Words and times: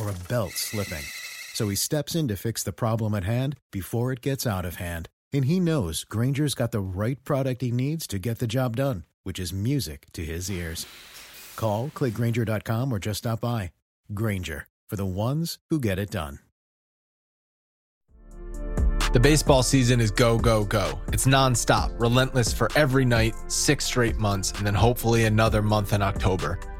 or 0.00 0.10
a 0.10 0.28
belt 0.28 0.52
slipping. 0.52 1.04
So 1.54 1.68
he 1.68 1.76
steps 1.76 2.14
in 2.14 2.28
to 2.28 2.36
fix 2.36 2.62
the 2.62 2.72
problem 2.72 3.14
at 3.14 3.24
hand 3.24 3.56
before 3.72 4.12
it 4.12 4.20
gets 4.20 4.46
out 4.46 4.64
of 4.64 4.76
hand. 4.76 5.08
And 5.32 5.44
he 5.44 5.60
knows 5.60 6.04
Grainger's 6.04 6.54
got 6.54 6.72
the 6.72 6.80
right 6.80 7.22
product 7.24 7.62
he 7.62 7.70
needs 7.70 8.06
to 8.08 8.18
get 8.18 8.38
the 8.38 8.46
job 8.46 8.76
done, 8.76 9.04
which 9.24 9.38
is 9.38 9.52
music 9.52 10.06
to 10.12 10.24
his 10.24 10.50
ears. 10.50 10.86
Call, 11.56 11.90
clickgranger.com, 11.94 12.92
or 12.92 12.98
just 12.98 13.18
stop 13.18 13.40
by. 13.40 13.72
Grainger, 14.14 14.68
for 14.88 14.96
the 14.96 15.06
ones 15.06 15.58
who 15.68 15.80
get 15.80 15.98
it 15.98 16.10
done. 16.10 16.38
The 19.12 19.20
baseball 19.20 19.62
season 19.62 20.00
is 20.00 20.10
go, 20.10 20.38
go, 20.38 20.64
go. 20.64 21.00
It's 21.14 21.26
nonstop, 21.26 21.98
relentless 21.98 22.52
for 22.52 22.68
every 22.76 23.06
night, 23.06 23.34
six 23.48 23.86
straight 23.86 24.16
months, 24.18 24.52
and 24.52 24.66
then 24.66 24.74
hopefully 24.74 25.24
another 25.24 25.62
month 25.62 25.94
in 25.94 26.02
October. 26.02 26.60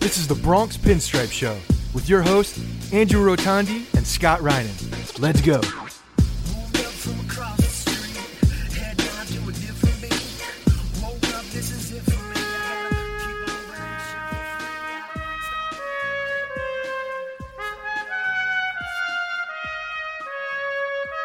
This 0.00 0.16
is 0.16 0.26
the 0.26 0.34
Bronx 0.34 0.78
Pinstripe 0.78 1.30
Show 1.30 1.58
with 1.92 2.08
your 2.08 2.22
hosts, 2.22 2.58
Andrew 2.90 3.22
Rotondi 3.22 3.84
and 3.94 4.06
Scott 4.06 4.40
Reinen. 4.40 5.20
Let's 5.20 5.42
go. 5.42 5.60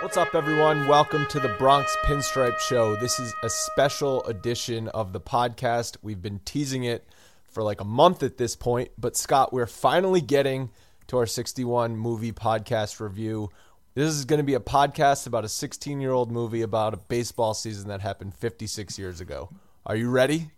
What's 0.02 0.18
up, 0.18 0.36
everyone? 0.36 0.86
Welcome 0.86 1.26
to 1.28 1.40
the 1.40 1.56
Bronx 1.58 1.96
Pinstripe 2.04 2.60
Show. 2.60 2.98
This 2.98 3.22
is 3.22 3.34
a 3.42 3.50
special 3.50 4.22
edition 4.26 4.90
of 4.90 5.14
the 5.14 5.22
podcast. 5.22 5.96
We've 6.02 6.22
been 6.22 6.42
teasing 6.44 6.84
it 6.84 7.08
for 7.56 7.64
like 7.64 7.80
a 7.80 7.86
month 7.86 8.22
at 8.22 8.38
this 8.38 8.54
point, 8.56 8.92
but 8.98 9.16
Scott, 9.16 9.54
we're 9.54 9.66
finally 9.66 10.20
getting 10.20 10.70
to 11.08 11.18
our 11.18 11.26
61 11.26 11.96
movie 11.96 12.34
podcast 12.34 13.00
review. 13.00 13.50
This 13.94 14.14
is 14.14 14.26
going 14.26 14.40
to 14.40 14.44
be 14.44 14.56
a 14.56 14.60
podcast 14.60 15.26
about 15.26 15.46
a 15.46 15.50
16 15.50 16.02
year 16.02 16.12
old 16.12 16.32
movie 16.32 16.62
about 16.62 16.94
a 16.94 16.98
baseball 16.98 17.54
season 17.54 17.88
that 17.88 18.02
happened 18.02 18.36
56 18.36 19.00
years 19.00 19.22
ago. 19.22 19.50
Are 19.86 19.96
you 19.96 20.10
ready? 20.10 20.52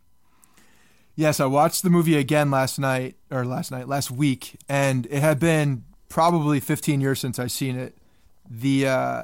Yes, 1.16 1.40
I 1.40 1.46
watched 1.46 1.84
the 1.84 1.92
movie 1.92 2.18
again 2.18 2.50
last 2.50 2.80
night, 2.80 3.16
or 3.30 3.46
last 3.46 3.72
night, 3.72 3.88
last 3.88 4.10
week, 4.10 4.60
and 4.68 5.06
it 5.06 5.20
had 5.20 5.40
been 5.40 5.84
probably 6.10 6.60
15 6.60 7.00
years 7.00 7.20
since 7.20 7.38
I've 7.38 7.52
seen 7.52 7.78
it. 7.78 7.96
The 8.50 8.88
uh, 8.88 9.24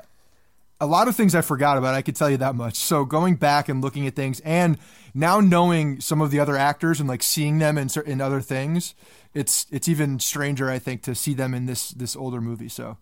a 0.84 0.86
lot 0.86 1.08
of 1.08 1.16
things 1.16 1.34
I 1.34 1.42
forgot 1.42 1.78
about. 1.78 1.96
I 1.96 2.02
could 2.02 2.16
tell 2.16 2.30
you 2.30 2.38
that 2.38 2.56
much. 2.56 2.76
So 2.76 3.06
going 3.06 3.36
back 3.36 3.70
and 3.70 3.82
looking 3.82 4.06
at 4.06 4.16
things, 4.16 4.42
and 4.42 4.78
now 5.14 5.40
knowing 5.40 6.02
some 6.02 6.22
of 6.22 6.30
the 6.30 6.40
other 6.40 6.58
actors 6.58 7.00
and 7.00 7.08
like 7.08 7.24
seeing 7.24 7.60
them 7.60 7.78
in 7.78 7.90
in 8.06 8.20
other 8.20 8.42
things, 8.42 8.94
it's 9.34 9.66
it's 9.72 9.88
even 9.88 10.20
stranger, 10.20 10.70
I 10.70 10.80
think, 10.80 11.02
to 11.04 11.16
see 11.16 11.34
them 11.34 11.54
in 11.54 11.66
this 11.66 11.92
this 11.92 12.16
older 12.16 12.42
movie. 12.42 12.70
So, 12.70 12.98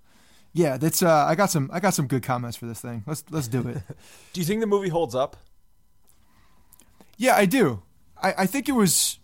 yeah, 0.53 0.78
that's 0.78 1.02
uh, 1.02 1.25
I 1.28 1.36
got 1.36 1.50
some 1.50 1.70
I 1.74 1.80
got 1.80 1.94
some 1.94 2.08
good 2.08 2.24
comments 2.24 2.56
for 2.56 2.68
this 2.68 2.80
thing. 2.80 3.03
Let's 3.08 3.24
let's 3.31 3.47
do 3.47 3.68
it. 3.68 3.81
do 4.34 4.40
you 4.40 4.46
think 4.46 4.62
the 4.62 4.68
movie 4.68 4.90
holds 4.90 5.16
up? 5.16 5.38
Yeah, 7.18 7.36
I 7.36 7.46
do. 7.46 7.81
I, 8.22 8.34
I 8.40 8.46
think 8.46 8.70
it 8.70 8.74
was. 8.74 9.18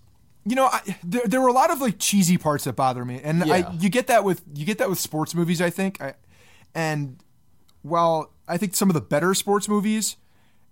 You 0.46 0.56
know, 0.56 0.68
I, 0.68 0.80
there, 1.04 1.24
there 1.26 1.42
were 1.42 1.50
a 1.50 1.54
lot 1.54 1.72
of 1.72 1.82
like 1.82 2.00
cheesy 2.00 2.38
parts 2.38 2.64
that 2.64 2.78
bother 2.78 3.04
me, 3.04 3.20
and 3.22 3.46
yeah. 3.46 3.54
I, 3.54 3.72
you 3.74 3.90
get 3.90 4.08
that 4.08 4.24
with 4.24 4.42
you 4.56 4.66
get 4.66 4.78
that 4.78 4.90
with 4.90 4.98
sports 4.98 5.36
movies. 5.36 5.62
I 5.62 5.70
think, 5.70 6.02
I, 6.02 6.14
and 6.74 7.18
while 7.82 8.32
I 8.48 8.58
think 8.58 8.76
some 8.76 8.90
of 8.90 8.94
the 8.94 9.02
better 9.02 9.34
sports 9.34 9.68
movies, 9.68 10.16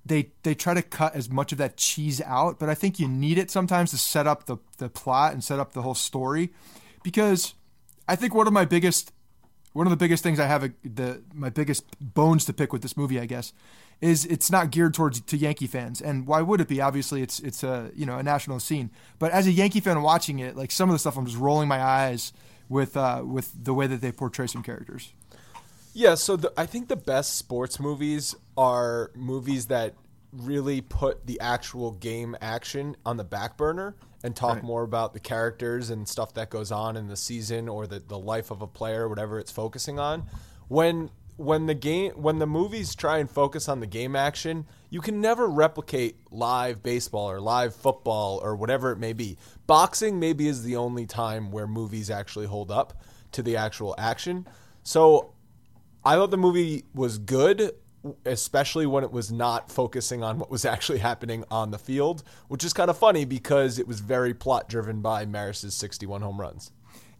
they 0.05 0.31
they 0.43 0.55
try 0.55 0.73
to 0.73 0.81
cut 0.81 1.15
as 1.15 1.29
much 1.29 1.51
of 1.51 1.57
that 1.57 1.77
cheese 1.77 2.21
out, 2.21 2.59
but 2.59 2.69
I 2.69 2.75
think 2.75 2.99
you 2.99 3.07
need 3.07 3.37
it 3.37 3.51
sometimes 3.51 3.91
to 3.91 3.97
set 3.97 4.27
up 4.27 4.45
the 4.45 4.57
the 4.77 4.89
plot 4.89 5.33
and 5.33 5.43
set 5.43 5.59
up 5.59 5.73
the 5.73 5.81
whole 5.81 5.95
story, 5.95 6.51
because 7.03 7.53
I 8.07 8.15
think 8.15 8.33
one 8.33 8.47
of 8.47 8.53
my 8.53 8.65
biggest 8.65 9.11
one 9.73 9.87
of 9.87 9.91
the 9.91 9.97
biggest 9.97 10.23
things 10.23 10.39
I 10.39 10.45
have 10.45 10.63
a, 10.63 10.71
the 10.83 11.21
my 11.33 11.49
biggest 11.49 11.83
bones 11.99 12.45
to 12.45 12.53
pick 12.53 12.71
with 12.71 12.81
this 12.81 12.95
movie, 12.95 13.19
I 13.19 13.25
guess, 13.25 13.51
is 13.99 14.25
it's 14.25 14.49
not 14.49 14.71
geared 14.71 14.93
towards 14.93 15.19
to 15.19 15.37
Yankee 15.37 15.67
fans, 15.67 16.01
and 16.01 16.25
why 16.25 16.41
would 16.41 16.61
it 16.61 16.69
be? 16.69 16.79
Obviously, 16.79 17.21
it's 17.21 17.39
it's 17.39 17.63
a 17.63 17.91
you 17.95 18.05
know 18.05 18.17
a 18.17 18.23
national 18.23 18.59
scene, 18.59 18.89
but 19.19 19.31
as 19.31 19.47
a 19.47 19.51
Yankee 19.51 19.81
fan 19.81 20.01
watching 20.01 20.39
it, 20.39 20.55
like 20.55 20.71
some 20.71 20.89
of 20.89 20.93
the 20.93 20.99
stuff, 20.99 21.17
I'm 21.17 21.25
just 21.25 21.37
rolling 21.37 21.67
my 21.67 21.81
eyes 21.81 22.31
with 22.69 22.95
uh, 22.95 23.23
with 23.25 23.51
the 23.65 23.73
way 23.73 23.87
that 23.87 24.01
they 24.01 24.11
portray 24.11 24.47
some 24.47 24.63
characters. 24.63 25.11
Yeah, 25.97 26.15
so 26.15 26.35
the, 26.35 26.51
I 26.57 26.65
think 26.65 26.89
the 26.89 26.97
best 26.97 27.37
sports 27.37 27.79
movies 27.79 28.35
are 28.57 29.11
movies 29.15 29.67
that 29.67 29.93
really 30.33 30.81
put 30.81 31.25
the 31.25 31.39
actual 31.39 31.91
game 31.91 32.35
action 32.41 32.97
on 33.05 33.15
the 33.15 33.23
back 33.23 33.55
burner 33.55 33.95
and 34.21 34.35
talk 34.35 34.55
right. 34.55 34.63
more 34.63 34.83
about 34.83 35.13
the 35.13 35.21
characters 35.21 35.89
and 35.91 36.05
stuff 36.05 36.33
that 36.33 36.49
goes 36.49 36.69
on 36.69 36.97
in 36.97 37.07
the 37.07 37.15
season 37.15 37.69
or 37.69 37.87
the, 37.87 37.99
the 37.99 38.19
life 38.19 38.51
of 38.51 38.61
a 38.61 38.67
player, 38.67 39.07
whatever 39.07 39.39
it's 39.39 39.53
focusing 39.53 39.97
on. 39.97 40.25
When 40.67 41.11
when 41.37 41.65
the 41.65 41.73
game 41.73 42.11
when 42.15 42.39
the 42.39 42.47
movies 42.47 42.93
try 42.93 43.19
and 43.19 43.31
focus 43.31 43.69
on 43.69 43.79
the 43.79 43.87
game 43.87 44.17
action, 44.17 44.65
you 44.89 44.99
can 44.99 45.21
never 45.21 45.47
replicate 45.47 46.17
live 46.29 46.83
baseball 46.83 47.31
or 47.31 47.39
live 47.39 47.73
football 47.73 48.41
or 48.43 48.57
whatever 48.57 48.91
it 48.91 48.97
may 48.97 49.13
be. 49.13 49.37
Boxing 49.65 50.19
maybe 50.19 50.49
is 50.49 50.63
the 50.63 50.75
only 50.75 51.05
time 51.05 51.51
where 51.51 51.67
movies 51.67 52.09
actually 52.09 52.47
hold 52.47 52.69
up 52.69 53.01
to 53.31 53.41
the 53.41 53.55
actual 53.55 53.95
action. 53.97 54.45
So 54.83 55.34
I 56.05 56.15
thought 56.15 56.29
the 56.29 56.37
movie 56.37 56.85
was 56.93 57.17
good, 57.17 57.71
especially 58.25 58.85
when 58.85 59.03
it 59.03 59.11
was 59.11 59.31
not 59.31 59.71
focusing 59.71 60.23
on 60.23 60.37
what 60.37 60.51
was 60.51 60.63
actually 60.63 60.99
happening 60.99 61.43
on 61.49 61.71
the 61.71 61.79
field, 61.79 62.23
which 62.47 62.63
is 62.63 62.73
kind 62.73 62.91
of 62.91 62.97
funny 62.97 63.25
because 63.25 63.79
it 63.79 63.87
was 63.87 64.01
very 64.01 64.33
plot 64.33 64.69
driven 64.69 65.01
by 65.01 65.25
Maris's 65.25 65.73
61 65.73 66.21
home 66.21 66.39
runs. 66.39 66.71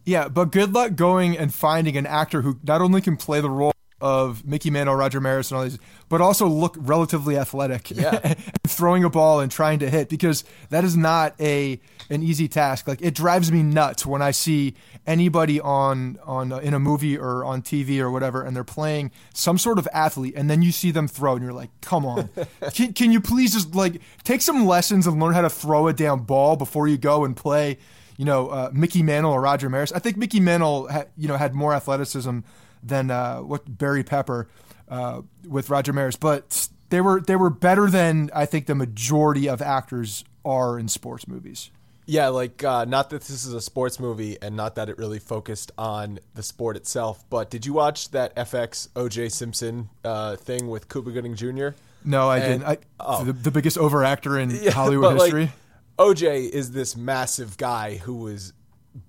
Yeah, 0.04 0.28
but 0.28 0.52
good 0.52 0.72
luck 0.72 0.94
going 0.94 1.36
and 1.36 1.52
finding 1.52 1.96
an 1.96 2.06
actor 2.06 2.42
who 2.42 2.60
not 2.62 2.80
only 2.80 3.00
can 3.00 3.16
play 3.16 3.40
the 3.40 3.50
role 3.50 3.72
of 4.00 4.44
Mickey 4.44 4.70
Mantle, 4.70 4.94
Roger 4.94 5.20
Maris, 5.20 5.50
and 5.50 5.58
all 5.58 5.64
these, 5.64 5.78
but 6.08 6.20
also 6.20 6.46
look 6.46 6.76
relatively 6.78 7.38
athletic. 7.38 7.90
Yeah. 7.90 8.34
throwing 8.66 9.04
a 9.04 9.10
ball 9.10 9.40
and 9.40 9.50
trying 9.50 9.78
to 9.78 9.88
hit 9.88 10.08
because 10.08 10.44
that 10.68 10.84
is 10.84 10.96
not 10.96 11.34
a 11.40 11.80
an 12.10 12.22
easy 12.22 12.46
task. 12.46 12.86
Like 12.86 13.00
it 13.00 13.14
drives 13.14 13.50
me 13.50 13.62
nuts 13.62 14.04
when 14.04 14.20
I 14.20 14.32
see 14.32 14.74
anybody 15.06 15.60
on 15.60 16.18
on 16.24 16.52
in 16.62 16.74
a 16.74 16.78
movie 16.78 17.16
or 17.16 17.44
on 17.44 17.62
TV 17.62 17.98
or 17.98 18.10
whatever, 18.10 18.42
and 18.42 18.54
they're 18.54 18.64
playing 18.64 19.12
some 19.32 19.56
sort 19.56 19.78
of 19.78 19.88
athlete, 19.92 20.34
and 20.36 20.50
then 20.50 20.60
you 20.60 20.72
see 20.72 20.90
them 20.90 21.08
throw, 21.08 21.34
and 21.34 21.42
you're 21.42 21.54
like, 21.54 21.70
come 21.80 22.04
on, 22.04 22.28
can, 22.74 22.92
can 22.92 23.12
you 23.12 23.20
please 23.20 23.54
just 23.54 23.74
like 23.74 24.02
take 24.24 24.42
some 24.42 24.66
lessons 24.66 25.06
and 25.06 25.18
learn 25.20 25.32
how 25.32 25.42
to 25.42 25.50
throw 25.50 25.88
a 25.88 25.92
damn 25.94 26.20
ball 26.24 26.56
before 26.56 26.86
you 26.86 26.98
go 26.98 27.24
and 27.24 27.36
play. 27.36 27.78
You 28.18 28.24
know, 28.24 28.48
uh, 28.48 28.70
Mickey 28.72 29.02
Mantle 29.02 29.32
or 29.32 29.42
Roger 29.42 29.68
Maris. 29.68 29.92
I 29.92 29.98
think 29.98 30.16
Mickey 30.16 30.40
Mantle, 30.40 30.88
ha- 30.90 31.04
you 31.18 31.28
know, 31.28 31.36
had 31.36 31.54
more 31.54 31.74
athleticism 31.74 32.40
than 32.86 33.10
uh, 33.10 33.38
what 33.38 33.78
Barry 33.78 34.04
Pepper 34.04 34.48
uh, 34.88 35.22
with 35.46 35.70
Roger 35.70 35.92
Maris, 35.92 36.16
but 36.16 36.68
they 36.90 37.00
were 37.00 37.20
they 37.20 37.36
were 37.36 37.50
better 37.50 37.88
than 37.90 38.30
I 38.34 38.46
think 38.46 38.66
the 38.66 38.74
majority 38.74 39.48
of 39.48 39.60
actors 39.60 40.24
are 40.44 40.78
in 40.78 40.88
sports 40.88 41.26
movies. 41.26 41.70
Yeah, 42.08 42.28
like 42.28 42.62
uh, 42.62 42.84
not 42.84 43.10
that 43.10 43.22
this 43.22 43.44
is 43.44 43.52
a 43.52 43.60
sports 43.60 43.98
movie 43.98 44.38
and 44.40 44.54
not 44.54 44.76
that 44.76 44.88
it 44.88 44.96
really 44.96 45.18
focused 45.18 45.72
on 45.76 46.20
the 46.34 46.42
sport 46.42 46.76
itself, 46.76 47.24
but 47.28 47.50
did 47.50 47.66
you 47.66 47.72
watch 47.72 48.12
that 48.12 48.34
FX 48.36 48.88
OJ 48.90 49.32
Simpson 49.32 49.88
uh, 50.04 50.36
thing 50.36 50.68
with 50.68 50.88
Cuba 50.88 51.10
Gooding 51.10 51.34
Jr.? 51.34 51.70
No, 52.04 52.28
I 52.28 52.38
and, 52.38 52.60
didn't. 52.60 52.64
I, 52.64 52.78
oh. 53.00 53.24
the, 53.24 53.32
the, 53.32 53.50
biggest 53.50 53.76
overactor 53.76 54.40
in 54.40 54.50
yeah, 54.62 54.70
Hollywood 54.70 55.18
history. 55.20 55.50
Like, 55.98 56.16
OJ 56.16 56.48
is 56.48 56.70
this 56.70 56.96
massive 56.96 57.56
guy 57.56 57.96
who 57.96 58.14
was 58.14 58.52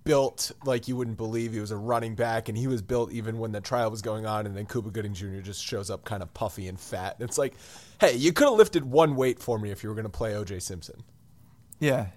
built 0.04 0.52
like 0.66 0.88
you 0.88 0.96
wouldn't 0.96 1.18
believe. 1.18 1.54
He 1.54 1.60
was 1.60 1.72
a 1.72 1.78
running 1.78 2.16
back, 2.16 2.50
and 2.50 2.58
he 2.58 2.68
was 2.68 2.82
built 2.82 3.12
even 3.12 3.40
when 3.40 3.52
the 3.52 3.62
trial 3.62 3.92
was 3.92 4.02
going 4.02 4.26
on. 4.26 4.46
And 4.46 4.56
then 4.56 4.66
Cuba 4.66 4.90
Gooding 4.90 5.14
Jr. 5.14 5.40
just 5.40 5.64
shows 5.64 5.90
up 5.90 6.06
kind 6.06 6.22
of 6.22 6.34
puffy 6.34 6.68
and 6.68 6.80
fat. 6.80 7.16
And 7.20 7.28
it's 7.28 7.38
like, 7.38 7.54
hey, 8.00 8.16
you 8.16 8.34
could 8.34 8.46
have 8.46 8.54
lifted 8.54 8.86
one 8.86 9.16
weight 9.16 9.40
for 9.40 9.60
me 9.60 9.72
if 9.72 9.84
you 9.84 9.90
were 9.90 9.96
going 9.96 10.06
to 10.06 10.10
play 10.10 10.36
O.J. 10.36 10.60
Simpson. 10.60 11.04
Yeah, 11.80 12.08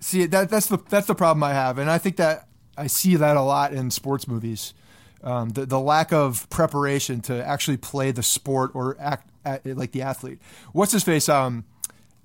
see 0.00 0.26
that 0.26 0.48
that's 0.48 0.66
the 0.66 0.78
that's 0.88 1.06
the 1.06 1.14
problem 1.14 1.42
I 1.42 1.52
have, 1.52 1.78
and 1.78 1.90
I 1.90 1.98
think 1.98 2.16
that 2.16 2.48
I 2.76 2.86
see 2.86 3.16
that 3.16 3.36
a 3.36 3.42
lot 3.42 3.72
in 3.72 3.90
sports 3.90 4.26
movies. 4.26 4.74
Um, 5.22 5.50
the 5.50 5.66
the 5.66 5.78
lack 5.78 6.12
of 6.12 6.48
preparation 6.50 7.20
to 7.22 7.46
actually 7.46 7.76
play 7.76 8.10
the 8.10 8.22
sport 8.22 8.72
or 8.74 8.96
act, 8.98 9.30
act 9.44 9.66
like 9.66 9.92
the 9.92 10.02
athlete. 10.02 10.40
What's 10.72 10.92
his 10.92 11.04
face? 11.04 11.28
Um, 11.28 11.64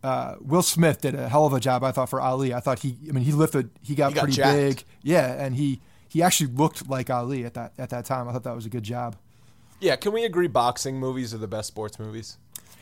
uh, 0.08 0.36
Will 0.40 0.62
Smith 0.62 1.02
did 1.02 1.16
a 1.16 1.28
hell 1.28 1.46
of 1.46 1.54
a 1.54 1.60
job, 1.60 1.84
I 1.84 1.92
thought, 1.92 2.10
for 2.10 2.22
Ali. 2.22 2.54
I 2.54 2.60
thought 2.60 2.80
he, 2.80 2.98
I 3.08 3.12
mean, 3.12 3.24
he 3.24 3.32
lifted, 3.32 3.70
he 3.82 3.94
got, 3.94 4.10
he 4.10 4.16
got 4.16 4.22
pretty 4.22 4.38
jacked. 4.38 4.58
big, 4.58 4.84
yeah, 5.04 5.34
and 5.34 5.56
he 5.56 5.82
he 6.08 6.24
actually 6.24 6.52
looked 6.54 6.90
like 6.90 7.10
Ali 7.10 7.46
at 7.46 7.54
that 7.56 7.74
at 7.78 7.90
that 7.90 8.06
time. 8.06 8.28
I 8.28 8.34
thought 8.34 8.44
that 8.44 8.56
was 8.56 8.66
a 8.66 8.70
good 8.70 8.84
job. 8.84 9.18
Yeah, 9.80 9.96
can 9.96 10.12
we 10.14 10.24
agree 10.26 10.48
boxing 10.48 11.00
movies 11.00 11.34
are 11.34 11.38
the 11.38 11.48
best 11.48 11.68
sports 11.68 12.00
movies? 12.00 12.38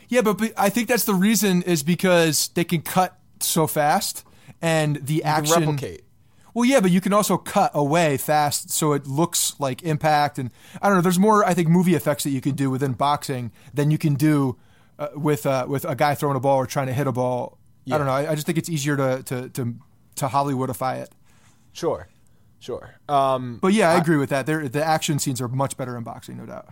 Yeah, 0.08 0.22
but, 0.22 0.38
but 0.38 0.52
I 0.56 0.68
think 0.68 0.88
that's 0.88 1.04
the 1.04 1.14
reason 1.14 1.62
is 1.62 1.82
because 1.82 2.48
they 2.54 2.64
can 2.64 2.80
cut 2.80 3.18
so 3.40 3.66
fast 3.66 4.24
and 4.62 5.04
the 5.04 5.14
you 5.14 5.22
action 5.22 5.60
replicate. 5.60 6.04
Well, 6.54 6.64
yeah, 6.64 6.80
but 6.80 6.90
you 6.90 7.02
can 7.02 7.12
also 7.12 7.36
cut 7.36 7.70
away 7.74 8.16
fast 8.16 8.70
so 8.70 8.94
it 8.94 9.06
looks 9.06 9.58
like 9.58 9.82
impact 9.82 10.38
and 10.38 10.50
I 10.80 10.88
don't 10.88 10.96
know. 10.96 11.02
There's 11.02 11.18
more 11.18 11.44
I 11.44 11.52
think 11.52 11.68
movie 11.68 11.94
effects 11.94 12.24
that 12.24 12.30
you 12.30 12.40
can 12.40 12.54
do 12.54 12.70
within 12.70 12.92
boxing 12.94 13.52
than 13.74 13.90
you 13.90 13.98
can 13.98 14.14
do 14.14 14.56
uh, 14.98 15.08
with 15.14 15.46
uh, 15.46 15.66
with 15.68 15.84
a 15.84 15.94
guy 15.94 16.14
throwing 16.14 16.36
a 16.36 16.40
ball 16.40 16.56
or 16.56 16.66
trying 16.66 16.86
to 16.86 16.92
hit 16.92 17.06
a 17.06 17.12
ball. 17.12 17.58
Yeah. 17.84 17.94
I 17.94 17.98
don't 17.98 18.06
know. 18.06 18.12
I, 18.12 18.30
I, 18.32 18.34
just 18.34 18.46
think 18.46 18.58
it's 18.58 18.68
easier 18.68 18.96
to 18.96 19.22
to 19.24 19.48
to, 19.50 19.74
to 20.16 20.26
Hollywoodify 20.28 21.02
it. 21.02 21.10
Sure, 21.72 22.08
sure. 22.58 22.96
Um, 23.08 23.58
but 23.60 23.72
yeah, 23.72 23.90
I, 23.90 23.94
I 23.94 23.98
agree 23.98 24.16
with 24.16 24.30
that. 24.30 24.46
There, 24.46 24.68
the 24.68 24.84
action 24.84 25.18
scenes 25.18 25.40
are 25.40 25.48
much 25.48 25.76
better 25.76 25.96
in 25.96 26.04
boxing, 26.04 26.36
no 26.36 26.46
doubt. 26.46 26.68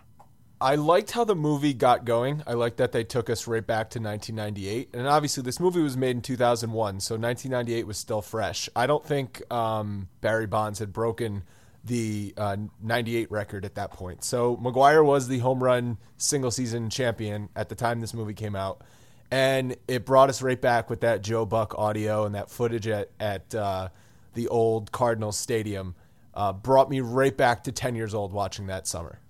I 0.61 0.77
liked 0.77 1.11
how 1.11 1.25
the 1.25 1.35
movie 1.35 1.75
got 1.75 2.07
going. 2.07 2.43
I 2.47 2.55
liked 2.55 2.79
that 2.79 2.93
they 2.93 3.05
took 3.05 3.29
us 3.29 3.47
right 3.47 3.67
back 3.67 3.91
to 3.91 3.99
1998. 3.99 4.95
And 4.95 5.07
obviously, 5.07 5.43
this 5.43 5.61
movie 5.61 5.83
was 5.83 5.97
made 5.97 6.17
in 6.17 6.23
2001, 6.23 7.01
so 7.01 7.17
1998 7.17 7.87
was 7.87 7.99
still 7.99 8.23
fresh. 8.23 8.69
I 8.75 8.87
don't 8.87 9.05
think 9.05 9.43
um, 9.53 10.09
Barry 10.23 10.47
Bonds 10.47 10.79
had 10.79 10.93
broken 10.93 11.43
the 11.85 12.33
uh, 12.37 12.57
98 12.83 13.31
record 13.31 13.65
at 13.65 13.75
that 13.75 13.93
point. 13.93 14.25
So 14.25 14.57
McGwire 14.57 15.05
was 15.05 15.29
the 15.29 15.39
home 15.39 15.63
run 15.63 15.99
single 16.17 16.51
season 16.51 16.89
champion 16.91 17.51
at 17.55 17.69
the 17.69 17.75
time 17.75 18.01
this 18.01 18.15
movie 18.15 18.35
came 18.35 18.57
out. 18.57 18.83
And 19.31 19.77
it 19.89 20.07
brought 20.07 20.29
us 20.29 20.43
right 20.43 20.61
back 20.61 20.89
with 20.89 21.01
that 21.01 21.23
Joe 21.23 21.45
Buck 21.45 21.75
audio 21.77 22.25
and 22.25 22.35
that 22.35 22.51
footage 22.51 22.87
at, 22.87 23.11
at 23.19 23.55
uh, 23.55 23.89
the 24.35 24.49
old 24.49 24.93
Cardinals 24.93 25.39
Stadium. 25.39 25.95
Uh, 26.33 26.53
brought 26.53 26.91
me 26.91 27.01
right 27.01 27.37
back 27.37 27.65
to 27.65 27.73
10 27.73 27.95
years 27.95 28.15
old 28.15 28.33
watching 28.33 28.67
that 28.67 28.87
summer. 28.87 29.21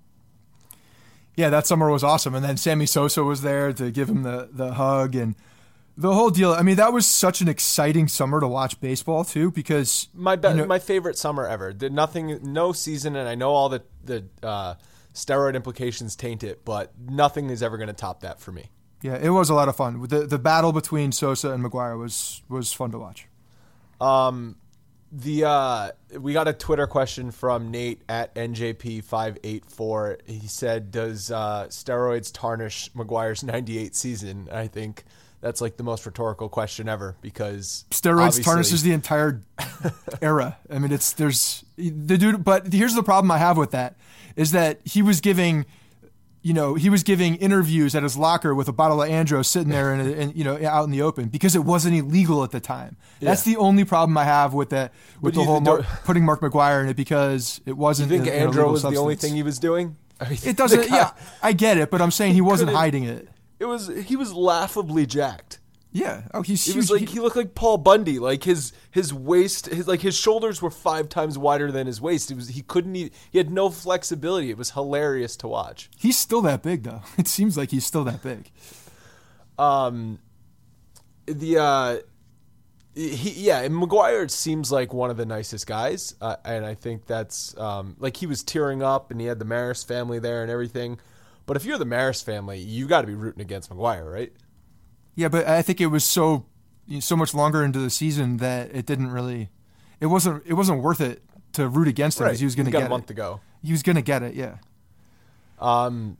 Yeah, 1.36 1.50
that 1.50 1.66
summer 1.66 1.90
was 1.90 2.04
awesome. 2.04 2.34
And 2.34 2.44
then 2.44 2.56
Sammy 2.56 2.86
Sosa 2.86 3.24
was 3.24 3.42
there 3.42 3.72
to 3.72 3.90
give 3.90 4.08
him 4.08 4.22
the, 4.22 4.48
the 4.52 4.74
hug. 4.74 5.14
And 5.14 5.34
the 5.96 6.12
whole 6.12 6.30
deal. 6.30 6.52
I 6.52 6.62
mean, 6.62 6.76
that 6.76 6.92
was 6.92 7.06
such 7.06 7.40
an 7.40 7.48
exciting 7.48 8.08
summer 8.08 8.40
to 8.40 8.48
watch 8.48 8.80
baseball 8.80 9.24
too, 9.24 9.50
because 9.50 10.08
my 10.14 10.36
be- 10.36 10.48
you 10.48 10.54
know, 10.54 10.66
my 10.66 10.78
favorite 10.78 11.16
summer 11.16 11.46
ever. 11.46 11.72
Did 11.72 11.92
nothing, 11.92 12.40
no 12.42 12.72
season, 12.72 13.16
and 13.16 13.28
I 13.28 13.34
know 13.34 13.50
all 13.50 13.68
the 13.68 13.82
the 14.04 14.24
uh, 14.42 14.74
steroid 15.14 15.54
implications 15.54 16.16
taint 16.16 16.42
it, 16.42 16.64
but 16.64 16.92
nothing 16.98 17.50
is 17.50 17.62
ever 17.62 17.76
going 17.76 17.88
to 17.88 17.94
top 17.94 18.20
that 18.20 18.40
for 18.40 18.52
me. 18.52 18.70
Yeah, 19.02 19.16
it 19.16 19.30
was 19.30 19.50
a 19.50 19.54
lot 19.54 19.68
of 19.68 19.76
fun. 19.76 20.02
The 20.08 20.26
the 20.26 20.38
battle 20.38 20.72
between 20.72 21.12
Sosa 21.12 21.50
and 21.50 21.64
McGwire 21.64 21.98
was 21.98 22.42
was 22.48 22.72
fun 22.72 22.90
to 22.92 22.98
watch. 22.98 23.28
Um, 24.00 24.56
the 25.12 25.44
uh, 25.44 25.90
we 26.18 26.32
got 26.32 26.48
a 26.48 26.52
Twitter 26.52 26.88
question 26.88 27.30
from 27.30 27.70
Nate 27.70 28.02
at 28.08 28.34
NJP 28.34 29.04
five 29.04 29.38
eight 29.44 29.64
four. 29.64 30.18
He 30.26 30.48
said, 30.48 30.90
"Does 30.90 31.30
uh, 31.30 31.66
steroids 31.68 32.32
tarnish 32.32 32.90
McGwire's 32.92 33.44
ninety 33.44 33.78
eight 33.78 33.94
season?" 33.94 34.48
I 34.50 34.66
think 34.66 35.04
that's 35.44 35.60
like 35.60 35.76
the 35.76 35.82
most 35.82 36.06
rhetorical 36.06 36.48
question 36.48 36.88
ever 36.88 37.16
because 37.20 37.84
steroids 37.90 38.42
tarnishes 38.42 38.82
the 38.82 38.92
entire 38.92 39.42
era. 40.22 40.56
I 40.70 40.78
mean, 40.78 40.90
it's 40.90 41.12
there's 41.12 41.66
the 41.76 42.16
dude, 42.16 42.42
but 42.42 42.72
here's 42.72 42.94
the 42.94 43.02
problem 43.02 43.30
I 43.30 43.36
have 43.36 43.58
with 43.58 43.72
that 43.72 43.96
is 44.36 44.52
that 44.52 44.80
he 44.84 45.02
was 45.02 45.20
giving, 45.20 45.66
you 46.40 46.54
know, 46.54 46.76
he 46.76 46.88
was 46.88 47.02
giving 47.02 47.36
interviews 47.36 47.94
at 47.94 48.02
his 48.02 48.16
locker 48.16 48.54
with 48.54 48.68
a 48.68 48.72
bottle 48.72 49.02
of 49.02 49.10
Andro 49.10 49.44
sitting 49.44 49.68
there 49.68 49.92
and, 49.92 50.14
and 50.14 50.34
you 50.34 50.44
know 50.44 50.58
out 50.66 50.84
in 50.84 50.90
the 50.90 51.02
open 51.02 51.28
because 51.28 51.54
it 51.54 51.62
wasn't 51.62 51.94
illegal 51.94 52.42
at 52.42 52.50
the 52.50 52.60
time. 52.60 52.96
Yeah. 53.20 53.28
That's 53.28 53.42
the 53.42 53.58
only 53.58 53.84
problem 53.84 54.16
I 54.16 54.24
have 54.24 54.54
with 54.54 54.70
that 54.70 54.94
with 55.20 55.34
the 55.34 55.44
whole 55.44 55.60
Mark, 55.60 55.84
putting 56.04 56.24
Mark 56.24 56.40
McGwire 56.40 56.82
in 56.82 56.88
it 56.88 56.96
because 56.96 57.60
it 57.66 57.76
wasn't. 57.76 58.10
You 58.10 58.22
think 58.22 58.32
Andro 58.32 58.70
was 58.70 58.80
substance. 58.80 58.94
the 58.94 59.00
only 59.02 59.16
thing 59.16 59.34
he 59.34 59.42
was 59.42 59.58
doing? 59.58 59.98
it 60.20 60.56
doesn't. 60.56 60.88
yeah, 60.88 61.10
I 61.42 61.52
get 61.52 61.76
it, 61.76 61.90
but 61.90 62.00
I'm 62.00 62.10
saying 62.10 62.32
he 62.32 62.40
wasn't 62.40 62.70
hiding 62.70 63.04
it. 63.04 63.28
It 63.58 63.66
was 63.66 63.88
he 63.88 64.16
was 64.16 64.32
laughably 64.32 65.06
jacked. 65.06 65.60
Yeah. 65.94 66.22
Oh, 66.34 66.42
he's. 66.42 66.64
He 66.64 66.76
was 66.76 66.90
like 66.90 67.08
he 67.08 67.20
looked 67.20 67.36
like 67.36 67.54
Paul 67.54 67.78
Bundy. 67.78 68.18
Like 68.18 68.42
his 68.42 68.72
his 68.90 69.14
waist, 69.14 69.66
his 69.66 69.86
like 69.86 70.00
his 70.00 70.16
shoulders 70.16 70.60
were 70.60 70.70
five 70.70 71.08
times 71.08 71.38
wider 71.38 71.70
than 71.70 71.86
his 71.86 72.00
waist. 72.00 72.32
It 72.32 72.34
was 72.34 72.48
he 72.48 72.62
couldn't. 72.62 72.94
He, 72.94 73.12
he 73.30 73.38
had 73.38 73.48
no 73.48 73.70
flexibility. 73.70 74.50
It 74.50 74.58
was 74.58 74.72
hilarious 74.72 75.36
to 75.36 75.48
watch. 75.48 75.88
He's 75.96 76.18
still 76.18 76.42
that 76.42 76.62
big 76.62 76.82
though. 76.82 77.02
It 77.16 77.28
seems 77.28 77.56
like 77.56 77.70
he's 77.70 77.86
still 77.86 78.02
that 78.04 78.24
big. 78.24 78.50
Um, 79.56 80.18
the 81.26 81.58
uh, 81.58 81.98
he 82.96 83.46
yeah, 83.46 83.60
and 83.60 83.72
McGwire 83.72 84.28
seems 84.28 84.72
like 84.72 84.92
one 84.92 85.10
of 85.10 85.16
the 85.16 85.26
nicest 85.26 85.68
guys, 85.68 86.16
uh, 86.20 86.36
and 86.44 86.66
I 86.66 86.74
think 86.74 87.06
that's 87.06 87.56
um 87.56 87.94
like 88.00 88.16
he 88.16 88.26
was 88.26 88.42
tearing 88.42 88.82
up, 88.82 89.12
and 89.12 89.20
he 89.20 89.28
had 89.28 89.38
the 89.38 89.44
Maris 89.44 89.84
family 89.84 90.18
there 90.18 90.42
and 90.42 90.50
everything. 90.50 90.98
But 91.46 91.56
if 91.56 91.64
you're 91.64 91.78
the 91.78 91.84
Maris 91.84 92.22
family, 92.22 92.58
you 92.58 92.86
got 92.86 93.02
to 93.02 93.06
be 93.06 93.14
rooting 93.14 93.40
against 93.40 93.70
McGwire, 93.70 94.10
right? 94.10 94.32
Yeah, 95.14 95.28
but 95.28 95.46
I 95.46 95.62
think 95.62 95.80
it 95.80 95.86
was 95.86 96.04
so 96.04 96.46
so 97.00 97.16
much 97.16 97.34
longer 97.34 97.64
into 97.64 97.78
the 97.78 97.88
season 97.88 98.36
that 98.38 98.74
it 98.74 98.84
didn't 98.84 99.10
really 99.10 99.48
it 100.00 100.06
wasn't 100.06 100.42
it 100.46 100.54
wasn't 100.54 100.82
worth 100.82 101.00
it 101.00 101.22
to 101.52 101.68
root 101.68 101.88
against 101.88 102.20
him 102.20 102.26
because 102.26 102.40
he 102.40 102.44
was 102.44 102.54
going 102.54 102.66
to 102.66 102.72
get 102.72 102.82
a 102.82 102.88
month 102.88 103.04
it. 103.04 103.08
to 103.08 103.14
go. 103.14 103.40
He 103.62 103.72
was 103.72 103.82
going 103.82 103.96
to 103.96 104.02
get 104.02 104.22
it, 104.22 104.34
yeah. 104.34 104.56
Um, 105.58 106.18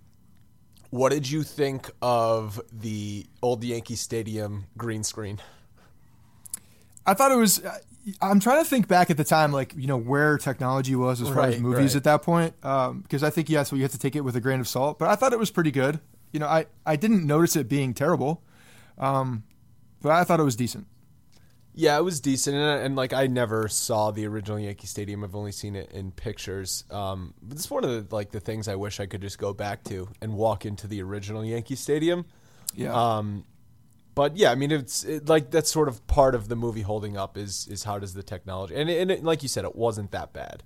what 0.90 1.11
did 1.11 1.28
you 1.28 1.43
think 1.43 1.90
of 2.00 2.61
the 2.73 3.26
old 3.43 3.62
Yankee 3.62 3.97
Stadium 3.97 4.66
green 4.76 5.04
screen? 5.04 5.40
I 7.07 7.14
thought 7.14 7.33
it 7.33 7.37
was, 7.37 7.62
I'm 8.20 8.40
trying 8.40 8.62
to 8.62 8.68
think 8.68 8.87
back 8.87 9.11
at 9.11 9.16
the 9.16 9.25
time, 9.25 9.52
like 9.52 9.75
you 9.76 9.87
know 9.87 9.96
where 9.96 10.37
technology 10.38 10.94
was 10.94 11.20
as 11.23 11.28
far 11.28 11.44
as 11.44 11.58
movies 11.58 11.94
right. 11.94 11.96
at 11.96 12.04
that 12.04 12.23
point, 12.23 12.54
because 12.61 13.23
I 13.23 13.30
think 13.30 13.49
yes, 13.49 13.73
well, 13.73 13.78
you 13.78 13.84
have 13.84 13.92
to 13.92 13.99
take 13.99 14.14
it 14.14 14.20
with 14.20 14.37
a 14.37 14.40
grain 14.40 14.61
of 14.61 14.68
salt. 14.68 14.99
But 14.99 15.08
I 15.08 15.16
thought 15.16 15.32
it 15.32 15.38
was 15.38 15.50
pretty 15.50 15.70
good. 15.70 16.00
You 16.32 16.40
know, 16.40 16.46
I 16.46 16.66
I 16.84 16.96
didn't 16.96 17.26
notice 17.26 17.56
it 17.56 17.68
being 17.68 17.94
terrible, 17.94 18.42
um, 18.99 19.44
but 20.02 20.12
I 20.12 20.25
thought 20.25 20.40
it 20.40 20.44
was 20.44 20.56
decent. 20.56 20.87
Yeah, 21.76 21.99
it 21.99 22.02
was 22.02 22.20
decent, 22.20 22.56
and, 22.56 22.84
and 22.84 22.96
like 22.96 23.12
I 23.12 23.26
never 23.26 23.68
saw 23.68 24.11
the 24.11 24.26
original 24.26 24.61
Yankee 24.61 24.87
Stadium. 24.87 25.25
I've 25.25 25.34
only 25.34 25.50
seen 25.50 25.75
it 25.75 25.90
in 25.90 26.12
pictures. 26.12 26.84
Um, 26.90 27.34
but 27.42 27.56
it's 27.56 27.70
one 27.70 27.84
of 27.84 27.90
the 28.08 28.14
like 28.14 28.30
the 28.30 28.40
things 28.40 28.68
I 28.68 28.76
wish 28.76 29.00
I 29.00 29.06
could 29.06 29.23
just 29.23 29.38
go 29.38 29.52
back 29.52 29.82
to 29.84 30.08
and 30.20 30.34
walk 30.34 30.66
into 30.66 30.87
the 30.87 31.02
original 31.02 31.44
Yankee 31.44 31.75
Stadium. 31.75 32.26
Yeah. 32.75 32.92
Um, 32.92 33.44
but 34.14 34.37
yeah, 34.37 34.50
I 34.50 34.54
mean, 34.54 34.71
it's 34.71 35.04
it, 35.04 35.28
like 35.28 35.50
that's 35.50 35.71
sort 35.71 35.88
of 35.88 36.06
part 36.06 36.35
of 36.35 36.49
the 36.49 36.56
movie 36.56 36.83
holding 36.83 37.16
up 37.16 37.37
is 37.37 37.66
is 37.68 37.85
how 37.85 37.99
does 37.99 38.14
the 38.14 38.23
technology 38.23 38.75
and 38.75 38.88
and 38.88 39.11
it, 39.11 39.25
like 39.25 39.42
you 39.42 39.49
said, 39.49 39.64
it 39.64 39.75
wasn't 39.75 40.11
that 40.12 40.33
bad. 40.33 40.62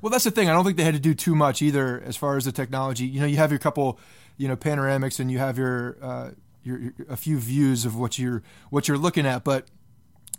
Well, 0.00 0.10
that's 0.10 0.24
the 0.24 0.30
thing. 0.30 0.48
I 0.48 0.52
don't 0.52 0.64
think 0.64 0.76
they 0.76 0.84
had 0.84 0.94
to 0.94 1.00
do 1.00 1.14
too 1.14 1.34
much 1.34 1.60
either 1.60 2.00
as 2.00 2.16
far 2.16 2.36
as 2.36 2.44
the 2.44 2.52
technology. 2.52 3.06
You 3.06 3.20
know, 3.20 3.26
you 3.26 3.36
have 3.36 3.50
your 3.50 3.58
couple, 3.58 3.98
you 4.36 4.46
know, 4.46 4.56
panoramics, 4.56 5.18
and 5.18 5.30
you 5.30 5.38
have 5.38 5.58
your, 5.58 5.96
uh, 6.00 6.30
your, 6.62 6.78
your 6.80 6.92
a 7.08 7.16
few 7.16 7.38
views 7.38 7.84
of 7.84 7.96
what 7.96 8.18
you're 8.18 8.42
what 8.70 8.86
you're 8.88 8.98
looking 8.98 9.26
at, 9.26 9.44
but 9.44 9.66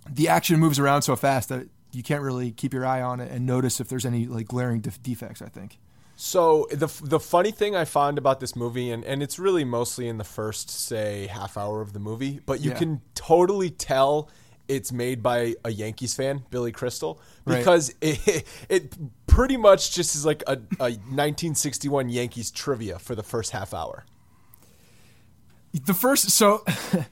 the 0.10 0.28
action 0.28 0.60
moves 0.60 0.80
around 0.80 1.02
so 1.02 1.16
fast 1.16 1.50
that 1.50 1.68
you 1.92 2.04
can't 2.04 2.22
really 2.22 2.52
keep 2.52 2.74
your 2.74 2.86
eye 2.86 3.02
on 3.02 3.20
it 3.20 3.32
and 3.32 3.46
notice 3.46 3.80
if 3.80 3.90
there's 3.90 4.06
any 4.06 4.28
like 4.28 4.48
glaring 4.48 4.80
def- 4.80 5.02
defects. 5.04 5.42
I 5.42 5.50
think. 5.50 5.78
So 6.22 6.68
the 6.70 6.88
the 7.02 7.18
funny 7.18 7.52
thing 7.52 7.78
I 7.78 7.86
found 7.86 8.18
about 8.18 8.42
this 8.42 8.54
movie, 8.54 8.92
and, 8.92 9.06
and 9.06 9.24
it's 9.24 9.40
really 9.40 9.64
mostly 9.64 10.10
in 10.10 10.18
the 10.18 10.26
first 10.26 10.70
say 10.70 11.28
half 11.28 11.56
hour 11.56 11.80
of 11.80 11.94
the 11.94 12.00
movie, 12.00 12.42
but 12.46 12.60
you 12.60 12.72
Yeah. 12.72 12.78
can 12.78 13.02
totally 13.16 13.70
tell 13.70 14.30
it's 14.68 14.92
made 14.92 15.24
by 15.24 15.56
a 15.64 15.72
Yankees 15.72 16.14
fan, 16.16 16.44
Billy 16.50 16.74
Crystal, 16.74 17.22
Right. 17.46 17.60
because 17.60 17.94
it, 18.02 18.46
it 18.70 18.98
pretty 19.28 19.56
much 19.56 19.94
just 19.96 20.14
is 20.14 20.26
like 20.26 20.44
a, 20.46 20.58
a 20.82 20.92
1961 21.08 22.10
Yankees 22.10 22.52
trivia 22.52 23.00
for 23.00 23.16
the 23.16 23.24
first 23.24 23.52
half 23.52 23.74
hour. 23.74 24.04
The 25.72 25.94
first, 25.94 26.32
so 26.32 26.66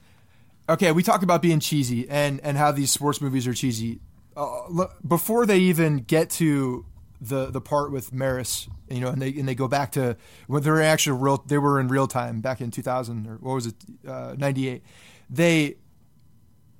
okay, 0.69 0.91
we 0.91 1.01
talk 1.01 1.23
about 1.23 1.41
being 1.41 1.61
cheesy 1.61 2.09
and 2.09 2.41
and 2.41 2.57
how 2.57 2.73
these 2.73 2.91
sports 2.91 3.21
movies 3.21 3.47
are 3.47 3.53
cheesy. 3.53 4.01
Uh, 4.35 4.67
look, 4.67 4.97
before 5.07 5.45
they 5.45 5.59
even 5.59 5.99
get 5.99 6.29
to 6.31 6.85
the 7.19 7.47
the 7.47 7.62
part 7.62 7.91
with 7.91 8.13
Maris, 8.13 8.67
you 8.89 9.00
know, 9.00 9.09
and 9.09 9.21
they 9.21 9.29
and 9.29 9.47
they 9.47 9.55
go 9.55 9.67
back 9.67 9.91
to 9.93 10.17
when 10.47 10.63
they're 10.63 10.81
actually 10.81 11.19
real, 11.19 11.43
they 11.47 11.57
were 11.57 11.79
in 11.79 11.88
real 11.88 12.07
time 12.07 12.41
back 12.41 12.62
in 12.62 12.71
2000 12.71 13.27
or 13.27 13.38
what 13.38 13.55
was 13.55 13.67
it, 13.67 13.75
uh, 14.07 14.36
98. 14.38 14.83
They 15.29 15.75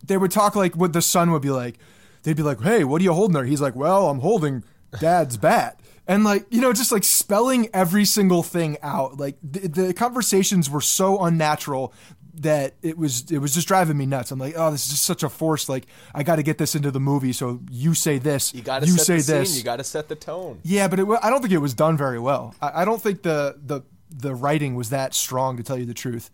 they 0.06 0.17
would 0.17 0.32
talk 0.32 0.56
like 0.56 0.75
what 0.75 0.94
the 0.94 1.01
son 1.01 1.32
would 1.32 1.41
be 1.41 1.50
like. 1.50 1.79
They'd 2.24 2.38
be 2.38 2.44
like, 2.44 2.62
"Hey, 2.62 2.84
what 2.84 3.01
are 3.01 3.03
you 3.03 3.13
holding 3.13 3.34
there?" 3.34 3.46
He's 3.46 3.62
like, 3.62 3.75
"Well, 3.75 4.10
I'm 4.10 4.20
holding 4.20 4.63
Dad's 5.00 5.38
bat." 5.38 5.79
And 6.08 6.24
like 6.24 6.46
you 6.50 6.62
know, 6.62 6.72
just 6.72 6.91
like 6.91 7.03
spelling 7.03 7.70
every 7.74 8.06
single 8.06 8.44
thing 8.44 8.77
out. 8.82 9.17
Like 9.17 9.38
the, 9.44 9.67
the 9.67 9.94
conversations 9.94 10.70
were 10.70 10.82
so 10.82 11.24
unnatural 11.24 11.94
that 12.41 12.75
it 12.82 12.98
was 12.98 13.29
it 13.32 13.39
was 13.39 13.53
just 13.53 13.67
driving 13.67 13.98
me 13.98 14.06
nuts. 14.06 14.32
I'm 14.32 14.39
like, 14.39 14.53
oh, 14.58 14.72
this 14.72 14.86
is 14.86 14.91
just 14.91 15.06
such 15.06 15.24
a 15.24 15.29
force. 15.29 15.67
Like 15.70 15.88
I 16.13 16.24
got 16.24 16.38
to 16.38 16.44
get 16.44 16.58
this 16.58 16.75
into 16.75 16.91
the 16.91 17.00
movie. 17.00 17.34
So 17.34 17.60
you 17.70 17.94
say 17.94 18.17
this, 18.17 18.53
You 18.53 18.62
got 18.62 18.82
to 18.84 18.86
you 18.88 18.94
say 18.98 19.17
the 19.17 19.22
scene, 19.24 19.36
this. 19.39 19.58
you 19.58 19.63
got 19.63 19.77
to 19.77 19.84
set 19.84 20.08
the 20.08 20.15
tone. 20.15 20.60
Yeah, 20.63 20.88
but 20.88 21.00
it, 21.00 21.08
I 21.22 21.29
don't 21.29 21.41
think 21.41 21.53
it 21.53 21.58
was 21.60 21.74
done 21.74 21.98
very 21.98 22.20
well. 22.20 22.56
I, 22.62 22.82
I 22.82 22.86
don't 22.86 23.01
think 23.01 23.24
the, 23.24 23.58
the 23.63 23.82
the 24.10 24.34
writing 24.34 24.75
was 24.75 24.89
that 24.91 25.13
strong, 25.13 25.58
to 25.58 25.63
tell 25.63 25.77
you 25.77 25.86
the 25.86 25.94
truth. 25.94 26.29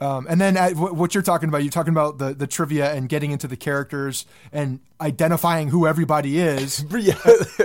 Um, 0.00 0.26
and 0.28 0.40
then 0.40 0.56
uh, 0.56 0.70
wh- 0.70 0.94
what 0.94 1.14
you're 1.14 1.22
talking 1.22 1.48
about, 1.48 1.62
you're 1.62 1.70
talking 1.70 1.92
about 1.92 2.18
the, 2.18 2.34
the 2.34 2.46
trivia 2.46 2.92
and 2.92 3.08
getting 3.08 3.30
into 3.30 3.46
the 3.46 3.56
characters 3.56 4.26
and 4.52 4.80
identifying 5.00 5.68
who 5.68 5.86
everybody 5.86 6.38
is. 6.38 6.84
Yeah. 6.94 7.18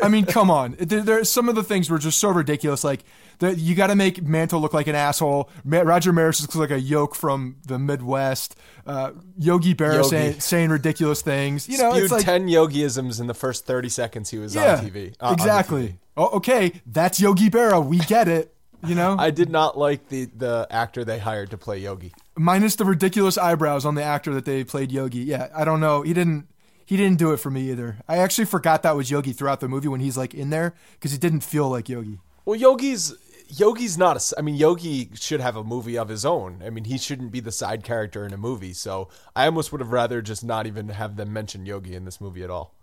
I 0.03 0.09
mean, 0.09 0.25
come 0.25 0.51
on. 0.51 0.75
There, 0.79 1.01
there, 1.01 1.23
some 1.23 1.47
of 1.47 1.55
the 1.55 1.63
things 1.63 1.89
were 1.89 1.97
just 1.97 2.19
so 2.19 2.29
ridiculous. 2.29 2.83
Like, 2.83 3.03
the, 3.39 3.55
you 3.55 3.73
got 3.73 3.87
to 3.87 3.95
make 3.95 4.21
Mantle 4.21 4.59
look 4.59 4.73
like 4.73 4.87
an 4.87 4.95
asshole. 4.95 5.49
Ma- 5.63 5.81
Roger 5.81 6.11
Maris 6.11 6.41
looks 6.41 6.55
like 6.55 6.71
a 6.71 6.79
yoke 6.79 7.15
from 7.15 7.57
the 7.65 7.79
Midwest. 7.79 8.55
Uh, 8.85 9.11
Yogi 9.37 9.73
Berra 9.73 10.03
saying, 10.03 10.39
saying 10.41 10.69
ridiculous 10.71 11.21
things. 11.21 11.69
You 11.69 11.77
know, 11.77 11.91
Spewed 11.91 12.03
it's 12.03 12.11
like, 12.11 12.25
10 12.25 12.47
yogiisms 12.47 13.21
in 13.21 13.27
the 13.27 13.33
first 13.33 13.65
30 13.65 13.87
seconds 13.89 14.29
he 14.29 14.37
was 14.37 14.55
yeah, 14.55 14.77
on 14.77 14.85
TV. 14.85 15.15
uh, 15.21 15.27
on 15.27 15.33
exactly. 15.33 15.87
TV. 15.87 15.97
Oh, 16.17 16.27
okay, 16.37 16.81
that's 16.85 17.21
Yogi 17.21 17.49
Berra. 17.49 17.85
We 17.85 17.99
get 17.99 18.27
it. 18.27 18.53
You 18.85 18.95
know, 18.95 19.15
I 19.19 19.29
did 19.31 19.49
not 19.49 19.77
like 19.77 20.09
the, 20.09 20.25
the 20.25 20.67
actor 20.69 21.03
they 21.03 21.19
hired 21.19 21.51
to 21.51 21.57
play 21.57 21.79
Yogi. 21.79 22.13
minus 22.37 22.75
the 22.75 22.85
ridiculous 22.85 23.37
eyebrows 23.37 23.85
on 23.85 23.95
the 23.95 24.03
actor 24.03 24.33
that 24.33 24.45
they 24.45 24.63
played 24.63 24.91
Yogi. 24.91 25.19
Yeah, 25.19 25.49
I 25.55 25.65
don't 25.65 25.79
know. 25.81 26.01
He 26.01 26.13
didn't. 26.13 26.47
He 26.85 26.97
didn't 26.97 27.19
do 27.19 27.31
it 27.33 27.37
for 27.37 27.51
me 27.51 27.69
either. 27.69 27.97
I 28.07 28.17
actually 28.17 28.45
forgot 28.45 28.81
that 28.83 28.95
was 28.95 29.11
Yogi 29.11 29.31
throughout 29.31 29.59
the 29.59 29.67
movie 29.67 29.87
when 29.87 29.99
he's 29.99 30.17
like 30.17 30.33
in 30.33 30.49
there 30.49 30.73
because 30.93 31.11
he 31.11 31.17
didn't 31.17 31.41
feel 31.41 31.69
like 31.69 31.87
Yogi. 31.87 32.19
Well, 32.45 32.55
Yogi's 32.55 33.13
Yogi's 33.49 33.97
not 33.97 34.15
a. 34.17 34.39
I 34.39 34.41
mean, 34.41 34.55
Yogi 34.55 35.09
should 35.13 35.39
have 35.41 35.55
a 35.55 35.63
movie 35.63 35.97
of 35.97 36.07
his 36.09 36.25
own. 36.25 36.63
I 36.65 36.69
mean, 36.69 36.85
he 36.85 36.97
shouldn't 36.97 37.31
be 37.31 37.41
the 37.41 37.51
side 37.51 37.83
character 37.83 38.25
in 38.25 38.33
a 38.33 38.37
movie. 38.37 38.73
So 38.73 39.09
I 39.35 39.45
almost 39.45 39.71
would 39.71 39.81
have 39.81 39.91
rather 39.91 40.21
just 40.21 40.43
not 40.43 40.65
even 40.65 40.89
have 40.89 41.15
them 41.15 41.31
mention 41.33 41.65
Yogi 41.65 41.95
in 41.95 42.05
this 42.05 42.19
movie 42.21 42.43
at 42.43 42.49
all. 42.49 42.73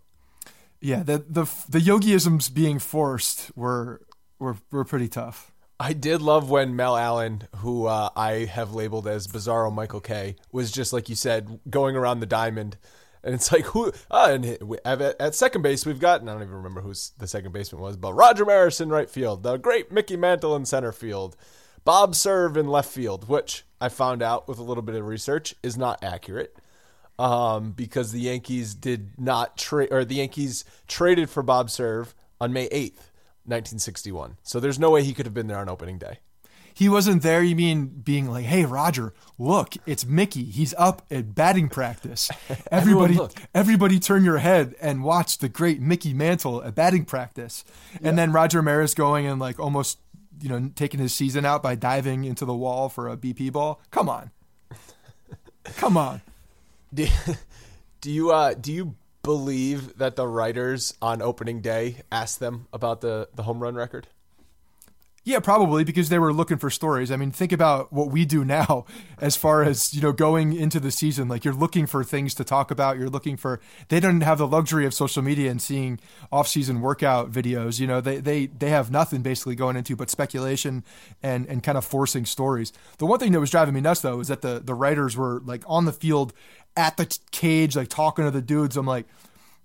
Yeah, 0.81 1.03
the 1.03 1.25
the 1.29 1.45
the 1.69 1.79
Yogiisms 1.79 2.53
being 2.53 2.79
forced 2.79 3.51
were 3.57 4.03
were 4.39 4.57
were 4.71 4.85
pretty 4.85 5.09
tough. 5.09 5.51
I 5.79 5.93
did 5.93 6.23
love 6.23 6.49
when 6.49 6.75
Mel 6.75 6.97
Allen, 6.97 7.43
who 7.57 7.87
uh, 7.87 8.09
I 8.17 8.47
have 8.47 8.73
labeled 8.73 9.07
as 9.07 9.27
Bizarro 9.27 9.73
Michael 9.73 10.01
Kay, 10.01 10.37
was 10.51 10.73
just 10.73 10.93
like 10.93 11.09
you 11.09 11.15
said, 11.15 11.61
going 11.69 11.97
around 11.97 12.21
the 12.21 12.27
diamond, 12.27 12.79
and 13.23 13.35
it's 13.35 13.53
like 13.53 13.67
who? 13.67 13.93
Uh, 14.11 14.29
and 14.31 14.79
at, 14.87 15.21
at 15.21 15.35
second 15.35 15.61
base 15.63 15.85
we've 15.85 16.01
got, 16.01 16.21
and 16.21 16.31
I 16.31 16.33
don't 16.33 16.43
even 16.43 16.55
remember 16.55 16.81
who 16.81 16.95
the 17.19 17.27
second 17.27 17.53
baseman 17.53 17.83
was, 17.83 17.97
but 17.97 18.15
Roger 18.15 18.47
Maris 18.47 18.81
in 18.81 18.89
right 18.89 19.11
field, 19.11 19.43
the 19.43 19.59
great 19.59 19.93
Mickey 19.93 20.17
Mantle 20.17 20.57
in 20.57 20.65
center 20.65 20.93
field, 20.93 21.37
Bob 21.85 22.15
Cerv 22.15 22.57
in 22.57 22.69
left 22.69 22.91
field, 22.91 23.29
which 23.29 23.65
I 23.81 23.91
found 23.91 24.23
out 24.23 24.49
with 24.49 24.59
a 24.59 24.63
little 24.63 24.83
bit 24.83 24.95
of 24.95 25.07
research 25.07 25.55
is 25.63 25.77
not 25.77 26.03
accurate. 26.03 26.57
Um, 27.19 27.73
because 27.73 28.13
the 28.13 28.21
Yankees 28.21 28.75
did 28.75 29.19
not 29.19 29.57
trade, 29.57 29.91
or 29.91 30.05
the 30.05 30.17
Yankees 30.17 30.67
traded 30.87 31.31
for 31.31 31.43
Bob 31.43 31.69
Cerv 31.69 32.13
on 32.39 32.53
May 32.53 32.67
eighth, 32.67 33.06
nineteen 33.47 33.79
sixty-one. 33.79 34.39
So 34.43 34.61
there's 34.61 34.79
no 34.79 34.91
way 34.91 35.03
he 35.03 35.15
could 35.15 35.27
have 35.27 35.35
been 35.35 35.47
there 35.47 35.59
on 35.59 35.69
opening 35.69 35.99
day. 35.99 36.19
He 36.77 36.91
wasn't 36.91 37.23
there. 37.23 37.43
You 37.43 37.57
mean 37.57 37.87
being 37.87 38.31
like, 38.31 38.45
"Hey, 38.45 38.67
Roger, 38.67 39.15
look, 39.39 39.77
it's 39.87 40.05
Mickey. 40.05 40.45
He's 40.45 40.75
up 40.77 41.07
at 41.11 41.35
batting 41.35 41.71
practice. 41.71 42.31
Everybody, 42.71 43.19
everybody, 43.55 43.99
turn 43.99 44.25
your 44.25 44.37
head 44.37 44.75
and 44.79 45.03
watch 45.03 45.39
the 45.39 45.49
great 45.49 45.81
Mickey 45.81 46.13
Mantle 46.13 46.63
at 46.63 46.75
batting 46.75 47.07
practice." 47.07 47.65
And 48.03 48.19
then 48.19 48.31
Roger 48.31 48.61
Maris 48.61 48.93
going 48.93 49.27
and 49.27 49.41
like 49.41 49.59
almost, 49.59 50.01
you 50.39 50.51
know, 50.51 50.71
taking 50.75 51.01
his 51.01 51.15
season 51.15 51.47
out 51.47 51.63
by 51.63 51.77
diving 51.77 52.25
into 52.25 52.45
the 52.45 52.55
wall 52.55 52.91
for 52.91 53.09
a 53.09 53.17
BP 53.17 53.53
ball. 53.53 53.81
Come 53.91 54.11
on, 54.11 54.31
come 55.65 55.97
on. 55.97 56.21
Do, 56.93 57.07
do 58.03 58.11
you 58.11 58.33
uh, 58.33 58.53
do 58.53 58.71
you 58.71 58.95
believe 59.27 59.99
that 59.99 60.15
the 60.15 60.27
writers 60.27 60.95
on 61.03 61.21
opening 61.21 61.61
day 61.61 61.97
asked 62.13 62.39
them 62.39 62.69
about 62.73 63.01
the, 63.01 63.29
the 63.35 63.43
home 63.43 63.59
run 63.59 63.75
record? 63.75 64.07
Yeah, 65.27 65.41
probably 65.41 65.83
because 65.83 66.09
they 66.09 66.21
were 66.21 66.33
looking 66.33 66.57
for 66.57 66.71
stories. 66.71 67.11
I 67.11 67.17
mean, 67.17 67.33
think 67.33 67.51
about 67.51 67.93
what 67.93 68.13
we 68.13 68.25
do 68.25 68.45
now 68.45 68.85
as 69.19 69.35
far 69.35 69.65
as, 69.65 69.93
you 69.93 70.01
know, 70.01 70.13
going 70.13 70.53
into 70.53 70.79
the 70.79 70.93
season. 70.93 71.27
Like 71.27 71.45
you're 71.45 71.53
looking 71.53 71.87
for 71.87 72.05
things 72.05 72.33
to 72.35 72.45
talk 72.45 72.71
about. 72.71 72.97
You're 72.97 73.11
looking 73.11 73.37
for 73.37 73.59
they 73.89 73.99
don't 73.99 74.21
have 74.21 74.39
the 74.39 74.47
luxury 74.47 74.87
of 74.87 74.95
social 74.95 75.25
media 75.25 75.51
and 75.51 75.61
seeing 75.61 75.99
off-season 76.31 76.81
workout 76.81 77.33
videos. 77.33 77.81
You 77.81 77.89
know, 77.89 78.01
they 78.01 78.19
they 78.19 78.47
they 78.47 78.71
have 78.71 78.93
nothing 78.93 79.23
basically 79.23 79.57
going 79.57 79.75
into 79.75 79.97
but 79.97 80.11
speculation 80.11 80.85
and 81.25 81.45
and 81.47 81.61
kind 81.61 81.77
of 81.77 81.85
forcing 81.85 82.25
stories. 82.25 82.73
The 82.99 83.07
one 83.07 83.19
thing 83.19 83.33
that 83.33 83.41
was 83.41 83.51
driving 83.51 83.75
me 83.75 83.81
nuts 83.81 84.03
though 84.03 84.21
is 84.21 84.29
that 84.29 84.43
the 84.43 84.61
the 84.65 84.75
writers 84.75 85.17
were 85.17 85.41
like 85.45 85.65
on 85.67 85.87
the 85.87 85.93
field 85.93 86.35
at 86.77 86.97
the 86.97 87.19
cage 87.31 87.75
like 87.77 87.89
talking 87.89 88.25
to 88.25 88.31
the 88.31 88.43
dudes. 88.43 88.77
I'm 88.77 88.87
like, 88.87 89.07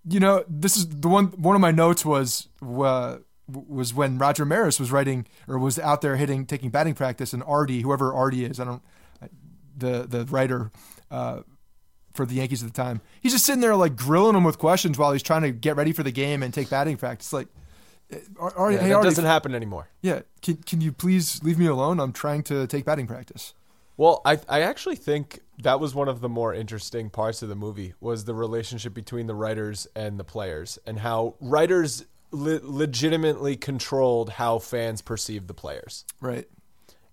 you 0.08 0.20
know, 0.20 0.44
this 0.48 0.77
is 0.77 0.88
the 0.88 1.08
one 1.10 1.27
one 1.27 1.56
of 1.56 1.62
my 1.62 1.72
notes 1.72 2.06
was 2.06 2.48
uh, 2.65 3.18
was 3.48 3.94
when 3.94 4.18
Roger 4.18 4.46
Maris 4.46 4.80
was 4.80 4.91
writing 4.91 5.27
or 5.48 5.60
was 5.60 5.77
out 5.77 6.01
there 6.01 6.15
hitting 6.15 6.46
taking 6.46 6.70
batting 6.70 6.94
practice 6.96 7.34
and 7.34 7.44
Artie, 7.44 7.82
whoever 7.82 8.13
Artie 8.13 8.46
is, 8.46 8.60
I 8.60 8.65
don't 8.65 8.82
the 9.77 10.06
the 10.08 10.25
writer 10.25 10.72
uh, 11.10 11.41
for 12.13 12.25
the 12.25 12.36
Yankees 12.36 12.63
at 12.63 12.74
the 12.74 12.74
time. 12.82 13.01
He's 13.22 13.32
just 13.34 13.46
sitting 13.46 13.62
there 13.62 13.75
like 13.75 13.96
grilling 13.96 14.36
him 14.36 14.44
with 14.44 14.58
questions 14.58 14.98
while 14.98 15.12
he's 15.12 15.24
trying 15.24 15.41
to 15.44 15.51
get 15.51 15.75
ready 15.75 15.91
for 15.91 16.03
the 16.03 16.12
game 16.12 16.44
and 16.44 16.53
take 16.53 16.70
batting 16.70 16.98
practice. 16.98 17.32
Like, 17.34 17.48
uh, 18.13 18.18
Ar- 18.39 18.53
Artie, 18.58 18.75
Yeah, 18.75 18.82
hey 18.84 18.89
that 18.89 19.03
doesn't 19.03 19.25
happen 19.25 19.56
anymore. 19.56 19.88
yeah, 20.01 20.22
can 20.41 20.58
can 20.58 20.82
you 20.82 20.91
please 20.91 21.41
leave 21.44 21.58
me 21.60 21.68
alone? 21.68 22.00
I'm 22.00 22.13
trying 22.13 22.44
to 22.44 22.68
take 22.68 22.86
batting 22.86 23.08
practice. 23.08 23.53
Well, 23.98 24.22
I 24.25 24.39
I 24.50 24.62
actually 24.62 24.96
think 24.98 25.39
that 25.62 25.80
was 25.80 25.94
one 25.94 26.08
of 26.08 26.22
the 26.22 26.30
more 26.30 26.53
interesting 26.53 27.10
parts 27.10 27.41
of 27.41 27.50
the 27.50 27.56
movie 27.56 27.94
was 28.00 28.25
the 28.25 28.34
relationship 28.34 28.94
between 28.94 29.27
the 29.27 29.36
writers 29.36 29.88
and 29.96 30.20
the 30.20 30.24
players 30.24 30.80
and 30.86 31.00
how 31.00 31.36
writers 31.39 32.06
le- 32.32 32.60
legitimately 32.63 33.56
controlled 33.56 34.32
how 34.32 34.60
fans 34.60 35.01
perceive 35.01 35.48
the 35.48 35.53
players. 35.53 36.06
Right. 36.20 36.48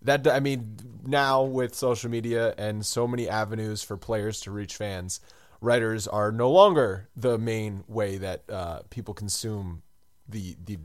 That 0.03 0.27
I 0.29 0.41
mean, 0.41 0.77
now 1.05 1.43
with 1.43 1.75
social 1.75 2.11
media 2.11 2.55
and 2.57 2.87
so 2.87 3.07
many 3.07 3.29
avenues 3.29 3.83
for 3.83 3.97
players 3.97 4.41
to 4.43 4.51
reach 4.51 4.77
fans, 4.77 5.21
writers 5.61 6.07
are 6.07 6.31
no 6.31 6.51
longer 6.51 7.09
the 7.17 7.37
main 7.37 7.85
way 7.89 8.17
that 8.19 8.45
uh, 8.49 8.81
people 8.91 9.13
consume 9.13 9.83
the 10.29 10.57
the 10.65 10.79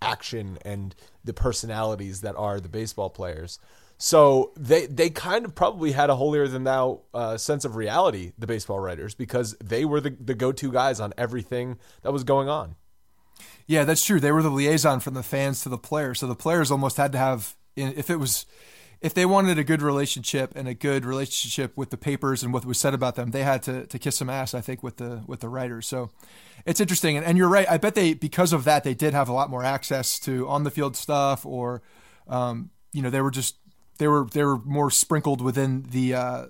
action 0.00 0.58
and 0.64 0.94
the 1.24 1.32
personalities 1.32 2.20
that 2.20 2.36
are 2.36 2.60
the 2.60 2.68
baseball 2.68 3.10
players. 3.10 3.58
So 3.98 4.52
they 4.56 4.86
they 4.86 5.10
kind 5.10 5.44
of 5.44 5.56
probably 5.56 5.90
had 5.90 6.08
a 6.08 6.14
holier 6.14 6.46
than 6.46 6.62
thou 6.62 7.00
uh, 7.12 7.36
sense 7.36 7.64
of 7.64 7.74
reality, 7.74 8.32
the 8.38 8.46
baseball 8.46 8.78
writers, 8.78 9.14
because 9.14 9.56
they 9.62 9.84
were 9.84 10.00
the, 10.00 10.10
the 10.10 10.34
go 10.34 10.52
to 10.52 10.70
guys 10.72 11.00
on 11.00 11.12
everything 11.18 11.78
that 12.02 12.12
was 12.12 12.22
going 12.22 12.48
on. 12.48 12.76
Yeah, 13.66 13.84
that's 13.84 14.04
true. 14.04 14.20
They 14.20 14.32
were 14.32 14.42
the 14.42 14.50
liaison 14.50 15.00
from 15.00 15.14
the 15.14 15.22
fans 15.22 15.62
to 15.62 15.68
the 15.68 15.76
players. 15.76 16.20
So 16.20 16.26
the 16.26 16.34
players 16.34 16.70
almost 16.70 16.96
had 16.96 17.12
to 17.12 17.18
have, 17.18 17.54
if 17.76 18.08
it 18.08 18.16
was, 18.16 18.46
if 19.02 19.12
they 19.12 19.26
wanted 19.26 19.58
a 19.58 19.64
good 19.64 19.82
relationship 19.82 20.52
and 20.56 20.66
a 20.66 20.74
good 20.74 21.04
relationship 21.04 21.76
with 21.76 21.90
the 21.90 21.98
papers 21.98 22.42
and 22.42 22.52
what 22.52 22.64
was 22.64 22.80
said 22.80 22.94
about 22.94 23.16
them, 23.16 23.32
they 23.32 23.42
had 23.42 23.62
to, 23.64 23.86
to 23.86 23.98
kiss 23.98 24.16
some 24.16 24.30
ass, 24.30 24.54
I 24.54 24.62
think, 24.62 24.82
with 24.82 24.96
the 24.96 25.22
with 25.26 25.40
the 25.40 25.48
writers. 25.48 25.86
So 25.86 26.10
it's 26.64 26.80
interesting. 26.80 27.16
And, 27.18 27.26
and 27.26 27.36
you're 27.36 27.48
right. 27.48 27.68
I 27.68 27.76
bet 27.76 27.94
they 27.94 28.14
because 28.14 28.52
of 28.52 28.64
that 28.64 28.84
they 28.84 28.94
did 28.94 29.12
have 29.12 29.28
a 29.28 29.32
lot 29.34 29.50
more 29.50 29.62
access 29.62 30.18
to 30.20 30.48
on 30.48 30.64
the 30.64 30.70
field 30.70 30.96
stuff, 30.96 31.44
or 31.44 31.82
um, 32.26 32.70
you 32.92 33.02
know 33.02 33.10
they 33.10 33.20
were 33.20 33.30
just 33.30 33.56
they 33.98 34.08
were 34.08 34.26
they 34.32 34.44
were 34.44 34.58
more 34.58 34.90
sprinkled 34.90 35.40
within 35.40 35.84
the 35.90 36.14
uh, 36.14 36.46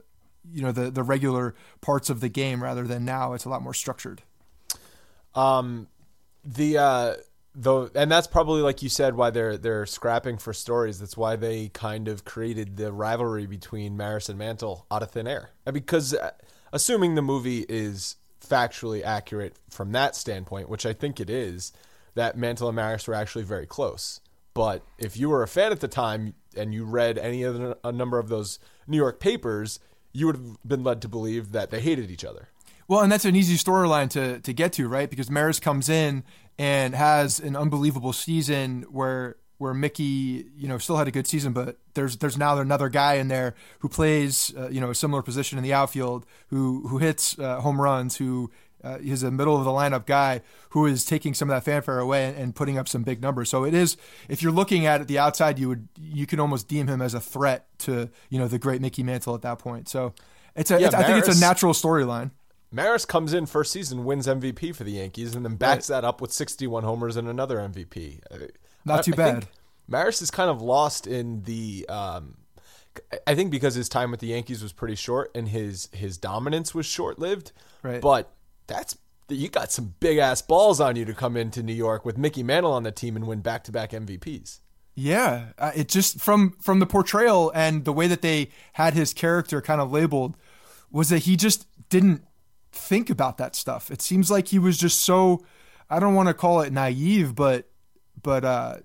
you 0.52 0.62
know 0.62 0.73
the 0.73 0.90
the 0.90 1.02
regular 1.02 1.55
parts 1.81 2.11
of 2.11 2.21
the 2.21 2.28
game 2.28 2.62
rather 2.62 2.85
than 2.85 3.05
now. 3.05 3.33
It's 3.33 3.45
a 3.45 3.49
lot 3.49 3.62
more 3.62 3.75
structured. 3.75 4.23
Um, 5.35 5.88
the 6.45 6.78
uh, 6.78 7.14
and 7.95 8.11
that's 8.11 8.26
probably 8.26 8.62
like 8.62 8.83
you 8.83 8.88
said 8.88 9.17
why 9.17 9.31
they're 9.31 9.57
they're 9.57 9.87
scrapping 9.87 10.38
for 10.38 10.52
stories. 10.52 11.00
That's 11.00 11.17
why 11.17 11.37
they 11.37 11.69
kind 11.69 12.09
of 12.09 12.25
created 12.25 12.76
the 12.76 12.93
rivalry 12.93 13.47
between 13.47 13.97
Maris 13.97 14.28
and 14.28 14.38
Mantle 14.38 14.87
out 14.90 15.02
of 15.02 15.11
thin 15.11 15.26
air, 15.26 15.50
because 15.73 16.14
uh, 16.14 16.31
assuming 16.73 17.14
the 17.14 17.23
movie 17.23 17.64
is 17.69 18.17
factually 18.40 19.02
accurate 19.02 19.57
from 19.69 19.93
that 19.93 20.14
standpoint, 20.14 20.69
which 20.69 20.87
I 20.87 20.93
think 20.93 21.21
it 21.21 21.28
is, 21.28 21.73
that 22.14 22.37
Mantle 22.37 22.69
and 22.69 22.76
Maris 22.76 23.07
were 23.09 23.14
actually 23.14 23.45
very 23.45 23.67
close. 23.67 24.21
But 24.55 24.83
if 24.99 25.17
you 25.17 25.28
were 25.28 25.43
a 25.43 25.49
fan 25.49 25.73
at 25.73 25.81
the 25.81 25.88
time 25.88 26.35
and 26.57 26.73
you 26.75 26.85
read 26.85 27.19
any 27.19 27.43
of 27.43 27.59
the, 27.59 27.78
a 27.85 27.93
number 27.93 28.19
of 28.19 28.28
those 28.28 28.59
New 28.87 28.97
York 28.97 29.21
papers, 29.21 29.81
you 30.12 30.26
would 30.26 30.37
have 30.37 30.57
been 30.67 30.85
led 30.85 31.02
to 31.02 31.09
believe 31.09 31.52
that 31.52 31.71
they 31.71 31.81
hated 31.81 32.11
each 32.11 32.25
other. 32.25 32.49
Well, 32.88 33.00
and 33.00 33.12
that's 33.12 33.26
an 33.26 33.37
easy 33.37 33.57
storyline 33.57 34.09
to 34.11 34.40
to 34.40 34.52
get 34.52 34.73
to, 34.75 34.88
right? 34.88 35.11
Because 35.11 35.31
Maris 35.31 35.61
comes 35.61 35.88
in 35.88 36.25
and 36.59 36.95
has 36.95 37.38
an 37.38 37.55
unbelievable 37.55 38.14
season 38.14 38.87
where 38.90 39.37
where 39.59 39.75
Mickey, 39.75 40.47
you 40.57 40.69
know, 40.69 40.78
still 40.78 40.97
had 40.97 41.09
a 41.09 41.11
good 41.11 41.26
season, 41.26 41.52
but 41.52 41.76
there's 41.95 42.17
there's 42.17 42.38
now 42.38 42.57
another 42.59 42.88
guy 42.88 43.14
in 43.14 43.28
there 43.28 43.55
who 43.81 43.88
plays, 43.88 44.55
uh, 44.57 44.69
you 44.69 44.81
know, 44.81 44.90
a 44.90 44.95
similar 44.95 45.21
position 45.21 45.59
in 45.59 45.64
the 45.64 45.73
outfield, 45.75 46.25
who 46.49 46.87
who 46.88 46.99
hits 46.99 47.38
uh, 47.38 47.61
home 47.61 47.81
runs, 47.81 48.17
who 48.17 48.50
uh, 48.88 48.99
he's 48.99 49.23
a 49.23 49.30
middle 49.30 49.57
of 49.57 49.64
the 49.64 49.71
lineup 49.71 50.07
guy 50.07 50.40
who 50.71 50.87
is 50.87 51.04
taking 51.04 51.35
some 51.35 51.50
of 51.50 51.57
that 51.57 51.64
fanfare 51.64 51.99
away 51.99 52.26
and, 52.26 52.37
and, 52.37 52.54
putting 52.54 52.78
up 52.78 52.88
some 52.88 53.02
big 53.02 53.21
numbers. 53.21 53.50
So 53.50 53.64
it 53.64 53.75
is, 53.75 53.97
if 54.28 54.42
you're 54.42 54.52
looking 54.52 54.87
at 54.87 55.00
it 55.00 55.09
the 55.09 55.18
outside, 55.18 55.59
you 55.59 55.68
would 55.68 55.88
you 56.00 56.26
can 56.26 56.40
almost 56.40 56.68
deem 56.68 56.87
him 56.88 57.02
as 57.02 57.14
a 57.14 57.21
threat 57.21 57.66
to 57.80 58.09
you 58.30 58.38
know 58.38 58.49
the 58.49 58.59
great 58.59 58.80
Mickey 58.80 59.02
Mantle 59.02 59.35
at 59.35 59.42
that 59.42 59.59
point. 59.59 59.88
So 59.88 60.14
it's 60.54 60.71
a, 60.71 60.80
yeah, 60.80 60.87
it's, 60.87 60.92
Maris, 60.92 61.07
I 61.07 61.12
think 61.12 61.26
it's 61.26 61.38
a 61.38 61.40
natural 61.40 61.73
storyline. 61.73 62.30
Maris 62.71 63.04
comes 63.04 63.33
in 63.33 63.47
first 63.47 63.73
season, 63.73 64.04
wins 64.04 64.26
MVP 64.26 64.75
for 64.75 64.85
the 64.85 64.92
Yankees, 64.92 65.35
and 65.35 65.45
then 65.45 65.57
backs 65.57 65.88
right. 65.88 65.97
that 65.97 66.04
up 66.04 66.21
with 66.21 66.33
61 66.33 66.85
homers 66.85 67.16
and 67.16 67.28
another 67.28 67.57
MVP. 67.57 68.21
Not 68.85 69.04
too 69.04 69.12
bad. 69.12 69.49
Maris 69.87 70.21
is 70.21 70.30
kind 70.30 70.50
of 70.50 70.61
lost 70.61 71.07
in 71.07 71.42
the. 71.45 71.87
Um, 71.88 72.37
I 73.26 73.35
think 73.35 73.50
because 73.50 73.75
his 73.75 73.88
time 73.88 74.11
with 74.11 74.21
the 74.21 74.26
Yankees 74.28 74.62
was 74.62 74.73
pretty 74.73 74.97
short 74.97 75.30
and 75.35 75.49
his 75.49 75.88
his 75.92 76.18
dominance 76.18 76.75
was 76.75 76.85
short 76.85 77.18
lived. 77.18 77.52
Right. 77.83 78.00
But 78.00 78.33
that's 78.69 78.97
you 79.29 79.49
got 79.49 79.71
some 79.71 79.95
big 80.01 80.19
ass 80.19 80.41
balls 80.41 80.81
on 80.81 80.97
you 80.97 81.05
to 81.05 81.13
come 81.13 81.37
into 81.37 81.63
New 81.63 81.75
York 81.75 82.05
with 82.05 82.17
Mickey 82.17 82.43
Mantle 82.43 82.73
on 82.73 82.83
the 82.83 82.93
team 82.93 83.17
and 83.17 83.27
win 83.27 83.41
back 83.41 83.65
to 83.65 83.73
back 83.73 83.91
MVPs. 83.91 84.61
Yeah, 84.95 85.51
uh, 85.59 85.73
it 85.77 85.89
just 85.89 86.21
from 86.21 86.57
from 86.61 86.81
the 86.81 86.87
portrayal 86.87 87.53
and 87.55 87.85
the 87.85 87.93
way 87.93 88.07
that 88.07 88.23
they 88.23 88.51
had 88.73 88.95
his 88.95 89.13
character 89.13 89.61
kind 89.61 89.81
of 89.81 89.93
labeled 89.93 90.37
was 90.91 91.11
that 91.11 91.21
he 91.21 91.37
just 91.37 91.67
didn't 91.89 92.25
think 92.73 93.11
about 93.11 93.39
that 93.39 93.55
stuff. 93.55 93.91
It 93.91 94.03
seems 94.03 94.31
like 94.31 94.49
he 94.49 94.59
was 94.59 94.79
just 94.79 95.01
so 95.01 95.45
I 95.91 96.01
don't 96.01 96.15
want 96.15 96.29
to 96.29 96.35
call 96.35 96.61
it 96.63 96.73
naive, 96.73 97.35
but 97.35 97.69
but 98.21 98.45
uh, 98.45 98.79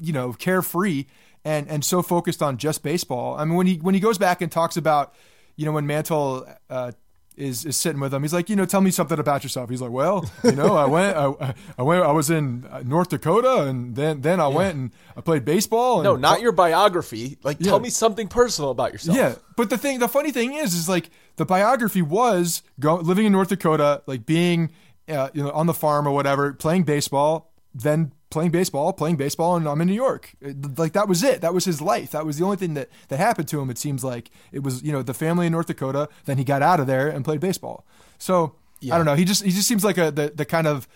you 0.00 0.12
know, 0.12 0.32
carefree 0.32 1.06
and 1.44 1.68
and 1.68 1.84
so 1.84 2.02
focused 2.02 2.42
on 2.42 2.58
just 2.58 2.82
baseball. 2.82 3.36
I 3.38 3.44
mean, 3.44 3.54
when 3.54 3.66
he 3.66 3.76
when 3.76 3.94
he 3.94 4.00
goes 4.00 4.18
back 4.18 4.42
and 4.42 4.50
talks 4.50 4.76
about, 4.76 5.14
you 5.56 5.64
know, 5.64 5.72
when 5.72 5.86
Mantle 5.86 6.46
uh, 6.68 6.92
is 7.36 7.64
is 7.64 7.76
sitting 7.76 8.00
with 8.00 8.12
him, 8.12 8.22
he's 8.22 8.32
like, 8.32 8.48
you 8.48 8.56
know, 8.56 8.64
tell 8.64 8.80
me 8.80 8.90
something 8.90 9.18
about 9.18 9.42
yourself. 9.42 9.70
He's 9.70 9.82
like, 9.82 9.90
well, 9.90 10.28
you 10.42 10.52
know, 10.52 10.76
I 10.76 10.86
went, 10.86 11.16
I, 11.16 11.54
I 11.78 11.82
went, 11.82 12.02
I 12.02 12.12
was 12.12 12.30
in 12.30 12.66
North 12.84 13.10
Dakota, 13.10 13.62
and 13.62 13.94
then 13.94 14.22
then 14.22 14.40
I 14.40 14.48
yeah. 14.48 14.56
went 14.56 14.74
and 14.76 14.90
I 15.16 15.20
played 15.20 15.44
baseball. 15.44 15.96
And, 15.98 16.04
no, 16.04 16.16
not 16.16 16.40
your 16.40 16.52
biography. 16.52 17.38
Like, 17.42 17.58
yeah. 17.60 17.70
tell 17.70 17.80
me 17.80 17.90
something 17.90 18.28
personal 18.28 18.70
about 18.70 18.92
yourself. 18.92 19.16
Yeah, 19.16 19.34
but 19.56 19.70
the 19.70 19.78
thing, 19.78 19.98
the 19.98 20.08
funny 20.08 20.32
thing 20.32 20.54
is, 20.54 20.74
is 20.74 20.88
like 20.88 21.10
the 21.36 21.44
biography 21.44 22.02
was 22.02 22.62
go, 22.80 22.96
living 22.96 23.26
in 23.26 23.32
North 23.32 23.48
Dakota, 23.48 24.02
like 24.06 24.26
being, 24.26 24.70
uh, 25.08 25.28
you 25.34 25.42
know, 25.42 25.50
on 25.50 25.66
the 25.66 25.74
farm 25.74 26.06
or 26.06 26.12
whatever, 26.12 26.52
playing 26.52 26.84
baseball, 26.84 27.52
then 27.82 28.12
playing 28.30 28.50
baseball, 28.50 28.92
playing 28.92 29.16
baseball, 29.16 29.56
and 29.56 29.68
I'm 29.68 29.80
in 29.80 29.88
New 29.88 29.94
York. 29.94 30.34
Like 30.76 30.92
that 30.94 31.08
was 31.08 31.22
it. 31.22 31.40
That 31.40 31.54
was 31.54 31.64
his 31.64 31.80
life. 31.80 32.10
That 32.10 32.24
was 32.24 32.38
the 32.38 32.44
only 32.44 32.56
thing 32.56 32.74
that 32.74 32.88
that 33.08 33.18
happened 33.18 33.48
to 33.48 33.60
him. 33.60 33.70
It 33.70 33.78
seems 33.78 34.02
like 34.02 34.30
it 34.52 34.62
was 34.62 34.82
you 34.82 34.92
know 34.92 35.02
the 35.02 35.14
family 35.14 35.46
in 35.46 35.52
North 35.52 35.66
Dakota. 35.66 36.08
Then 36.24 36.38
he 36.38 36.44
got 36.44 36.62
out 36.62 36.80
of 36.80 36.86
there 36.86 37.08
and 37.08 37.24
played 37.24 37.40
baseball. 37.40 37.86
So 38.18 38.54
yeah. 38.80 38.94
I 38.94 38.98
don't 38.98 39.06
know. 39.06 39.14
He 39.14 39.24
just 39.24 39.44
he 39.44 39.50
just 39.50 39.68
seems 39.68 39.84
like 39.84 39.98
a 39.98 40.10
the, 40.10 40.32
the 40.34 40.44
kind 40.44 40.66
of 40.66 40.88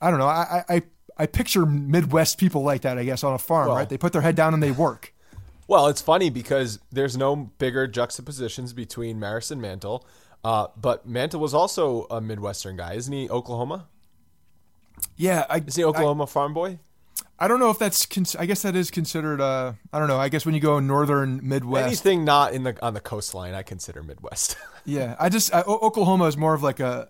I 0.00 0.10
don't 0.10 0.18
know. 0.18 0.28
I 0.28 0.64
I 0.68 0.82
I 1.16 1.26
picture 1.26 1.64
Midwest 1.64 2.38
people 2.38 2.62
like 2.62 2.82
that. 2.82 2.98
I 2.98 3.04
guess 3.04 3.24
on 3.24 3.34
a 3.34 3.38
farm, 3.38 3.68
well, 3.68 3.76
right? 3.76 3.88
They 3.88 3.98
put 3.98 4.12
their 4.12 4.22
head 4.22 4.36
down 4.36 4.54
and 4.54 4.62
they 4.62 4.70
work. 4.70 5.14
Well, 5.68 5.86
it's 5.86 6.02
funny 6.02 6.28
because 6.28 6.80
there's 6.90 7.16
no 7.16 7.36
bigger 7.36 7.86
juxtapositions 7.86 8.72
between 8.72 9.18
Maris 9.18 9.50
and 9.50 9.62
Mantle. 9.62 10.06
Uh, 10.44 10.66
but 10.76 11.06
Mantle 11.06 11.40
was 11.40 11.54
also 11.54 12.06
a 12.10 12.20
Midwestern 12.20 12.76
guy, 12.76 12.94
isn't 12.94 13.12
he? 13.12 13.30
Oklahoma. 13.30 13.86
Yeah, 15.16 15.46
I, 15.48 15.58
is 15.58 15.76
he 15.76 15.84
Oklahoma 15.84 16.24
I, 16.24 16.26
farm 16.26 16.54
boy? 16.54 16.78
I 17.38 17.48
don't 17.48 17.58
know 17.58 17.70
if 17.70 17.78
that's. 17.78 18.06
I 18.36 18.46
guess 18.46 18.62
that 18.62 18.76
is 18.76 18.90
considered. 18.90 19.40
Uh, 19.40 19.72
I 19.92 19.98
don't 19.98 20.08
know. 20.08 20.18
I 20.18 20.28
guess 20.28 20.46
when 20.46 20.54
you 20.54 20.60
go 20.60 20.78
northern 20.78 21.40
Midwest, 21.42 21.86
anything 21.86 22.24
not 22.24 22.52
in 22.52 22.62
the 22.62 22.76
on 22.84 22.94
the 22.94 23.00
coastline, 23.00 23.54
I 23.54 23.62
consider 23.62 24.02
Midwest. 24.02 24.56
yeah, 24.84 25.16
I 25.18 25.28
just 25.28 25.52
I, 25.52 25.62
Oklahoma 25.62 26.26
is 26.26 26.36
more 26.36 26.54
of 26.54 26.62
like 26.62 26.78
a 26.78 27.08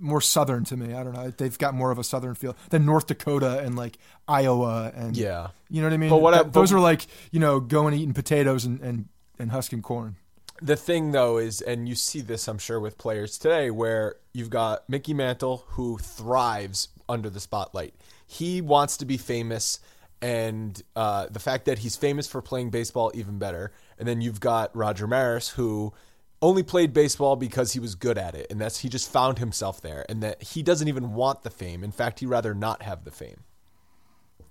more 0.00 0.20
southern 0.20 0.64
to 0.64 0.76
me. 0.76 0.94
I 0.94 1.04
don't 1.04 1.12
know. 1.12 1.30
They've 1.30 1.56
got 1.56 1.74
more 1.74 1.90
of 1.90 1.98
a 1.98 2.04
southern 2.04 2.34
feel 2.34 2.56
than 2.70 2.86
North 2.86 3.06
Dakota 3.06 3.60
and 3.60 3.76
like 3.76 3.98
Iowa 4.26 4.92
and 4.94 5.16
yeah, 5.16 5.48
you 5.68 5.80
know 5.80 5.86
what 5.86 5.94
I 5.94 5.98
mean. 5.98 6.10
But 6.10 6.22
what 6.22 6.34
I, 6.34 6.42
but, 6.42 6.52
those 6.54 6.72
are 6.72 6.80
like 6.80 7.06
you 7.30 7.40
know 7.40 7.60
going 7.60 7.94
eating 7.94 8.14
potatoes 8.14 8.64
and 8.64 8.80
and 8.80 9.08
and 9.38 9.50
husking 9.52 9.82
corn. 9.82 10.16
The 10.60 10.74
thing 10.76 11.12
though 11.12 11.38
is, 11.38 11.60
and 11.60 11.88
you 11.88 11.94
see 11.94 12.20
this, 12.20 12.48
I'm 12.48 12.58
sure, 12.58 12.80
with 12.80 12.98
players 12.98 13.38
today, 13.38 13.70
where 13.70 14.16
you've 14.32 14.50
got 14.50 14.88
Mickey 14.88 15.14
Mantle 15.14 15.64
who 15.68 15.98
thrives 15.98 16.88
under 17.08 17.30
the 17.30 17.40
spotlight. 17.40 17.94
He 18.26 18.60
wants 18.60 18.96
to 18.98 19.04
be 19.04 19.16
famous, 19.16 19.80
and 20.20 20.82
uh, 20.96 21.26
the 21.30 21.40
fact 21.40 21.64
that 21.66 21.78
he's 21.80 21.96
famous 21.96 22.26
for 22.26 22.42
playing 22.42 22.70
baseball, 22.70 23.10
even 23.14 23.38
better. 23.38 23.72
And 23.98 24.06
then 24.06 24.20
you've 24.20 24.40
got 24.40 24.74
Roger 24.76 25.06
Maris, 25.06 25.50
who 25.50 25.92
only 26.40 26.62
played 26.62 26.92
baseball 26.92 27.36
because 27.36 27.72
he 27.72 27.80
was 27.80 27.94
good 27.94 28.16
at 28.18 28.34
it, 28.34 28.46
and 28.50 28.60
that's 28.60 28.78
he 28.80 28.88
just 28.88 29.10
found 29.10 29.38
himself 29.38 29.80
there, 29.80 30.06
and 30.08 30.22
that 30.22 30.42
he 30.42 30.62
doesn't 30.62 30.88
even 30.88 31.14
want 31.14 31.42
the 31.42 31.50
fame. 31.50 31.82
In 31.82 31.90
fact, 31.92 32.20
he'd 32.20 32.26
rather 32.26 32.54
not 32.54 32.82
have 32.82 33.04
the 33.04 33.10
fame. 33.10 33.44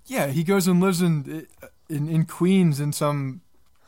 Yeah, 0.06 0.28
he 0.28 0.44
goes 0.44 0.68
and 0.68 0.82
lives 0.82 1.02
in 1.02 1.48
in, 1.90 2.10
in 2.10 2.26
Queens 2.26 2.80
in 2.80 2.92
some, 2.94 3.42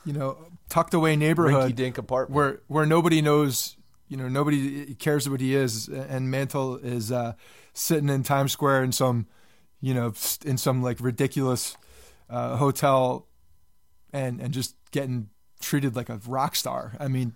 you 0.06 0.14
know, 0.14 0.38
tucked 0.70 0.94
away 0.94 1.16
neighborhood, 1.16 1.76
dink 1.76 1.98
apartment 1.98 2.36
where 2.36 2.62
where 2.68 2.86
nobody 2.86 3.22
knows, 3.22 3.76
you 4.10 4.18
know, 4.18 4.28
nobody 4.28 4.94
cares 4.96 5.30
what 5.30 5.40
he 5.40 5.56
is, 5.56 5.88
and 5.88 6.30
Mantle 6.30 6.78
is 6.78 7.12
uh, 7.12 7.34
sitting 7.74 8.10
in 8.10 8.24
Times 8.24 8.52
Square 8.52 8.84
in 8.84 8.92
some, 8.92 9.28
you 9.80 9.94
know, 9.94 10.14
in 10.44 10.58
some 10.58 10.82
like 10.82 11.00
ridiculous 11.00 11.78
uh, 12.30 12.58
hotel, 12.58 13.28
and 14.12 14.42
and 14.42 14.52
just 14.52 14.76
getting 14.92 15.30
treated 15.62 15.96
like 15.96 16.10
a 16.10 16.20
rock 16.28 16.56
star. 16.56 16.96
I 17.00 17.08
mean, 17.08 17.36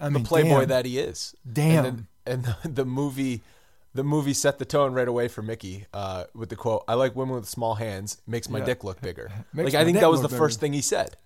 I 0.00 0.10
mean, 0.10 0.22
the 0.22 0.28
playboy 0.28 0.60
damn. 0.60 0.68
that 0.68 0.84
he 0.84 0.98
is. 0.98 1.34
Damn. 1.50 1.84
And, 1.84 1.84
then, 1.84 2.06
and 2.26 2.44
the, 2.44 2.68
the, 2.68 2.84
movie, 2.84 3.40
the 3.94 4.04
movie 4.04 4.34
set 4.34 4.58
the 4.58 4.64
tone 4.64 4.92
right 4.92 5.08
away 5.08 5.28
for 5.28 5.40
Mickey 5.42 5.86
uh, 5.94 6.24
with 6.34 6.50
the 6.50 6.56
quote, 6.56 6.84
"I 6.86 6.94
like 6.94 7.16
women 7.16 7.34
with 7.36 7.48
small 7.48 7.76
hands. 7.76 8.20
Makes 8.26 8.50
my 8.50 8.58
yeah. 8.58 8.66
dick 8.66 8.84
look 8.84 9.00
bigger." 9.00 9.30
like 9.54 9.74
I 9.74 9.84
think 9.84 10.00
that 10.00 10.10
was 10.10 10.20
the 10.20 10.28
bigger. 10.28 10.38
first 10.38 10.60
thing 10.60 10.74
he 10.74 10.82
said. 10.82 11.16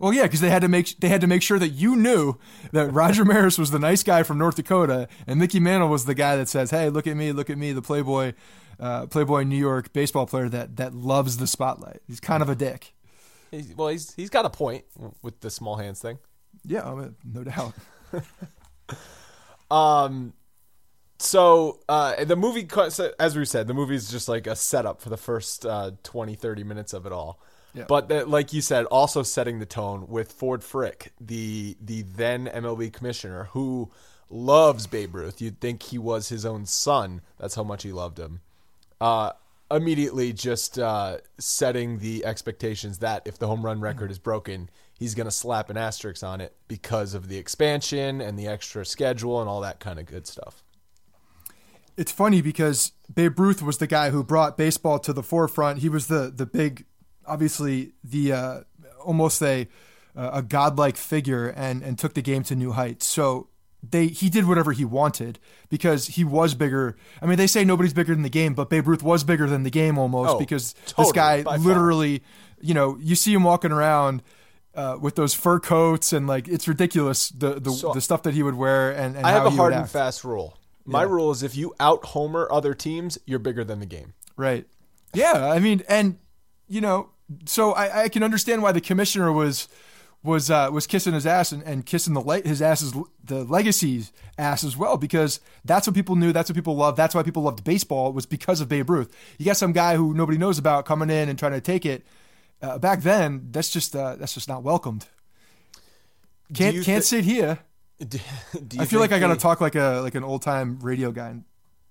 Well, 0.00 0.14
yeah, 0.14 0.22
because 0.22 0.40
they 0.40 0.48
had 0.48 0.62
to 0.62 0.68
make 0.68 0.98
they 1.00 1.10
had 1.10 1.20
to 1.20 1.26
make 1.26 1.42
sure 1.42 1.58
that 1.58 1.68
you 1.68 1.94
knew 1.94 2.38
that 2.72 2.90
Roger 2.92 3.22
Maris 3.22 3.58
was 3.58 3.70
the 3.70 3.78
nice 3.78 4.02
guy 4.02 4.22
from 4.22 4.38
North 4.38 4.56
Dakota, 4.56 5.08
and 5.26 5.38
Mickey 5.38 5.60
Mantle 5.60 5.90
was 5.90 6.06
the 6.06 6.14
guy 6.14 6.36
that 6.36 6.48
says, 6.48 6.70
"Hey, 6.70 6.88
look 6.88 7.06
at 7.06 7.16
me, 7.18 7.32
look 7.32 7.50
at 7.50 7.58
me, 7.58 7.72
the 7.72 7.82
Playboy, 7.82 8.32
uh, 8.80 9.06
Playboy 9.08 9.42
New 9.42 9.58
York 9.58 9.92
baseball 9.92 10.26
player 10.26 10.48
that 10.48 10.76
that 10.78 10.94
loves 10.94 11.36
the 11.36 11.46
spotlight." 11.46 12.00
He's 12.06 12.18
kind 12.18 12.42
of 12.42 12.48
a 12.48 12.54
dick. 12.54 12.94
He's, 13.50 13.74
well, 13.76 13.88
he's 13.88 14.14
he's 14.14 14.30
got 14.30 14.46
a 14.46 14.50
point 14.50 14.86
with 15.20 15.40
the 15.40 15.50
small 15.50 15.76
hands 15.76 16.00
thing. 16.00 16.18
Yeah, 16.64 16.88
I 16.88 16.94
mean, 16.94 17.16
no 17.22 17.44
doubt. 17.44 17.74
um, 19.70 20.32
So 21.18 21.80
uh, 21.90 22.24
the 22.24 22.36
movie, 22.36 22.66
as 23.18 23.36
we 23.36 23.44
said, 23.44 23.66
the 23.66 23.74
movie 23.74 23.96
is 23.96 24.10
just 24.10 24.28
like 24.30 24.46
a 24.46 24.56
setup 24.56 25.02
for 25.02 25.10
the 25.10 25.18
first 25.18 25.66
uh, 25.66 25.90
20, 26.04 26.34
30 26.34 26.64
minutes 26.64 26.94
of 26.94 27.04
it 27.04 27.12
all. 27.12 27.38
Yeah. 27.74 27.84
But 27.86 28.08
the, 28.08 28.26
like 28.26 28.52
you 28.52 28.60
said, 28.60 28.86
also 28.86 29.22
setting 29.22 29.58
the 29.58 29.66
tone 29.66 30.06
with 30.08 30.32
Ford 30.32 30.64
Frick, 30.64 31.12
the 31.20 31.76
the 31.80 32.02
then 32.02 32.46
MLB 32.46 32.92
commissioner, 32.92 33.44
who 33.52 33.90
loves 34.28 34.86
Babe 34.86 35.14
Ruth. 35.14 35.40
You'd 35.40 35.60
think 35.60 35.82
he 35.84 35.98
was 35.98 36.28
his 36.28 36.44
own 36.44 36.66
son. 36.66 37.20
That's 37.38 37.54
how 37.54 37.64
much 37.64 37.82
he 37.82 37.92
loved 37.92 38.18
him. 38.18 38.40
Uh, 39.00 39.32
immediately, 39.70 40.32
just 40.32 40.78
uh, 40.78 41.18
setting 41.38 41.98
the 41.98 42.24
expectations 42.24 42.98
that 42.98 43.22
if 43.24 43.38
the 43.38 43.46
home 43.46 43.64
run 43.64 43.80
record 43.80 44.10
is 44.10 44.18
broken, 44.18 44.68
he's 44.98 45.14
going 45.14 45.26
to 45.26 45.32
slap 45.32 45.70
an 45.70 45.76
asterisk 45.76 46.22
on 46.22 46.40
it 46.40 46.54
because 46.68 47.14
of 47.14 47.28
the 47.28 47.38
expansion 47.38 48.20
and 48.20 48.38
the 48.38 48.46
extra 48.46 48.84
schedule 48.84 49.40
and 49.40 49.48
all 49.48 49.60
that 49.60 49.80
kind 49.80 49.98
of 49.98 50.06
good 50.06 50.26
stuff. 50.26 50.62
It's 51.96 52.12
funny 52.12 52.40
because 52.40 52.92
Babe 53.12 53.38
Ruth 53.38 53.62
was 53.62 53.78
the 53.78 53.86
guy 53.86 54.10
who 54.10 54.24
brought 54.24 54.56
baseball 54.56 54.98
to 55.00 55.12
the 55.12 55.22
forefront. 55.22 55.80
He 55.80 55.88
was 55.88 56.06
the 56.06 56.32
the 56.34 56.46
big 56.46 56.86
obviously 57.30 57.92
the 58.04 58.32
uh, 58.32 58.60
almost 59.04 59.42
a 59.42 59.68
a 60.14 60.42
godlike 60.42 60.96
figure 60.96 61.48
and 61.48 61.82
and 61.82 61.98
took 61.98 62.14
the 62.14 62.22
game 62.22 62.42
to 62.44 62.56
new 62.56 62.72
heights. 62.72 63.06
So 63.06 63.48
they 63.88 64.08
he 64.08 64.28
did 64.28 64.46
whatever 64.46 64.72
he 64.72 64.84
wanted 64.84 65.38
because 65.68 66.08
he 66.08 66.24
was 66.24 66.54
bigger. 66.54 66.96
I 67.22 67.26
mean, 67.26 67.38
they 67.38 67.46
say 67.46 67.64
nobody's 67.64 67.94
bigger 67.94 68.12
than 68.14 68.22
the 68.22 68.28
game, 68.30 68.54
but 68.54 68.68
Babe 68.68 68.86
Ruth 68.86 69.02
was 69.02 69.24
bigger 69.24 69.46
than 69.46 69.62
the 69.62 69.70
game 69.70 69.98
almost 69.98 70.30
oh, 70.30 70.38
because 70.38 70.74
totally, 70.86 71.04
this 71.04 71.12
guy 71.12 71.56
literally, 71.56 72.18
far. 72.18 72.26
you 72.60 72.74
know, 72.74 72.98
you 73.00 73.14
see 73.14 73.32
him 73.32 73.44
walking 73.44 73.72
around. 73.72 74.22
Uh, 74.72 74.96
with 75.00 75.16
those 75.16 75.34
fur 75.34 75.58
coats 75.58 76.12
and 76.12 76.28
like 76.28 76.46
it's 76.46 76.68
ridiculous 76.68 77.30
the 77.30 77.58
the, 77.58 77.72
so 77.72 77.92
the 77.92 78.00
stuff 78.00 78.22
that 78.22 78.34
he 78.34 78.42
would 78.44 78.54
wear 78.54 78.92
and, 78.92 79.16
and 79.16 79.26
I 79.26 79.32
have 79.32 79.44
a 79.44 79.50
hard 79.50 79.72
and 79.72 79.90
fast 79.90 80.22
rule. 80.22 80.56
My 80.84 81.02
yeah. 81.02 81.08
rule 81.08 81.32
is 81.32 81.42
if 81.42 81.56
you 81.56 81.74
out 81.80 82.04
homer 82.04 82.46
other 82.52 82.72
teams, 82.72 83.18
you're 83.26 83.40
bigger 83.40 83.64
than 83.64 83.80
the 83.80 83.86
game. 83.86 84.14
Right. 84.36 84.66
Yeah, 85.12 85.50
I 85.50 85.58
mean, 85.58 85.82
and 85.88 86.18
you 86.68 86.80
know, 86.80 87.10
so 87.46 87.72
I, 87.72 88.04
I 88.04 88.08
can 88.08 88.22
understand 88.22 88.62
why 88.62 88.72
the 88.72 88.80
commissioner 88.80 89.32
was 89.32 89.68
was 90.22 90.50
uh, 90.50 90.68
was 90.72 90.86
kissing 90.86 91.14
his 91.14 91.26
ass 91.26 91.52
and, 91.52 91.62
and 91.62 91.86
kissing 91.86 92.14
the 92.14 92.20
le- 92.20 92.42
his 92.42 92.60
ass's 92.60 92.94
the 93.24 93.44
legacy's 93.44 94.12
ass 94.36 94.64
as 94.64 94.76
well 94.76 94.96
because 94.96 95.40
that's 95.64 95.86
what 95.86 95.94
people 95.94 96.16
knew 96.16 96.32
that's 96.32 96.50
what 96.50 96.54
people 96.54 96.76
loved 96.76 96.96
that's 96.96 97.14
why 97.14 97.22
people 97.22 97.42
loved 97.42 97.64
baseball 97.64 98.12
was 98.12 98.26
because 98.26 98.60
of 98.60 98.68
Babe 98.68 98.90
Ruth. 98.90 99.14
You 99.38 99.46
got 99.46 99.56
some 99.56 99.72
guy 99.72 99.96
who 99.96 100.12
nobody 100.12 100.38
knows 100.38 100.58
about 100.58 100.84
coming 100.84 101.10
in 101.10 101.28
and 101.28 101.38
trying 101.38 101.52
to 101.52 101.60
take 101.60 101.86
it. 101.86 102.04
Uh, 102.60 102.78
back 102.78 103.00
then 103.00 103.48
that's 103.50 103.70
just 103.70 103.96
uh, 103.96 104.16
that's 104.16 104.34
just 104.34 104.48
not 104.48 104.62
welcomed. 104.62 105.06
Can't 106.52 106.74
can't 106.76 106.84
th- 106.84 107.04
sit 107.04 107.24
here. 107.24 107.60
do, 107.98 108.18
do 108.66 108.80
I 108.80 108.84
feel 108.84 109.00
like 109.00 109.12
I 109.12 109.18
gotta 109.18 109.36
talk 109.36 109.60
like 109.60 109.74
a 109.74 110.00
like 110.02 110.14
an 110.14 110.24
old 110.24 110.42
time 110.42 110.78
radio 110.80 111.12
guy. 111.12 111.28
And 111.28 111.44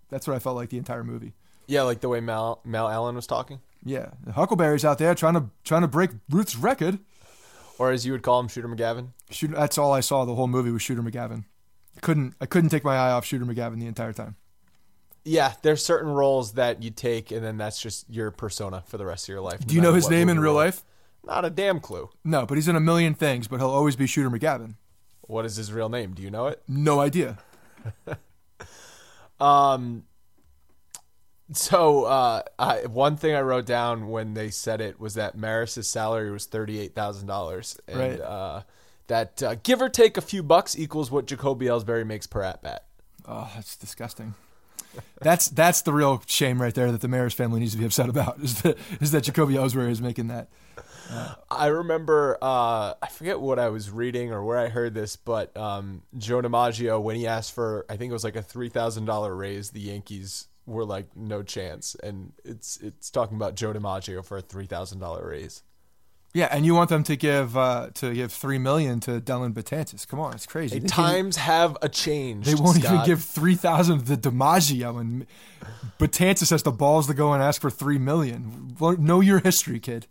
that's 0.09 0.27
what 0.27 0.35
I 0.35 0.39
felt 0.39 0.55
like 0.55 0.69
the 0.69 0.77
entire 0.77 1.03
movie. 1.03 1.33
Yeah 1.65 1.83
like 1.83 2.01
the 2.01 2.09
way 2.09 2.19
Mal 2.19 2.61
Mal 2.63 2.87
Allen 2.87 3.15
was 3.15 3.25
talking 3.25 3.59
yeah, 3.83 4.11
Huckleberry's 4.33 4.85
out 4.85 4.97
there 4.97 5.15
trying 5.15 5.35
to 5.35 5.45
trying 5.63 5.81
to 5.81 5.87
break 5.87 6.11
Ruth's 6.29 6.55
record. 6.55 6.99
Or 7.77 7.91
as 7.91 8.05
you 8.05 8.11
would 8.11 8.23
call 8.23 8.39
him, 8.41 8.49
Shooter 8.49 8.67
McGavin. 8.67 9.09
Shooter, 9.29 9.55
that's 9.55 9.77
all 9.77 9.93
I 9.93 10.01
saw. 10.01 10.25
The 10.25 10.35
whole 10.35 10.47
movie 10.47 10.71
was 10.71 10.81
Shooter 10.81 11.01
McGavin. 11.01 11.45
I 11.97 11.99
couldn't 12.01 12.35
I 12.41 12.45
couldn't 12.45 12.69
take 12.69 12.83
my 12.83 12.95
eye 12.95 13.11
off 13.11 13.25
Shooter 13.25 13.45
McGavin 13.45 13.79
the 13.79 13.87
entire 13.87 14.13
time. 14.13 14.35
Yeah, 15.25 15.53
there's 15.61 15.83
certain 15.83 16.09
roles 16.09 16.53
that 16.53 16.81
you 16.81 16.91
take, 16.91 17.31
and 17.31 17.43
then 17.43 17.57
that's 17.57 17.81
just 17.81 18.09
your 18.09 18.31
persona 18.31 18.83
for 18.87 18.97
the 18.97 19.05
rest 19.05 19.25
of 19.25 19.29
your 19.29 19.41
life. 19.41 19.65
Do 19.65 19.75
you 19.75 19.81
know 19.81 19.93
his 19.93 20.09
name 20.09 20.29
in 20.29 20.39
real 20.39 20.53
life? 20.53 20.83
Not 21.25 21.45
a 21.45 21.49
damn 21.49 21.79
clue. 21.79 22.09
No, 22.23 22.45
but 22.45 22.57
he's 22.57 22.67
in 22.67 22.75
a 22.75 22.79
million 22.79 23.13
things. 23.13 23.47
But 23.47 23.59
he'll 23.59 23.69
always 23.69 23.95
be 23.95 24.07
Shooter 24.07 24.29
McGavin. 24.29 24.75
What 25.21 25.45
is 25.45 25.57
his 25.57 25.71
real 25.71 25.89
name? 25.89 26.13
Do 26.13 26.23
you 26.23 26.31
know 26.31 26.47
it? 26.47 26.63
No 26.67 26.99
idea. 26.99 27.37
um, 29.39 30.03
so 31.51 32.05
uh, 32.05 32.43
I, 32.57 32.85
one 32.85 33.17
thing 33.17 33.35
I 33.35 33.41
wrote 33.41 33.65
down 33.65 34.09
when 34.09 34.33
they 34.33 34.49
said 34.49 34.81
it 34.81 34.99
was 34.99 35.15
that 35.15 35.37
Maris's 35.37 35.87
salary 35.87 36.31
was 36.31 36.45
thirty 36.45 36.79
eight 36.79 36.93
thousand 36.93 37.27
dollars, 37.27 37.79
and 37.87 37.99
right. 37.99 38.21
uh, 38.21 38.61
that 39.07 39.41
uh, 39.41 39.55
give 39.63 39.81
or 39.81 39.89
take 39.89 40.17
a 40.17 40.21
few 40.21 40.43
bucks 40.43 40.77
equals 40.77 41.11
what 41.11 41.25
Jacoby 41.25 41.65
Ellsbury 41.65 42.05
makes 42.05 42.27
per 42.27 42.43
at 42.43 42.61
bat. 42.61 42.85
Oh, 43.27 43.49
that's 43.55 43.75
disgusting. 43.75 44.35
that's 45.21 45.49
that's 45.49 45.81
the 45.81 45.93
real 45.93 46.21
shame 46.25 46.61
right 46.61 46.73
there 46.73 46.91
that 46.91 47.01
the 47.01 47.07
Maris 47.07 47.33
family 47.33 47.59
needs 47.59 47.73
to 47.73 47.77
be 47.77 47.85
upset 47.85 48.09
about 48.09 48.39
is 48.39 48.61
that 48.61 48.77
is 49.01 49.11
that 49.11 49.23
Jacoby 49.23 49.55
Ellsbury 49.55 49.91
is 49.91 50.01
making 50.01 50.27
that. 50.27 50.49
I 51.49 51.67
remember 51.67 52.37
uh, 52.39 52.93
I 53.01 53.07
forget 53.11 53.39
what 53.39 53.57
I 53.57 53.69
was 53.69 53.89
reading 53.89 54.31
or 54.31 54.43
where 54.43 54.59
I 54.59 54.67
heard 54.67 54.93
this, 54.93 55.15
but 55.15 55.55
um, 55.57 56.03
Joe 56.15 56.41
DiMaggio 56.41 57.01
when 57.01 57.15
he 57.15 57.25
asked 57.25 57.55
for 57.55 57.85
I 57.89 57.97
think 57.97 58.11
it 58.11 58.13
was 58.13 58.23
like 58.23 58.35
a 58.35 58.43
three 58.43 58.69
thousand 58.69 59.05
dollar 59.05 59.35
raise, 59.35 59.71
the 59.71 59.79
Yankees 59.79 60.47
were 60.69 60.85
like 60.85 61.15
no 61.15 61.43
chance, 61.43 61.95
and 62.03 62.33
it's 62.45 62.77
it's 62.77 63.09
talking 63.09 63.35
about 63.35 63.55
Joe 63.55 63.73
DiMaggio 63.73 64.23
for 64.23 64.37
a 64.37 64.41
three 64.41 64.65
thousand 64.65 64.99
dollar 64.99 65.27
raise. 65.27 65.63
Yeah, 66.33 66.47
and 66.51 66.63
you 66.63 66.75
want 66.75 66.89
them 66.89 67.03
to 67.03 67.15
give 67.15 67.57
uh, 67.57 67.89
to 67.95 68.13
give 68.13 68.31
three 68.31 68.59
million 68.59 68.99
to 69.01 69.19
Dellin 69.19 69.53
Betances? 69.53 70.07
Come 70.07 70.19
on, 70.19 70.33
it's 70.33 70.45
crazy. 70.45 70.79
Hey, 70.79 70.85
times 70.85 71.37
have 71.37 71.75
a 71.81 71.89
change. 71.89 72.45
They 72.45 72.53
won't 72.53 72.77
Scott. 72.77 72.93
even 72.93 73.05
give 73.05 73.23
three 73.23 73.55
thousand 73.55 74.05
to 74.05 74.15
DiMaggio, 74.15 74.99
and 74.99 75.25
Betances 75.97 76.51
has 76.51 76.61
the 76.61 76.71
balls 76.71 77.07
to 77.07 77.15
go 77.15 77.33
and 77.33 77.41
ask 77.41 77.59
for 77.59 77.71
three 77.71 77.97
million. 77.97 78.75
Know 78.79 79.21
your 79.21 79.39
history, 79.39 79.79
kid. 79.79 80.05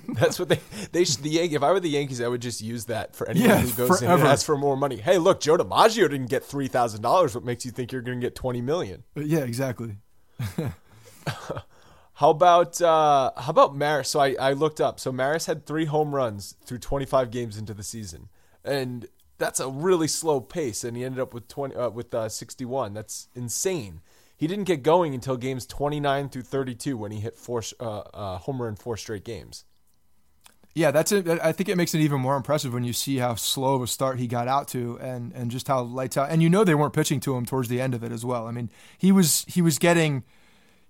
That's 0.08 0.38
what 0.38 0.48
they 0.48 0.60
they 0.92 1.04
should, 1.04 1.22
the 1.22 1.30
Yankees. 1.30 1.56
If 1.56 1.62
I 1.62 1.70
were 1.72 1.80
the 1.80 1.88
Yankees, 1.88 2.20
I 2.20 2.28
would 2.28 2.42
just 2.42 2.60
use 2.60 2.86
that 2.86 3.14
for 3.14 3.28
anyone 3.28 3.58
who 3.58 3.72
goes 3.72 3.98
forever. 3.98 4.14
in 4.14 4.20
and 4.20 4.28
asks 4.28 4.44
for 4.44 4.56
more 4.56 4.76
money. 4.76 4.96
Hey, 4.96 5.18
look, 5.18 5.40
Joe 5.40 5.56
DiMaggio 5.56 6.08
didn't 6.08 6.30
get 6.30 6.44
three 6.44 6.68
thousand 6.68 7.02
dollars. 7.02 7.34
What 7.34 7.44
makes 7.44 7.64
you 7.64 7.70
think 7.70 7.92
you're 7.92 8.02
going 8.02 8.20
to 8.20 8.26
get 8.26 8.34
twenty 8.34 8.60
million? 8.60 9.04
Uh, 9.16 9.20
yeah, 9.20 9.40
exactly. 9.40 9.96
how 12.14 12.30
about 12.30 12.80
uh, 12.80 13.32
how 13.36 13.50
about 13.50 13.74
Maris? 13.76 14.08
So 14.10 14.20
I, 14.20 14.34
I 14.40 14.52
looked 14.52 14.80
up. 14.80 14.98
So 14.98 15.12
Maris 15.12 15.46
had 15.46 15.66
three 15.66 15.84
home 15.84 16.14
runs 16.14 16.56
through 16.64 16.78
25 16.78 17.30
games 17.30 17.56
into 17.56 17.74
the 17.74 17.82
season, 17.82 18.28
and 18.64 19.06
that's 19.38 19.60
a 19.60 19.68
really 19.68 20.08
slow 20.08 20.40
pace. 20.40 20.84
And 20.84 20.96
he 20.96 21.04
ended 21.04 21.20
up 21.20 21.34
with 21.34 21.48
20 21.48 21.74
uh, 21.74 21.90
with 21.90 22.14
uh, 22.14 22.28
61. 22.28 22.94
That's 22.94 23.28
insane. 23.34 24.00
He 24.36 24.48
didn't 24.48 24.64
get 24.64 24.82
going 24.82 25.14
until 25.14 25.36
games 25.36 25.66
29 25.66 26.28
through 26.28 26.42
32 26.42 26.96
when 26.96 27.12
he 27.12 27.20
hit 27.20 27.36
four 27.36 27.62
uh, 27.78 27.98
uh, 28.12 28.38
homer 28.38 28.68
in 28.68 28.74
four 28.74 28.96
straight 28.96 29.24
games. 29.24 29.64
Yeah, 30.74 30.90
that's 30.90 31.12
it. 31.12 31.28
I 31.28 31.52
think 31.52 31.68
it 31.68 31.76
makes 31.76 31.94
it 31.94 32.00
even 32.00 32.20
more 32.20 32.34
impressive 32.34 32.72
when 32.72 32.82
you 32.82 32.94
see 32.94 33.18
how 33.18 33.34
slow 33.34 33.74
of 33.74 33.82
a 33.82 33.86
start 33.86 34.18
he 34.18 34.26
got 34.26 34.48
out 34.48 34.68
to, 34.68 34.98
and 35.00 35.32
and 35.34 35.50
just 35.50 35.68
how 35.68 35.82
lights 35.82 36.16
out. 36.16 36.30
And 36.30 36.42
you 36.42 36.48
know 36.48 36.64
they 36.64 36.74
weren't 36.74 36.94
pitching 36.94 37.20
to 37.20 37.36
him 37.36 37.44
towards 37.44 37.68
the 37.68 37.80
end 37.80 37.94
of 37.94 38.02
it 38.02 38.10
as 38.10 38.24
well. 38.24 38.46
I 38.46 38.52
mean, 38.52 38.70
he 38.96 39.12
was 39.12 39.44
he 39.46 39.60
was 39.60 39.78
getting, 39.78 40.24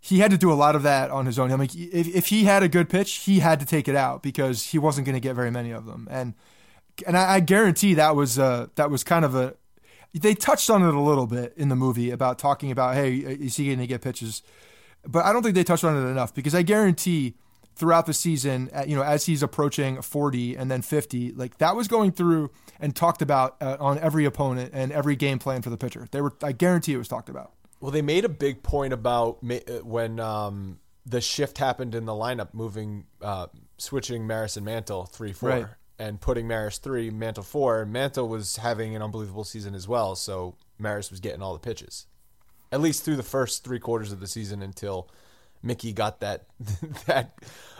he 0.00 0.20
had 0.20 0.30
to 0.30 0.38
do 0.38 0.52
a 0.52 0.54
lot 0.54 0.76
of 0.76 0.84
that 0.84 1.10
on 1.10 1.26
his 1.26 1.36
own. 1.36 1.50
I 1.50 1.56
mean, 1.56 1.68
if 1.74 2.06
if 2.14 2.26
he 2.26 2.44
had 2.44 2.62
a 2.62 2.68
good 2.68 2.88
pitch, 2.88 3.12
he 3.24 3.40
had 3.40 3.58
to 3.58 3.66
take 3.66 3.88
it 3.88 3.96
out 3.96 4.22
because 4.22 4.66
he 4.66 4.78
wasn't 4.78 5.04
going 5.04 5.14
to 5.14 5.20
get 5.20 5.34
very 5.34 5.50
many 5.50 5.72
of 5.72 5.86
them. 5.86 6.06
And 6.10 6.34
and 7.04 7.18
I, 7.18 7.34
I 7.34 7.40
guarantee 7.40 7.94
that 7.94 8.14
was 8.14 8.38
uh 8.38 8.68
that 8.76 8.88
was 8.88 9.02
kind 9.02 9.24
of 9.24 9.34
a 9.34 9.54
they 10.14 10.34
touched 10.34 10.70
on 10.70 10.82
it 10.82 10.94
a 10.94 11.00
little 11.00 11.26
bit 11.26 11.54
in 11.56 11.70
the 11.70 11.76
movie 11.76 12.10
about 12.10 12.38
talking 12.38 12.70
about 12.70 12.94
hey 12.94 13.16
is 13.16 13.56
he 13.56 13.66
going 13.66 13.78
to 13.80 13.86
get 13.88 14.00
pitches, 14.00 14.42
but 15.04 15.24
I 15.24 15.32
don't 15.32 15.42
think 15.42 15.56
they 15.56 15.64
touched 15.64 15.82
on 15.84 15.96
it 15.96 16.08
enough 16.08 16.32
because 16.34 16.54
I 16.54 16.62
guarantee 16.62 17.34
throughout 17.74 18.06
the 18.06 18.14
season, 18.14 18.70
you 18.86 18.96
know, 18.96 19.02
as 19.02 19.26
he's 19.26 19.42
approaching 19.42 20.00
40 20.02 20.56
and 20.56 20.70
then 20.70 20.82
50, 20.82 21.32
like 21.32 21.58
that 21.58 21.74
was 21.74 21.88
going 21.88 22.12
through 22.12 22.50
and 22.80 22.94
talked 22.94 23.22
about 23.22 23.56
uh, 23.60 23.76
on 23.80 23.98
every 23.98 24.24
opponent 24.24 24.72
and 24.74 24.92
every 24.92 25.16
game 25.16 25.38
plan 25.38 25.62
for 25.62 25.70
the 25.70 25.78
pitcher. 25.78 26.06
They 26.10 26.20
were, 26.20 26.34
I 26.42 26.52
guarantee 26.52 26.92
it 26.92 26.98
was 26.98 27.08
talked 27.08 27.28
about. 27.28 27.52
Well, 27.80 27.90
they 27.90 28.02
made 28.02 28.24
a 28.24 28.28
big 28.28 28.62
point 28.62 28.92
about 28.92 29.38
uh, 29.42 29.56
when 29.82 30.20
um, 30.20 30.78
the 31.04 31.20
shift 31.20 31.58
happened 31.58 31.94
in 31.94 32.04
the 32.04 32.12
lineup, 32.12 32.54
moving, 32.54 33.06
uh, 33.20 33.48
switching 33.78 34.26
Maris 34.26 34.56
and 34.56 34.64
Mantle 34.64 35.06
three 35.06 35.32
four, 35.32 35.48
right. 35.48 35.66
and 35.98 36.20
putting 36.20 36.46
Maris 36.46 36.78
three, 36.78 37.10
Mantle 37.10 37.42
four. 37.42 37.84
Mantle 37.84 38.28
was 38.28 38.56
having 38.56 38.94
an 38.94 39.02
unbelievable 39.02 39.42
season 39.42 39.74
as 39.74 39.88
well, 39.88 40.14
so 40.14 40.54
Maris 40.78 41.10
was 41.10 41.18
getting 41.18 41.42
all 41.42 41.54
the 41.54 41.58
pitches, 41.58 42.06
at 42.70 42.80
least 42.80 43.04
through 43.04 43.16
the 43.16 43.24
first 43.24 43.64
three 43.64 43.80
quarters 43.80 44.12
of 44.12 44.20
the 44.20 44.28
season 44.28 44.62
until 44.62 45.10
Mickey 45.62 45.92
got 45.92 46.20
that 46.20 46.46
that 47.06 47.32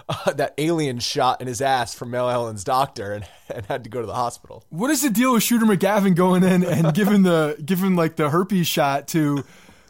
uh, 0.09 0.33
that 0.33 0.55
alien 0.59 0.99
shot 0.99 1.41
in 1.41 1.47
his 1.47 1.61
ass 1.61 1.95
from 1.95 2.11
Mel 2.11 2.29
Allen's 2.29 2.65
doctor 2.65 3.13
and, 3.13 3.27
and 3.49 3.67
had 3.67 3.85
to 3.85 3.91
go 3.91 4.01
to 4.01 4.07
the 4.07 4.15
hospital. 4.15 4.65
What 4.71 4.91
is 4.91 5.03
the 5.03 5.11
deal 5.11 5.33
with 5.33 5.43
Shooter 5.43 5.67
McGavin 5.67 6.15
going 6.15 6.43
in 6.43 6.65
and 6.65 6.95
giving 6.95 7.23
the 7.23 7.61
giving 7.65 7.97
like 7.97 8.17
the 8.17 8.31
herpes 8.31 8.67
shot 8.67 9.09
to 9.09 9.45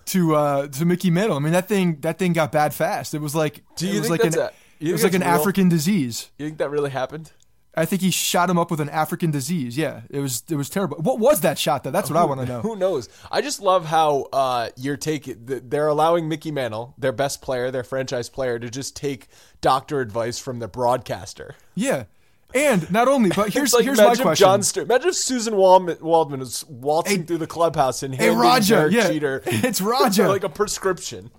to 0.07 0.35
uh, 0.35 0.69
to 0.69 0.85
Mickey 0.85 1.11
Mantle? 1.11 1.37
I 1.37 1.41
mean 1.41 1.53
that 1.53 1.69
thing 1.69 1.99
that 2.01 2.19
thing 2.19 2.33
got 2.33 2.53
bad 2.53 2.75
fast. 2.75 3.15
It 3.15 3.21
was 3.21 3.35
like 3.35 3.63
it 3.81 3.99
was 3.99 4.11
like 4.11 4.25
an, 4.25 4.39
a, 4.39 4.51
it 4.81 4.93
was 4.93 5.03
like 5.03 5.15
an 5.15 5.23
real? 5.23 5.31
African 5.31 5.69
disease. 5.69 6.31
You 6.39 6.47
think 6.47 6.59
that 6.59 6.71
really 6.71 6.91
happened? 6.91 7.33
I 7.75 7.87
think 7.87 8.03
he 8.03 8.11
shot 8.11 8.51
him 8.51 8.59
up 8.59 8.71
with 8.71 8.81
an 8.81 8.91
African 8.91 9.31
disease. 9.31 9.79
Yeah, 9.79 10.03
it 10.11 10.21
was 10.21 10.43
it 10.51 10.57
was 10.57 10.69
terrible. 10.69 10.99
What 10.99 11.19
was 11.19 11.41
that 11.41 11.59
shot 11.59 11.85
though? 11.85 11.91
That's 11.91 12.11
what 12.11 12.17
who, 12.19 12.23
I 12.23 12.27
want 12.27 12.41
to 12.43 12.47
know. 12.47 12.61
Who 12.63 12.77
knows? 12.77 13.09
I 13.31 13.41
just 13.41 13.61
love 13.63 13.87
how 13.87 14.29
uh, 14.33 14.69
you're 14.77 14.99
taking. 14.99 15.37
They're 15.47 15.87
allowing 15.89 16.29
Mickey 16.29 16.51
Mantle, 16.51 16.95
their 16.99 17.13
best 17.13 17.41
player, 17.41 17.71
their 17.71 17.83
franchise 17.85 18.29
player, 18.29 18.59
to 18.59 18.69
just 18.69 18.95
take 18.95 19.29
doctor 19.63 20.01
advice 20.01 20.39
from 20.39 20.59
the 20.59 20.69
broadcaster. 20.69 21.55
Yeah, 21.75 22.05
And 22.55 22.91
not 22.91 23.09
only, 23.09 23.31
but 23.31 23.49
here's 23.55 23.73
like, 23.73 23.85
here's 23.85 23.97
my 23.97 24.05
imagine 24.05 24.23
question. 24.25 24.45
John 24.45 24.63
Ster- 24.63 24.83
imagine 24.83 25.09
if 25.09 25.15
Suzyn 25.15 25.55
Waldman, 25.55 25.97
Waldman 26.03 26.41
was 26.41 26.67
waltzing 26.69 27.21
Hey- 27.21 27.25
through 27.27 27.39
the 27.39 27.47
clubhouse 27.47 28.03
and 28.03 28.15
Hey, 28.15 28.25
handing 28.25 28.39
Raja, 28.41 28.75
Derek 28.75 28.93
yeah. 28.93 29.09
Jeter 29.09 29.43
It's 29.47 29.81
Roger 29.81 30.29
like 30.29 30.45
a 30.45 30.51
prescription. 30.51 31.31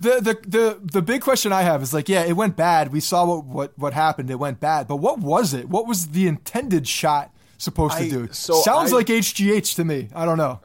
The, 0.00 0.20
the 0.20 0.48
the 0.48 0.80
the 0.92 1.02
big 1.02 1.20
question 1.20 1.52
I 1.52 1.62
have 1.62 1.82
is 1.82 1.92
like, 1.92 2.08
yeah, 2.08 2.22
it 2.24 2.32
went 2.32 2.56
bad. 2.56 2.90
We 2.92 3.00
saw 3.00 3.24
what 3.26 3.44
what 3.44 3.78
what 3.78 3.92
happened. 3.92 4.30
It 4.30 4.36
went 4.38 4.58
bad, 4.58 4.88
but 4.88 4.96
what 4.96 5.18
was 5.18 5.52
it? 5.54 5.68
What 5.68 5.86
was 5.86 6.08
the 6.08 6.26
intended 6.26 6.88
shot 6.88 7.30
supposed 7.58 7.94
I- 7.96 8.04
to 8.04 8.10
do? 8.10 8.28
so 8.32 8.62
Sounds 8.62 8.92
I- 8.92 8.96
like 8.96 9.06
HGH 9.08 9.74
to 9.76 9.84
me. 9.84 10.08
I 10.14 10.24
don't 10.24 10.38
know. 10.38 10.60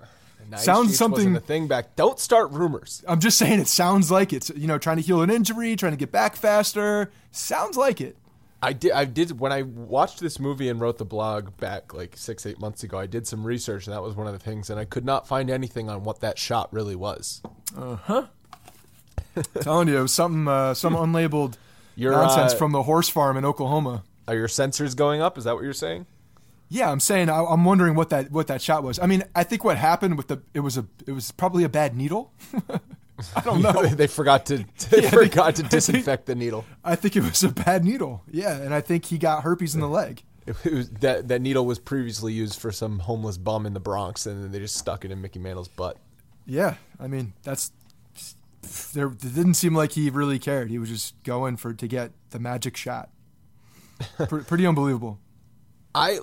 Now, 0.50 0.58
Sounds 0.58 0.92
HGH 0.92 0.96
something. 0.98 1.36
a 1.36 1.40
thing 1.42 1.68
back. 1.68 1.96
Don't 1.98 2.20
start 2.20 2.52
rumors. 2.52 3.04
I'm 3.08 3.20
just 3.20 3.38
saying 3.38 3.60
it 3.60 3.68
sounds 3.68 4.10
like 4.10 4.32
it's 4.32 4.52
you 4.56 4.68
know 4.68 4.78
trying 4.78 4.98
to 4.98 5.04
heal 5.04 5.22
an 5.22 5.30
injury, 5.30 5.76
trying 5.76 5.92
to 5.94 5.98
get 5.98 6.12
back 6.14 6.36
faster. 6.38 7.12
Sounds 7.32 7.76
like 7.76 8.00
it. 8.00 8.16
I 8.64 8.72
did. 8.72 8.94
I 8.94 9.04
did 9.04 9.38
when 9.40 9.52
I 9.52 9.64
watched 9.64 10.22
this 10.22 10.40
movie 10.40 10.70
and 10.70 10.80
wrote 10.80 10.98
the 10.98 11.04
blog 11.06 11.58
back 11.58 11.94
like 11.94 12.16
six, 12.16 12.46
eight 12.46 12.60
months 12.60 12.84
ago. 12.84 12.98
I 12.98 13.06
did 13.06 13.28
some 13.28 13.44
research, 13.44 13.86
and 13.86 13.94
that 13.94 14.02
was 14.02 14.16
one 14.16 14.28
of 14.28 14.34
the 14.34 14.40
things. 14.40 14.70
And 14.70 14.80
I 14.80 14.86
could 14.86 15.04
not 15.04 15.28
find 15.28 15.50
anything 15.50 15.90
on 15.90 16.04
what 16.06 16.22
that 16.22 16.40
shot 16.40 16.72
really 16.72 16.96
was. 16.96 17.42
Uh-huh. 17.76 18.28
telling 19.62 19.88
you, 19.88 19.98
it 19.98 20.02
was 20.02 20.14
something 20.14 20.48
uh, 20.48 20.74
some 20.74 20.94
unlabeled 20.96 21.56
You're, 21.96 22.12
nonsense 22.12 22.54
uh, 22.54 22.58
from 22.58 22.72
the 22.72 22.84
horse 22.84 23.10
farm 23.10 23.38
in 23.38 23.46
Oklahoma. 23.46 24.04
Are 24.28 24.36
your 24.36 24.48
sensors 24.48 24.96
going 24.96 25.22
up? 25.22 25.38
Is 25.38 25.44
that 25.44 25.56
what 25.56 25.64
you're 25.64 25.74
saying? 25.74 26.06
Yeah, 26.70 26.90
I'm 26.92 27.00
saying 27.00 27.30
I, 27.30 27.44
I'm 27.44 27.64
wondering 27.64 27.94
what 27.96 28.10
that 28.10 28.32
what 28.32 28.48
that 28.48 28.62
shot 28.62 28.84
was. 28.84 28.98
I 29.00 29.06
mean, 29.06 29.24
I 29.36 29.44
think 29.44 29.64
what 29.64 29.78
happened 29.78 30.18
with 30.18 30.28
the 30.28 30.42
it 30.54 30.62
was 30.62 30.78
a 30.78 30.86
it 31.06 31.12
was 31.12 31.32
probably 31.32 31.64
a 31.64 31.70
bad 31.70 31.96
needle. 31.96 32.34
I 33.36 33.42
don't 33.42 33.62
know. 33.62 33.86
they 33.86 34.08
forgot 34.08 34.46
to 34.48 34.58
they 34.90 35.04
Yeah, 35.04 35.10
they- 35.10 35.10
forgot 35.10 35.36
to 35.36 35.50
I 35.50 35.52
think- 35.52 35.70
disinfect 35.70 36.26
the 36.26 36.36
needle. 36.36 36.66
I 36.84 36.96
think 36.96 37.16
it 37.16 37.24
was 37.24 37.44
a 37.44 37.50
bad 37.50 37.86
needle. 37.86 38.24
Yeah, 38.32 38.56
and 38.58 38.74
I 38.74 38.82
think 38.82 39.06
he 39.06 39.18
got 39.18 39.44
herpes 39.44 39.76
in 39.76 39.82
the 39.82 39.88
leg. 39.90 40.24
It 40.48 40.72
was, 40.74 40.90
that 41.02 41.28
that 41.30 41.42
needle 41.42 41.66
was 41.66 41.80
previously 41.80 42.34
used 42.34 42.60
for 42.60 42.72
some 42.72 43.00
homeless 43.00 43.38
bum 43.38 43.66
in 43.66 43.74
the 43.74 43.80
Bronx, 43.80 44.26
and 44.26 44.44
then 44.44 44.52
they 44.52 44.60
just 44.60 44.76
stuck 44.76 45.04
it 45.06 45.12
in 45.12 45.22
Mickey 45.22 45.40
Mantle's 45.40 45.68
butt. 45.68 45.98
Yeah, 46.48 46.76
I 47.00 47.08
mean 47.08 47.34
that's 47.44 47.72
there. 48.94 49.08
It 49.08 49.20
didn't 49.20 49.56
seem 49.56 49.76
like 49.76 49.94
he 49.94 50.10
really 50.10 50.40
cared. 50.40 50.70
He 50.70 50.78
was 50.78 50.90
just 50.90 51.22
going 51.24 51.58
for 51.58 51.74
to 51.74 51.88
get 51.88 52.12
the 52.32 52.40
magic 52.40 52.78
shot. 52.78 53.10
Pre- 54.28 54.44
pretty 54.44 54.66
unbelievable. 54.66 55.20
I 55.94 56.20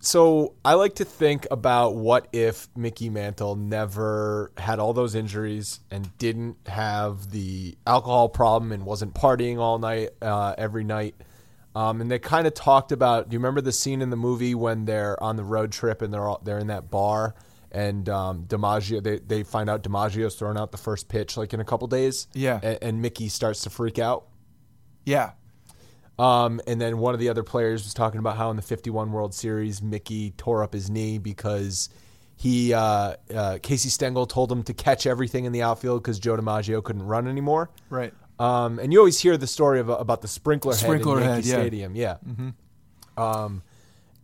so 0.00 0.54
I 0.64 0.74
like 0.74 0.94
to 0.96 1.04
think 1.04 1.46
about 1.50 1.94
what 1.94 2.28
if 2.32 2.68
Mickey 2.74 3.10
Mantle 3.10 3.54
never 3.54 4.50
had 4.56 4.78
all 4.78 4.94
those 4.94 5.14
injuries 5.14 5.80
and 5.90 6.16
didn't 6.16 6.56
have 6.66 7.30
the 7.30 7.76
alcohol 7.86 8.30
problem 8.30 8.72
and 8.72 8.86
wasn't 8.86 9.14
partying 9.14 9.58
all 9.58 9.78
night 9.78 10.10
uh, 10.22 10.54
every 10.56 10.84
night. 10.84 11.14
Um, 11.74 12.00
and 12.00 12.10
they 12.10 12.18
kind 12.18 12.46
of 12.46 12.54
talked 12.54 12.92
about. 12.92 13.28
Do 13.28 13.34
you 13.34 13.38
remember 13.38 13.60
the 13.60 13.72
scene 13.72 14.00
in 14.00 14.10
the 14.10 14.16
movie 14.16 14.54
when 14.54 14.86
they're 14.86 15.22
on 15.22 15.36
the 15.36 15.44
road 15.44 15.70
trip 15.70 16.02
and 16.02 16.12
they're 16.12 16.26
all, 16.26 16.40
they're 16.42 16.58
in 16.58 16.68
that 16.68 16.90
bar 16.90 17.34
and 17.72 18.08
um, 18.08 18.44
DiMaggio 18.46 19.02
they 19.02 19.18
they 19.18 19.42
find 19.42 19.70
out 19.70 19.82
DiMaggio's 19.82 20.34
throwing 20.34 20.56
out 20.58 20.72
the 20.72 20.78
first 20.78 21.08
pitch 21.08 21.36
like 21.36 21.52
in 21.54 21.60
a 21.60 21.64
couple 21.64 21.86
days. 21.88 22.26
Yeah. 22.32 22.58
and, 22.62 22.78
and 22.82 23.02
Mickey 23.02 23.28
starts 23.28 23.62
to 23.62 23.70
freak 23.70 23.98
out. 23.98 24.26
Yeah, 25.04 25.30
Um, 26.18 26.60
and 26.66 26.80
then 26.80 26.98
one 26.98 27.14
of 27.14 27.20
the 27.20 27.30
other 27.30 27.42
players 27.42 27.84
was 27.84 27.94
talking 27.94 28.18
about 28.20 28.36
how 28.36 28.50
in 28.50 28.56
the 28.56 28.62
51 28.62 29.12
World 29.12 29.32
Series, 29.34 29.80
Mickey 29.80 30.32
tore 30.32 30.62
up 30.62 30.74
his 30.74 30.90
knee 30.90 31.16
because 31.18 31.88
he 32.36 32.72
uh, 32.74 33.14
uh, 33.34 33.58
Casey 33.62 33.88
Stengel 33.88 34.26
told 34.26 34.52
him 34.52 34.62
to 34.64 34.74
catch 34.74 35.06
everything 35.06 35.46
in 35.46 35.52
the 35.52 35.62
outfield 35.62 36.02
because 36.02 36.18
Joe 36.18 36.36
DiMaggio 36.36 36.82
couldn't 36.84 37.02
run 37.04 37.26
anymore. 37.28 37.70
right. 37.88 38.12
Um, 38.38 38.78
and 38.78 38.90
you 38.90 38.98
always 38.98 39.18
hear 39.20 39.36
the 39.36 39.46
story 39.46 39.80
of, 39.80 39.90
about 39.90 40.22
the 40.22 40.28
sprinkler 40.28 40.72
head 40.72 40.80
Sprinkler 40.80 41.18
in 41.18 41.24
head, 41.24 41.44
yeah. 41.44 41.54
Stadium. 41.56 41.94
Yeah. 41.94 42.16
Um, 43.16 43.62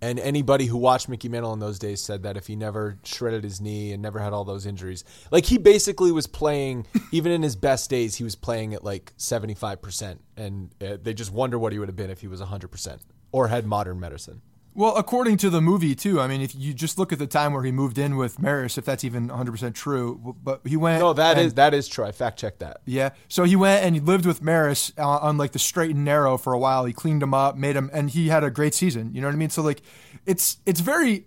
and 0.07 0.21
anybody 0.21 0.67
who 0.67 0.77
watched 0.77 1.09
Mickey 1.09 1.29
Mantle 1.29 1.53
in 1.53 1.59
those 1.59 1.81
days 1.81 2.01
said 2.01 2.23
that 2.23 2.37
if 2.37 2.47
he 2.47 2.55
never 2.55 2.97
shredded 3.03 3.43
his 3.43 3.61
knee 3.61 3.93
and 3.93 4.01
never 4.01 4.21
had 4.21 4.33
all 4.33 4.45
those 4.45 4.65
injuries, 4.65 5.03
like 5.33 5.47
he 5.47 5.59
basically 5.59 6.13
was 6.13 6.29
playing, 6.29 6.87
even 7.11 7.33
in 7.33 7.43
his 7.43 7.57
best 7.57 7.91
days, 7.91 8.15
he 8.15 8.23
was 8.23 8.37
playing 8.37 8.73
at 8.73 8.85
like 8.85 9.13
75%. 9.19 10.19
And 10.37 10.73
uh, 10.81 10.99
they 11.03 11.13
just 11.13 11.33
wonder 11.33 11.59
what 11.59 11.73
he 11.73 11.81
would 11.81 11.89
have 11.89 11.97
been 11.97 12.11
if 12.11 12.21
he 12.21 12.29
was 12.29 12.41
100% 12.41 12.99
or 13.33 13.49
had 13.49 13.67
modern 13.67 13.99
medicine. 13.99 14.43
Well, 14.77 14.95
according 14.97 15.39
to 15.39 15.49
the 15.49 15.63
movie 15.63 15.95
too, 15.95 16.21
I 16.21 16.29
mean, 16.29 16.43
if 16.43 16.55
you 16.55 16.75
just 16.75 16.99
look 16.99 17.11
at 17.11 17.19
the 17.19 17.27
time 17.27 17.55
where 17.55 17.63
he 17.63 17.73
moved 17.73 17.97
in 17.97 18.17
with 18.17 18.39
Maris, 18.39 18.77
if 18.77 18.85
that's 18.85 19.05
even 19.05 19.27
100 19.29 19.51
percent 19.51 19.75
true, 19.75 20.37
but 20.45 20.61
he 20.67 20.77
went. 20.77 21.01
No, 21.01 21.15
that 21.15 21.39
and- 21.39 21.47
is 21.47 21.55
that 21.55 21.73
is 21.73 21.89
true. 21.89 22.05
I 22.05 22.13
fact 22.13 22.39
checked 22.39 22.59
that. 22.59 22.83
Yeah. 22.85 23.11
So 23.29 23.45
he 23.45 23.57
went 23.57 23.85
and 23.87 23.95
he 23.95 24.03
lived 24.03 24.27
with 24.27 24.43
Maris 24.43 24.93
on, 24.99 25.21
on 25.23 25.39
like 25.39 25.53
the 25.53 25.59
straight 25.59 25.95
and 25.97 26.05
narrow 26.05 26.37
for 26.37 26.53
a 26.53 26.59
while. 26.59 26.85
He 26.85 26.93
cleaned 26.93 27.23
him 27.23 27.33
up, 27.33 27.57
made 27.57 27.75
him, 27.75 27.89
and 27.95 28.11
he 28.11 28.29
had 28.29 28.45
a 28.45 28.51
great 28.51 28.75
season. 28.75 29.15
You 29.15 29.23
know 29.23 29.29
what 29.29 29.35
I 29.35 29.39
mean? 29.39 29.49
So 29.51 29.63
like, 29.63 29.81
it's 30.27 30.59
it's 30.67 30.81
very 30.81 31.25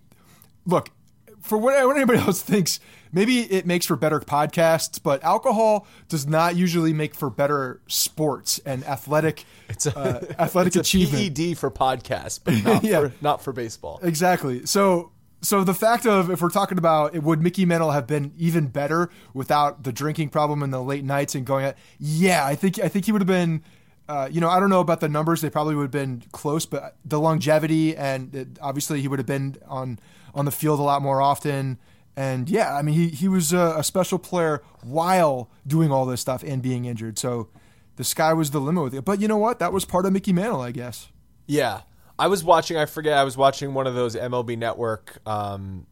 look 0.64 0.90
for 1.40 1.58
what, 1.58 1.74
anybody 1.96 2.18
else 2.26 2.42
thinks. 2.42 2.80
Maybe 3.12 3.40
it 3.40 3.66
makes 3.66 3.86
for 3.86 3.96
better 3.96 4.20
podcasts, 4.20 5.02
but 5.02 5.24
alcohol 5.24 5.84
does 6.08 6.28
not 6.28 6.54
usually 6.54 6.92
make 6.92 7.12
for 7.14 7.28
better 7.28 7.80
sports 7.88 8.60
and 8.64 8.84
athletic 8.84 9.44
It's 9.68 9.86
a, 9.86 9.98
uh, 9.98 10.20
athletic 10.38 10.68
it's 10.68 10.76
a 10.76 10.80
achievement. 10.80 11.36
PED 11.36 11.58
for 11.58 11.72
podcasts, 11.72 12.38
but 12.44 12.62
not, 12.62 12.84
Yeah. 12.84 13.00
for, 13.08 13.12
not 13.20 13.42
for 13.42 13.52
baseball. 13.52 13.98
Exactly. 14.02 14.64
So 14.66 15.10
so 15.42 15.64
the 15.64 15.74
fact 15.74 16.06
of 16.06 16.30
if 16.30 16.40
we're 16.42 16.50
talking 16.50 16.78
about 16.78 17.14
it, 17.14 17.22
would 17.24 17.40
Mickey 17.42 17.64
Mantle 17.64 17.90
have 17.92 18.06
been 18.06 18.32
even 18.36 18.66
better 18.68 19.10
without 19.34 19.82
the 19.84 19.92
drinking 19.92 20.28
problem 20.28 20.62
in 20.62 20.70
the 20.70 20.82
late 20.82 21.02
nights 21.02 21.34
and 21.34 21.44
going 21.46 21.64
out? 21.64 21.74
Yeah, 21.98 22.44
I 22.46 22.54
think 22.54 22.78
I 22.78 22.88
think 22.88 23.06
he 23.06 23.12
would 23.12 23.22
have 23.22 23.26
been. 23.26 23.62
Uh, 24.08 24.28
you 24.30 24.40
know, 24.40 24.50
I 24.50 24.58
don't 24.60 24.70
know 24.70 24.80
about 24.80 25.00
the 25.00 25.08
numbers; 25.08 25.40
they 25.40 25.48
probably 25.50 25.74
would 25.76 25.84
have 25.84 25.90
been 25.90 26.22
close, 26.32 26.66
but 26.66 26.96
the 27.04 27.18
longevity 27.18 27.96
and 27.96 28.34
it, 28.34 28.48
obviously 28.60 29.00
he 29.00 29.08
would 29.08 29.18
have 29.18 29.26
been 29.26 29.56
on 29.66 29.98
on 30.34 30.44
the 30.44 30.50
field 30.50 30.80
a 30.80 30.82
lot 30.82 31.02
more 31.02 31.20
often. 31.20 31.78
And 32.16 32.48
yeah, 32.48 32.74
I 32.74 32.82
mean, 32.82 32.94
he 32.94 33.08
he 33.08 33.28
was 33.28 33.52
a, 33.52 33.74
a 33.78 33.84
special 33.84 34.18
player 34.18 34.62
while 34.82 35.50
doing 35.66 35.90
all 35.90 36.06
this 36.06 36.20
stuff 36.20 36.42
and 36.42 36.60
being 36.60 36.84
injured. 36.84 37.18
So 37.18 37.48
the 37.96 38.04
sky 38.04 38.32
was 38.32 38.50
the 38.50 38.60
limit 38.60 38.82
with 38.82 38.94
it. 38.94 39.04
But 39.04 39.20
you 39.20 39.28
know 39.28 39.36
what? 39.36 39.58
That 39.58 39.72
was 39.72 39.84
part 39.84 40.06
of 40.06 40.12
Mickey 40.12 40.32
Mantle, 40.32 40.60
I 40.60 40.70
guess. 40.72 41.08
Yeah. 41.46 41.82
I 42.18 42.28
was 42.28 42.44
watching, 42.44 42.76
I 42.76 42.86
forget, 42.86 43.16
I 43.16 43.24
was 43.24 43.36
watching 43.36 43.74
one 43.74 43.86
of 43.86 43.94
those 43.94 44.14
MLB 44.14 44.56
Network. 44.56 45.18
Um, 45.26 45.86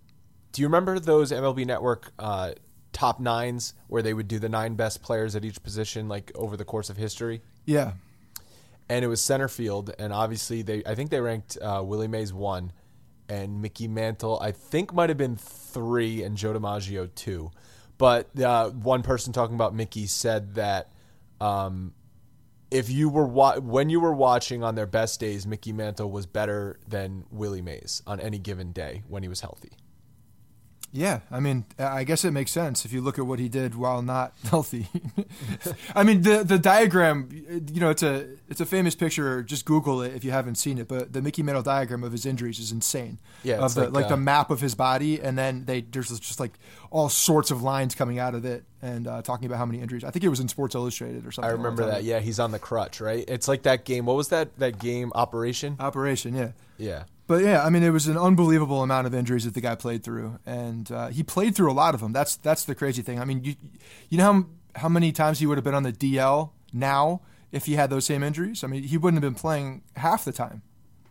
do 0.53 0.63
you 0.63 0.69
remember 0.69 0.99
those 0.99 1.33
MLB 1.33 1.67
Network 1.67 2.13
uh, 2.19 2.53
top 2.93 3.21
nines 3.21 3.75
where 3.89 4.03
they 4.03 4.15
would 4.15 4.29
do 4.29 4.39
the 4.39 4.49
nine 4.49 4.75
best 4.75 5.03
players 5.03 5.37
at 5.37 5.45
each 5.45 5.63
position, 5.63 6.09
like 6.09 6.33
over 6.35 6.57
the 6.57 6.65
course 6.65 6.91
of 6.91 6.97
history? 6.97 7.43
Yeah. 7.65 7.93
And 8.89 9.05
it 9.05 9.09
was 9.09 9.21
center 9.21 9.49
field, 9.49 9.95
and 9.99 10.13
obviously 10.13 10.63
they, 10.63 10.83
I 10.85 10.95
think 10.95 11.11
they 11.11 11.21
ranked 11.21 11.59
uh, 11.61 11.83
Willie 11.85 12.09
Mays 12.09 12.33
one, 12.33 12.73
and 13.29 13.61
Mickey 13.61 13.89
Mantle, 13.89 14.39
I 14.41 14.53
think 14.53 14.93
might 14.93 15.09
have 15.11 15.19
been 15.19 15.37
three, 15.37 16.23
and 16.23 16.37
Joe 16.37 16.53
DiMaggio 16.55 17.15
two. 17.15 17.51
But 17.99 18.39
uh, 18.41 18.71
one 18.71 19.03
person 19.03 19.33
talking 19.33 19.55
about 19.55 19.75
Mickey 19.75 20.07
said 20.07 20.55
that 20.55 20.91
um, 21.41 21.95
if 22.71 22.91
you 22.91 23.09
were 23.09 23.27
wa- 23.27 23.59
when 23.59 23.91
you 23.91 24.01
were 24.01 24.15
watching 24.15 24.63
on 24.63 24.75
their 24.75 24.87
best 24.87 25.19
days, 25.21 25.47
Mickey 25.47 25.73
Mantle 25.73 26.11
was 26.11 26.27
better 26.27 26.79
than 26.87 27.25
Willie 27.31 27.63
Mays 27.63 28.03
on 28.07 28.21
any 28.21 28.39
given 28.39 28.73
day 28.73 29.03
when 29.09 29.23
he 29.23 29.29
was 29.29 29.41
healthy. 29.41 29.73
Yeah, 30.91 31.21
I 31.31 31.41
mean, 31.41 31.67
I 31.79 32.05
guess 32.05 32.25
it 32.25 32.31
makes 32.31 32.51
sense 32.51 32.87
if 32.87 32.93
you 32.93 33.03
look 33.03 33.19
at 33.19 33.27
what 33.27 33.39
he 33.39 33.49
did 33.49 33.75
while 33.75 34.01
not 34.01 34.33
healthy. 34.45 34.89
I 35.95 36.03
mean, 36.03 36.23
the 36.23 36.43
the 36.45 36.59
diagram, 36.59 37.29
you 37.31 37.81
know, 37.81 37.91
it's 37.91 38.03
a 38.03 38.27
it's 38.49 38.61
a 38.61 38.67
famous 38.67 38.95
picture. 38.95 39.43
Just 39.43 39.67
Google 39.67 40.01
it 40.01 40.15
if 40.15 40.25
you 40.25 40.31
haven't 40.31 40.55
seen 40.55 40.79
it. 40.79 40.89
But 40.89 41.13
the 41.13 41.21
Mickey 41.21 41.43
Mantle 41.43 41.63
diagram 41.63 42.05
of 42.05 42.13
his 42.13 42.25
injuries 42.25 42.59
is 42.59 42.73
insane. 42.73 43.19
Yeah, 43.43 43.57
of 43.57 43.65
it's 43.67 43.75
the, 43.75 43.83
like, 43.83 43.93
like, 43.93 44.05
uh, 44.07 44.09
the 44.09 44.17
map 44.17 44.51
of 44.51 44.61
his 44.61 44.75
body, 44.75 45.21
and 45.21 45.37
then 45.37 45.67
they 45.67 45.83
there's 45.83 46.09
just 46.21 46.41
like 46.41 46.59
all 46.91 47.11
sorts 47.11 47.51
of 47.51 47.63
lines 47.63 47.95
coming 47.95 48.19
out 48.19 48.35
of 48.35 48.47
it 48.47 48.65
and 48.81 49.07
uh, 49.07 49.21
talking 49.21 49.45
about 49.45 49.59
how 49.59 49.67
many 49.67 49.81
injuries. 49.81 50.05
I 50.05 50.11
think 50.11 50.25
it 50.25 50.29
was 50.29 50.41
in 50.41 50.49
Sports 50.49 50.75
Illustrated 50.75 51.27
or 51.27 51.33
something. 51.33 51.51
I 51.51 51.53
remember 51.53 51.85
that. 51.85 52.05
Yeah, 52.05 52.21
he's 52.21 52.39
on 52.39 52.51
the 52.51 52.59
crutch, 52.59 53.01
right? 53.01 53.25
It's 53.29 53.47
like 53.47 53.65
that 53.65 53.85
game. 53.85 54.07
What 54.07 54.17
was 54.17 54.29
that? 54.29 54.57
That 54.59 54.79
game 54.79 55.13
Operation? 55.15 55.77
Operation, 55.79 56.35
yeah. 56.35 56.53
Yeah. 56.79 57.05
But 57.29 57.45
yeah, 57.45 57.63
I 57.63 57.69
mean, 57.69 57.83
it 57.83 57.91
was 57.91 58.09
an 58.09 58.17
unbelievable 58.17 58.83
amount 58.83 59.07
of 59.07 59.15
injuries 59.15 59.45
that 59.45 59.53
the 59.55 59.61
guy 59.61 59.75
played 59.75 60.03
through, 60.03 60.39
and 60.47 60.91
uh, 60.91 61.09
he 61.09 61.23
played 61.23 61.55
through 61.55 61.71
a 61.71 61.75
lot 61.75 61.95
of 61.95 62.01
them. 62.01 62.13
That's 62.13 62.37
that's 62.37 62.65
the 62.65 62.75
crazy 62.75 63.03
thing. 63.03 63.21
I 63.21 63.25
mean, 63.27 63.45
you 63.45 63.55
you 64.09 64.17
know 64.19 64.33
how 64.33 64.47
how 64.81 64.89
many 64.89 65.13
times 65.13 65.39
he 65.39 65.47
would 65.47 65.59
have 65.59 65.65
been 65.65 65.75
on 65.75 65.83
the 65.83 65.93
DL 65.93 66.51
now 66.73 67.21
if 67.53 67.67
he 67.67 67.75
had 67.75 67.91
those 67.91 68.07
same 68.07 68.23
injuries? 68.23 68.65
I 68.65 68.67
mean, 68.67 68.83
he 68.83 68.97
wouldn't 68.97 69.23
have 69.23 69.31
been 69.31 69.39
playing 69.39 69.83
half 69.97 70.25
the 70.25 70.33
time. 70.33 70.63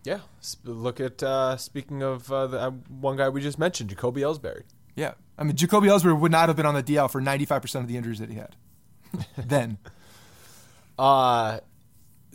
Yeah. 0.03 0.21
Look 0.63 0.99
at 0.99 1.21
uh, 1.21 1.55
speaking 1.57 2.01
of 2.01 2.31
uh, 2.31 2.47
the 2.47 2.59
uh, 2.59 2.71
one 2.89 3.17
guy 3.17 3.29
we 3.29 3.39
just 3.41 3.59
mentioned, 3.59 3.91
Jacoby 3.91 4.21
Ellsbury. 4.21 4.63
Yeah, 4.95 5.13
I 5.37 5.43
mean, 5.43 5.55
Jacoby 5.55 5.87
Ellsbury 5.87 6.19
would 6.19 6.31
not 6.31 6.49
have 6.49 6.55
been 6.55 6.65
on 6.65 6.73
the 6.73 6.81
DL 6.81 7.11
for 7.11 7.21
ninety 7.21 7.45
five 7.45 7.61
percent 7.61 7.83
of 7.83 7.89
the 7.89 7.95
injuries 7.97 8.17
that 8.17 8.31
he 8.31 8.37
had. 8.37 8.55
then, 9.37 9.77
Uh, 10.97 11.59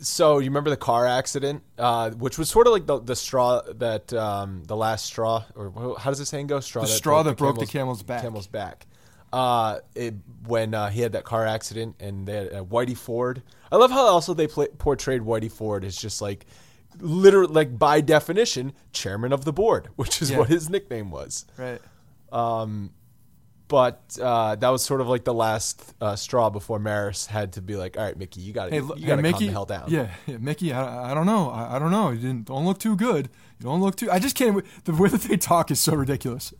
so 0.05 0.39
you 0.39 0.49
remember 0.49 0.69
the 0.69 0.77
car 0.77 1.05
accident, 1.05 1.63
uh, 1.77 2.11
which 2.11 2.37
was 2.37 2.49
sort 2.49 2.67
of 2.67 2.73
like 2.73 2.85
the, 2.85 2.99
the 2.99 3.15
straw 3.15 3.61
that 3.75 4.11
um, 4.13 4.63
the 4.65 4.75
last 4.75 5.05
straw, 5.05 5.43
or 5.55 5.95
how 5.99 6.09
does 6.11 6.19
the 6.19 6.25
saying 6.25 6.47
go? 6.47 6.59
Straw 6.59 6.81
The 6.83 6.87
straw 6.87 7.23
that 7.23 7.37
broke 7.37 7.59
the 7.59 7.65
camel's 7.65 8.03
back. 8.03 8.21
Camel's 8.21 8.47
back. 8.47 8.85
Uh, 9.31 9.79
it, 9.95 10.13
when 10.45 10.75
uh, 10.75 10.89
he 10.89 11.01
had 11.01 11.13
that 11.13 11.23
car 11.23 11.45
accident, 11.45 11.95
and 11.99 12.27
they 12.27 12.33
had, 12.35 12.53
uh, 12.53 12.63
Whitey 12.63 12.95
Ford. 12.95 13.41
I 13.71 13.77
love 13.77 13.89
how 13.89 14.05
also 14.05 14.35
they 14.35 14.45
play, 14.45 14.67
portrayed 14.77 15.21
Whitey 15.21 15.51
Ford 15.51 15.83
as 15.83 15.95
just 15.95 16.21
like 16.21 16.45
literally, 16.99 17.51
like 17.51 17.79
by 17.79 18.01
definition, 18.01 18.73
chairman 18.91 19.33
of 19.33 19.43
the 19.45 19.51
board, 19.53 19.89
which 19.95 20.21
is 20.21 20.29
Yeah. 20.29 20.37
what 20.39 20.49
his 20.49 20.69
nickname 20.69 21.09
was. 21.09 21.45
Right. 21.57 21.81
But 23.67 24.17
uh, 24.21 24.55
that 24.55 24.69
was 24.69 24.83
sort 24.83 25.01
of 25.01 25.07
like 25.07 25.23
the 25.23 25.33
last 25.33 25.93
uh, 26.01 26.15
straw 26.15 26.49
before 26.49 26.79
Maris 26.79 27.25
had 27.25 27.53
to 27.53 27.61
be 27.61 27.75
like, 27.75 27.97
"All 27.97 28.03
right, 28.03 28.17
Mickey, 28.17 28.41
you 28.41 28.53
got 28.53 28.65
to 28.65 28.71
Hey, 28.71 28.77
you 28.77 29.07
got 29.07 29.15
to 29.15 29.21
hey, 29.21 29.31
calm 29.31 29.39
the 29.39 29.51
hell 29.51 29.65
down." 29.65 29.85
Yeah, 29.87 30.09
yeah 30.27 30.37
Mickey. 30.37 30.73
I, 30.73 31.11
I 31.11 31.13
don't 31.13 31.25
know. 31.25 31.49
I, 31.49 31.75
I 31.75 31.79
don't 31.79 31.91
know. 31.91 32.11
You 32.11 32.19
didn't. 32.19 32.45
Don't 32.45 32.65
look 32.65 32.79
too 32.79 32.95
good. 32.95 33.29
You 33.59 33.65
don't 33.65 33.81
look 33.81 33.95
too. 33.95 34.11
I 34.11 34.19
just 34.19 34.35
can't. 34.35 34.63
The 34.83 34.93
way 34.93 35.09
that 35.09 35.21
they 35.21 35.37
talk 35.37 35.71
is 35.71 35.79
so 35.79 35.95
ridiculous, 35.95 36.53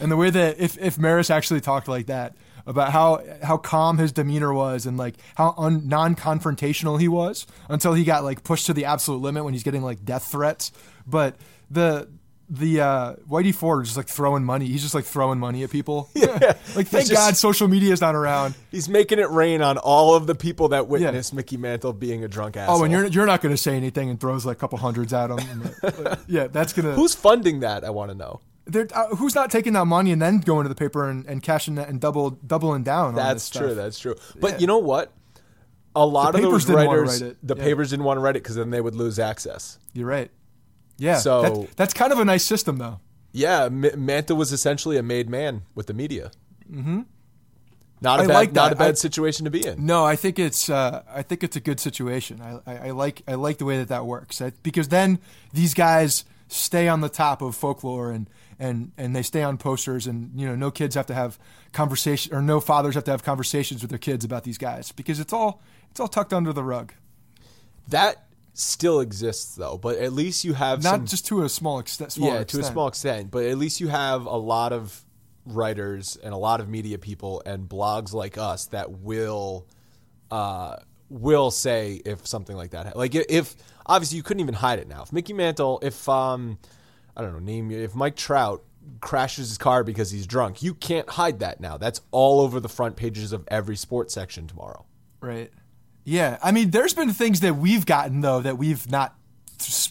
and 0.00 0.12
the 0.12 0.16
way 0.16 0.30
that 0.30 0.60
if 0.60 0.78
if 0.78 0.98
Maris 0.98 1.30
actually 1.30 1.60
talked 1.60 1.88
like 1.88 2.06
that 2.06 2.36
about 2.66 2.92
how 2.92 3.22
how 3.42 3.56
calm 3.56 3.98
his 3.98 4.12
demeanor 4.12 4.52
was 4.52 4.86
and 4.86 4.96
like 4.96 5.16
how 5.34 5.54
un, 5.56 5.88
non-confrontational 5.88 7.00
he 7.00 7.08
was 7.08 7.46
until 7.68 7.94
he 7.94 8.04
got 8.04 8.22
like 8.22 8.44
pushed 8.44 8.66
to 8.66 8.74
the 8.74 8.84
absolute 8.84 9.18
limit 9.20 9.44
when 9.44 9.54
he's 9.54 9.62
getting 9.62 9.82
like 9.82 10.04
death 10.04 10.30
threats. 10.30 10.72
But 11.06 11.36
the 11.70 12.08
the 12.52 12.80
uh, 12.80 13.14
Whitey 13.28 13.54
Ford 13.54 13.82
is 13.84 13.90
just 13.90 13.96
like 13.96 14.08
throwing 14.08 14.42
money. 14.44 14.66
He's 14.66 14.82
just 14.82 14.94
like 14.94 15.04
throwing 15.04 15.38
money 15.38 15.62
at 15.62 15.70
people. 15.70 16.10
Yeah. 16.16 16.28
like 16.76 16.88
thank 16.88 17.06
just- 17.08 17.12
God 17.12 17.36
social 17.36 17.68
media 17.68 17.92
is 17.92 18.00
not 18.00 18.14
around. 18.16 18.54
He's 18.70 18.88
making 18.88 19.18
it 19.20 19.30
rain 19.30 19.62
on 19.62 19.78
all 19.78 20.14
of 20.16 20.26
the 20.26 20.34
people 20.34 20.68
that 20.68 20.88
witnessed 20.88 21.32
Mickey 21.32 21.56
Mantle 21.56 21.92
being 21.92 22.24
a 22.24 22.28
drunk 22.28 22.56
asshole. 22.56 22.80
Oh, 22.80 22.84
and 22.84 22.92
you're 22.92 23.06
you're 23.06 23.26
not 23.26 23.40
going 23.40 23.54
to 23.54 23.56
say 23.60 23.76
anything 23.76 24.10
and 24.10 24.20
throws 24.20 24.44
like 24.44 24.56
a 24.56 24.60
couple 24.60 24.78
hundreds 24.78 25.12
at 25.12 25.30
him. 25.30 25.38
And, 25.38 25.64
like, 25.82 25.98
like, 26.04 26.18
yeah, 26.26 26.46
that's 26.48 26.72
gonna. 26.72 26.92
who's 26.92 27.14
funding 27.14 27.60
that? 27.60 27.84
I 27.84 27.90
want 27.90 28.10
to 28.10 28.16
know. 28.16 28.40
uh, 28.74 29.06
who's 29.16 29.34
not 29.34 29.50
taking 29.50 29.72
that 29.74 29.84
money 29.86 30.10
and 30.12 30.20
then 30.20 30.38
going 30.40 30.64
to 30.64 30.68
the 30.68 30.74
paper 30.74 31.08
and, 31.08 31.24
and 31.26 31.42
cashing 31.42 31.76
that 31.76 31.88
and 31.88 32.00
double 32.00 32.30
doubling 32.30 32.82
down? 32.82 33.08
on 33.08 33.14
this 33.14 33.24
That's 33.24 33.50
true. 33.50 33.74
That's 33.74 33.98
true. 33.98 34.14
But 34.40 34.52
Yeah. 34.52 34.58
you 34.58 34.66
know 34.66 34.78
what? 34.78 35.12
A 35.96 36.04
lot 36.06 36.32
The 36.32 36.38
of 36.44 36.50
those 36.50 36.68
writers, 36.70 37.22
write 37.22 37.36
the 37.42 37.56
Yeah. 37.56 37.62
papers 37.64 37.90
didn't 37.90 38.04
want 38.04 38.18
to 38.18 38.20
write 38.20 38.36
it 38.36 38.42
because 38.42 38.56
then 38.56 38.70
they 38.70 38.80
would 38.80 38.94
lose 38.94 39.18
access. 39.18 39.78
You're 39.92 40.06
right. 40.06 40.30
Yeah. 41.00 41.18
So- 41.18 41.42
that- 41.42 41.76
that's 41.76 41.94
kind 41.94 42.12
of 42.12 42.18
a 42.20 42.24
nice 42.24 42.44
system, 42.44 42.76
though. 42.78 43.00
Yeah, 43.32 43.64
M- 43.64 44.04
Mantle 44.04 44.36
was 44.36 44.52
essentially 44.52 44.96
a 44.96 45.02
made 45.02 45.28
man 45.30 45.62
with 45.74 45.86
the 45.86 45.94
media. 45.94 46.30
Mm-hmm. 46.70 47.02
Not 48.02 48.20
a 48.20 48.22
I 48.22 48.26
bad, 48.26 48.34
like 48.34 48.52
not 48.52 48.72
a 48.72 48.76
bad 48.76 48.92
I- 48.92 48.94
situation 48.94 49.44
to 49.44 49.50
be 49.50 49.64
in. 49.66 49.84
No, 49.86 50.04
I 50.06 50.16
think 50.16 50.38
it's 50.38 50.70
uh, 50.70 51.02
I 51.12 51.22
think 51.22 51.44
it's 51.44 51.54
a 51.56 51.60
good 51.60 51.78
situation. 51.80 52.40
I, 52.40 52.60
I, 52.72 52.76
I 52.88 52.90
like 52.92 53.22
I 53.28 53.34
like 53.34 53.58
the 53.58 53.64
way 53.66 53.76
that 53.78 53.88
that 53.88 54.06
works 54.06 54.40
I, 54.40 54.52
because 54.62 54.88
then 54.88 55.18
these 55.52 55.74
guys 55.74 56.24
stay 56.48 56.88
on 56.88 57.02
the 57.02 57.08
top 57.10 57.42
of 57.42 57.54
folklore 57.54 58.10
and, 58.10 58.28
and 58.58 58.90
and 58.96 59.14
they 59.14 59.22
stay 59.22 59.42
on 59.42 59.58
posters 59.58 60.06
and 60.06 60.30
you 60.34 60.48
know 60.48 60.56
no 60.56 60.70
kids 60.70 60.94
have 60.94 61.06
to 61.06 61.14
have 61.14 61.38
conversation 61.72 62.34
or 62.34 62.40
no 62.42 62.58
fathers 62.58 62.94
have 62.94 63.04
to 63.04 63.10
have 63.10 63.22
conversations 63.22 63.82
with 63.82 63.90
their 63.90 63.98
kids 63.98 64.24
about 64.24 64.42
these 64.44 64.58
guys 64.58 64.90
because 64.92 65.20
it's 65.20 65.32
all 65.32 65.60
it's 65.90 66.00
all 66.00 66.08
tucked 66.08 66.32
under 66.32 66.52
the 66.54 66.64
rug. 66.64 66.94
That 67.88 68.24
still 68.60 69.00
exists 69.00 69.54
though, 69.54 69.78
but 69.78 69.98
at 69.98 70.12
least 70.12 70.44
you 70.44 70.54
have 70.54 70.82
Not 70.82 70.90
some 70.90 71.06
just 71.06 71.26
to 71.26 71.42
a 71.42 71.48
small 71.48 71.78
extent. 71.78 72.16
Yeah, 72.16 72.44
to 72.44 72.60
a 72.60 72.62
small 72.62 72.88
extent, 72.88 73.30
but 73.30 73.44
at 73.44 73.58
least 73.58 73.80
you 73.80 73.88
have 73.88 74.26
a 74.26 74.36
lot 74.36 74.72
of 74.72 75.04
writers 75.46 76.16
and 76.22 76.32
a 76.32 76.36
lot 76.36 76.60
of 76.60 76.68
media 76.68 76.98
people 76.98 77.42
and 77.46 77.68
blogs 77.68 78.12
like 78.12 78.38
us 78.38 78.66
that 78.66 78.90
will 78.90 79.66
uh, 80.30 80.76
will 81.08 81.50
say 81.50 82.00
if 82.04 82.26
something 82.26 82.56
like 82.56 82.70
that, 82.70 82.96
like 82.96 83.14
if 83.14 83.56
obviously 83.86 84.16
you 84.16 84.22
couldn't 84.22 84.40
even 84.40 84.54
hide 84.54 84.78
it 84.78 84.88
now. 84.88 85.02
If 85.02 85.12
Mickey 85.12 85.32
Mantle, 85.32 85.80
if 85.82 86.08
um, 86.08 86.58
I 87.16 87.22
don't 87.22 87.32
know, 87.32 87.38
name 87.38 87.70
if 87.70 87.94
Mike 87.94 88.16
Trout 88.16 88.62
crashes 89.00 89.48
his 89.48 89.58
car 89.58 89.84
because 89.84 90.10
he's 90.10 90.26
drunk, 90.26 90.62
you 90.62 90.74
can't 90.74 91.08
hide 91.08 91.40
that 91.40 91.60
now. 91.60 91.76
That's 91.76 92.00
all 92.10 92.40
over 92.40 92.60
the 92.60 92.68
front 92.68 92.96
pages 92.96 93.32
of 93.32 93.44
every 93.48 93.76
sports 93.76 94.14
section 94.14 94.46
tomorrow. 94.46 94.84
Right. 95.20 95.50
Yeah. 96.04 96.38
I 96.42 96.52
mean, 96.52 96.70
there's 96.70 96.94
been 96.94 97.12
things 97.12 97.40
that 97.40 97.56
we've 97.56 97.86
gotten 97.86 98.20
though 98.20 98.40
that 98.40 98.58
we've 98.58 98.90
not 98.90 99.16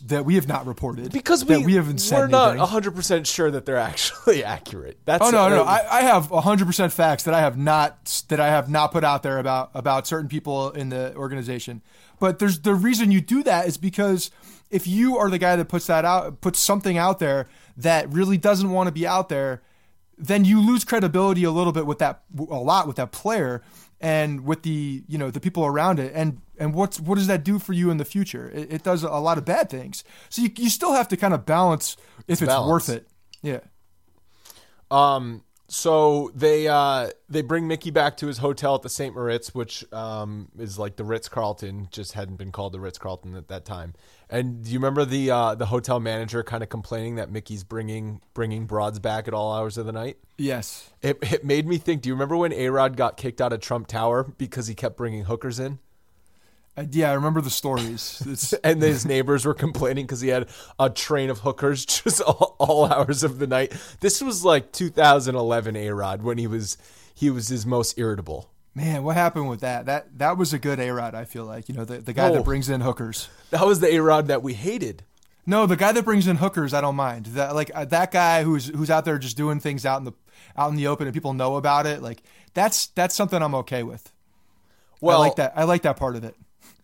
that 0.08 0.26
we 0.26 0.36
have 0.36 0.48
not 0.48 0.66
reported 0.66 1.12
Because 1.12 1.46
we 1.46 1.56
that 1.56 1.66
we 1.66 1.76
haven't 1.76 2.00
said 2.00 2.18
we're 2.18 2.28
not 2.28 2.44
anything. 2.50 2.62
100 2.62 2.96
percent 2.96 3.28
sure 3.28 3.52
that 3.52 3.66
they're 3.66 3.78
actually 3.78 4.44
accurate. 4.56 4.98
That's 5.06 5.24
Oh 5.24 5.30
no, 5.30 5.50
no, 5.50 5.58
no. 5.58 5.64
I, 5.64 6.00
I 6.00 6.02
have 6.02 6.30
100% 6.30 6.92
facts 6.92 7.24
that 7.24 7.34
I 7.34 7.40
have 7.40 7.58
not 7.58 8.24
that 8.30 8.40
I 8.40 8.48
have 8.48 8.70
not 8.70 8.92
put 8.92 9.04
out 9.04 9.24
there 9.24 9.38
about 9.38 9.72
about 9.74 10.08
certain 10.08 10.28
people 10.28 10.72
in 10.72 10.90
the 10.90 11.16
organization. 11.16 11.82
But 12.20 12.40
there's 12.40 12.60
the 12.60 12.74
reason 12.74 13.12
you 13.12 13.22
do 13.22 13.44
that 13.44 13.68
is 13.68 13.78
because 13.78 14.32
if 14.70 14.88
you 14.88 15.18
are 15.18 15.30
the 15.30 15.38
guy 15.38 15.56
that 15.56 15.66
puts 15.66 15.88
that 15.88 16.06
out 16.06 16.42
puts 16.42 16.60
something 16.60 16.98
out 16.98 17.20
there 17.20 17.48
that 17.78 18.12
really 18.12 18.38
doesn't 18.38 18.70
want 18.72 18.88
to 18.88 18.92
be 18.92 19.06
out 19.06 19.30
there, 19.30 19.62
then 20.18 20.46
you 20.46 20.60
lose 20.60 20.84
credibility 20.84 21.44
a 21.44 21.52
little 21.52 21.74
bit 21.74 21.86
with 21.86 22.00
that 22.00 22.24
a 22.38 22.56
lot 22.56 22.88
with 22.88 22.98
that 22.98 23.12
player 23.12 23.62
and 24.02 24.46
with 24.46 24.64
the 24.64 25.04
you 25.08 25.18
know 25.18 25.30
the 25.32 25.40
people 25.40 25.66
around 25.66 26.00
it 26.00 26.12
and 26.16 26.42
and 26.58 26.74
what's 26.74 27.00
what 27.00 27.16
does 27.16 27.28
that 27.28 27.44
do 27.44 27.60
for 27.60 27.74
you 27.74 27.90
in 27.90 27.98
the 27.98 28.06
future 28.06 28.50
it, 28.54 28.74
it 28.74 28.84
does 28.84 29.04
a 29.04 29.10
lot 29.10 29.38
of 29.38 29.46
bad 29.46 29.70
things 29.70 30.04
so 30.30 30.42
you, 30.42 30.50
you 30.58 30.70
still 30.70 30.94
have 30.94 31.08
to 31.08 31.18
kind 31.18 31.34
of 31.34 31.46
balance 31.46 31.98
if 32.28 32.42
it's 32.42 32.50
balance. 32.50 32.70
worth 32.70 32.90
it 32.90 33.08
yeah 33.42 33.60
Um, 34.92 35.44
so 35.68 36.32
they 36.34 36.68
uh, 36.68 37.12
they 37.30 37.44
bring 37.44 37.68
Mickey 37.68 37.92
back 37.92 38.18
to 38.18 38.28
his 38.28 38.40
hotel 38.40 38.74
at 38.76 38.82
the 38.82 38.90
St. 38.90 39.14
Moritz, 39.14 39.54
which 39.54 39.86
um, 39.94 40.50
is 40.58 40.80
like 40.80 40.96
the 40.96 41.04
Ritz 41.04 41.30
Carlton, 41.30 41.90
just 41.92 42.14
hadn't 42.14 42.38
been 42.38 42.52
called 42.52 42.74
the 42.74 42.80
Ritz 42.80 42.98
Carlton 42.98 43.36
at 43.36 43.50
that 43.50 43.66
time. 43.66 43.94
And 44.30 44.64
do 44.64 44.72
you 44.72 44.78
remember 44.78 45.06
the 45.06 45.32
uh, 45.32 45.56
the 45.56 45.66
hotel 45.66 46.00
manager 46.00 46.44
kind 46.44 46.62
of 46.62 46.70
complaining 46.70 47.16
that 47.16 47.32
Mickey's 47.32 47.64
bringing 47.64 48.22
bringing 48.34 48.66
broads 48.68 49.00
back 49.00 49.28
at 49.28 49.34
all 49.34 49.54
hours 49.54 49.78
of 49.78 49.86
the 49.86 49.92
night? 49.92 50.18
yes 50.38 50.92
It, 51.02 51.18
it 51.22 51.44
made 51.44 51.66
me 51.66 51.78
think. 51.78 52.04
Do 52.04 52.10
you 52.10 52.14
remember 52.14 52.38
when 52.38 52.54
A 52.54 52.70
Rod 52.70 52.96
got 52.96 53.18
kicked 53.18 53.42
out 53.42 53.54
of 53.54 53.60
Trump 53.60 53.88
Tower 53.88 54.24
because 54.24 54.68
he 54.68 54.76
kept 54.76 54.98
bringing 54.98 55.24
hookers 55.24 55.60
in? 55.60 55.80
Uh, 56.78 56.86
yeah, 56.92 57.10
I 57.10 57.14
remember 57.14 57.42
the 57.42 57.50
stories. 57.50 58.22
It's 58.26 58.54
and 58.64 58.82
his 58.82 59.06
neighbors 59.06 59.46
were 59.46 59.56
complaining 59.56 60.06
because 60.06 60.22
he 60.22 60.30
had 60.30 60.48
a 60.78 60.90
train 60.92 61.32
of 61.32 61.40
hookers 61.40 61.86
just 61.88 62.22
all, 62.22 62.56
all 62.60 62.86
hours 62.86 63.24
of 63.24 63.40
the 63.40 63.48
night. 63.48 63.74
This 64.00 64.22
was 64.22 64.46
like 64.46 64.72
2011 64.72 65.76
A 65.76 65.90
Rod 65.90 66.22
when 66.22 66.38
he 66.38 66.46
was 66.46 66.78
he 67.16 67.30
was 67.30 67.48
his 67.48 67.66
most 67.66 67.98
irritable. 67.98 68.50
Man, 68.80 69.04
what 69.04 69.16
happened 69.16 69.50
with 69.50 69.60
that? 69.62 69.86
That 69.88 70.18
that 70.20 70.38
was 70.38 70.54
a 70.54 70.60
good 70.60 70.80
A 70.80 70.90
Rod. 70.92 71.14
I 71.16 71.26
feel 71.26 71.46
like 71.46 71.68
you 71.70 71.76
know 71.76 71.86
the, 71.86 71.98
the 71.98 72.14
guy 72.14 72.30
Oh. 72.30 72.34
that 72.34 72.44
brings 72.46 72.70
in 72.70 72.82
hookers. 72.82 73.30
That 73.52 73.66
was 73.66 73.80
the 73.80 73.94
A 73.96 74.02
Rod 74.02 74.28
that 74.28 74.42
we 74.42 74.54
hated. 74.54 75.04
No, 75.46 75.66
the 75.66 75.76
guy 75.76 75.92
that 75.92 76.06
brings 76.06 76.28
in 76.28 76.38
hookers, 76.38 76.74
I 76.74 76.82
don't 76.82 76.96
mind. 76.96 77.28
That 77.28 77.56
like 77.56 77.72
uh, 77.74 77.86
that 77.86 78.12
guy 78.12 78.44
who's 78.44 78.68
who's 78.68 78.90
out 78.90 79.06
there 79.06 79.18
just 79.18 79.36
doing 79.38 79.60
things 79.60 79.86
out 79.86 79.98
in 80.00 80.06
the 80.06 80.14
out 80.58 80.70
in 80.70 80.76
the 80.76 80.88
open 80.88 81.08
and 81.08 81.14
people 81.14 81.34
know 81.34 81.56
about 81.58 81.86
it. 81.86 82.02
Like 82.02 82.22
that's 82.54 82.88
that's 82.88 83.16
something 83.16 83.42
I'm 83.42 83.56
okay 83.56 83.84
with. 83.84 84.12
Well, 85.02 85.18
I 85.18 85.28
like 85.28 85.36
that. 85.38 85.54
I 85.56 85.64
like 85.64 85.82
that 85.84 85.98
part 85.98 86.16
of 86.16 86.24
it. 86.24 86.36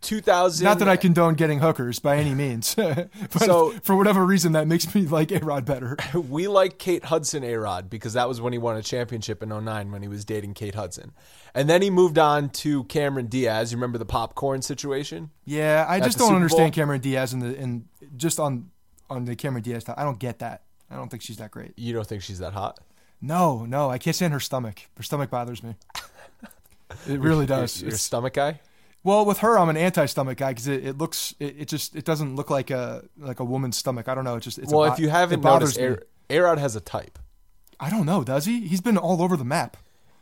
2000. 0.05 0.63
Not 0.63 0.79
that 0.79 0.87
I 0.87 0.95
condone 0.95 1.33
getting 1.33 1.59
hookers 1.59 1.99
by 1.99 2.17
any 2.17 2.33
means, 2.33 2.75
but 2.75 3.09
So- 3.39 3.71
for 3.83 3.95
whatever 3.95 4.25
reason, 4.25 4.53
that 4.53 4.67
makes 4.67 4.93
me 4.95 5.01
like 5.01 5.31
A 5.31 5.39
Rod 5.39 5.65
better. 5.65 5.97
we 6.13 6.47
like 6.47 6.77
Kate 6.77 7.05
Hudson 7.05 7.43
A 7.43 7.55
Rod 7.57 7.89
because 7.89 8.13
that 8.13 8.27
was 8.29 8.39
when 8.39 8.53
he 8.53 8.59
won 8.59 8.77
a 8.77 8.81
championship 8.83 9.43
in 9.43 9.49
09 9.49 9.91
when 9.91 10.01
he 10.01 10.07
was 10.07 10.23
dating 10.23 10.53
Kate 10.53 10.75
Hudson. 10.75 11.11
And 11.53 11.69
then 11.69 11.81
he 11.81 11.89
moved 11.89 12.17
on 12.17 12.49
to 12.49 12.83
Cameron 12.85 13.27
Diaz. 13.27 13.71
You 13.71 13.77
remember 13.77 13.97
the 13.97 14.05
popcorn 14.05 14.61
situation? 14.61 15.31
Yeah, 15.45 15.85
I 15.87 15.99
just 15.99 16.17
don't 16.17 16.27
Super 16.27 16.35
understand 16.35 16.73
Bowl? 16.73 16.83
Cameron 16.83 17.01
Diaz 17.01 17.33
and 17.33 17.41
the 17.41 17.57
and 17.57 17.85
just 18.15 18.39
on 18.39 18.69
on 19.09 19.25
the 19.25 19.35
Cameron 19.35 19.63
Diaz. 19.63 19.83
stuff. 19.83 19.95
I 19.97 20.03
don't 20.03 20.19
get 20.19 20.39
that. 20.39 20.63
I 20.89 20.95
don't 20.95 21.09
think 21.09 21.23
she's 21.23 21.37
that 21.37 21.51
great. 21.51 21.73
You 21.77 21.93
don't 21.93 22.05
think 22.07 22.21
she's 22.21 22.39
that 22.39 22.53
hot? 22.53 22.79
No, 23.21 23.65
no, 23.65 23.89
I 23.89 23.97
can't 23.97 24.15
stand 24.15 24.33
her 24.33 24.39
stomach. 24.39 24.81
Her 24.97 25.03
stomach 25.03 25.29
bothers 25.29 25.63
me. 25.63 25.75
It 27.07 27.19
really 27.19 27.45
does. 27.45 27.81
A 27.81 27.87
It's- 27.87 28.01
stomach 28.01 28.33
guy? 28.33 28.59
Well, 29.05 29.23
with 29.25 29.37
her, 29.37 29.57
I'm 29.57 29.69
an 29.69 29.77
anti-stomach 29.77 30.37
guy 30.39 30.51
because 30.51 30.67
it, 30.67 30.83
it 30.83 30.97
looks, 30.97 31.35
it, 31.39 31.55
it 31.59 31.67
just, 31.67 31.95
it 31.95 32.03
doesn't 32.03 32.35
look 32.35 32.49
like 32.49 32.71
a 32.71 33.05
like 33.17 33.39
a 33.39 33.45
woman's 33.45 33.77
stomach. 33.77 34.09
I 34.09 34.15
don't 34.15 34.25
know. 34.25 34.35
It 34.35 34.41
just, 34.41 34.57
it's 34.57 34.73
a 34.73 34.75
well, 34.75 34.89
bo- 34.89 34.93
if 34.93 34.99
you 34.99 35.09
haven't 35.09 35.43
noticed, 35.43 35.79
me. 35.79 35.95
A 36.29 36.39
Rod 36.39 36.57
has 36.57 36.75
a 36.75 36.81
type. 36.81 37.19
I 37.79 37.89
don't 37.89 38.05
know. 38.05 38.23
Does 38.23 38.45
he? 38.45 38.67
He's 38.67 38.81
been 38.81 38.97
all 38.97 39.21
over 39.21 39.37
the 39.37 39.45
map. 39.45 39.77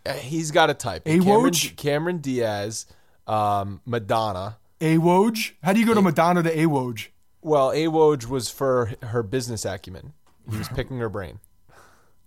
Uh, 0.05 0.13
He's 0.13 0.51
got 0.51 0.69
a 0.69 0.73
type. 0.73 1.03
A 1.05 1.19
Cameron? 1.19 1.53
Cameron 1.53 2.17
Diaz, 2.17 2.85
um, 3.25 3.79
Madonna. 3.85 4.57
A 4.81 4.97
Woj? 4.97 5.53
How 5.63 5.71
do 5.71 5.79
you 5.79 5.85
go 5.85 5.93
to 5.93 6.01
Madonna 6.01 6.43
to 6.43 6.51
A 6.51 6.65
Woj? 6.65 7.07
Well, 7.41 7.71
A 7.71 7.85
Woj 7.85 8.27
was 8.27 8.49
for 8.49 8.91
her 9.01 9.23
business 9.23 9.63
acumen. 9.63 10.11
He 10.51 10.57
was 10.57 10.67
picking 10.67 10.97
her 10.99 11.07
brain. 11.07 11.39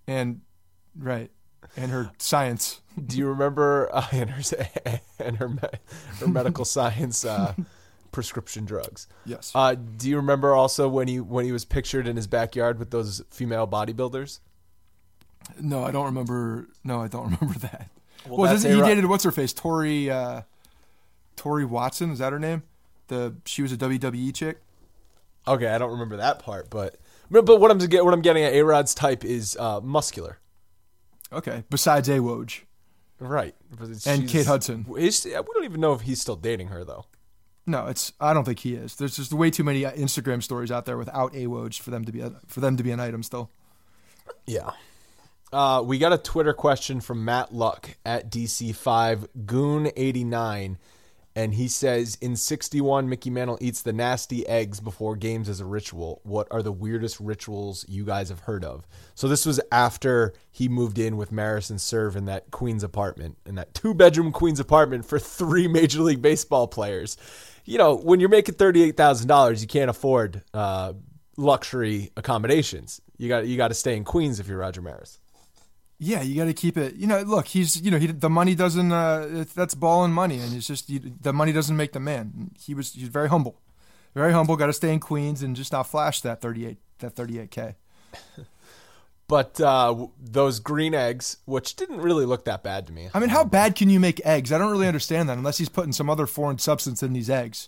And 0.07 0.41
right, 0.97 1.29
and 1.75 1.91
her 1.91 2.11
science. 2.17 2.81
Do 3.03 3.17
you 3.17 3.27
remember 3.27 3.89
uh, 3.93 4.07
and 4.11 4.29
her 4.31 4.59
and 5.19 5.37
her, 5.37 5.49
me- 5.49 5.59
her 6.19 6.27
medical 6.27 6.65
science 6.77 7.23
uh, 7.25 7.53
prescription 8.11 8.65
drugs? 8.65 9.07
Yes. 9.25 9.51
Uh, 9.53 9.75
do 9.75 10.09
you 10.09 10.15
remember 10.17 10.53
also 10.53 10.87
when 10.87 11.07
he 11.07 11.19
when 11.19 11.45
he 11.45 11.51
was 11.51 11.65
pictured 11.65 12.07
in 12.07 12.15
his 12.15 12.27
backyard 12.27 12.79
with 12.79 12.91
those 12.91 13.21
female 13.29 13.67
bodybuilders? 13.67 14.39
No, 15.59 15.83
I 15.83 15.91
don't 15.91 16.05
remember. 16.05 16.67
No, 16.83 17.01
I 17.01 17.07
don't 17.07 17.25
remember 17.39 17.59
that. 17.59 17.89
Well, 18.27 18.39
Well, 18.39 18.51
that's 18.51 18.63
he 18.63 18.81
dated 18.81 19.05
what's 19.05 19.23
her 19.23 19.31
face? 19.31 19.53
Torrie, 19.53 20.09
uh, 20.09 20.41
Torrie 21.37 21.67
Watson 21.67 22.11
is 22.11 22.19
that 22.19 22.33
her 22.33 22.39
name? 22.39 22.63
The 23.07 23.35
she 23.45 23.61
was 23.61 23.71
a 23.71 23.77
WWE 23.77 24.33
chick. 24.33 24.57
Okay, 25.47 25.67
I 25.67 25.77
don't 25.77 25.91
remember 25.91 26.17
that 26.17 26.39
part, 26.39 26.69
but 26.69 26.97
but 27.29 27.45
what 27.61 27.71
I'm 27.71 27.77
get 27.77 28.03
what 28.03 28.13
I'm 28.13 28.21
getting 28.21 28.43
at, 28.43 28.53
A 28.53 28.63
Rod's 28.63 28.93
type 28.93 29.23
is 29.23 29.55
uh, 29.57 29.79
muscular, 29.81 30.39
Okay. 31.31 31.63
Besides 31.69 32.07
A 32.09 32.17
Woj. 32.19 32.61
right? 33.19 33.55
And 34.05 34.27
Kate 34.29 34.45
Hudson. 34.45 34.85
is- 34.97 35.25
we 35.25 35.31
don't 35.33 35.63
even 35.65 35.81
know 35.81 35.93
if 35.93 36.01
he's 36.01 36.21
still 36.21 36.35
dating 36.35 36.67
her 36.67 36.83
though. 36.83 37.05
No, 37.69 37.87
it's. 37.87 38.13
I 38.21 38.33
don't 38.33 38.45
think 38.45 38.59
he 38.59 38.75
is. 38.75 38.95
There's 38.95 39.17
just 39.17 39.33
way 39.33 39.51
too 39.51 39.63
many 39.65 39.83
uh, 39.85 39.91
Instagram 39.91 40.41
stories 40.41 40.71
out 40.71 40.85
there 40.85 40.97
without 40.97 41.35
a 41.35 41.47
Woj 41.47 41.79
for 41.81 41.89
them 41.91 42.05
to 42.05 42.11
be 42.13 42.21
a, 42.21 42.31
for 42.47 42.61
them 42.61 42.77
to 42.77 42.83
be 42.83 42.91
an 42.91 43.01
item 43.01 43.23
still. 43.23 43.51
Yeah. 44.45 44.71
Uh, 45.51 45.81
we 45.85 45.97
got 45.97 46.13
a 46.13 46.17
Twitter 46.17 46.53
question 46.53 47.01
from 47.01 47.25
Matt 47.25 47.53
Luck 47.53 47.97
at 48.05 48.31
DC5 48.31 49.27
Goon89. 49.45 50.77
And 51.37 51.53
he 51.53 51.67
says, 51.67 52.17
in 52.19 52.35
61, 52.35 53.07
Mickey 53.07 53.29
Mantle 53.29 53.59
eats 53.61 53.83
the 53.83 53.93
nasty 53.93 54.47
eggs 54.47 54.79
before 54.79 55.15
games 55.15 55.47
as 55.47 55.59
a 55.59 55.65
ritual. 55.65 56.19
What 56.23 56.47
are 56.49 56.63
the 56.63 56.71
weirdest 56.71 57.19
rituals 57.19 57.85
you 57.87 58.05
guys 58.05 58.29
have 58.29 58.39
heard 58.39 58.65
of? 58.65 58.87
So 59.13 59.27
this 59.27 59.45
was 59.45 59.61
after 59.71 60.33
he 60.51 60.67
moved 60.67 60.97
in 60.97 61.15
with 61.15 61.31
Maris 61.31 61.69
and 61.69 61.77
Cerv 61.77 62.15
in 62.15 62.25
that 62.25 62.49
Queens 62.49 62.83
apartment, 62.83 63.37
in 63.45 63.53
that 63.53 63.75
two 63.75 63.93
bedroom 63.93 64.31
Queens 64.31 64.59
apartment 64.59 65.05
for 65.05 65.19
three 65.19 65.67
Major 65.67 66.01
League 66.01 66.23
Baseball 66.23 66.67
players. 66.67 67.17
You 67.65 67.77
know, 67.77 67.95
when 67.95 68.19
you're 68.19 68.29
making 68.29 68.55
$38,000, 68.55 69.61
you 69.61 69.67
can't 69.67 69.91
afford 69.91 70.41
uh, 70.55 70.93
luxury 71.37 72.09
accommodations. 72.17 72.99
You 73.17 73.29
got 73.29 73.45
you 73.45 73.57
got 73.57 73.67
to 73.67 73.75
stay 73.75 73.95
in 73.95 74.05
Queens 74.05 74.39
if 74.39 74.47
you're 74.47 74.57
Roger 74.57 74.81
Maris. 74.81 75.19
Yeah, 75.99 76.21
you 76.21 76.35
got 76.35 76.45
to 76.45 76.53
keep 76.53 76.77
it. 76.77 76.95
You 76.95 77.07
know, 77.07 77.21
look, 77.21 77.47
he's 77.47 77.81
you 77.81 77.89
know 77.89 77.97
he 77.97 78.07
the 78.07 78.29
money 78.29 78.53
doesn't 78.53 78.91
uh, 78.91 79.45
that's 79.55 79.73
ball 79.73 80.03
and 80.03 80.13
money, 80.13 80.39
and 80.39 80.53
it's 80.53 80.67
just 80.67 80.89
you, 80.89 80.99
the 80.99 81.33
money 81.33 81.51
doesn't 81.51 81.75
make 81.75 81.93
the 81.93 81.99
man. 81.99 82.51
He 82.59 82.73
was 82.73 82.93
he's 82.93 83.07
very 83.07 83.29
humble, 83.29 83.59
very 84.13 84.31
humble. 84.31 84.55
Got 84.55 84.67
to 84.67 84.73
stay 84.73 84.93
in 84.93 84.99
Queens 84.99 85.41
and 85.41 85.55
just 85.55 85.71
not 85.71 85.83
flash 85.83 86.21
that 86.21 86.39
thirty 86.39 86.67
eight 86.67 86.77
that 86.99 87.15
thirty 87.15 87.39
eight 87.39 87.51
k. 87.51 87.75
But 89.27 89.59
uh, 89.59 90.07
those 90.21 90.59
green 90.61 90.93
eggs, 90.93 91.37
which 91.45 91.75
didn't 91.75 91.99
really 91.99 92.25
look 92.25 92.45
that 92.45 92.63
bad 92.63 92.87
to 92.87 92.93
me. 92.93 93.09
I 93.13 93.19
mean, 93.19 93.29
how 93.29 93.43
bad 93.43 93.75
can 93.75 93.89
you 93.89 93.99
make 93.99 94.25
eggs? 94.25 94.53
I 94.53 94.57
don't 94.57 94.71
really 94.71 94.87
understand 94.87 95.27
that 95.27 95.37
unless 95.37 95.57
he's 95.57 95.67
putting 95.67 95.91
some 95.91 96.09
other 96.09 96.25
foreign 96.25 96.59
substance 96.59 97.03
in 97.03 97.11
these 97.11 97.29
eggs. 97.29 97.67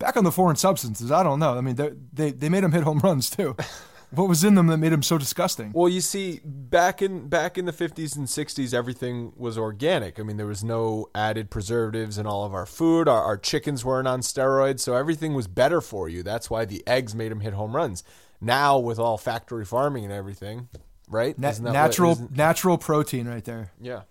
Back 0.00 0.16
on 0.16 0.24
the 0.24 0.32
foreign 0.32 0.56
substances, 0.56 1.12
I 1.12 1.22
don't 1.22 1.38
know. 1.38 1.56
I 1.56 1.60
mean, 1.60 1.76
they 1.76 1.92
they, 2.12 2.30
they 2.32 2.48
made 2.48 2.64
him 2.64 2.72
hit 2.72 2.82
home 2.82 2.98
runs 2.98 3.30
too. 3.30 3.56
What 4.10 4.28
was 4.28 4.42
in 4.42 4.54
them 4.54 4.68
that 4.68 4.78
made 4.78 4.92
them 4.92 5.02
so 5.02 5.18
disgusting? 5.18 5.72
Well, 5.74 5.88
you 5.88 6.00
see, 6.00 6.40
back 6.44 7.02
in 7.02 7.28
back 7.28 7.58
in 7.58 7.66
the 7.66 7.72
fifties 7.72 8.16
and 8.16 8.28
sixties, 8.28 8.72
everything 8.72 9.32
was 9.36 9.58
organic. 9.58 10.18
I 10.18 10.22
mean, 10.22 10.38
there 10.38 10.46
was 10.46 10.64
no 10.64 11.10
added 11.14 11.50
preservatives 11.50 12.16
in 12.16 12.26
all 12.26 12.44
of 12.44 12.54
our 12.54 12.64
food. 12.64 13.06
Our, 13.06 13.22
our, 13.22 13.36
chickens 13.36 13.84
weren't 13.84 14.08
on 14.08 14.20
steroids, 14.20 14.80
so 14.80 14.94
everything 14.94 15.34
was 15.34 15.46
better 15.46 15.80
for 15.80 16.08
you. 16.08 16.22
That's 16.22 16.48
why 16.48 16.64
the 16.64 16.82
eggs 16.86 17.14
made 17.14 17.30
them 17.30 17.40
hit 17.40 17.52
home 17.52 17.76
runs. 17.76 18.02
Now, 18.40 18.78
with 18.78 18.98
all 18.98 19.18
factory 19.18 19.64
farming 19.64 20.04
and 20.04 20.12
everything, 20.12 20.68
right? 21.08 21.38
Na- 21.38 21.52
natural 21.60 22.14
what, 22.14 22.34
natural 22.34 22.78
protein, 22.78 23.28
right 23.28 23.44
there. 23.44 23.72
Yeah. 23.80 24.02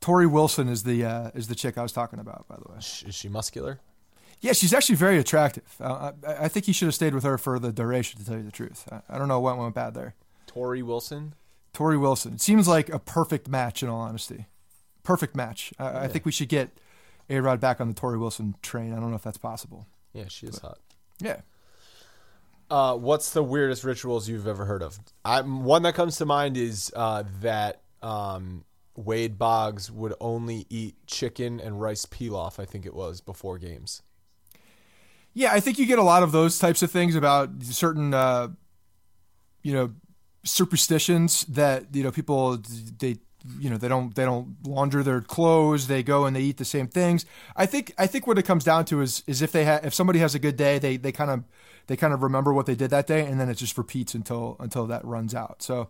Torrie 0.00 0.30
Wilson 0.30 0.68
is 0.68 0.82
the 0.82 1.04
uh, 1.04 1.30
is 1.34 1.46
the 1.46 1.54
chick 1.54 1.78
I 1.78 1.82
was 1.82 1.92
talking 1.92 2.18
about, 2.18 2.48
by 2.48 2.56
the 2.56 2.72
way. 2.72 2.78
Is 2.78 3.14
she 3.14 3.28
muscular? 3.28 3.80
Yeah, 4.40 4.52
she's 4.52 4.72
actually 4.72 4.94
very 4.96 5.18
attractive. 5.18 5.76
Uh, 5.80 6.12
I, 6.26 6.44
I, 6.44 6.48
think 6.48 6.64
he 6.66 6.72
should 6.72 6.86
have 6.86 6.94
stayed 6.94 7.14
with 7.14 7.24
her 7.24 7.36
for 7.36 7.58
the 7.58 7.72
duration, 7.72 8.18
to 8.20 8.26
tell 8.26 8.36
you 8.36 8.42
the 8.42 8.50
truth. 8.50 8.88
I, 8.90 9.02
I 9.10 9.18
don't 9.18 9.28
know 9.28 9.40
what 9.40 9.58
went 9.58 9.74
bad 9.74 9.94
there. 9.94 10.14
Torrie 10.46 10.82
Wilson? 10.82 11.34
Torrie 11.74 12.00
Wilson. 12.00 12.34
It 12.34 12.40
seems 12.40 12.66
like 12.66 12.88
a 12.88 12.98
perfect 12.98 13.48
match, 13.48 13.82
in 13.82 13.88
all 13.88 14.00
honesty. 14.00 14.46
Perfect 15.02 15.36
match. 15.36 15.72
I, 15.78 15.84
yeah. 15.84 16.00
I 16.00 16.08
think 16.08 16.24
we 16.24 16.32
should 16.32 16.48
get 16.48 16.70
A 17.28 17.40
Rod 17.40 17.60
back 17.60 17.80
on 17.80 17.88
the 17.88 17.94
Torrie 17.94 18.18
Wilson 18.18 18.54
train. 18.62 18.92
I 18.92 18.96
don't 18.96 19.10
know 19.10 19.16
if 19.16 19.22
that's 19.22 19.38
possible. 19.38 19.86
Yeah, 20.14 20.28
she 20.28 20.46
is 20.46 20.58
but, 20.58 20.68
hot. 20.68 20.78
Yeah. 21.20 21.40
Uh, 22.70 22.96
what's 22.96 23.30
the 23.32 23.42
weirdest 23.42 23.84
rituals 23.84 24.28
you've 24.28 24.46
ever 24.46 24.64
heard 24.64 24.82
of? 24.82 24.98
I, 25.24 25.42
one 25.42 25.82
that 25.82 25.94
comes 25.94 26.16
to 26.16 26.24
mind 26.24 26.56
is 26.56 26.90
uh, 26.96 27.24
that 27.40 27.82
um, 28.00 28.64
Wade 28.96 29.38
Boggs 29.38 29.90
would 29.90 30.14
only 30.20 30.66
eat 30.70 30.94
chicken 31.06 31.60
and 31.60 31.80
rice 31.80 32.06
pilaf, 32.06 32.58
I 32.58 32.64
think 32.64 32.86
it 32.86 32.94
was, 32.94 33.20
before 33.20 33.58
games. 33.58 34.02
Yeah, 35.34 35.52
I 35.52 35.60
think 35.60 35.78
you 35.78 35.86
get 35.86 35.98
a 35.98 36.02
lot 36.02 36.22
of 36.22 36.32
those 36.32 36.58
types 36.58 36.82
of 36.82 36.90
things 36.90 37.14
about 37.14 37.62
certain, 37.62 38.12
uh, 38.12 38.48
you 39.62 39.72
know, 39.72 39.92
superstitions 40.42 41.44
that 41.44 41.94
you 41.94 42.02
know 42.02 42.10
people 42.10 42.58
they 42.98 43.16
you 43.58 43.70
know 43.70 43.76
they 43.76 43.88
don't 43.88 44.14
they 44.14 44.24
don't 44.24 44.56
launder 44.66 45.02
their 45.02 45.20
clothes 45.20 45.86
they 45.86 46.02
go 46.02 46.26
and 46.26 46.34
they 46.34 46.40
eat 46.40 46.56
the 46.56 46.64
same 46.64 46.88
things. 46.88 47.24
I 47.56 47.66
think 47.66 47.92
i 47.98 48.06
think 48.06 48.26
what 48.26 48.38
it 48.38 48.44
comes 48.44 48.64
down 48.64 48.84
to 48.86 49.00
is 49.00 49.22
is 49.26 49.42
if 49.42 49.52
they 49.52 49.64
have 49.64 49.84
if 49.84 49.94
somebody 49.94 50.18
has 50.18 50.34
a 50.34 50.38
good 50.38 50.56
day 50.56 50.78
they 50.78 50.96
they 50.96 51.12
kind 51.12 51.30
of 51.30 51.44
they 51.86 51.96
kind 51.96 52.14
of 52.14 52.22
remember 52.22 52.52
what 52.52 52.66
they 52.66 52.74
did 52.74 52.90
that 52.90 53.06
day 53.06 53.24
and 53.26 53.40
then 53.40 53.48
it 53.48 53.54
just 53.54 53.76
repeats 53.76 54.14
until 54.14 54.56
until 54.60 54.86
that 54.86 55.04
runs 55.04 55.34
out. 55.34 55.62
So 55.62 55.88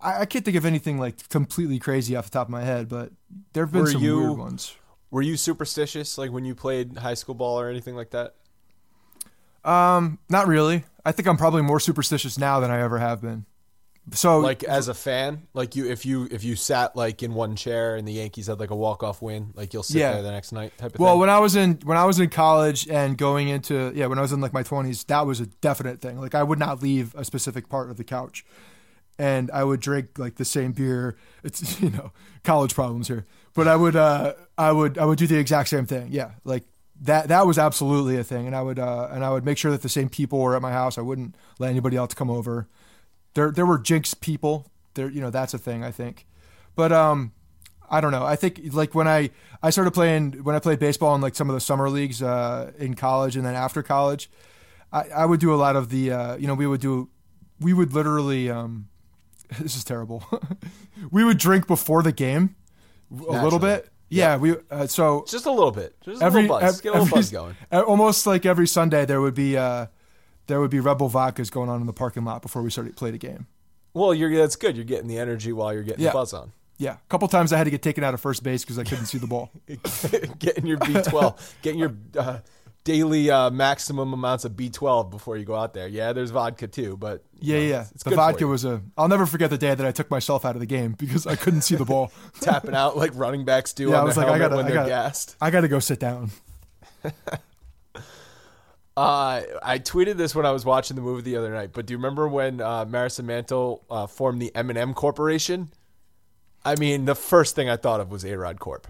i, 0.00 0.22
I 0.22 0.26
can't 0.26 0.44
think 0.44 0.56
of 0.56 0.64
anything 0.66 0.98
like 0.98 1.28
completely 1.28 1.78
crazy 1.78 2.16
off 2.16 2.24
the 2.26 2.30
top 2.30 2.48
of 2.48 2.52
my 2.52 2.62
head 2.62 2.88
but 2.88 3.12
there 3.52 3.64
have 3.64 3.72
been 3.72 3.82
were 3.82 3.90
some 3.90 4.02
you, 4.02 4.18
weird 4.18 4.38
ones. 4.38 4.74
were 5.10 5.22
you 5.22 5.36
superstitious 5.36 6.18
like 6.18 6.30
when 6.30 6.44
you 6.44 6.54
played 6.54 6.98
high 6.98 7.14
school 7.14 7.34
ball 7.34 7.58
or 7.58 7.68
anything 7.68 7.94
like 7.96 8.10
that 8.10 8.34
um, 9.66 10.18
not 10.28 10.46
really. 10.46 10.84
I 11.04 11.12
think 11.12 11.28
I'm 11.28 11.36
probably 11.36 11.62
more 11.62 11.80
superstitious 11.80 12.38
now 12.38 12.60
than 12.60 12.70
I 12.70 12.80
ever 12.80 12.98
have 12.98 13.20
been. 13.20 13.46
So, 14.12 14.38
like 14.38 14.62
as 14.62 14.86
a 14.86 14.94
fan, 14.94 15.48
like 15.52 15.74
you, 15.74 15.90
if 15.90 16.06
you 16.06 16.28
if 16.30 16.44
you 16.44 16.54
sat 16.54 16.94
like 16.94 17.24
in 17.24 17.34
one 17.34 17.56
chair 17.56 17.96
and 17.96 18.06
the 18.06 18.12
Yankees 18.12 18.46
had 18.46 18.60
like 18.60 18.70
a 18.70 18.76
walk 18.76 19.02
off 19.02 19.20
win, 19.20 19.52
like 19.54 19.74
you'll 19.74 19.82
sit 19.82 19.98
yeah. 19.98 20.12
there 20.12 20.22
the 20.22 20.30
next 20.30 20.52
night 20.52 20.78
type 20.78 20.94
of 20.94 21.00
well, 21.00 21.14
thing. 21.14 21.20
when 21.20 21.30
I 21.30 21.40
was 21.40 21.56
in 21.56 21.80
when 21.82 21.98
I 21.98 22.04
was 22.04 22.20
in 22.20 22.30
college 22.30 22.88
and 22.88 23.18
going 23.18 23.48
into 23.48 23.90
yeah, 23.96 24.06
when 24.06 24.18
I 24.18 24.22
was 24.22 24.30
in 24.30 24.40
like 24.40 24.52
my 24.52 24.62
20s, 24.62 25.04
that 25.06 25.26
was 25.26 25.40
a 25.40 25.46
definite 25.46 26.00
thing. 26.00 26.20
Like 26.20 26.36
I 26.36 26.44
would 26.44 26.60
not 26.60 26.80
leave 26.80 27.16
a 27.16 27.24
specific 27.24 27.68
part 27.68 27.90
of 27.90 27.96
the 27.96 28.04
couch, 28.04 28.46
and 29.18 29.50
I 29.50 29.64
would 29.64 29.80
drink 29.80 30.18
like 30.18 30.36
the 30.36 30.44
same 30.44 30.70
beer. 30.70 31.16
It's 31.42 31.80
you 31.80 31.90
know 31.90 32.12
college 32.44 32.76
problems 32.76 33.08
here, 33.08 33.26
but 33.54 33.66
I 33.66 33.74
would 33.74 33.96
uh 33.96 34.34
I 34.56 34.70
would 34.70 34.98
I 34.98 35.04
would 35.04 35.18
do 35.18 35.26
the 35.26 35.38
exact 35.38 35.68
same 35.68 35.86
thing. 35.86 36.08
Yeah, 36.12 36.30
like 36.44 36.62
that 37.02 37.28
that 37.28 37.46
was 37.46 37.58
absolutely 37.58 38.16
a 38.16 38.24
thing, 38.24 38.46
and 38.46 38.56
I 38.56 38.62
would 38.62 38.78
uh, 38.78 39.08
and 39.10 39.24
I 39.24 39.30
would 39.30 39.44
make 39.44 39.58
sure 39.58 39.70
that 39.70 39.82
the 39.82 39.88
same 39.88 40.08
people 40.08 40.38
were 40.40 40.56
at 40.56 40.62
my 40.62 40.72
house. 40.72 40.98
I 40.98 41.02
wouldn't 41.02 41.34
let 41.58 41.70
anybody 41.70 41.96
else 41.96 42.14
come 42.14 42.30
over. 42.30 42.68
There 43.34 43.50
there 43.50 43.66
were 43.66 43.78
jinx 43.78 44.14
people. 44.14 44.70
There 44.94 45.10
you 45.10 45.20
know 45.20 45.30
that's 45.30 45.54
a 45.54 45.58
thing 45.58 45.84
I 45.84 45.90
think, 45.90 46.26
but 46.74 46.92
um, 46.92 47.32
I 47.90 48.00
don't 48.00 48.12
know. 48.12 48.24
I 48.24 48.36
think 48.36 48.60
like 48.72 48.94
when 48.94 49.08
I 49.08 49.30
I 49.62 49.70
started 49.70 49.92
playing 49.92 50.44
when 50.44 50.54
I 50.56 50.58
played 50.58 50.78
baseball 50.78 51.14
in 51.14 51.20
like 51.20 51.34
some 51.34 51.50
of 51.50 51.54
the 51.54 51.60
summer 51.60 51.90
leagues 51.90 52.22
uh, 52.22 52.72
in 52.78 52.94
college 52.94 53.36
and 53.36 53.44
then 53.44 53.54
after 53.54 53.82
college, 53.82 54.30
I, 54.92 55.08
I 55.08 55.26
would 55.26 55.40
do 55.40 55.52
a 55.54 55.56
lot 55.56 55.76
of 55.76 55.90
the 55.90 56.12
uh, 56.12 56.36
you 56.36 56.46
know 56.46 56.54
we 56.54 56.66
would 56.66 56.80
do 56.80 57.10
we 57.60 57.72
would 57.72 57.92
literally 57.92 58.50
um, 58.50 58.88
this 59.60 59.76
is 59.76 59.84
terrible. 59.84 60.24
we 61.10 61.24
would 61.24 61.38
drink 61.38 61.66
before 61.66 62.02
the 62.02 62.12
game 62.12 62.56
a 63.10 63.14
Naturally. 63.14 63.42
little 63.42 63.58
bit 63.58 63.88
yeah, 64.08 64.36
we 64.36 64.56
uh, 64.70 64.86
so 64.86 65.24
just 65.28 65.46
a 65.46 65.50
little 65.50 65.70
bit, 65.70 65.96
just 66.02 66.22
every, 66.22 66.40
a 66.40 66.42
little 66.42 66.60
buzz, 66.60 66.80
get 66.80 66.90
a 66.90 66.92
little 66.92 67.06
every, 67.06 67.16
buzz 67.18 67.30
going. 67.30 67.56
Almost 67.72 68.26
like 68.26 68.46
every 68.46 68.66
Sunday, 68.66 69.04
there 69.04 69.20
would 69.20 69.34
be 69.34 69.56
uh, 69.56 69.86
there 70.46 70.60
would 70.60 70.70
be 70.70 70.80
Red 70.80 70.98
Bull 70.98 71.10
vodkas 71.10 71.50
going 71.50 71.68
on 71.68 71.80
in 71.80 71.86
the 71.86 71.92
parking 71.92 72.24
lot 72.24 72.42
before 72.42 72.62
we 72.62 72.70
started 72.70 72.90
to 72.90 72.96
play 72.96 73.10
the 73.10 73.18
game. 73.18 73.46
Well, 73.94 74.14
you're 74.14 74.34
that's 74.36 74.56
good. 74.56 74.76
You're 74.76 74.84
getting 74.84 75.08
the 75.08 75.18
energy 75.18 75.52
while 75.52 75.72
you're 75.72 75.82
getting 75.82 76.04
yeah. 76.04 76.10
the 76.10 76.14
buzz 76.14 76.32
on. 76.32 76.52
Yeah, 76.78 76.92
a 76.92 77.08
couple 77.08 77.26
times 77.28 77.52
I 77.52 77.56
had 77.56 77.64
to 77.64 77.70
get 77.70 77.80
taken 77.80 78.04
out 78.04 78.12
of 78.12 78.20
first 78.20 78.42
base 78.42 78.62
because 78.62 78.78
I 78.78 78.84
couldn't 78.84 79.06
see 79.06 79.16
the 79.16 79.26
ball. 79.26 79.50
getting 80.38 80.66
your 80.66 80.76
B12, 80.76 81.62
getting 81.62 81.80
your 81.80 81.94
uh, 82.18 82.40
daily 82.86 83.30
uh, 83.30 83.50
maximum 83.50 84.12
amounts 84.14 84.44
of 84.44 84.52
B12 84.52 85.10
before 85.10 85.36
you 85.36 85.44
go 85.44 85.56
out 85.56 85.74
there. 85.74 85.88
Yeah, 85.88 86.12
there's 86.12 86.30
vodka 86.30 86.68
too, 86.68 86.96
but 86.96 87.24
yeah, 87.40 87.56
know, 87.56 87.62
yeah. 87.62 87.80
It's, 87.82 87.90
it's 87.92 88.04
the 88.04 88.14
vodka 88.14 88.46
was 88.46 88.64
a. 88.64 88.80
I'll 88.96 89.08
never 89.08 89.26
forget 89.26 89.50
the 89.50 89.58
day 89.58 89.74
that 89.74 89.84
I 89.84 89.90
took 89.90 90.10
myself 90.10 90.44
out 90.44 90.54
of 90.54 90.60
the 90.60 90.66
game 90.66 90.92
because 90.92 91.26
I 91.26 91.34
couldn't 91.34 91.62
see 91.62 91.74
the 91.74 91.84
ball. 91.84 92.12
Tapping 92.40 92.74
out 92.74 92.96
like 92.96 93.10
running 93.14 93.44
backs 93.44 93.72
do 93.72 93.90
yeah, 93.90 94.00
I 94.00 94.04
was 94.04 94.16
like, 94.16 94.28
I 94.28 94.38
gotta, 94.38 94.56
when 94.56 94.64
I 94.64 94.68
they're 94.68 94.76
gotta, 94.76 94.88
gassed. 94.88 95.36
I 95.40 95.50
got 95.50 95.62
to 95.62 95.68
go 95.68 95.80
sit 95.80 96.00
down. 96.00 96.30
Uh, 98.98 99.42
I 99.62 99.78
tweeted 99.78 100.16
this 100.16 100.34
when 100.34 100.46
I 100.46 100.52
was 100.52 100.64
watching 100.64 100.96
the 100.96 101.02
movie 101.02 101.20
the 101.20 101.36
other 101.36 101.52
night. 101.52 101.74
But 101.74 101.84
do 101.84 101.92
you 101.92 101.98
remember 101.98 102.26
when 102.28 102.62
uh, 102.62 102.86
Maris 102.86 103.18
and 103.18 103.28
Mantle 103.28 103.84
uh, 103.90 104.06
formed 104.06 104.40
the 104.40 104.50
M&M 104.56 104.94
Corporation? 104.94 105.68
I 106.64 106.76
mean, 106.76 107.04
the 107.04 107.14
first 107.14 107.54
thing 107.54 107.68
I 107.68 107.76
thought 107.76 108.00
of 108.00 108.10
was 108.10 108.24
A 108.24 108.38
Rod 108.38 108.58
Corp 108.58 108.86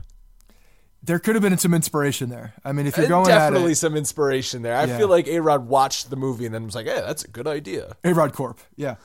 there 1.07 1.19
could 1.19 1.37
have 1.37 1.43
been 1.43 1.57
some 1.57 1.73
inspiration 1.73 2.29
there. 2.29 2.55
I 2.65 2.73
mean, 2.73 2.87
if 2.87 2.97
you're 2.97 3.09
going 3.09 3.29
definitely 3.29 3.73
it, 3.73 3.77
some 3.77 3.97
inspiration 3.97 4.63
there. 4.63 4.77
I 4.77 4.85
yeah. 4.85 4.99
feel 4.99 5.09
like 5.09 5.29
A 5.29 5.41
Rod 5.41 5.69
watched 5.69 6.11
the 6.11 6.17
movie 6.17 6.45
and 6.47 6.55
then 6.55 6.67
was 6.67 6.75
like, 6.75 6.87
"Hey, 6.87 7.01
that's 7.01 7.25
a 7.25 7.29
good 7.29 7.47
idea." 7.47 7.97
A 8.05 8.13
Rod 8.13 8.33
Corp, 8.33 8.61
yeah. 8.77 8.97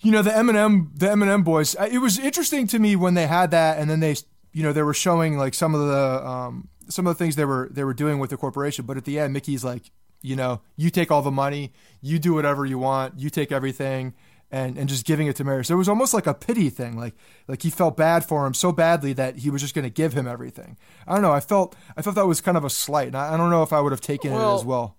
You 0.00 0.12
know 0.12 0.22
the 0.22 0.36
M&M, 0.36 0.92
the 0.94 1.10
M&M 1.10 1.42
boys. 1.42 1.74
It 1.74 1.98
was 1.98 2.18
interesting 2.18 2.66
to 2.68 2.78
me 2.78 2.94
when 2.94 3.14
they 3.14 3.26
had 3.26 3.50
that, 3.52 3.78
and 3.78 3.90
then 3.90 4.00
they, 4.00 4.16
you 4.52 4.62
know, 4.62 4.72
they 4.72 4.82
were 4.82 4.94
showing 4.94 5.36
like 5.38 5.54
some 5.54 5.74
of 5.74 5.86
the 5.86 6.26
um, 6.26 6.68
some 6.88 7.06
of 7.06 7.16
the 7.16 7.22
things 7.22 7.36
they 7.36 7.44
were 7.44 7.68
they 7.70 7.84
were 7.84 7.94
doing 7.94 8.18
with 8.18 8.30
the 8.30 8.36
corporation. 8.36 8.86
But 8.86 8.96
at 8.96 9.04
the 9.04 9.18
end, 9.18 9.32
Mickey's 9.32 9.64
like, 9.64 9.90
you 10.22 10.36
know, 10.36 10.60
you 10.76 10.90
take 10.90 11.10
all 11.10 11.22
the 11.22 11.30
money, 11.30 11.72
you 12.00 12.18
do 12.18 12.34
whatever 12.34 12.64
you 12.64 12.78
want, 12.78 13.18
you 13.18 13.30
take 13.30 13.50
everything 13.50 14.14
and 14.54 14.78
and 14.78 14.88
just 14.88 15.04
giving 15.04 15.26
it 15.26 15.34
to 15.34 15.42
Maris. 15.42 15.68
It 15.68 15.74
was 15.74 15.88
almost 15.88 16.14
like 16.14 16.28
a 16.28 16.32
pity 16.32 16.70
thing, 16.70 16.96
like 16.96 17.14
like 17.48 17.62
he 17.62 17.70
felt 17.70 17.96
bad 17.96 18.24
for 18.24 18.46
him 18.46 18.54
so 18.54 18.70
badly 18.70 19.12
that 19.14 19.38
he 19.38 19.50
was 19.50 19.60
just 19.60 19.74
going 19.74 19.82
to 19.82 19.90
give 19.90 20.12
him 20.12 20.28
everything. 20.28 20.76
I 21.08 21.14
don't 21.14 21.22
know. 21.22 21.32
I 21.32 21.40
felt 21.40 21.74
I 21.96 22.02
felt 22.02 22.14
that 22.14 22.28
was 22.28 22.40
kind 22.40 22.56
of 22.56 22.64
a 22.64 22.70
slight, 22.70 23.08
and 23.08 23.16
I, 23.16 23.34
I 23.34 23.36
don't 23.36 23.50
know 23.50 23.64
if 23.64 23.72
I 23.72 23.80
would 23.80 23.90
have 23.90 24.00
taken 24.00 24.32
well, 24.32 24.52
it 24.52 24.60
as 24.60 24.64
well. 24.64 24.96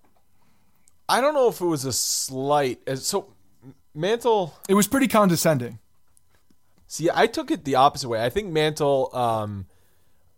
I 1.07 1.21
don't 1.21 1.33
know 1.33 1.47
if 1.47 1.61
it 1.61 1.65
was 1.65 1.85
a 1.85 1.93
slight. 1.93 2.81
So 2.99 3.33
Mantle, 3.93 4.53
it 4.67 4.73
was 4.73 4.87
pretty 4.87 5.07
condescending. 5.07 5.79
See, 6.87 7.09
I 7.13 7.25
took 7.25 7.49
it 7.49 7.63
the 7.63 7.75
opposite 7.75 8.09
way. 8.09 8.23
I 8.23 8.29
think 8.29 8.51
Mantle 8.51 9.09
um, 9.15 9.67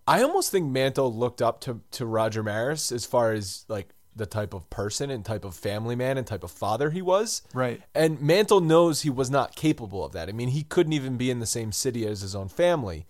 I 0.08 0.22
almost 0.22 0.52
think 0.52 0.70
Mantle 0.70 1.12
looked 1.12 1.42
up 1.42 1.60
to 1.62 1.82
to 1.92 2.06
Roger 2.06 2.44
Maris 2.44 2.92
as 2.92 3.04
far 3.04 3.34
as 3.34 3.66
like 3.68 3.90
the 4.18 4.26
type 4.26 4.54
of 4.54 4.70
person 4.70 5.10
and 5.10 5.24
type 5.24 5.46
of 5.46 5.56
family 5.56 5.96
man 5.96 6.18
and 6.18 6.26
type 6.26 6.44
of 6.44 6.52
father 6.52 6.90
he 6.90 7.02
was. 7.02 7.42
Right. 7.54 7.82
And 7.96 8.22
Mantle 8.22 8.62
knows 8.62 9.02
he 9.02 9.10
was 9.10 9.30
not 9.30 9.56
capable 9.56 10.04
of 10.04 10.12
that. 10.14 10.30
I 10.30 10.32
mean, 10.32 10.50
he 10.50 10.64
couldn't 10.64 10.94
even 10.94 11.18
be 11.18 11.32
in 11.32 11.40
the 11.40 11.46
same 11.46 11.72
city 11.72 12.06
as 12.08 12.22
his 12.22 12.36
own 12.36 12.50
family. 12.50 13.06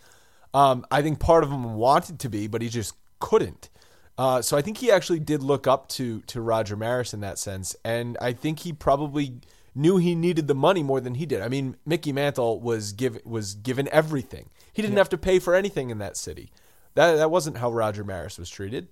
Um, 0.53 0.85
I 0.91 1.01
think 1.01 1.19
part 1.19 1.43
of 1.43 1.51
him 1.51 1.75
wanted 1.75 2.19
to 2.19 2.29
be, 2.29 2.47
but 2.47 2.61
he 2.61 2.69
just 2.69 2.95
couldn't. 3.19 3.69
Uh, 4.17 4.41
so 4.41 4.57
I 4.57 4.61
think 4.61 4.77
he 4.77 4.91
actually 4.91 5.19
did 5.19 5.43
look 5.43 5.67
up 5.67 5.89
to 5.89 6.21
to 6.21 6.41
Roger 6.41 6.75
Maris 6.75 7.13
in 7.13 7.19
that 7.19 7.37
sense, 7.37 7.75
and 7.85 8.17
I 8.19 8.33
think 8.33 8.59
he 8.59 8.73
probably 8.73 9.41
knew 9.75 9.97
he 9.97 10.15
needed 10.15 10.47
the 10.47 10.55
money 10.55 10.81
more 10.81 10.99
than 10.99 11.15
he 11.15 11.25
did. 11.27 11.41
I 11.41 11.49
mean, 11.49 11.77
Mickey 11.85 12.11
Mantle 12.11 12.59
was 12.59 12.93
give 12.93 13.19
was 13.23 13.53
given 13.53 13.87
everything. 13.91 14.49
He 14.73 14.81
didn't 14.81 14.95
yeah. 14.95 15.01
have 15.01 15.09
to 15.09 15.17
pay 15.17 15.37
for 15.37 15.53
anything 15.53 15.91
in 15.91 15.99
that 15.99 16.17
city. 16.17 16.51
That 16.95 17.17
that 17.17 17.29
wasn't 17.29 17.57
how 17.57 17.71
Roger 17.71 18.03
Maris 18.03 18.39
was 18.39 18.49
treated. 18.49 18.87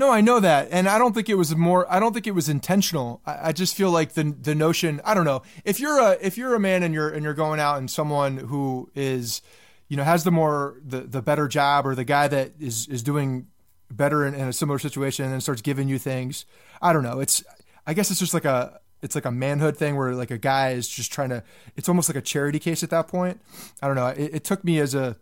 No, 0.00 0.10
I 0.10 0.22
know 0.22 0.40
that, 0.40 0.68
and 0.70 0.88
I 0.88 0.96
don't 0.96 1.14
think 1.14 1.28
it 1.28 1.34
was 1.34 1.54
more. 1.54 1.84
I 1.92 2.00
don't 2.00 2.14
think 2.14 2.26
it 2.26 2.30
was 2.30 2.48
intentional. 2.48 3.20
I, 3.26 3.48
I, 3.48 3.52
just 3.52 3.76
feel 3.76 3.90
like 3.90 4.14
the 4.14 4.34
the 4.40 4.54
notion. 4.54 5.02
I 5.04 5.12
don't 5.12 5.26
know 5.26 5.42
if 5.62 5.78
you're 5.78 6.00
a 6.00 6.16
if 6.22 6.38
you're 6.38 6.54
a 6.54 6.58
man 6.58 6.82
and 6.82 6.94
you're 6.94 7.10
and 7.10 7.22
you're 7.22 7.34
going 7.34 7.60
out 7.60 7.76
and 7.76 7.90
someone 7.90 8.38
who 8.38 8.90
is, 8.94 9.42
you 9.88 9.98
know, 9.98 10.02
has 10.02 10.24
the 10.24 10.30
more 10.30 10.80
the 10.82 11.00
the 11.02 11.20
better 11.20 11.48
job 11.48 11.86
or 11.86 11.94
the 11.94 12.04
guy 12.04 12.28
that 12.28 12.52
is 12.58 12.88
is 12.88 13.02
doing 13.02 13.48
better 13.90 14.24
in, 14.24 14.32
in 14.32 14.48
a 14.48 14.54
similar 14.54 14.78
situation 14.78 15.30
and 15.30 15.42
starts 15.42 15.60
giving 15.60 15.86
you 15.86 15.98
things. 15.98 16.46
I 16.80 16.94
don't 16.94 17.02
know. 17.02 17.20
It's 17.20 17.44
I 17.86 17.92
guess 17.92 18.10
it's 18.10 18.20
just 18.20 18.32
like 18.32 18.46
a 18.46 18.80
it's 19.02 19.14
like 19.14 19.26
a 19.26 19.30
manhood 19.30 19.76
thing 19.76 19.96
where 19.96 20.14
like 20.14 20.30
a 20.30 20.38
guy 20.38 20.70
is 20.70 20.88
just 20.88 21.12
trying 21.12 21.28
to. 21.28 21.44
It's 21.76 21.90
almost 21.90 22.08
like 22.08 22.16
a 22.16 22.22
charity 22.22 22.58
case 22.58 22.82
at 22.82 22.88
that 22.88 23.06
point. 23.06 23.38
I 23.82 23.86
don't 23.86 23.96
know. 23.96 24.06
It, 24.06 24.36
it 24.36 24.44
took 24.44 24.64
me 24.64 24.78
as 24.78 24.94
a 24.94 25.18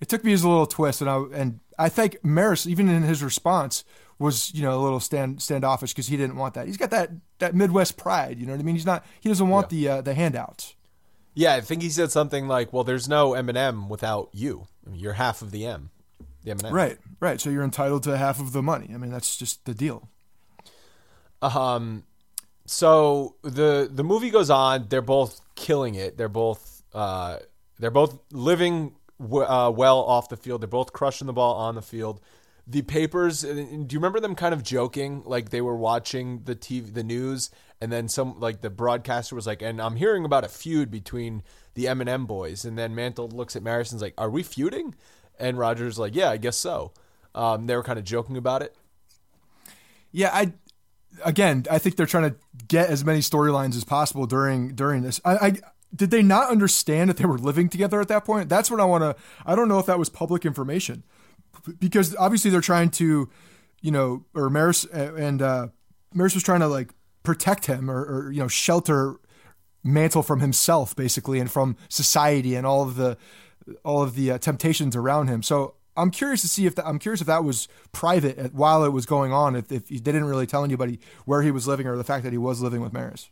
it 0.00 0.08
took 0.08 0.22
me 0.22 0.32
as 0.32 0.44
a 0.44 0.48
little 0.48 0.68
twist, 0.68 1.00
and 1.00 1.10
I 1.10 1.24
and 1.34 1.58
I 1.76 1.88
think 1.88 2.24
Maris 2.24 2.68
even 2.68 2.88
in 2.88 3.02
his 3.02 3.20
response 3.20 3.82
was 4.18 4.54
you 4.54 4.62
know 4.62 4.78
a 4.78 4.82
little 4.82 5.00
stand 5.00 5.42
standoffish 5.42 5.92
because 5.92 6.08
he 6.08 6.16
didn't 6.16 6.36
want 6.36 6.54
that. 6.54 6.66
He's 6.66 6.76
got 6.76 6.90
that 6.90 7.10
that 7.38 7.54
Midwest 7.54 7.96
pride. 7.96 8.38
You 8.38 8.46
know 8.46 8.52
what 8.52 8.60
I 8.60 8.64
mean? 8.64 8.74
He's 8.74 8.86
not. 8.86 9.04
He 9.20 9.28
doesn't 9.28 9.48
want 9.48 9.72
yeah. 9.72 9.78
the 9.78 9.98
uh, 9.98 10.00
the 10.02 10.14
handouts. 10.14 10.74
Yeah, 11.34 11.54
I 11.54 11.60
think 11.62 11.82
he 11.82 11.88
said 11.88 12.10
something 12.10 12.46
like, 12.46 12.72
"Well, 12.72 12.84
there's 12.84 13.08
no 13.08 13.34
M 13.34 13.48
and 13.48 13.58
M 13.58 13.88
without 13.88 14.28
you. 14.32 14.66
I 14.86 14.90
mean, 14.90 15.00
you're 15.00 15.14
half 15.14 15.42
of 15.42 15.50
the 15.50 15.66
M." 15.66 15.90
The 16.44 16.50
M&M. 16.50 16.74
Right, 16.74 16.98
right. 17.20 17.40
So 17.40 17.50
you're 17.50 17.62
entitled 17.62 18.02
to 18.04 18.16
half 18.16 18.40
of 18.40 18.52
the 18.52 18.62
money. 18.62 18.90
I 18.92 18.96
mean, 18.96 19.12
that's 19.12 19.36
just 19.36 19.64
the 19.64 19.74
deal. 19.74 20.08
Um, 21.40 22.04
so 22.66 23.36
the 23.42 23.88
the 23.90 24.04
movie 24.04 24.30
goes 24.30 24.50
on. 24.50 24.86
They're 24.88 25.02
both 25.02 25.40
killing 25.54 25.94
it. 25.94 26.16
They're 26.16 26.28
both 26.28 26.82
uh, 26.92 27.38
they're 27.78 27.90
both 27.90 28.18
living 28.32 28.94
w- 29.20 29.46
uh, 29.46 29.70
well 29.70 29.98
off 29.98 30.28
the 30.28 30.36
field. 30.36 30.62
They're 30.62 30.68
both 30.68 30.92
crushing 30.92 31.26
the 31.26 31.32
ball 31.32 31.54
on 31.54 31.74
the 31.74 31.82
field. 31.82 32.20
The 32.72 32.82
papers. 32.82 33.42
Do 33.42 33.48
you 33.50 33.98
remember 33.98 34.20
them 34.20 34.34
kind 34.34 34.54
of 34.54 34.62
joking, 34.62 35.22
like 35.26 35.50
they 35.50 35.60
were 35.60 35.76
watching 35.76 36.42
the 36.44 36.56
TV, 36.56 36.92
the 36.92 37.04
news, 37.04 37.50
and 37.80 37.92
then 37.92 38.08
some 38.08 38.40
like 38.40 38.62
the 38.62 38.70
broadcaster 38.70 39.34
was 39.34 39.46
like, 39.46 39.60
"And 39.60 39.80
I'm 39.80 39.96
hearing 39.96 40.24
about 40.24 40.44
a 40.44 40.48
feud 40.48 40.90
between 40.90 41.42
the 41.74 41.88
M&M 41.88 42.26
boys." 42.26 42.64
And 42.64 42.78
then 42.78 42.94
Mantle 42.94 43.28
looks 43.28 43.56
at 43.56 43.62
Marison's 43.62 44.00
like, 44.00 44.14
"Are 44.16 44.30
we 44.30 44.42
feuding?" 44.42 44.94
And 45.38 45.58
Roger's 45.58 45.98
like, 45.98 46.14
yeah, 46.14 46.30
I 46.30 46.36
guess 46.36 46.56
so. 46.56 46.92
Um, 47.34 47.66
they 47.66 47.76
were 47.76 47.82
kind 47.82 47.98
of 47.98 48.04
joking 48.04 48.36
about 48.36 48.62
it. 48.62 48.76
Yeah, 50.10 50.30
I 50.32 50.52
again, 51.24 51.64
I 51.70 51.78
think 51.78 51.96
they're 51.96 52.06
trying 52.06 52.30
to 52.30 52.36
get 52.68 52.90
as 52.90 53.04
many 53.04 53.20
storylines 53.20 53.74
as 53.76 53.84
possible 53.84 54.26
during 54.26 54.74
during 54.74 55.02
this. 55.02 55.20
I, 55.24 55.34
I 55.34 55.52
did 55.94 56.10
they 56.10 56.22
not 56.22 56.50
understand 56.50 57.10
that 57.10 57.16
they 57.16 57.24
were 57.24 57.38
living 57.38 57.68
together 57.68 58.00
at 58.00 58.08
that 58.08 58.24
point? 58.24 58.48
That's 58.48 58.70
what 58.70 58.80
I 58.80 58.84
want 58.84 59.02
to. 59.02 59.16
I 59.44 59.54
don't 59.54 59.68
know 59.68 59.78
if 59.78 59.86
that 59.86 59.98
was 59.98 60.08
public 60.08 60.44
information 60.46 61.02
because 61.78 62.14
obviously 62.16 62.50
they're 62.50 62.60
trying 62.60 62.90
to, 62.90 63.28
you 63.80 63.90
know, 63.90 64.24
or 64.34 64.50
Maris 64.50 64.84
and 64.84 65.42
uh, 65.42 65.68
Maris 66.12 66.34
was 66.34 66.42
trying 66.42 66.60
to 66.60 66.68
like 66.68 66.90
protect 67.22 67.66
him 67.66 67.90
or, 67.90 68.02
or 68.04 68.32
you 68.32 68.40
know 68.40 68.48
shelter 68.48 69.16
Mantle 69.84 70.22
from 70.22 70.40
himself 70.40 70.94
basically 70.94 71.40
and 71.40 71.50
from 71.50 71.76
society 71.88 72.54
and 72.54 72.66
all 72.66 72.82
of 72.82 72.96
the 72.96 73.16
all 73.84 74.02
of 74.02 74.14
the 74.14 74.32
uh, 74.32 74.38
temptations 74.38 74.96
around 74.96 75.28
him. 75.28 75.42
So 75.42 75.74
I'm 75.96 76.10
curious 76.10 76.40
to 76.42 76.48
see 76.48 76.66
if 76.66 76.74
that, 76.76 76.86
I'm 76.86 76.98
curious 76.98 77.20
if 77.20 77.26
that 77.26 77.44
was 77.44 77.68
private 77.92 78.38
at, 78.38 78.54
while 78.54 78.84
it 78.84 78.90
was 78.90 79.06
going 79.06 79.32
on. 79.32 79.56
If, 79.56 79.70
if 79.70 79.88
he 79.88 79.98
didn't 79.98 80.24
really 80.24 80.46
tell 80.46 80.64
anybody 80.64 81.00
where 81.26 81.42
he 81.42 81.50
was 81.50 81.66
living 81.66 81.86
or 81.86 81.96
the 81.96 82.04
fact 82.04 82.24
that 82.24 82.32
he 82.32 82.38
was 82.38 82.60
living 82.60 82.80
with 82.80 82.92
Maris. 82.92 83.28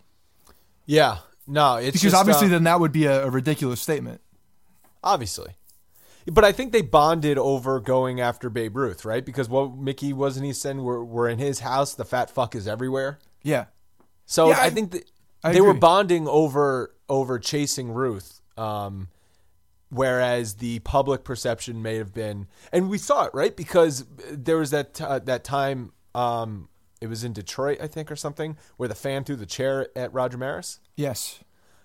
Yeah, 0.87 1.19
no, 1.47 1.77
it's 1.77 1.89
because 1.89 2.03
just, 2.03 2.17
obviously 2.17 2.49
uh, 2.49 2.51
then 2.51 2.65
that 2.65 2.81
would 2.81 2.93
be 2.93 3.07
a, 3.07 3.27
a, 3.27 3.31
ridiculous 3.31 3.81
statement. 3.81 4.21
Obviously, 5.03 5.53
but 6.27 6.45
I 6.45 6.53
think 6.53 6.73
they 6.73 6.83
bonded 6.83 7.39
over 7.39 7.81
going 7.81 8.21
after 8.21 8.51
Babe 8.51 8.77
Ruth, 8.77 9.05
right? 9.05 9.25
Because 9.25 9.49
what 9.49 9.77
Mickey 9.77 10.13
wasn't 10.13 10.47
he 10.47 10.53
saying 10.53 10.83
we're, 10.83 11.03
we're 11.03 11.29
in 11.29 11.39
his 11.39 11.61
house. 11.61 11.95
The 11.95 12.05
fat 12.05 12.31
fuck 12.31 12.55
is 12.55 12.69
everywhere. 12.69 13.19
Yeah. 13.43 13.67
So 14.27 14.49
yeah, 14.49 14.59
I, 14.61 14.67
I, 14.67 14.71
think 14.71 14.93
that 14.93 15.11
I 15.43 15.53
they 15.53 15.59
agree. 15.59 15.69
were 15.69 15.79
bonding 15.79 16.29
over 16.29 16.95
over 17.09 17.39
chasing 17.39 17.91
Ruth. 17.91 18.41
Um, 18.57 19.09
whereas 19.91 20.55
the 20.55 20.79
public 20.81 21.25
perception 21.25 21.83
may 21.83 21.97
have 21.97 22.15
been, 22.15 22.47
and 22.73 22.89
we 22.89 22.99
saw 22.99 23.25
it 23.25 23.35
right 23.35 23.57
because 23.57 24.07
there 24.31 24.59
was 24.59 24.71
that 24.71 25.01
uh, 25.01 25.19
that 25.21 25.45
time. 25.45 25.93
Um, 26.15 26.69
it 27.01 27.09
was 27.09 27.25
in 27.25 27.33
Detroit, 27.33 27.79
I 27.81 27.87
think, 27.87 28.11
or 28.11 28.17
something, 28.17 28.59
where 28.77 28.89
the 28.89 28.95
fan 28.95 29.25
threw 29.25 29.35
the 29.35 29.47
chair 29.47 29.89
at 29.97 30.13
Roger 30.13 30.37
Maris. 30.37 30.81
Yes. 30.97 31.41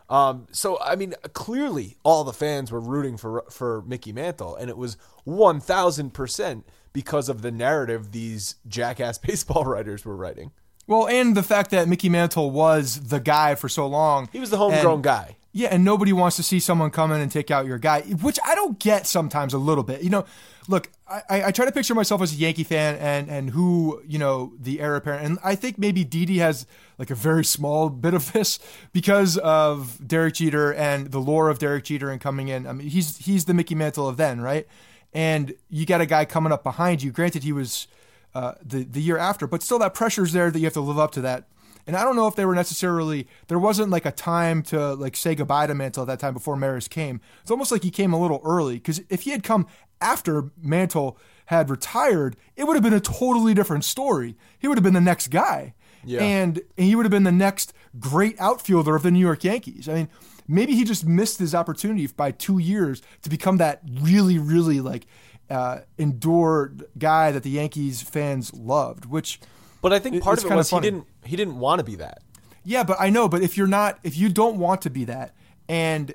Um, 0.09 0.47
so 0.51 0.79
I 0.81 0.95
mean, 0.95 1.13
clearly, 1.33 1.97
all 2.03 2.23
the 2.23 2.33
fans 2.33 2.71
were 2.71 2.79
rooting 2.79 3.17
for 3.17 3.43
for 3.49 3.83
Mickey 3.87 4.11
Mantle, 4.11 4.55
and 4.55 4.69
it 4.69 4.77
was 4.77 4.97
one 5.23 5.59
thousand 5.59 6.13
percent 6.13 6.65
because 6.93 7.27
of 7.27 7.41
the 7.41 7.51
narrative 7.51 8.11
these 8.11 8.55
jackass 8.67 9.17
baseball 9.19 9.65
writers 9.65 10.05
were 10.05 10.15
writing. 10.15 10.51
Well, 10.87 11.07
and 11.07 11.35
the 11.35 11.43
fact 11.43 11.71
that 11.71 11.87
Mickey 11.87 12.09
Mantle 12.09 12.51
was 12.51 13.07
the 13.07 13.19
guy 13.19 13.55
for 13.55 13.67
so 13.67 13.87
long. 13.87 14.29
He 14.31 14.39
was 14.39 14.51
the 14.51 14.57
homegrown 14.57 15.01
guy. 15.01 15.37
Yeah, 15.57 15.69
and 15.71 15.85
nobody 15.85 16.11
wants 16.11 16.35
to 16.35 16.43
see 16.43 16.59
someone 16.59 16.91
come 16.91 17.13
in 17.13 17.21
and 17.21 17.31
take 17.31 17.49
out 17.49 17.65
your 17.65 17.77
guy, 17.77 18.01
which 18.01 18.37
I 18.45 18.55
don't 18.55 18.77
get 18.77 19.07
sometimes 19.07 19.53
a 19.53 19.57
little 19.57 19.85
bit. 19.85 20.01
You 20.01 20.09
know, 20.09 20.25
look, 20.67 20.91
I, 21.07 21.45
I 21.45 21.51
try 21.51 21.63
to 21.63 21.71
picture 21.71 21.95
myself 21.95 22.21
as 22.21 22.33
a 22.33 22.35
Yankee 22.35 22.65
fan 22.65 22.97
and 22.97 23.29
and 23.29 23.51
who 23.51 24.01
you 24.05 24.19
know 24.19 24.51
the 24.59 24.81
heir 24.81 24.97
apparent, 24.97 25.25
and 25.25 25.39
I 25.45 25.55
think 25.55 25.77
maybe 25.77 26.03
Didi 26.03 26.39
has 26.39 26.67
like 26.97 27.09
a 27.09 27.15
very 27.15 27.45
small 27.45 27.87
bit 28.05 28.13
of 28.13 28.33
this 28.33 28.59
because 28.91 29.37
of 29.37 30.05
Derek 30.05 30.33
Jeter 30.33 30.73
and 30.73 31.11
the 31.11 31.19
lore 31.19 31.49
of 31.49 31.57
Derek 31.57 31.85
Jeter 31.85 32.09
and 32.09 32.19
coming 32.19 32.49
in. 32.49 32.67
I 32.67 32.73
mean, 32.73 32.89
he's 32.89 33.19
he's 33.19 33.45
the 33.45 33.53
Mickey 33.53 33.75
Mantle 33.75 34.09
of 34.09 34.17
then, 34.17 34.41
right? 34.41 34.67
And 35.13 35.53
you 35.69 35.85
got 35.85 36.01
a 36.01 36.05
guy 36.05 36.25
coming 36.25 36.51
up 36.51 36.65
behind 36.65 37.01
you. 37.01 37.13
Granted, 37.13 37.43
he 37.43 37.53
was 37.53 37.87
uh, 38.33 38.55
the 38.61 38.83
the 38.83 39.01
year 39.01 39.17
after, 39.17 39.47
but 39.47 39.63
still 39.63 39.79
that 39.79 39.93
pressure's 39.93 40.33
there 40.33 40.51
that 40.51 40.59
you 40.59 40.65
have 40.65 40.73
to 40.73 40.81
live 40.81 40.99
up 40.99 41.11
to 41.11 41.21
that 41.21 41.45
and 41.87 41.95
I 41.95 42.03
don't 42.03 42.15
know 42.15 42.27
if 42.27 42.35
they 42.35 42.45
were 42.45 42.55
necessarily 42.55 43.27
there 43.47 43.59
wasn't 43.59 43.91
like 43.91 44.05
a 44.05 44.11
time 44.11 44.63
to 44.63 44.93
like 44.95 45.15
say 45.15 45.35
goodbye 45.35 45.67
to 45.67 45.75
Mantle 45.75 46.03
at 46.03 46.07
that 46.07 46.19
time 46.19 46.33
before 46.33 46.55
Maris 46.55 46.87
came. 46.87 47.21
It's 47.41 47.51
almost 47.51 47.71
like 47.71 47.83
he 47.83 47.91
came 47.91 48.13
a 48.13 48.19
little 48.19 48.41
early 48.43 48.75
because 48.75 49.01
if 49.09 49.21
he 49.21 49.31
had 49.31 49.43
come 49.43 49.67
after 50.01 50.51
Mantle 50.61 51.17
had 51.47 51.69
retired, 51.69 52.35
it 52.55 52.65
would 52.65 52.75
have 52.75 52.83
been 52.83 52.93
a 52.93 52.99
totally 52.99 53.53
different 53.53 53.85
story. 53.85 54.35
He 54.57 54.67
would 54.67 54.77
have 54.77 54.83
been 54.83 54.93
the 54.93 55.01
next 55.01 55.27
guy. 55.27 55.73
Yeah. 56.03 56.21
And, 56.21 56.61
and 56.77 56.85
he 56.85 56.95
would 56.95 57.05
have 57.05 57.11
been 57.11 57.23
the 57.23 57.31
next 57.31 57.73
great 57.99 58.39
outfielder 58.39 58.95
of 58.95 59.03
the 59.03 59.11
New 59.11 59.19
York 59.19 59.43
Yankees. 59.43 59.87
I 59.89 59.93
mean, 59.93 60.09
maybe 60.47 60.75
he 60.75 60.83
just 60.83 61.05
missed 61.05 61.39
his 61.39 61.55
opportunity 61.55 62.05
by 62.07 62.31
two 62.31 62.59
years 62.59 63.01
to 63.23 63.29
become 63.29 63.57
that 63.57 63.81
really, 63.89 64.37
really 64.37 64.81
like 64.81 65.07
uh, 65.49 65.79
endured 65.97 66.85
guy 66.97 67.31
that 67.31 67.43
the 67.43 67.51
Yankees 67.51 68.01
fans 68.01 68.53
loved, 68.53 69.05
which– 69.05 69.39
but 69.85 69.93
I 69.93 69.99
think 69.99 70.23
part 70.23 70.43
of 70.43 70.51
it 70.51 70.55
was 70.55 70.71
funny. 70.71 70.87
he 70.87 70.91
didn't 70.91 71.07
he 71.25 71.35
didn't 71.35 71.59
want 71.59 71.77
to 71.77 71.83
be 71.83 71.93
that. 71.97 72.23
Yeah, 72.63 72.83
but 72.83 72.97
I 72.99 73.11
know. 73.11 73.29
But 73.29 73.43
if 73.43 73.55
you're 73.55 73.67
not, 73.67 73.99
if 74.01 74.17
you 74.17 74.29
don't 74.29 74.57
want 74.57 74.81
to 74.81 74.89
be 74.89 75.05
that, 75.05 75.35
and 75.69 76.11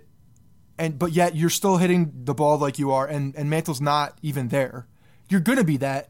and 0.77 0.99
but 0.99 1.13
yet 1.13 1.37
you're 1.37 1.51
still 1.51 1.77
hitting 1.77 2.11
the 2.25 2.35
ball 2.35 2.59
like 2.59 2.81
you 2.81 2.91
are, 2.91 3.07
and 3.07 3.33
and 3.37 3.49
Mantle's 3.49 3.81
not 3.81 4.19
even 4.23 4.49
there, 4.49 4.89
you're 5.29 5.39
gonna 5.39 5.63
be 5.63 5.77
that. 5.77 6.09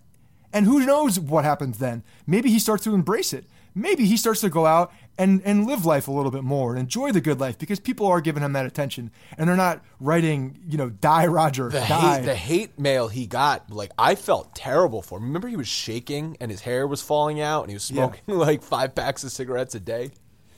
And 0.55 0.65
who 0.65 0.87
knows 0.87 1.21
what 1.21 1.45
happens 1.45 1.77
then? 1.77 2.03
Maybe 2.27 2.49
he 2.49 2.59
starts 2.59 2.83
to 2.85 2.95
embrace 2.95 3.35
it. 3.35 3.45
Maybe 3.75 4.05
he 4.05 4.17
starts 4.17 4.41
to 4.41 4.51
go 4.51 4.67
out 4.67 4.93
and 5.19 5.43
and 5.45 5.67
live 5.67 5.85
life 5.85 6.09
a 6.09 6.11
little 6.11 6.31
bit 6.31 6.43
more 6.43 6.71
and 6.71 6.81
enjoy 6.81 7.13
the 7.13 7.21
good 7.21 7.39
life 7.39 7.59
because 7.59 7.79
people 7.79 8.07
are 8.07 8.21
giving 8.21 8.43
him 8.43 8.53
that 8.55 8.65
attention 8.65 9.11
and 9.37 9.49
they're 9.49 9.57
not 9.57 9.83
writing 10.01 10.59
you 10.67 10.79
know 10.79 10.89
die 10.89 11.27
Roger 11.27 11.69
the 11.69 11.81
die. 11.81 12.17
Hate, 12.17 12.25
the 12.25 12.35
hate 12.35 12.79
mail 12.79 13.09
he 13.09 13.27
got 13.27 13.71
like 13.71 13.91
I 13.99 14.15
felt 14.15 14.55
terrible 14.55 15.03
for 15.03 15.19
him. 15.19 15.25
Remember 15.25 15.49
he 15.49 15.57
was 15.57 15.69
shaking 15.69 16.37
and 16.41 16.51
his 16.51 16.63
hair 16.63 16.87
was 16.87 17.03
falling 17.03 17.41
out 17.41 17.63
and 17.63 17.71
he 17.71 17.75
was 17.75 17.85
smoking 17.85 18.23
yeah. 18.27 18.35
like 18.37 18.63
five 18.63 18.95
packs 18.95 19.23
of 19.23 19.31
cigarettes 19.31 19.75
a 19.75 19.81
day. 19.81 20.11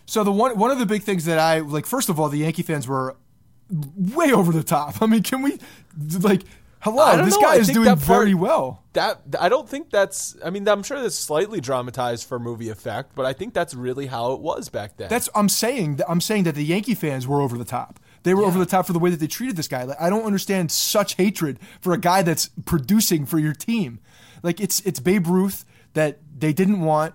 So 0.07 0.23
the 0.25 0.33
one 0.33 0.57
one 0.57 0.71
of 0.71 0.79
the 0.79 0.87
big 0.87 1.03
things 1.03 1.25
that 1.25 1.39
I 1.39 1.59
like 1.59 1.87
first 1.87 2.09
of 2.09 2.21
all 2.21 2.29
the 2.29 2.39
Yankee 2.39 2.63
fans 2.63 2.87
were 2.87 3.17
way 3.71 4.33
over 4.33 4.53
the 4.53 4.63
top. 4.63 4.97
I 5.03 5.07
mean, 5.07 5.23
can 5.23 5.43
we 5.43 5.59
like 6.21 6.43
Hello, 6.83 7.25
this 7.25 7.37
know. 7.37 7.41
guy 7.41 7.57
is 7.57 7.69
doing 7.69 7.87
part, 7.87 8.01
very 8.01 8.35
well. 8.35 8.83
That 8.95 9.21
I 9.39 9.49
don't 9.49 9.69
think 9.69 9.91
that's. 9.91 10.37
I 10.45 10.51
mean, 10.51 10.67
I'm 10.67 10.83
sure 10.83 11.01
that's 11.01 11.15
slightly 11.15 11.61
dramatized 11.61 12.27
for 12.27 12.41
movie 12.41 12.71
effect, 12.71 13.15
but 13.15 13.25
I 13.25 13.33
think 13.33 13.55
that's 13.55 13.73
really 13.73 14.07
how 14.07 14.33
it 14.33 14.41
was 14.41 14.69
back 14.69 14.97
then. 14.97 15.09
That's 15.09 15.29
I'm 15.37 15.49
saying. 15.49 16.01
I'm 16.09 16.21
saying 16.21 16.43
that 16.43 16.57
the 16.57 16.65
Yankee 16.65 16.97
fans 16.97 17.25
were 17.25 17.41
over 17.41 17.57
the 17.57 17.65
top. 17.65 18.01
They 18.25 18.35
were 18.35 18.43
yeah. 18.43 18.49
over 18.49 18.59
the 18.59 18.67
top 18.67 18.87
for 18.87 18.93
the 18.93 18.99
way 18.99 19.11
that 19.11 19.21
they 19.21 19.29
treated 19.29 19.55
this 19.55 19.69
guy. 19.69 19.85
Like, 19.85 20.01
I 20.01 20.11
don't 20.11 20.25
understand 20.25 20.73
such 20.73 21.15
hatred 21.15 21.61
for 21.81 21.93
a 21.93 21.99
guy 21.99 22.23
that's 22.23 22.51
producing 22.65 23.27
for 23.27 23.39
your 23.39 23.53
team. 23.53 24.01
Like 24.43 24.61
it's 24.61 24.81
it's 24.81 24.99
Babe 24.99 25.29
Ruth 25.29 25.65
that 25.93 26.19
they 26.37 26.53
didn't 26.53 26.81
want 26.81 27.15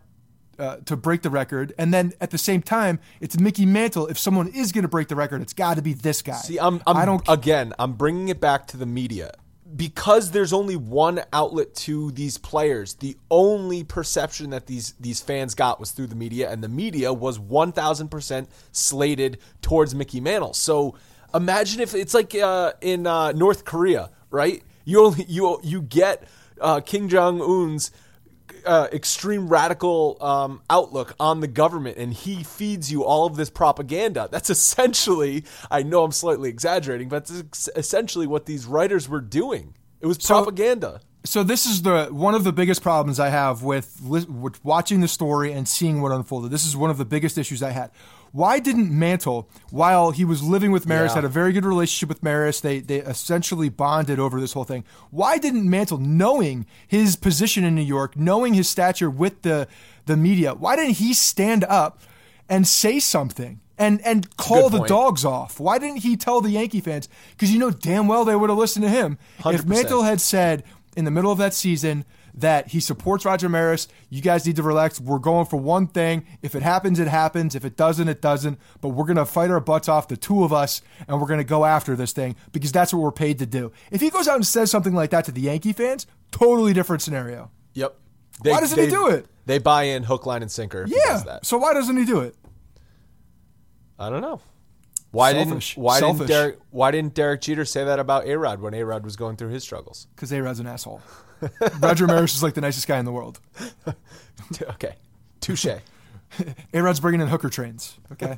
uh, 0.57 0.77
to 0.85 0.95
break 0.95 1.23
the 1.23 1.29
record, 1.29 1.73
and 1.77 1.93
then 1.93 2.13
at 2.21 2.31
the 2.31 2.37
same 2.37 2.61
time, 2.61 3.01
it's 3.19 3.37
Mickey 3.37 3.65
Mantle. 3.65 4.07
If 4.07 4.17
someone 4.17 4.47
is 4.47 4.71
going 4.71 4.83
to 4.83 4.87
break 4.87 5.09
the 5.09 5.17
record, 5.17 5.41
it's 5.41 5.51
got 5.51 5.75
to 5.75 5.81
be 5.81 5.91
this 5.91 6.21
guy. 6.21 6.37
See, 6.37 6.57
I'm, 6.57 6.81
I'm 6.87 6.95
I 6.95 7.03
don't 7.03 7.21
again. 7.27 7.73
I'm 7.77 7.93
bringing 7.93 8.29
it 8.29 8.39
back 8.39 8.65
to 8.67 8.77
the 8.77 8.85
media 8.85 9.33
because 9.75 10.31
there's 10.31 10.53
only 10.53 10.75
one 10.75 11.21
outlet 11.33 11.75
to 11.75 12.11
these 12.11 12.37
players. 12.37 12.95
The 12.95 13.17
only 13.29 13.83
perception 13.83 14.51
that 14.51 14.67
these 14.67 14.93
these 14.99 15.21
fans 15.21 15.55
got 15.55 15.79
was 15.79 15.91
through 15.91 16.07
the 16.07 16.15
media, 16.15 16.49
and 16.49 16.63
the 16.63 16.69
media 16.69 17.11
was 17.13 17.39
1,000 17.39 18.09
percent 18.09 18.49
slated 18.71 19.39
towards 19.61 19.93
Mickey 19.93 20.21
Mantle. 20.21 20.53
So 20.53 20.95
imagine 21.33 21.81
if 21.81 21.93
it's 21.93 22.13
like 22.13 22.33
uh, 22.35 22.73
in 22.81 23.07
uh, 23.07 23.31
North 23.33 23.65
Korea, 23.65 24.09
right? 24.29 24.63
You 24.85 25.05
only 25.05 25.25
you 25.27 25.59
you 25.63 25.81
get 25.81 26.23
uh, 26.61 26.79
Kim 26.81 27.09
Jong 27.09 27.41
Un's 27.41 27.91
uh, 28.67 28.87
extreme 28.91 29.47
radical 29.47 30.17
um, 30.21 30.61
outlook 30.69 31.15
on 31.19 31.39
the 31.39 31.47
government, 31.47 31.97
and 31.97 32.13
he 32.13 32.43
feeds 32.43 32.91
you 32.91 33.03
all 33.03 33.25
of 33.25 33.35
this 33.35 33.49
propaganda. 33.49 34.27
That's 34.31 34.49
essentially, 34.57 35.45
I 35.71 35.83
know 35.83 36.03
I'm 36.03 36.11
slightly 36.11 36.49
exaggerating, 36.49 37.09
but 37.09 37.29
it's 37.29 37.69
essentially 37.75 38.27
what 38.27 38.45
these 38.45 38.65
writers 38.65 39.07
were 39.07 39.21
doing. 39.21 39.75
It 39.99 40.07
was 40.07 40.17
propaganda. 40.17 41.01
So, 41.23 41.41
so 41.41 41.43
this 41.43 41.65
is 41.65 41.81
the 41.81 42.07
one 42.11 42.35
of 42.35 42.43
the 42.43 42.53
biggest 42.53 42.81
problems 42.81 43.19
I 43.19 43.29
have 43.29 43.63
with, 43.63 43.99
with 44.01 44.63
watching 44.63 45.01
the 45.01 45.07
story 45.07 45.51
and 45.51 45.67
seeing 45.67 46.01
what 46.01 46.11
unfolded. 46.11 46.51
This 46.51 46.65
is 46.65 46.77
one 46.77 46.89
of 46.89 46.97
the 46.97 47.05
biggest 47.05 47.37
issues 47.37 47.63
I 47.63 47.71
had. 47.71 47.91
Why 48.37 48.59
didn't 48.59 48.91
Mantle, 48.91 49.49
while 49.71 50.11
he 50.11 50.23
was 50.23 50.43
living 50.43 50.71
with 50.71 50.85
Maris, 50.85 51.09
yeah. 51.09 51.15
had 51.15 51.25
a 51.25 51.27
very 51.27 51.51
good 51.53 51.65
relationship 51.65 52.07
with 52.07 52.21
Maris, 52.21 52.61
they 52.61 52.81
they 52.81 52.97
essentially 52.97 53.67
bonded 53.67 54.19
over 54.19 54.39
this 54.39 54.53
whole 54.53 54.63
thing. 54.63 54.83
Why 55.09 55.39
didn't 55.39 55.67
Mantle, 55.67 55.97
knowing 55.97 56.67
his 56.87 57.15
position 57.15 57.63
in 57.63 57.73
New 57.73 57.81
York, 57.81 58.15
knowing 58.15 58.53
his 58.53 58.69
stature 58.69 59.09
with 59.09 59.41
the 59.41 59.67
the 60.05 60.15
media, 60.15 60.53
why 60.53 60.75
didn't 60.75 60.97
he 60.97 61.15
stand 61.15 61.63
up 61.63 61.99
and 62.47 62.67
say 62.67 62.99
something? 62.99 63.59
and 63.79 64.05
and 64.05 64.37
call 64.37 64.69
the 64.69 64.83
dogs 64.85 65.25
off. 65.25 65.59
Why 65.59 65.79
didn't 65.79 65.97
he 65.97 66.15
tell 66.15 66.39
the 66.39 66.51
Yankee 66.51 66.81
fans? 66.81 67.09
Because 67.31 67.51
you 67.51 67.57
know 67.57 67.71
damn 67.71 68.07
well 68.07 68.23
they 68.23 68.35
would 68.35 68.51
have 68.51 68.59
listened 68.59 68.85
to 68.85 68.89
him. 68.89 69.17
100%. 69.39 69.53
If 69.55 69.65
Mantle 69.65 70.03
had 70.03 70.21
said 70.21 70.63
in 70.95 71.05
the 71.05 71.11
middle 71.11 71.31
of 71.31 71.39
that 71.39 71.55
season, 71.55 72.05
that 72.37 72.67
he 72.67 72.79
supports 72.79 73.25
Roger 73.25 73.49
Maris. 73.49 73.87
You 74.09 74.21
guys 74.21 74.45
need 74.45 74.55
to 74.55 74.63
relax. 74.63 75.01
We're 75.01 75.19
going 75.19 75.47
for 75.47 75.57
one 75.57 75.87
thing. 75.87 76.25
If 76.41 76.55
it 76.55 76.61
happens, 76.61 76.99
it 76.99 77.07
happens. 77.07 77.55
If 77.55 77.65
it 77.65 77.75
doesn't, 77.75 78.07
it 78.07 78.21
doesn't. 78.21 78.59
But 78.79 78.89
we're 78.89 79.05
going 79.05 79.17
to 79.17 79.25
fight 79.25 79.49
our 79.49 79.59
butts 79.59 79.89
off, 79.89 80.07
the 80.07 80.17
two 80.17 80.43
of 80.43 80.53
us, 80.53 80.81
and 81.07 81.19
we're 81.19 81.27
going 81.27 81.39
to 81.39 81.43
go 81.43 81.65
after 81.65 81.95
this 81.95 82.13
thing 82.13 82.35
because 82.51 82.71
that's 82.71 82.93
what 82.93 83.01
we're 83.01 83.11
paid 83.11 83.39
to 83.39 83.45
do. 83.45 83.71
If 83.91 84.01
he 84.01 84.09
goes 84.09 84.27
out 84.27 84.35
and 84.35 84.45
says 84.45 84.71
something 84.71 84.93
like 84.93 85.09
that 85.09 85.25
to 85.25 85.31
the 85.31 85.41
Yankee 85.41 85.73
fans, 85.73 86.05
totally 86.31 86.73
different 86.73 87.01
scenario. 87.01 87.51
Yep. 87.73 87.95
They, 88.43 88.51
why 88.51 88.59
doesn't 88.59 88.77
they, 88.77 88.85
he 88.85 88.91
do 88.91 89.07
it? 89.07 89.25
They 89.47 89.57
buy 89.57 89.83
in 89.83 90.03
hook, 90.03 90.27
line, 90.27 90.43
and 90.43 90.51
sinker. 90.51 90.85
Yeah. 90.87 91.39
So 91.41 91.57
why 91.57 91.73
doesn't 91.73 91.97
he 91.97 92.05
do 92.05 92.19
it? 92.19 92.35
I 93.97 94.11
don't 94.11 94.21
know. 94.21 94.41
Why 95.11 95.31
Selfish. 95.33 95.75
didn't 95.75 95.83
why 95.83 95.99
Selfish. 95.99 96.27
didn't 96.27 96.29
Derek 96.29 96.59
why 96.71 96.91
didn't 96.91 97.13
Derek 97.13 97.41
Jeter 97.41 97.65
say 97.65 97.83
that 97.85 97.99
about 97.99 98.27
A 98.27 98.37
Rod 98.37 98.59
when 98.61 98.73
A 98.73 98.83
Rod 98.83 99.03
was 99.03 99.15
going 99.15 99.35
through 99.37 99.49
his 99.49 99.63
struggles? 99.63 100.07
Because 100.15 100.31
A 100.31 100.41
Rod's 100.41 100.59
an 100.59 100.67
asshole. 100.67 101.01
Roger 101.79 102.07
Maris 102.07 102.35
is 102.35 102.43
like 102.43 102.55
the 102.55 102.61
nicest 102.61 102.87
guy 102.87 102.97
in 102.99 103.05
the 103.05 103.11
world. 103.11 103.39
okay, 104.61 104.95
touche. 105.39 105.65
A 106.73 106.81
Rod's 106.81 106.99
bringing 106.99 107.21
in 107.21 107.27
hooker 107.27 107.49
trains. 107.49 107.97
Okay. 108.11 108.37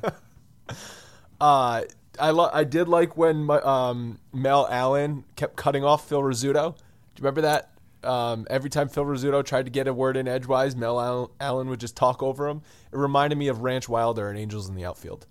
uh, 1.40 1.82
I 2.18 2.30
lo- 2.30 2.50
I 2.52 2.64
did 2.64 2.88
like 2.88 3.16
when 3.16 3.44
my, 3.44 3.58
um, 3.60 4.18
Mel 4.32 4.66
Allen 4.70 5.24
kept 5.36 5.56
cutting 5.56 5.84
off 5.84 6.08
Phil 6.08 6.20
Rizzuto. 6.20 6.76
Do 6.76 6.80
you 7.22 7.24
remember 7.24 7.40
that? 7.42 7.70
Um, 8.02 8.46
every 8.48 8.70
time 8.70 8.88
Phil 8.88 9.04
Rizzuto 9.04 9.44
tried 9.44 9.66
to 9.66 9.70
get 9.70 9.86
a 9.86 9.92
word 9.92 10.16
in 10.16 10.26
edgewise, 10.26 10.74
Mel 10.74 11.30
Allen 11.40 11.68
would 11.68 11.80
just 11.80 11.96
talk 11.96 12.22
over 12.22 12.48
him. 12.48 12.62
It 12.92 12.96
reminded 12.96 13.36
me 13.38 13.48
of 13.48 13.60
Ranch 13.62 13.88
Wilder 13.88 14.28
and 14.30 14.38
Angels 14.38 14.68
in 14.68 14.74
the 14.74 14.84
Outfield 14.86 15.26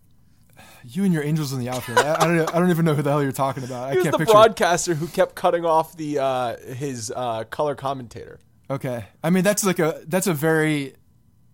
you 0.84 1.04
and 1.04 1.14
your 1.14 1.24
angels 1.24 1.54
in 1.54 1.60
the 1.60 1.70
outfield. 1.70 2.00
I, 2.00 2.16
I, 2.16 2.28
don't. 2.28 2.56
I 2.56 2.60
don't 2.60 2.70
even 2.70 2.86
know 2.86 2.96
who 2.96 3.02
the 3.02 3.10
hell 3.10 3.24
you're 3.24 3.32
talking 3.32 3.64
about. 3.64 3.94
He 3.94 4.00
I 4.00 4.02
can't 4.02 4.12
the 4.12 4.20
picture. 4.20 4.34
broadcaster 4.34 4.94
who 4.94 5.08
kept 5.08 5.36
cutting 5.36 5.66
off 5.66 5.96
the 5.96 6.20
uh, 6.20 6.58
his 6.58 7.12
uh, 7.16 7.44
color 7.46 7.76
commentator. 7.76 8.40
Okay, 8.70 9.06
I 9.24 9.30
mean 9.30 9.44
that's 9.44 9.64
like 9.64 9.80
a 9.80 10.02
that's 10.08 10.28
a 10.28 10.34
very 10.34 10.94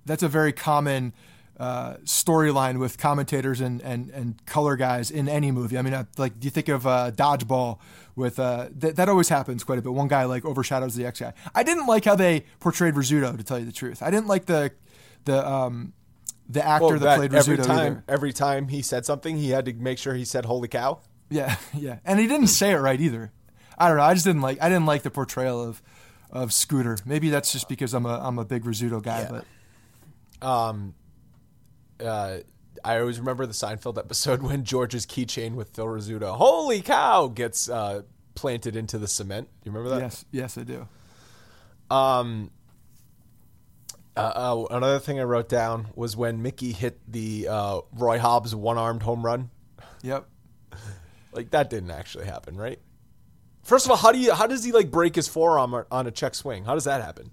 that's 0.05 0.23
a 0.23 0.27
very 0.27 0.51
common 0.51 1.13
uh, 1.57 1.95
storyline 2.03 2.79
with 2.79 2.97
commentators 2.97 3.61
and, 3.61 3.81
and 3.81 4.09
and 4.09 4.45
color 4.45 4.75
guys 4.75 5.11
in 5.11 5.29
any 5.29 5.51
movie. 5.51 5.77
I 5.77 5.81
mean, 5.81 6.05
like 6.17 6.39
do 6.39 6.45
you 6.45 6.51
think 6.51 6.67
of 6.67 6.85
uh, 6.85 7.11
Dodgeball? 7.11 7.79
With 8.17 8.39
uh, 8.39 8.69
th- 8.79 8.95
that 8.95 9.09
always 9.09 9.27
happens 9.27 9.65
quite 9.65 9.77
a 9.77 9.81
bit. 9.81 9.91
One 9.91 10.07
guy 10.07 10.23
like 10.23 10.45
overshadows 10.45 10.95
the 10.95 11.05
X 11.05 11.19
guy. 11.19 11.33
I 11.53 11.63
didn't 11.63 11.85
like 11.85 12.05
how 12.05 12.15
they 12.15 12.45
portrayed 12.61 12.93
Rizzuto. 12.93 13.35
To 13.35 13.43
tell 13.43 13.59
you 13.59 13.65
the 13.65 13.73
truth, 13.73 14.01
I 14.01 14.09
didn't 14.09 14.27
like 14.27 14.45
the 14.45 14.71
the 15.25 15.45
um, 15.45 15.91
the 16.47 16.65
actor 16.65 16.85
well, 16.85 16.93
that, 16.93 16.99
that, 16.99 17.17
played 17.17 17.31
Rizzuto 17.31 17.37
every 17.39 17.57
time, 17.57 17.77
either. 17.77 18.03
Every 18.07 18.33
time 18.33 18.67
he 18.67 18.81
said 18.81 19.05
something, 19.05 19.37
he 19.37 19.49
had 19.49 19.65
to 19.65 19.73
make 19.73 19.97
sure 19.97 20.13
he 20.13 20.25
said 20.25 20.45
"Holy 20.45 20.67
cow." 20.67 20.99
Yeah, 21.29 21.55
yeah, 21.73 21.99
and 22.05 22.19
he 22.19 22.27
didn't 22.27 22.47
say 22.47 22.71
it 22.71 22.77
right 22.77 22.99
either. 22.99 23.31
I 23.77 23.87
don't 23.87 23.97
know. 23.97 24.03
I 24.03 24.13
just 24.13 24.25
didn't 24.25 24.41
like. 24.41 24.61
I 24.61 24.69
didn't 24.69 24.85
like 24.85 25.03
the 25.03 25.11
portrayal 25.11 25.61
of 25.61 25.81
of 26.31 26.53
Scooter. 26.53 26.97
Maybe 27.05 27.29
that's 27.29 27.51
just 27.51 27.67
because 27.67 27.93
I'm 27.93 28.05
a 28.05 28.19
I'm 28.21 28.39
a 28.39 28.45
big 28.45 28.63
Rizzuto 28.63 29.01
guy. 29.01 29.21
Yeah. 29.21 29.41
But 30.41 30.47
um, 30.47 30.93
uh, 32.03 32.37
I 32.83 32.99
always 32.99 33.19
remember 33.19 33.45
the 33.45 33.53
Seinfeld 33.53 33.97
episode 33.97 34.41
when 34.43 34.63
George's 34.63 35.05
keychain 35.05 35.55
with 35.55 35.69
Phil 35.69 35.85
Rizzuto, 35.85 36.35
"Holy 36.35 36.81
cow!" 36.81 37.27
gets 37.27 37.69
uh, 37.69 38.03
planted 38.35 38.75
into 38.75 38.97
the 38.97 39.07
cement. 39.07 39.47
Do 39.63 39.69
you 39.69 39.75
remember 39.75 39.95
that? 39.95 40.01
Yes, 40.01 40.25
yes, 40.31 40.57
I 40.57 40.63
do. 40.63 40.87
Um, 41.89 42.51
uh, 44.15 44.19
uh, 44.19 44.65
another 44.71 44.99
thing 44.99 45.19
I 45.19 45.23
wrote 45.23 45.49
down 45.49 45.87
was 45.95 46.15
when 46.15 46.41
Mickey 46.41 46.71
hit 46.71 46.99
the 47.11 47.47
uh, 47.49 47.81
Roy 47.93 48.19
Hobbs 48.19 48.55
one-armed 48.55 49.03
home 49.03 49.25
run. 49.25 49.49
Yep. 50.03 50.27
like 51.33 51.51
that 51.51 51.69
didn't 51.69 51.91
actually 51.91 52.25
happen, 52.25 52.55
right? 52.55 52.79
First 53.63 53.85
of 53.85 53.91
all, 53.91 53.97
how 53.97 54.11
do 54.11 54.19
you 54.19 54.33
how 54.33 54.45
does 54.45 54.63
he 54.63 54.71
like 54.71 54.91
break 54.91 55.15
his 55.15 55.27
forearm 55.27 55.85
on 55.91 56.07
a 56.07 56.11
check 56.11 56.35
swing? 56.35 56.65
How 56.65 56.75
does 56.75 56.83
that 56.83 57.01
happen? 57.01 57.31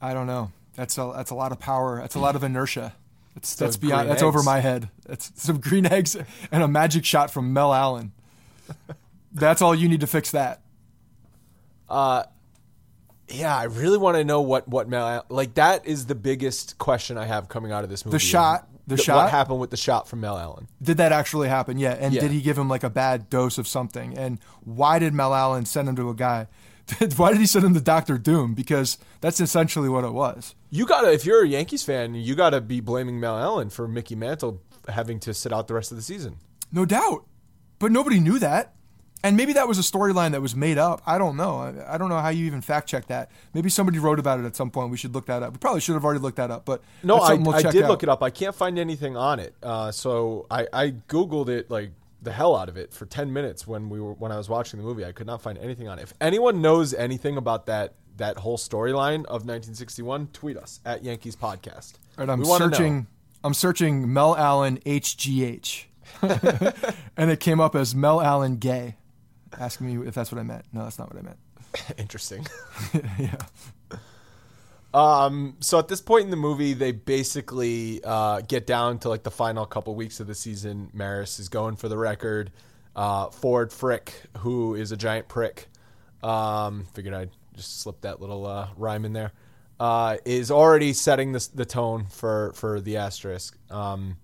I 0.00 0.12
don't 0.12 0.26
know. 0.26 0.50
That's 0.74 0.98
a 0.98 1.12
that's 1.14 1.30
a 1.30 1.34
lot 1.36 1.52
of 1.52 1.60
power. 1.60 2.00
That's 2.00 2.16
a 2.16 2.18
lot 2.18 2.34
of 2.34 2.42
inertia. 2.42 2.94
That's 3.34 3.54
that's 3.54 3.76
beyond. 3.76 4.08
That's 4.08 4.22
eggs. 4.22 4.26
over 4.26 4.42
my 4.42 4.58
head. 4.58 4.90
That's 5.06 5.30
some 5.40 5.60
green 5.60 5.86
eggs 5.92 6.16
and 6.50 6.62
a 6.62 6.68
magic 6.68 7.04
shot 7.04 7.30
from 7.30 7.52
Mel 7.52 7.72
Allen. 7.72 8.12
that's 9.32 9.62
all 9.62 9.74
you 9.74 9.88
need 9.88 10.00
to 10.00 10.06
fix 10.06 10.32
that. 10.32 10.62
Uh, 11.88 12.24
yeah, 13.32 13.56
I 13.56 13.64
really 13.64 13.98
want 13.98 14.16
to 14.16 14.24
know 14.24 14.40
what 14.40 14.68
what 14.68 14.88
Mel 14.88 15.24
like. 15.28 15.54
That 15.54 15.86
is 15.86 16.06
the 16.06 16.14
biggest 16.14 16.78
question 16.78 17.18
I 17.18 17.26
have 17.26 17.48
coming 17.48 17.72
out 17.72 17.84
of 17.84 17.90
this 17.90 18.04
movie. 18.04 18.16
The 18.16 18.20
shot, 18.20 18.68
the, 18.86 18.96
the 18.96 19.02
shot. 19.02 19.16
What 19.16 19.30
happened 19.30 19.60
with 19.60 19.70
the 19.70 19.76
shot 19.76 20.08
from 20.08 20.20
Mel 20.20 20.38
Allen? 20.38 20.68
Did 20.82 20.98
that 20.98 21.12
actually 21.12 21.48
happen? 21.48 21.78
Yeah, 21.78 21.92
and 21.92 22.14
yeah. 22.14 22.20
did 22.20 22.30
he 22.30 22.40
give 22.40 22.58
him 22.58 22.68
like 22.68 22.82
a 22.82 22.90
bad 22.90 23.30
dose 23.30 23.58
of 23.58 23.66
something? 23.66 24.16
And 24.16 24.38
why 24.64 24.98
did 24.98 25.14
Mel 25.14 25.34
Allen 25.34 25.64
send 25.64 25.88
him 25.88 25.96
to 25.96 26.10
a 26.10 26.14
guy? 26.14 26.48
why 27.16 27.30
did 27.30 27.40
he 27.40 27.46
send 27.46 27.64
him 27.64 27.74
to 27.74 27.80
Doctor 27.80 28.18
Doom? 28.18 28.54
Because 28.54 28.98
that's 29.20 29.40
essentially 29.40 29.88
what 29.88 30.04
it 30.04 30.12
was. 30.12 30.54
You 30.70 30.86
gotta, 30.86 31.12
if 31.12 31.24
you're 31.24 31.44
a 31.44 31.48
Yankees 31.48 31.82
fan, 31.82 32.14
you 32.14 32.34
gotta 32.34 32.60
be 32.60 32.80
blaming 32.80 33.20
Mel 33.20 33.38
Allen 33.38 33.70
for 33.70 33.86
Mickey 33.86 34.14
Mantle 34.14 34.60
having 34.88 35.20
to 35.20 35.34
sit 35.34 35.52
out 35.52 35.68
the 35.68 35.74
rest 35.74 35.90
of 35.90 35.96
the 35.96 36.02
season. 36.02 36.36
No 36.72 36.84
doubt, 36.84 37.26
but 37.78 37.92
nobody 37.92 38.20
knew 38.20 38.38
that. 38.38 38.74
And 39.22 39.36
maybe 39.36 39.52
that 39.52 39.68
was 39.68 39.78
a 39.78 39.82
storyline 39.82 40.32
that 40.32 40.40
was 40.40 40.56
made 40.56 40.78
up. 40.78 41.02
I 41.04 41.18
don't 41.18 41.36
know. 41.36 41.58
I, 41.58 41.94
I, 41.94 41.98
don't 41.98 42.08
know 42.08 42.18
how 42.18 42.30
you 42.30 42.46
even 42.46 42.62
fact 42.62 42.88
check 42.88 43.06
that. 43.08 43.30
Maybe 43.52 43.68
somebody 43.68 43.98
wrote 43.98 44.18
about 44.18 44.40
it 44.40 44.46
at 44.46 44.56
some 44.56 44.70
point. 44.70 44.90
We 44.90 44.96
should 44.96 45.14
look 45.14 45.26
that 45.26 45.42
up. 45.42 45.52
We 45.52 45.58
probably 45.58 45.80
should 45.80 45.94
have 45.94 46.04
already 46.04 46.20
looked 46.20 46.38
that 46.38 46.50
up. 46.50 46.64
But 46.64 46.82
no, 47.02 47.18
I, 47.18 47.34
we'll 47.34 47.54
I 47.54 47.62
did 47.62 47.84
out. 47.84 47.90
look 47.90 48.02
it 48.02 48.08
up. 48.08 48.22
I 48.22 48.30
can't 48.30 48.54
find 48.54 48.78
anything 48.78 49.16
on 49.16 49.38
it. 49.38 49.54
Uh, 49.62 49.92
so 49.92 50.46
I, 50.50 50.66
I 50.72 50.90
googled 51.08 51.48
it 51.48 51.70
like 51.70 51.90
the 52.22 52.32
hell 52.32 52.56
out 52.56 52.68
of 52.68 52.76
it 52.76 52.92
for 52.92 53.04
ten 53.06 53.32
minutes 53.32 53.66
when 53.66 53.90
we 53.90 54.00
were 54.00 54.14
when 54.14 54.32
I 54.32 54.38
was 54.38 54.48
watching 54.48 54.80
the 54.80 54.86
movie. 54.86 55.04
I 55.04 55.12
could 55.12 55.26
not 55.26 55.42
find 55.42 55.58
anything 55.58 55.88
on 55.88 55.98
it. 55.98 56.02
If 56.02 56.14
anyone 56.20 56.62
knows 56.62 56.94
anything 56.94 57.36
about 57.36 57.66
that 57.66 57.94
that 58.16 58.38
whole 58.38 58.58
storyline 58.58 59.24
of 59.24 59.46
1961, 59.46 60.28
tweet 60.32 60.56
us 60.56 60.80
at 60.84 61.02
Yankees 61.02 61.36
Podcast. 61.36 61.94
All 62.18 62.26
right, 62.26 62.30
I'm 62.30 62.44
searching. 62.44 63.06
I'm 63.42 63.54
searching 63.54 64.12
Mel 64.12 64.36
Allen 64.36 64.78
HGH, 64.84 65.84
and 67.16 67.30
it 67.30 67.40
came 67.40 67.60
up 67.60 67.74
as 67.74 67.94
Mel 67.94 68.20
Allen 68.20 68.56
gay 68.56 68.96
asking 69.58 69.86
me 69.86 70.06
if 70.06 70.14
that's 70.14 70.30
what 70.32 70.38
I 70.38 70.42
meant. 70.42 70.64
No, 70.72 70.84
that's 70.84 70.98
not 70.98 71.12
what 71.12 71.18
I 71.18 71.24
meant. 71.24 71.38
Interesting. 71.98 72.46
yeah. 73.18 73.36
Um, 74.92 75.56
so 75.60 75.78
at 75.78 75.88
this 75.88 76.00
point 76.00 76.24
in 76.24 76.30
the 76.30 76.36
movie, 76.36 76.72
they 76.72 76.92
basically 76.92 78.00
uh, 78.02 78.40
get 78.40 78.66
down 78.66 78.98
to 79.00 79.08
like 79.08 79.22
the 79.22 79.30
final 79.30 79.64
couple 79.66 79.94
weeks 79.94 80.20
of 80.20 80.26
the 80.26 80.34
season. 80.34 80.90
Maris 80.92 81.38
is 81.38 81.48
going 81.48 81.76
for 81.76 81.88
the 81.88 81.96
record. 81.96 82.50
Uh, 82.96 83.30
Ford 83.30 83.72
Frick, 83.72 84.12
who 84.38 84.74
is 84.74 84.90
a 84.90 84.96
giant 84.96 85.28
prick, 85.28 85.68
um, 86.24 86.86
figured 86.92 87.14
I'd 87.14 87.30
just 87.54 87.80
slip 87.80 88.00
that 88.00 88.20
little 88.20 88.46
uh, 88.46 88.68
rhyme 88.76 89.04
in 89.04 89.12
there, 89.12 89.32
uh, 89.78 90.16
is 90.24 90.50
already 90.50 90.92
setting 90.92 91.32
the, 91.32 91.48
the 91.54 91.64
tone 91.64 92.06
for 92.10 92.52
for 92.54 92.80
the 92.80 92.96
asterisk. 92.96 93.56
Um, 93.70 94.16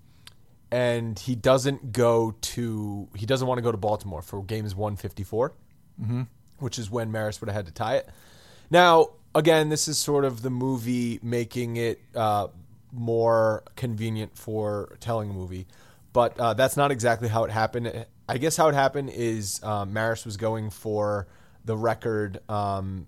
and 0.70 1.18
he 1.18 1.34
doesn't 1.34 1.92
go 1.92 2.34
to 2.40 3.08
he 3.14 3.26
doesn't 3.26 3.46
want 3.46 3.58
to 3.58 3.62
go 3.62 3.72
to 3.72 3.78
Baltimore 3.78 4.22
for 4.22 4.42
games 4.42 4.74
154, 4.74 5.52
mm-hmm. 6.00 6.22
which 6.58 6.78
is 6.78 6.90
when 6.90 7.12
Maris 7.12 7.40
would 7.40 7.48
have 7.48 7.56
had 7.56 7.66
to 7.66 7.72
tie 7.72 7.96
it. 7.96 8.08
Now, 8.70 9.10
again, 9.34 9.68
this 9.68 9.86
is 9.86 9.98
sort 9.98 10.24
of 10.24 10.42
the 10.42 10.50
movie 10.50 11.20
making 11.22 11.76
it 11.76 12.00
uh, 12.14 12.48
more 12.92 13.62
convenient 13.76 14.36
for 14.36 14.96
telling 15.00 15.30
a 15.30 15.32
movie, 15.32 15.66
but 16.12 16.38
uh, 16.40 16.54
that's 16.54 16.76
not 16.76 16.90
exactly 16.90 17.28
how 17.28 17.44
it 17.44 17.50
happened. 17.50 18.06
I 18.28 18.38
guess 18.38 18.56
how 18.56 18.68
it 18.68 18.74
happened 18.74 19.10
is 19.10 19.62
um, 19.62 19.92
Maris 19.92 20.24
was 20.24 20.36
going 20.36 20.70
for 20.70 21.28
the 21.64 21.76
record 21.76 22.40
um, 22.48 23.06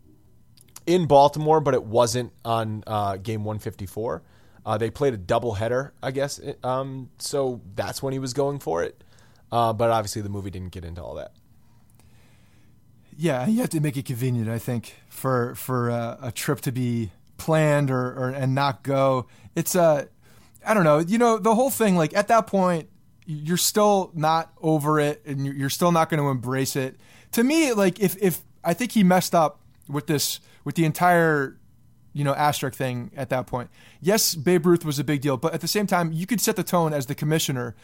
in 0.87 1.07
Baltimore, 1.07 1.61
but 1.61 1.75
it 1.75 1.83
wasn't 1.83 2.33
on 2.45 2.85
uh, 2.87 3.17
game 3.17 3.45
154. 3.45 4.23
Uh, 4.69 4.77
they 4.77 4.91
played 4.91 5.15
a 5.15 5.17
doubleheader, 5.17 5.93
I 6.03 6.11
guess. 6.11 6.39
Um, 6.63 7.09
so 7.17 7.63
that's 7.75 8.03
when 8.03 8.13
he 8.13 8.19
was 8.19 8.35
going 8.35 8.59
for 8.59 8.83
it. 8.83 9.03
Uh, 9.51 9.73
but 9.73 9.89
obviously, 9.89 10.21
the 10.21 10.29
movie 10.29 10.51
didn't 10.51 10.73
get 10.73 10.85
into 10.85 11.03
all 11.03 11.15
that. 11.15 11.33
Yeah, 13.17 13.47
you 13.47 13.63
have 13.63 13.71
to 13.71 13.81
make 13.81 13.97
it 13.97 14.05
convenient, 14.05 14.51
I 14.51 14.59
think, 14.59 14.97
for 15.09 15.55
for 15.55 15.91
uh, 15.91 16.19
a 16.21 16.33
trip 16.33 16.61
to 16.61 16.71
be 16.71 17.13
planned 17.39 17.91
or, 17.91 18.13
or 18.13 18.29
and 18.29 18.55
not 18.55 18.83
go. 18.83 19.27
It's 19.57 19.75
a, 19.75 19.81
uh, 19.81 20.05
I 20.67 20.75
don't 20.75 20.85
know. 20.85 20.99
You 20.99 21.17
know, 21.17 21.39
the 21.39 21.55
whole 21.55 21.71
thing. 21.71 21.97
Like 21.97 22.15
at 22.15 22.29
that 22.29 22.47
point, 22.47 22.91
you're 23.25 23.57
still 23.57 24.11
not 24.13 24.53
over 24.61 25.01
it, 25.01 25.23
and 25.25 25.47
you're 25.47 25.71
still 25.71 25.93
not 25.93 26.11
going 26.11 26.23
to 26.23 26.29
embrace 26.29 26.77
it. 26.77 27.01
To 27.33 27.43
me, 27.43 27.73
like 27.73 28.01
if 28.01 28.19
if 28.21 28.43
I 28.63 28.75
think 28.75 28.93
he 28.93 29.03
messed 29.03 29.35
up 29.35 29.63
with 29.89 30.09
this 30.09 30.41
with 30.63 30.75
the 30.75 30.85
entire 30.85 31.57
you 32.13 32.25
know 32.25 32.35
asterisk 32.35 32.77
thing 32.77 33.11
at 33.17 33.29
that 33.31 33.47
point. 33.47 33.71
Yes, 34.01 34.35
Babe 34.35 34.67
Ruth 34.67 34.85
was 34.85 34.99
a 34.99 35.05
big 35.05 35.21
deal, 35.21 35.37
but 35.37 35.55
at 35.55 35.61
the 35.61 35.69
same 35.69 35.87
time, 35.87 36.13
you 36.13 36.27
could 36.27 36.41
set 36.41 36.57
the 36.57 36.65
tone 36.65 36.93
as 36.93 37.07
the 37.07 37.15
commissioner. 37.15 37.75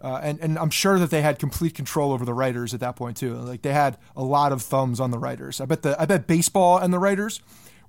Uh, 0.00 0.20
and, 0.20 0.40
and 0.40 0.58
I'm 0.58 0.70
sure 0.70 0.98
that 0.98 1.10
they 1.10 1.22
had 1.22 1.38
complete 1.38 1.76
control 1.76 2.10
over 2.10 2.24
the 2.24 2.34
writers 2.34 2.74
at 2.74 2.80
that 2.80 2.96
point 2.96 3.16
too. 3.16 3.34
Like 3.36 3.62
they 3.62 3.72
had 3.72 3.98
a 4.16 4.24
lot 4.24 4.50
of 4.50 4.60
thumbs 4.60 4.98
on 4.98 5.12
the 5.12 5.18
writers. 5.18 5.60
I 5.60 5.64
bet 5.64 5.82
the 5.82 6.00
I 6.00 6.06
bet 6.06 6.26
baseball 6.26 6.78
and 6.78 6.92
the 6.92 6.98
writers 6.98 7.40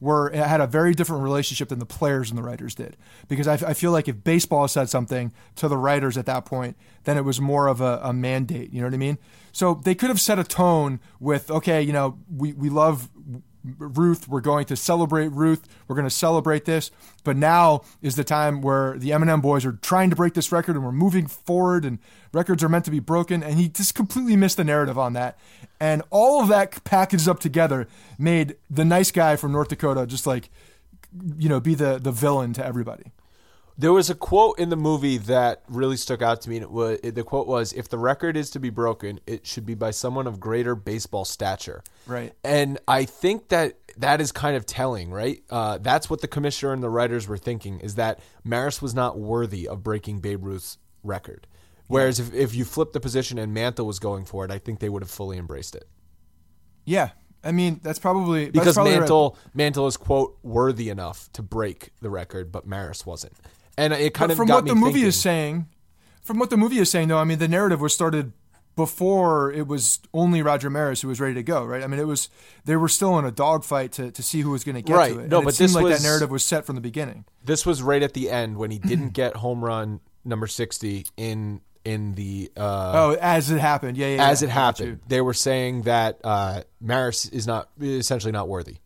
were 0.04 0.30
had 0.32 0.60
a 0.60 0.68
very 0.68 0.94
different 0.94 1.24
relationship 1.24 1.70
than 1.70 1.80
the 1.80 1.86
players 1.86 2.30
and 2.30 2.38
the 2.38 2.44
writers 2.44 2.76
did. 2.76 2.98
Because 3.28 3.48
I, 3.48 3.54
I 3.54 3.74
feel 3.74 3.92
like 3.92 4.08
if 4.08 4.24
baseball 4.24 4.68
said 4.68 4.90
something 4.90 5.32
to 5.56 5.68
the 5.68 5.78
writers 5.78 6.18
at 6.18 6.26
that 6.26 6.46
point, 6.46 6.76
then 7.06 7.18
it 7.18 7.24
was 7.24 7.40
more 7.40 7.68
of 7.68 7.80
a, 7.80 8.00
a 8.04 8.14
mandate. 8.14 8.74
You 8.74 8.82
know 8.82 8.88
what 8.88 8.94
I 8.94 8.98
mean? 8.98 9.18
So 9.54 9.76
they 9.76 9.96
could 9.96 10.10
have 10.10 10.20
set 10.20 10.38
a 10.38 10.44
tone 10.44 11.00
with, 11.20 11.50
okay, 11.50 11.82
you 11.82 11.94
know, 11.94 12.20
we, 12.30 12.52
we 12.54 12.70
love 12.70 13.10
Ruth. 13.64 14.28
We're 14.28 14.42
going 14.42 14.66
to 14.66 14.76
celebrate 14.76 15.30
Ruth. 15.30 15.68
We're 15.88 15.96
going 15.96 16.08
to 16.08 16.14
celebrate 16.16 16.66
this. 16.66 16.92
But 17.24 17.38
now 17.38 17.84
is 18.02 18.16
the 18.16 18.24
time 18.24 18.62
where 18.62 18.98
the 18.98 19.14
M&M 19.14 19.42
boys 19.42 19.66
are 19.66 19.74
trying 19.74 20.10
to 20.10 20.16
break 20.16 20.34
this 20.34 20.52
record 20.52 20.76
and 20.76 20.84
we're 20.84 20.92
moving 20.92 21.28
forward 21.28 21.86
and 21.86 22.00
records 22.34 22.64
are 22.64 22.70
meant 22.70 22.86
to 22.86 22.92
be 22.92 23.00
broken. 23.00 23.42
And 23.44 23.58
he 23.58 23.70
just 23.70 23.96
completely 23.96 24.36
missed 24.36 24.58
the 24.58 24.64
narrative 24.64 24.98
on 24.98 25.14
that. 25.14 25.38
And 25.80 26.02
all 26.10 26.42
of 26.42 26.50
that 26.50 26.84
packaged 26.84 27.28
up 27.28 27.40
together 27.40 27.88
made 28.18 28.56
the 28.70 28.86
nice 28.86 29.12
guy 29.12 29.36
from 29.36 29.52
North 29.52 29.70
Dakota 29.70 30.06
just 30.06 30.28
like, 30.28 30.50
you 31.38 31.48
know, 31.48 31.60
be 31.60 31.76
the, 31.76 32.00
the 32.00 32.12
villain 32.12 32.54
to 32.54 32.66
everybody. 32.66 33.12
There 33.78 33.92
was 33.92 34.10
a 34.10 34.16
quote 34.16 34.60
in 34.60 34.70
the 34.70 34.76
movie 34.76 35.18
that 35.18 35.64
really 35.68 35.98
stuck 35.98 36.22
out 36.22 36.42
to 36.42 36.50
me. 36.50 36.58
And 36.58 36.64
it 36.64 36.72
was 36.72 37.00
the 37.02 37.24
quote 37.24 37.48
was, 37.48 37.74
"If 37.74 37.90
the 37.90 37.98
record 37.98 38.38
is 38.38 38.50
to 38.52 38.60
be 38.60 38.70
broken, 38.70 39.20
it 39.26 39.48
should 39.48 39.66
be 39.66 39.74
by 39.74 39.92
someone 39.92 40.28
of 40.28 40.40
greater 40.40 40.76
baseball 40.76 41.26
stature." 41.26 41.84
Right. 42.06 42.34
And 42.44 42.80
I 42.88 43.06
think 43.06 43.50
that 43.50 43.78
that 43.98 44.22
is 44.22 44.32
kind 44.32 44.56
of 44.56 44.66
telling, 44.66 45.12
right? 45.12 45.44
Uh, 45.50 45.80
that's 45.80 46.10
what 46.10 46.22
the 46.22 46.28
commissioner 46.28 46.74
and 46.74 46.84
the 46.84 46.90
writers 46.90 47.28
were 47.28 47.38
thinking: 47.38 47.80
is 47.80 47.96
that 47.96 48.20
Maris 48.44 48.82
was 48.82 48.94
not 48.94 49.18
worthy 49.18 49.68
of 49.68 49.84
breaking 49.84 50.20
Babe 50.20 50.44
Ruth's 50.46 50.78
record. 51.04 51.48
Whereas 51.88 52.20
if, 52.20 52.34
if 52.34 52.56
you 52.56 52.66
flip 52.66 52.94
the 52.94 53.00
position 53.00 53.38
and 53.38 53.54
Mantle 53.54 53.86
was 53.86 54.00
going 54.00 54.26
for 54.26 54.46
it, 54.46 54.52
I 54.52 54.58
think 54.58 54.80
they 54.80 54.90
would 54.90 55.04
have 55.04 55.12
fully 55.12 55.38
embraced 55.38 55.76
it. 55.76 55.88
Yeah, 56.86 57.10
I 57.44 57.52
mean, 57.52 57.82
that's 57.84 58.00
probably 58.00 58.50
because 58.50 58.66
that's 58.66 58.76
probably 58.76 58.98
Mantle 58.98 59.38
right. 59.38 59.56
Mantle 59.56 59.88
is 59.88 59.98
quote 59.98 60.38
worthy 60.44 60.90
enough 60.90 61.32
to 61.34 61.44
break 61.44 61.92
the 62.02 62.10
record, 62.10 62.52
but 62.52 62.66
Maris 62.66 63.06
wasn't 63.06 63.34
and 63.78 63.94
it 63.94 64.14
kind 64.14 64.30
but 64.30 64.34
of 64.34 64.38
from 64.38 64.48
what 64.50 64.66
the 64.66 64.76
movie 64.76 64.94
thinking. 64.94 65.08
is 65.08 65.22
saying. 65.22 65.68
From 66.22 66.40
what 66.40 66.50
the 66.50 66.58
movie 66.58 66.78
is 66.78 66.90
saying, 66.90 67.10
though, 67.10 67.18
I 67.18 67.26
mean, 67.26 67.40
the 67.40 67.50
narrative 67.50 67.82
was 67.82 67.94
started 67.94 68.32
before 68.76 69.52
it 69.52 69.68
was 69.68 70.00
only 70.14 70.42
Roger 70.42 70.70
Maris 70.70 71.02
who 71.02 71.08
was 71.08 71.20
ready 71.20 71.36
to 71.36 71.44
go, 71.44 71.64
right? 71.64 71.84
I 71.84 71.88
mean, 71.88 72.00
it 72.00 72.08
was 72.08 72.30
they 72.66 72.76
were 72.76 72.88
still 72.88 73.20
in 73.20 73.26
a 73.26 73.32
dogfight 73.32 73.92
to, 73.94 74.12
to 74.12 74.24
see 74.24 74.42
who 74.42 74.52
was 74.52 74.64
going 74.64 74.76
to 74.76 74.82
get 74.82 74.96
right. 74.96 75.14
to 75.14 75.20
it. 75.20 75.30
No, 75.30 75.38
and 75.38 75.46
but 75.46 75.54
it 75.54 75.58
seemed 75.58 75.74
like 75.74 75.84
was, 75.84 76.02
that 76.02 76.08
narrative 76.08 76.32
was 76.32 76.44
set 76.44 76.66
from 76.66 76.76
the 76.76 76.82
beginning. 76.82 77.26
This 77.44 77.66
was 77.66 77.82
right 77.82 78.02
at 78.02 78.14
the 78.14 78.30
end 78.30 78.58
when 78.58 78.72
he 78.72 78.80
didn't 78.80 79.10
get 79.10 79.36
home 79.36 79.64
run 79.64 80.00
number 80.26 80.48
sixty 80.48 81.06
in 81.18 81.62
in 81.86 82.16
the 82.16 82.52
uh, 82.58 82.92
oh 82.96 83.18
as 83.22 83.52
it 83.52 83.60
happened, 83.60 83.98
yeah, 83.98 84.16
yeah. 84.16 84.30
As 84.30 84.42
yeah, 84.42 84.48
it 84.48 84.52
happened, 84.52 85.02
they 85.08 85.22
were 85.22 85.34
saying 85.34 85.84
that 85.84 86.20
uh, 86.24 86.62
Maris 86.82 87.26
is 87.28 87.46
not 87.46 87.70
essentially 87.80 88.32
not 88.32 88.48
worthy. 88.48 88.78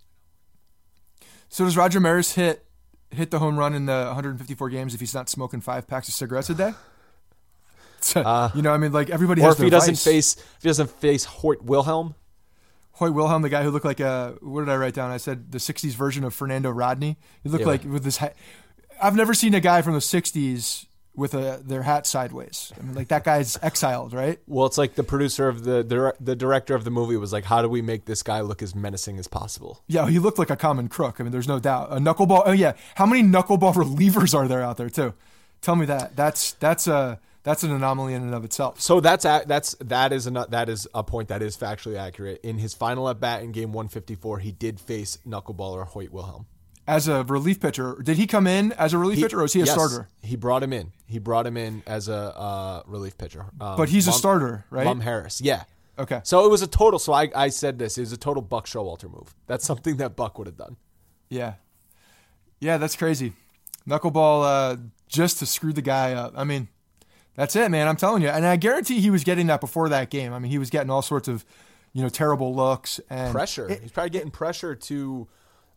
So 1.49 1.63
does 1.63 1.77
Roger 1.77 1.99
Maris 1.99 2.33
hit 2.33 2.65
hit 3.11 3.31
the 3.31 3.39
home 3.39 3.57
run 3.57 3.73
in 3.73 3.85
the 3.85 4.05
154 4.05 4.69
games 4.69 4.93
if 4.93 4.99
he's 4.99 5.13
not 5.13 5.29
smoking 5.29 5.61
five 5.61 5.87
packs 5.87 6.07
of 6.07 6.13
cigarettes 6.13 6.49
a 6.49 6.55
day? 6.55 6.73
So, 8.01 8.21
uh, 8.25 8.51
you 8.55 8.61
know, 8.61 8.71
I 8.71 8.77
mean, 8.77 8.91
like 8.91 9.09
everybody. 9.09 9.41
Or 9.41 9.51
if 9.51 9.57
he 9.57 9.69
doesn't 9.69 9.95
vice. 9.95 10.03
face, 10.03 10.35
if 10.35 10.63
he 10.63 10.69
doesn't 10.69 10.89
face 10.89 11.25
Hoyt 11.25 11.63
Wilhelm. 11.63 12.15
Hoyt 12.93 13.13
Wilhelm, 13.13 13.43
the 13.43 13.49
guy 13.49 13.61
who 13.61 13.69
looked 13.69 13.85
like 13.85 13.99
a 13.99 14.35
what 14.41 14.61
did 14.61 14.69
I 14.69 14.75
write 14.75 14.95
down? 14.95 15.11
I 15.11 15.17
said 15.17 15.51
the 15.51 15.59
'60s 15.59 15.91
version 15.91 16.23
of 16.23 16.33
Fernando 16.33 16.71
Rodney. 16.71 17.17
He 17.43 17.49
looked 17.49 17.61
yeah. 17.61 17.67
like 17.67 17.83
with 17.83 18.03
this. 18.03 18.19
I've 18.99 19.15
never 19.15 19.35
seen 19.35 19.53
a 19.53 19.59
guy 19.59 19.83
from 19.83 19.93
the 19.93 19.99
'60s 19.99 20.86
with 21.17 21.33
a 21.33 21.59
their 21.65 21.81
hat 21.81 22.07
sideways. 22.07 22.71
I 22.79 22.83
mean, 22.83 22.93
like 22.93 23.09
that 23.09 23.23
guy's 23.25 23.57
exiled, 23.61 24.13
right? 24.13 24.39
Well, 24.47 24.67
it's 24.67 24.77
like 24.77 24.93
the 24.95 25.03
producer 25.03 25.49
of 25.49 25.63
the 25.63 26.15
the 26.21 26.35
director 26.35 26.75
of 26.75 26.85
the 26.85 26.91
movie 26.91 27.17
was 27.17 27.33
like, 27.33 27.43
"How 27.43 27.61
do 27.61 27.67
we 27.67 27.81
make 27.81 28.05
this 28.05 28.23
guy 28.23 28.39
look 28.41 28.61
as 28.61 28.75
menacing 28.75 29.17
as 29.17 29.27
possible?" 29.27 29.81
Yeah, 29.87 30.07
he 30.07 30.19
looked 30.19 30.39
like 30.39 30.51
a 30.51 30.55
common 30.55 30.87
crook. 30.87 31.19
I 31.19 31.23
mean, 31.23 31.31
there's 31.31 31.47
no 31.47 31.59
doubt. 31.59 31.91
A 31.91 31.95
knuckleball. 31.95 32.43
Oh 32.45 32.51
yeah, 32.51 32.73
how 32.95 33.07
many 33.07 33.23
knuckleball 33.23 33.73
relievers 33.73 34.33
are 34.33 34.47
there 34.47 34.61
out 34.61 34.77
there 34.77 34.89
too? 34.89 35.15
Tell 35.59 35.75
me 35.75 35.87
that. 35.87 36.15
That's 36.15 36.53
that's 36.53 36.87
a 36.87 37.19
that's 37.41 37.63
an 37.63 37.71
anomaly 37.71 38.13
in 38.13 38.21
and 38.21 38.35
of 38.35 38.45
itself. 38.45 38.79
So 38.79 38.99
that's 38.99 39.25
a, 39.25 39.43
that's 39.47 39.75
that 39.81 40.13
is 40.13 40.27
a 40.27 40.45
that 40.49 40.69
is 40.69 40.87
a 40.93 41.03
point 41.03 41.29
that 41.29 41.41
is 41.41 41.57
factually 41.57 41.97
accurate. 41.97 42.41
In 42.43 42.59
his 42.59 42.75
final 42.75 43.09
at 43.09 43.19
bat 43.19 43.41
in 43.41 43.51
game 43.51 43.73
154, 43.73 44.39
he 44.39 44.51
did 44.51 44.79
face 44.79 45.17
knuckleballer 45.27 45.87
Hoyt 45.87 46.11
Wilhelm 46.11 46.45
as 46.87 47.07
a 47.07 47.23
relief 47.25 47.59
pitcher. 47.59 47.97
Did 48.01 48.17
he 48.17 48.25
come 48.25 48.47
in 48.47 48.71
as 48.73 48.93
a 48.93 48.97
relief 48.97 49.17
he, 49.17 49.23
pitcher, 49.23 49.41
or 49.41 49.45
is 49.45 49.53
he 49.53 49.61
a 49.61 49.65
yes, 49.65 49.73
starter? 49.73 50.07
He 50.21 50.35
brought 50.35 50.63
him 50.63 50.71
in. 50.71 50.93
He 51.05 51.19
brought 51.19 51.45
him 51.45 51.57
in 51.57 51.83
as 51.85 52.07
a 52.07 52.15
uh, 52.15 52.83
relief 52.87 53.17
pitcher. 53.17 53.45
Um, 53.59 53.77
but 53.77 53.89
he's 53.89 54.07
Lum, 54.07 54.15
a 54.15 54.17
starter, 54.17 54.65
right? 54.69 54.85
Lum 54.85 55.01
Harris, 55.01 55.41
yeah. 55.41 55.63
Okay. 55.99 56.21
So 56.23 56.45
it 56.45 56.49
was 56.49 56.61
a 56.61 56.67
total. 56.67 56.99
So 56.99 57.11
I, 57.11 57.29
I 57.35 57.49
said 57.49 57.79
this. 57.79 57.97
It 57.97 58.01
was 58.01 58.13
a 58.13 58.17
total 58.17 58.41
Buck 58.41 58.67
Showalter 58.67 59.11
move. 59.11 59.33
That's 59.47 59.65
something 59.65 59.97
that 59.97 60.15
Buck 60.15 60.37
would 60.37 60.47
have 60.47 60.57
done. 60.57 60.77
Yeah. 61.29 61.55
Yeah, 62.59 62.77
that's 62.77 62.95
crazy. 62.95 63.33
Knuckleball 63.87 64.43
uh, 64.43 64.77
just 65.07 65.39
to 65.39 65.45
screw 65.45 65.73
the 65.73 65.81
guy 65.81 66.13
up. 66.13 66.33
I 66.35 66.43
mean, 66.43 66.67
that's 67.35 67.55
it, 67.55 67.69
man. 67.71 67.87
I'm 67.87 67.95
telling 67.95 68.21
you. 68.21 68.29
And 68.29 68.45
I 68.45 68.57
guarantee 68.57 68.99
he 68.99 69.09
was 69.09 69.23
getting 69.23 69.47
that 69.47 69.59
before 69.59 69.89
that 69.89 70.09
game. 70.09 70.33
I 70.33 70.39
mean, 70.39 70.51
he 70.51 70.57
was 70.59 70.69
getting 70.69 70.89
all 70.89 71.01
sorts 71.01 71.27
of, 71.27 71.45
you 71.93 72.03
know, 72.03 72.09
terrible 72.09 72.53
looks 72.53 72.99
and 73.09 73.31
pressure. 73.31 73.67
It, 73.67 73.81
He's 73.81 73.91
probably 73.91 74.11
getting 74.11 74.31
pressure 74.31 74.75
to 74.75 75.27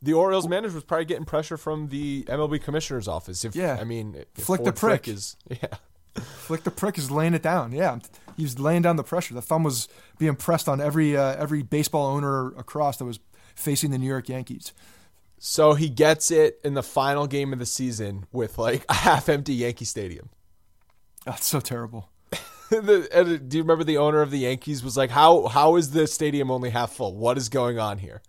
the 0.03 0.13
Orioles 0.13 0.49
manager 0.49 0.75
was 0.75 0.85
probably 0.85 1.05
getting 1.05 1.25
pressure 1.25 1.57
from 1.57 1.89
the 1.89 2.25
MLB 2.25 2.63
commissioner's 2.63 3.09
office. 3.09 3.45
If 3.45 3.55
yeah, 3.55 3.79
I 3.81 3.85
mean, 3.85 4.25
Frick 4.35 4.65
the 4.65 4.73
prick 4.73 5.09
is 5.09 5.37
yeah, 5.51 5.77
Frick 6.23 6.65
the 6.65 6.71
prick 6.71 6.99
is 6.99 7.11
laying 7.11 7.35
it 7.35 7.43
down. 7.43 7.73
Yeah, 7.73 7.99
he 8.37 8.43
was 8.43 8.59
laying 8.59 8.83
down 8.83 8.97
the 8.97 9.05
pressure. 9.05 9.35
The 9.35 9.43
thumb 9.43 9.63
was 9.63 9.89
being 10.19 10.37
pressed 10.37 10.69
on 10.69 10.81
every 10.81 11.17
uh, 11.17 11.37
every 11.37 11.63
baseball 11.63 12.07
owner 12.07 12.49
across 12.57 12.97
that 12.99 13.05
was 13.05 13.21
facing 13.55 13.91
the 13.91 13.99
New 13.99 14.09
York 14.09 14.29
Yankees. 14.29 14.73
So 15.39 15.73
he 15.73 15.89
gets 15.89 16.31
it 16.31 16.61
in 16.63 16.75
the 16.75 16.83
final 16.83 17.27
game 17.27 17.53
of 17.53 17.59
the 17.59 17.67
season 17.67 18.27
with 18.33 18.59
like 18.59 18.85
a 18.89 18.95
half 18.95 19.29
empty 19.29 19.55
Yankee 19.55 19.87
Stadium. 19.87 20.31
That's 21.25 21.47
so 21.47 21.61
terrible. 21.61 22.11
the, 22.71 23.43
do 23.47 23.57
you 23.57 23.63
remember 23.63 23.85
the 23.85 23.99
owner 23.99 24.23
of 24.23 24.31
the 24.31 24.39
Yankees 24.39 24.83
was 24.83 24.97
like, 24.97 25.11
"How 25.11 25.47
how 25.49 25.77
is 25.77 25.91
the 25.91 26.07
stadium 26.07 26.51
only 26.51 26.71
half 26.71 26.93
full? 26.93 27.17
What 27.17 27.37
is 27.37 27.49
going 27.51 27.79
on 27.79 27.99
here?" 27.99 28.23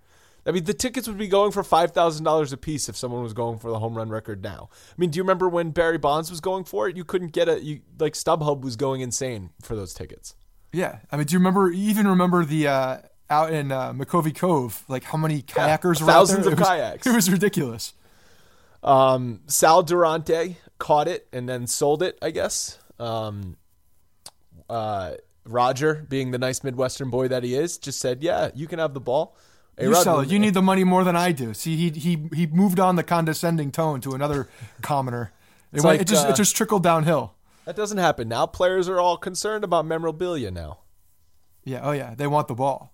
I 0.46 0.52
mean, 0.52 0.64
the 0.64 0.74
tickets 0.74 1.08
would 1.08 1.18
be 1.18 1.28
going 1.28 1.52
for 1.52 1.64
five 1.64 1.92
thousand 1.92 2.24
dollars 2.24 2.52
a 2.52 2.58
piece 2.58 2.90
if 2.90 2.98
someone 2.98 3.22
was 3.22 3.34
going 3.34 3.60
for 3.60 3.70
the 3.70 3.80
home 3.80 3.96
run 3.96 4.10
record 4.10 4.42
now. 4.42 4.70
I 4.72 4.94
mean, 4.98 5.12
do 5.12 5.18
you 5.18 5.24
remember 5.24 5.48
when 5.48 5.72
Barry 5.72 5.98
Bonds 5.98 6.32
was 6.32 6.42
going 6.42 6.64
for 6.64 6.90
it? 6.90 6.98
You 6.98 7.04
couldn't 7.04 7.32
get 7.32 7.48
a 7.48 7.64
you 7.64 7.82
like 8.00 8.14
StubHub 8.14 8.62
was 8.62 8.76
going 8.76 9.02
insane 9.02 9.52
for 9.62 9.76
those 9.76 9.94
tickets. 9.94 10.36
Yeah, 10.74 11.00
I 11.12 11.18
mean, 11.18 11.28
do 11.28 11.34
you 11.34 11.40
remember? 11.40 11.70
Even 11.70 12.08
remember 12.08 12.44
the 12.44 12.68
uh, 12.68 12.98
out 13.30 13.54
in 13.54 13.72
uh, 13.72 13.94
McCovey 13.94 14.36
Cove, 14.36 14.84
like 14.88 15.04
how 15.04 15.18
many 15.18 15.42
kayakers 15.42 16.00
yeah, 16.00 16.06
were 16.06 16.12
thousands 16.12 16.48
of 16.48 16.54
it 16.54 16.60
was, 16.60 16.68
kayaks. 16.68 17.08
It 17.08 17.14
was 17.14 17.30
ridiculous. 17.30 17.94
Um, 18.84 19.42
Sal 19.46 19.84
Durante 19.84 20.58
caught 20.80 21.08
it 21.08 21.28
and 21.32 21.48
then 21.48 21.68
sold 21.68 22.02
it. 22.02 22.18
I 22.22 22.32
guess. 22.32 22.80
Um, 23.00 23.58
uh, 24.70 25.16
Roger, 25.44 26.06
being 26.08 26.32
the 26.32 26.38
nice 26.38 26.64
Midwestern 26.64 27.10
boy 27.10 27.28
that 27.28 27.44
he 27.44 27.56
is, 27.56 27.78
just 27.78 28.00
said, 28.00 28.24
"Yeah, 28.24 28.50
you 28.56 28.68
can 28.68 28.80
have 28.80 28.94
the 28.94 29.00
ball." 29.00 29.36
You 29.80 29.96
sell 29.96 30.20
it. 30.20 30.30
You 30.30 30.40
need 30.40 30.54
the 30.54 30.62
money 30.62 30.84
more 30.84 31.04
than 31.04 31.16
I 31.16 31.32
do. 31.32 31.54
See, 31.54 31.76
he 31.76 31.90
he 31.90 32.30
he 32.34 32.48
moved 32.48 32.80
on 32.80 32.96
the 32.96 33.04
condescending 33.04 33.72
tone 33.72 34.02
to 34.02 34.14
another 34.14 34.50
commoner. 34.82 35.32
It, 35.72 35.82
went, 35.82 35.86
like, 35.86 36.02
it 36.02 36.08
just 36.08 36.28
uh, 36.28 36.30
it 36.30 36.36
just 36.36 36.56
trickled 36.56 36.84
downhill. 36.84 37.34
That 37.66 37.76
doesn't 37.76 37.98
happen 37.98 38.28
now. 38.28 38.46
Players 38.46 38.90
are 38.90 39.00
all 39.00 39.18
concerned 39.18 39.64
about 39.64 39.86
memorabilia 39.86 40.52
now. 40.52 40.80
Yeah. 41.64 41.82
Oh 41.84 41.92
yeah. 41.92 42.16
They 42.16 42.28
want 42.28 42.48
the 42.48 42.56
ball. 42.56 42.92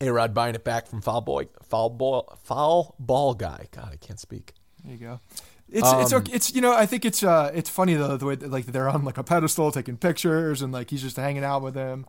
A 0.00 0.10
Rod 0.12 0.34
buying 0.34 0.54
it 0.54 0.64
back 0.64 0.86
from 0.86 1.00
foul 1.00 1.20
boy, 1.20 1.48
foul 1.68 1.90
ball, 1.90 2.38
foul 2.44 2.94
ball 2.98 3.34
guy. 3.34 3.66
God, 3.72 3.90
I 3.92 3.96
can't 3.96 4.20
speak. 4.20 4.52
There 4.84 4.92
you 4.92 4.98
go. 4.98 5.20
It's 5.68 5.90
it's 5.92 6.12
Um, 6.12 6.22
okay. 6.22 6.32
It's 6.32 6.54
you 6.54 6.60
know 6.60 6.72
I 6.72 6.86
think 6.86 7.04
it's 7.04 7.22
uh 7.22 7.50
it's 7.54 7.68
funny 7.70 7.94
though 7.94 8.16
the 8.16 8.26
way 8.26 8.34
that, 8.36 8.50
like 8.50 8.66
they're 8.66 8.88
on 8.88 9.04
like 9.04 9.18
a 9.18 9.24
pedestal 9.24 9.70
taking 9.70 9.96
pictures 9.96 10.62
and 10.62 10.72
like 10.72 10.90
he's 10.90 11.02
just 11.02 11.16
hanging 11.16 11.44
out 11.44 11.62
with 11.62 11.74
them. 11.74 12.06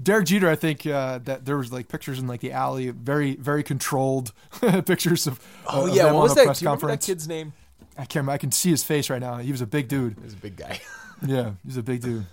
Derek 0.00 0.26
Jeter, 0.26 0.48
I 0.48 0.54
think 0.54 0.86
uh, 0.86 1.18
that 1.24 1.44
there 1.44 1.56
was 1.56 1.72
like 1.72 1.88
pictures 1.88 2.18
in 2.18 2.26
like 2.26 2.40
the 2.40 2.52
alley, 2.52 2.90
very 2.90 3.34
very 3.36 3.62
controlled 3.62 4.32
pictures 4.86 5.26
of. 5.26 5.40
Oh 5.66 5.88
of 5.88 5.94
yeah, 5.94 6.12
what 6.12 6.22
was 6.22 6.34
that? 6.36 6.44
press 6.44 6.60
Do 6.60 6.64
you 6.64 6.70
remember 6.70 6.88
that 6.88 7.02
kid's 7.02 7.26
name? 7.26 7.52
I 7.96 8.02
can't. 8.02 8.16
remember. 8.16 8.32
I 8.32 8.38
can 8.38 8.52
see 8.52 8.70
his 8.70 8.84
face 8.84 9.10
right 9.10 9.20
now. 9.20 9.38
He 9.38 9.50
was 9.50 9.60
a 9.60 9.66
big 9.66 9.88
dude. 9.88 10.14
He 10.14 10.24
was 10.24 10.34
a 10.34 10.36
big 10.36 10.56
guy. 10.56 10.80
Yeah, 11.26 11.54
he's 11.64 11.76
a 11.76 11.82
big 11.82 12.00
dude. 12.00 12.26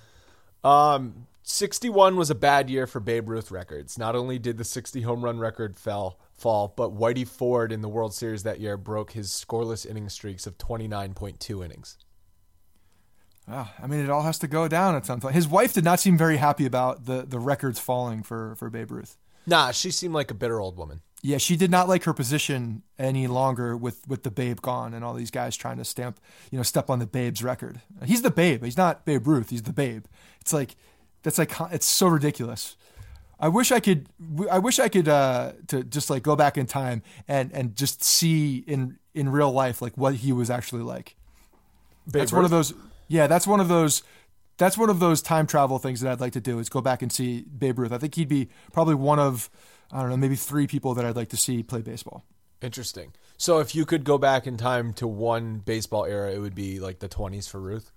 Um, 0.64 1.26
61 1.42 2.16
was 2.18 2.30
a 2.30 2.36
bad 2.36 2.70
year 2.70 2.86
for 2.86 3.00
Babe 3.00 3.30
Ruth 3.30 3.50
records. 3.50 3.98
Not 3.98 4.16
only 4.16 4.38
did 4.38 4.58
the 4.60 4.64
60 4.64 5.02
home 5.02 5.24
run 5.26 5.40
record 5.40 5.76
fell 5.76 6.20
fall, 6.34 6.74
but 6.76 6.96
Whitey 6.96 7.28
Ford 7.28 7.72
in 7.72 7.82
the 7.82 7.90
World 7.90 8.14
Series 8.14 8.44
that 8.44 8.60
year 8.60 8.78
broke 8.78 9.14
his 9.14 9.30
scoreless 9.30 9.86
inning 9.86 10.10
streaks 10.10 10.46
of 10.46 10.58
29.2 10.60 11.66
innings. 11.66 11.98
Wow. 13.48 13.70
I 13.82 13.88
mean, 13.88 14.00
it 14.00 14.10
all 14.10 14.24
has 14.24 14.40
to 14.40 14.48
go 14.48 14.68
down 14.68 14.96
at 14.96 15.06
some 15.06 15.20
point. 15.20 15.36
His 15.36 15.48
wife 15.48 15.74
did 15.74 15.84
not 15.84 16.00
seem 16.00 16.18
very 16.18 16.38
happy 16.38 16.66
about 16.66 17.06
the 17.06 17.26
the 17.28 17.40
records 17.40 17.80
falling 17.80 18.24
for 18.24 18.56
for 18.56 18.70
Babe 18.70 18.92
Ruth. 18.92 19.18
Nah, 19.46 19.72
she 19.72 19.92
seemed 19.92 20.14
like 20.14 20.32
a 20.32 20.34
bitter 20.34 20.60
old 20.60 20.78
woman. 20.78 21.02
Yeah, 21.22 21.38
she 21.38 21.56
did 21.56 21.72
not 21.72 21.88
like 21.88 22.04
her 22.04 22.14
position 22.14 22.84
any 23.00 23.28
longer 23.28 23.76
with 23.76 24.08
with 24.08 24.24
the 24.24 24.32
Babe 24.32 24.62
gone 24.62 24.94
and 24.94 25.04
all 25.04 25.14
these 25.14 25.32
guys 25.32 25.56
trying 25.56 25.78
to 25.78 25.86
stamp, 25.86 26.20
you 26.52 26.58
know, 26.58 26.64
step 26.64 26.90
on 26.90 27.00
the 27.00 27.08
Babe's 27.08 27.44
record. 27.44 27.82
He's 28.04 28.22
the 28.22 28.32
Babe. 28.32 28.64
He's 28.64 28.78
not 28.78 29.06
Babe 29.06 29.28
Ruth. 29.28 29.50
He's 29.50 29.64
the 29.64 29.74
Babe. 29.74 30.06
It's 30.42 30.54
like 30.54 30.76
that's 31.24 31.38
like 31.38 31.52
it's 31.72 31.86
so 31.86 32.08
ridiculous. 32.08 32.76
I 33.40 33.50
wish 33.50 33.72
I 33.72 33.80
could. 33.80 34.08
I 34.50 34.60
wish 34.60 34.80
I 34.80 34.88
could 34.88 35.08
uh, 35.08 35.54
to 35.68 35.84
just 35.84 36.10
like 36.10 36.24
go 36.24 36.36
back 36.36 36.58
in 36.58 36.68
time 36.68 37.02
and 37.28 37.52
and 37.54 37.76
just 37.76 38.04
see 38.04 38.64
in 38.66 38.98
in 39.14 39.30
real 39.30 39.52
life 39.52 39.82
like 39.82 39.98
what 39.98 40.16
he 40.16 40.32
was 40.32 40.50
actually 40.50 40.84
like. 40.84 41.16
Babe 42.06 42.22
that's 42.22 42.32
one 42.32 42.46
of 42.46 42.52
those. 42.52 42.74
Yeah, 43.08 43.28
that's 43.28 43.48
one 43.48 43.60
of 43.60 43.68
those. 43.68 44.04
That's 44.58 44.78
one 44.78 44.90
of 44.90 45.00
those 45.00 45.22
time 45.22 45.48
travel 45.48 45.80
things 45.80 46.00
that 46.02 46.12
I'd 46.12 46.22
like 46.22 46.34
to 46.34 46.42
do 46.42 46.60
is 46.60 46.70
go 46.70 46.80
back 46.80 47.02
and 47.02 47.12
see 47.12 47.42
Babe 47.42 47.78
Ruth. 47.78 47.92
I 47.92 47.98
think 47.98 48.16
he'd 48.16 48.30
be 48.30 48.48
probably 48.72 48.96
one 48.96 49.20
of 49.20 49.50
I 49.92 50.02
don't 50.02 50.10
know 50.10 50.18
maybe 50.18 50.36
three 50.36 50.68
people 50.68 50.94
that 50.94 51.06
I'd 51.06 51.16
like 51.16 51.30
to 51.30 51.38
see 51.38 51.62
play 51.62 51.82
baseball. 51.82 52.24
Interesting. 52.62 53.14
So 53.38 53.60
if 53.60 53.76
you 53.76 53.86
could 53.86 54.06
go 54.06 54.18
back 54.18 54.48
in 54.48 54.58
time 54.58 54.94
to 54.94 55.08
one 55.08 55.60
baseball 55.60 56.06
era, 56.06 56.32
it 56.32 56.40
would 56.40 56.56
be 56.56 56.80
like 56.80 57.00
the 57.00 57.10
20s 57.10 57.50
for 57.50 57.60
Ruth. 57.60 57.92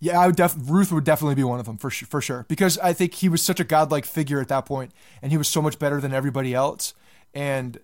Yeah, 0.00 0.18
I 0.18 0.26
would 0.26 0.36
def- 0.36 0.56
Ruth 0.58 0.92
would 0.92 1.04
definitely 1.04 1.36
be 1.36 1.44
one 1.44 1.60
of 1.60 1.66
them 1.66 1.78
for 1.78 1.90
sure, 1.90 2.06
for 2.06 2.20
sure 2.20 2.44
because 2.48 2.78
I 2.78 2.92
think 2.92 3.14
he 3.14 3.28
was 3.28 3.42
such 3.42 3.60
a 3.60 3.64
godlike 3.64 4.04
figure 4.04 4.40
at 4.40 4.48
that 4.48 4.66
point, 4.66 4.92
and 5.22 5.32
he 5.32 5.38
was 5.38 5.48
so 5.48 5.62
much 5.62 5.78
better 5.78 6.00
than 6.00 6.12
everybody 6.12 6.52
else, 6.52 6.94
and 7.32 7.78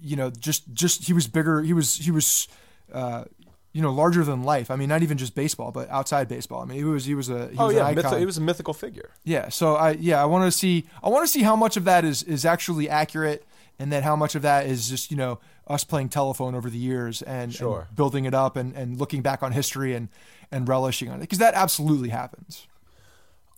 you 0.00 0.16
know, 0.16 0.30
just 0.30 0.72
just 0.72 1.04
he 1.04 1.12
was 1.12 1.26
bigger. 1.26 1.62
He 1.62 1.72
was 1.72 1.96
he 1.96 2.10
was, 2.10 2.48
uh, 2.92 3.24
you 3.72 3.80
know, 3.82 3.92
larger 3.92 4.24
than 4.24 4.42
life. 4.42 4.70
I 4.70 4.76
mean, 4.76 4.88
not 4.88 5.02
even 5.02 5.16
just 5.16 5.34
baseball, 5.34 5.70
but 5.70 5.88
outside 5.90 6.26
baseball. 6.28 6.60
I 6.62 6.64
mean, 6.64 6.78
he 6.78 6.84
was 6.84 7.04
he 7.04 7.14
was 7.14 7.28
a 7.28 7.48
he 7.48 7.56
Oh 7.58 7.66
was 7.66 7.76
yeah, 7.76 7.90
myth- 7.92 8.12
it 8.12 8.26
was 8.26 8.36
a 8.38 8.40
mythical 8.40 8.74
figure. 8.74 9.10
Yeah, 9.24 9.48
so 9.48 9.76
I 9.76 9.92
yeah 9.92 10.20
I 10.22 10.26
want 10.26 10.44
to 10.44 10.56
see 10.56 10.86
I 11.02 11.08
want 11.08 11.24
to 11.24 11.28
see 11.28 11.42
how 11.42 11.54
much 11.56 11.76
of 11.76 11.84
that 11.84 12.04
is 12.04 12.22
is 12.24 12.44
actually 12.44 12.88
accurate, 12.88 13.46
and 13.78 13.92
then 13.92 14.02
how 14.02 14.16
much 14.16 14.34
of 14.34 14.42
that 14.42 14.66
is 14.66 14.88
just 14.88 15.10
you 15.10 15.16
know 15.16 15.38
us 15.68 15.84
playing 15.84 16.08
telephone 16.08 16.56
over 16.56 16.68
the 16.68 16.78
years 16.78 17.22
and, 17.22 17.54
Sure. 17.54 17.86
and 17.86 17.94
building 17.96 18.24
it 18.24 18.34
up 18.34 18.56
and, 18.56 18.74
and 18.74 18.98
looking 18.98 19.22
back 19.22 19.40
on 19.42 19.52
history 19.52 19.94
and 19.94 20.08
and 20.50 20.68
relishing 20.68 21.08
on 21.08 21.18
it 21.18 21.20
because 21.20 21.38
that 21.38 21.54
absolutely 21.54 22.08
happens. 22.08 22.66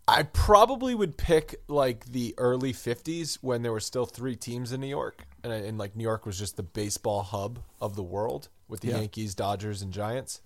I 0.06 0.24
probably 0.24 0.94
would 0.94 1.16
pick 1.16 1.54
like 1.68 2.06
the 2.06 2.34
early 2.36 2.72
50s 2.74 3.38
when 3.40 3.62
there 3.62 3.72
were 3.72 3.80
still 3.80 4.04
three 4.04 4.36
teams 4.36 4.72
in 4.72 4.80
New 4.80 4.88
York 4.88 5.26
and, 5.44 5.52
and 5.52 5.78
like 5.78 5.96
New 5.96 6.04
York 6.04 6.26
was 6.26 6.38
just 6.38 6.56
the 6.56 6.62
baseball 6.62 7.22
hub 7.22 7.60
of 7.80 7.96
the 7.96 8.02
world 8.02 8.48
with 8.68 8.80
the 8.80 8.88
Yeah. 8.88 8.98
Yankees, 8.98 9.34
Dodgers 9.34 9.82
and 9.82 9.92
Giants. 9.92 10.40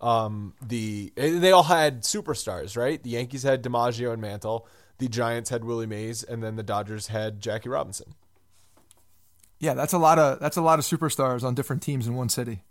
Um 0.00 0.54
the 0.64 1.12
they 1.16 1.50
all 1.52 1.64
had 1.64 2.02
superstars, 2.02 2.76
right? 2.76 3.02
The 3.02 3.10
Yankees 3.10 3.42
had 3.42 3.62
DiMaggio 3.62 4.12
and 4.12 4.22
Mantle, 4.22 4.66
the 4.98 5.08
Giants 5.08 5.50
had 5.50 5.64
Willie 5.64 5.86
Mays 5.86 6.22
and 6.22 6.42
then 6.42 6.56
the 6.56 6.62
Dodgers 6.62 7.08
had 7.08 7.40
Jackie 7.40 7.68
Robinson. 7.68 8.14
Yeah, 9.58 9.74
that's 9.74 9.92
a 9.92 9.98
lot 9.98 10.18
of 10.20 10.38
that's 10.38 10.56
a 10.56 10.62
lot 10.62 10.78
of 10.78 10.84
superstars 10.84 11.42
on 11.42 11.54
different 11.54 11.82
teams 11.82 12.06
in 12.06 12.14
one 12.14 12.28
city. 12.28 12.62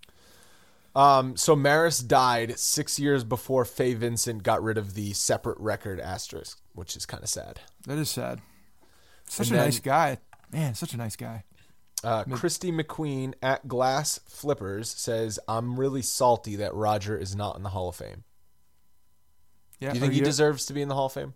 Um, 0.96 1.36
so 1.38 1.56
Maris 1.56 2.00
died 2.00 2.58
six 2.58 2.98
years 2.98 3.24
before 3.24 3.66
Fay 3.66 3.94
Vincent 3.94 4.42
got 4.42 4.64
rid 4.64 4.78
of 4.80 4.96
the 4.96 5.14
separate 5.14 5.60
record 5.60 6.00
asterisk, 6.00 6.60
which 6.74 6.96
is 6.96 7.06
kind 7.06 7.22
of 7.22 7.30
sad. 7.30 7.60
That 7.86 8.00
is 8.00 8.10
sad. 8.10 8.42
Such 9.28 9.48
And 9.48 9.56
a 9.56 9.60
then- 9.60 9.68
nice 9.68 9.80
guy, 9.80 10.18
man. 10.52 10.74
Such 10.74 10.94
a 10.94 10.98
nice 10.98 11.16
guy. 11.16 11.44
Uh, 12.04 12.24
Christy 12.26 12.72
McQueen 12.72 13.34
at 13.42 13.68
Glass 13.68 14.20
Flippers 14.28 14.90
says, 14.90 15.40
"I'm 15.48 15.80
really 15.80 16.02
salty 16.04 16.56
that 16.58 16.74
Roger 16.76 17.18
is 17.18 17.36
not 17.36 17.56
in 17.58 17.64
the 17.64 17.70
Hall 17.70 17.90
of 17.90 17.96
Fame. 17.96 18.24
Yeah, 19.80 19.90
Do 19.90 19.96
you 19.96 20.02
think 20.02 20.14
he 20.14 20.22
deserves 20.22 20.66
to 20.68 20.74
be 20.74 20.82
in 20.82 20.90
the 20.90 20.96
Hall 20.96 21.08
of 21.08 21.14
Fame? 21.14 21.34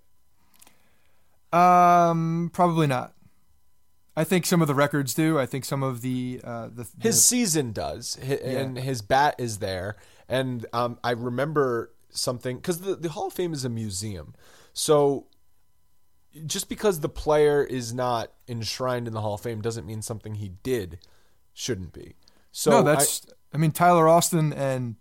Um, 1.52 2.50
probably 2.54 2.88
not. 2.88 3.14
I 4.16 4.24
think 4.24 4.46
some 4.46 4.62
of 4.62 4.68
the 4.68 4.76
records 4.76 5.14
do. 5.14 5.40
I 5.40 5.46
think 5.46 5.66
some 5.66 5.84
of 5.84 6.02
the 6.02 6.42
uh, 6.44 6.68
the 6.68 6.84
His 7.00 7.16
the- 7.16 7.22
season 7.22 7.72
does, 7.72 8.18
Hi- 8.26 8.36
and 8.36 8.78
his 8.78 9.02
bat 9.02 9.36
is 9.38 9.60
there. 9.60 9.96
And 10.30 10.66
um, 10.74 11.00
I 11.04 11.12
remember 11.12 11.92
something 12.12 12.58
because 12.58 12.82
the, 12.82 12.96
the 12.96 13.10
Hall 13.10 13.28
of 13.28 13.34
Fame 13.34 13.54
is 13.54 13.66
a 13.66 13.70
museum, 13.70 14.34
so 14.74 15.28
just 16.46 16.70
because 16.70 17.00
the 17.00 17.10
player 17.10 17.64
is 17.64 17.94
not 17.94 18.32
enshrined 18.48 19.08
in 19.08 19.14
the 19.14 19.22
Hall 19.22 19.36
of 19.36 19.42
Fame 19.42 19.62
doesn't 19.62 19.86
mean 19.86 20.02
something 20.02 20.36
he 20.36 20.54
did 20.64 21.00
shouldn't 21.54 21.94
be. 21.94 22.16
So 22.52 22.72
no, 22.72 22.78
I- 22.80 22.96
that's. 22.96 23.26
I, 23.54 23.58
mean, 23.58 23.72
Tyler 23.72 24.08
Austin 24.08 24.54
and 24.54 24.96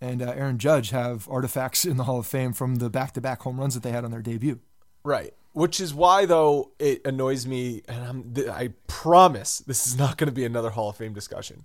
and 0.00 0.22
uh, 0.22 0.32
Aaron 0.36 0.58
Judge 0.58 0.90
have 0.90 1.28
artifacts 1.28 1.84
in 1.84 1.96
the 1.96 2.04
Hall 2.04 2.20
of 2.20 2.26
Fame 2.26 2.52
from 2.52 2.76
the 2.76 2.88
back-to-back 2.88 3.42
home 3.42 3.58
runs 3.58 3.74
that 3.74 3.82
they 3.82 3.90
had 3.90 4.04
on 4.04 4.12
their 4.12 4.22
debut. 4.22 4.60
Right. 5.02 5.34
Which 5.52 5.80
is 5.80 5.92
why, 5.92 6.24
though, 6.24 6.70
it 6.78 7.04
annoys 7.04 7.46
me, 7.46 7.82
and 7.88 8.04
I'm, 8.04 8.34
th- 8.34 8.46
I 8.48 8.68
promise 8.86 9.58
this 9.58 9.88
is 9.88 9.98
not 9.98 10.16
going 10.16 10.28
to 10.28 10.32
be 10.32 10.44
another 10.44 10.70
Hall 10.70 10.90
of 10.90 10.96
Fame 10.96 11.14
discussion, 11.14 11.64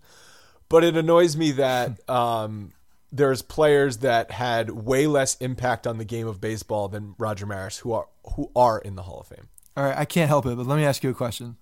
but 0.67 0.83
it 0.83 0.97
annoys 0.97 1.37
me 1.37 1.51
that 1.51 2.09
um, 2.09 2.71
there's 3.15 3.43
players 3.43 3.97
that 3.99 4.31
had 4.31 4.71
way 4.71 5.05
less 5.05 5.35
impact 5.35 5.85
on 5.85 5.99
the 5.99 6.05
game 6.05 6.27
of 6.27 6.41
baseball 6.41 6.87
than 6.87 7.13
Roger 7.19 7.45
Maris 7.45 7.77
who 7.77 7.91
are 7.93 8.07
who 8.35 8.49
are 8.55 8.79
in 8.79 8.95
the 8.95 9.03
Hall 9.03 9.19
of 9.19 9.27
Fame. 9.27 9.47
All 9.77 9.83
right, 9.83 9.95
I 9.97 10.05
can't 10.05 10.27
help 10.27 10.45
it, 10.47 10.57
but 10.57 10.65
let 10.65 10.75
me 10.77 10.83
ask 10.85 11.03
you 11.03 11.09
a 11.11 11.13
question. 11.13 11.57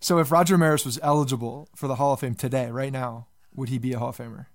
So, 0.00 0.18
if 0.18 0.30
Roger 0.32 0.56
Maris 0.58 0.84
was 0.84 0.98
eligible 1.02 1.68
for 1.76 1.86
the 1.86 1.94
Hall 1.96 2.12
of 2.14 2.20
Fame 2.20 2.34
today, 2.34 2.70
right 2.70 2.92
now, 2.92 3.28
would 3.54 3.68
he 3.68 3.78
be 3.78 3.92
a 3.92 3.98
Hall 3.98 4.08
of 4.10 4.16
Famer? 4.16 4.46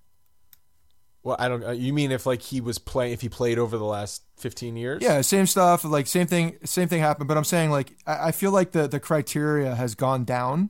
Well, 1.24 1.36
I 1.40 1.48
don't. 1.48 1.64
uh, 1.64 1.72
You 1.72 1.92
mean 1.94 2.12
if 2.12 2.26
like 2.26 2.42
he 2.42 2.62
was 2.62 2.78
playing, 2.78 3.14
if 3.14 3.22
he 3.22 3.30
played 3.30 3.58
over 3.58 3.78
the 3.78 3.86
last 3.86 4.24
15 4.38 4.76
years? 4.76 5.02
Yeah, 5.02 5.22
same 5.22 5.46
stuff. 5.48 5.84
Like 5.84 6.06
same 6.08 6.28
thing. 6.28 6.58
Same 6.64 6.88
thing 6.88 7.00
happened. 7.02 7.28
But 7.28 7.38
I'm 7.38 7.44
saying 7.44 7.72
like 7.72 7.96
I, 8.06 8.28
I 8.28 8.32
feel 8.32 8.52
like 8.52 8.72
the 8.74 8.88
the 8.88 9.00
criteria 9.00 9.74
has 9.76 9.96
gone 9.96 10.24
down. 10.26 10.70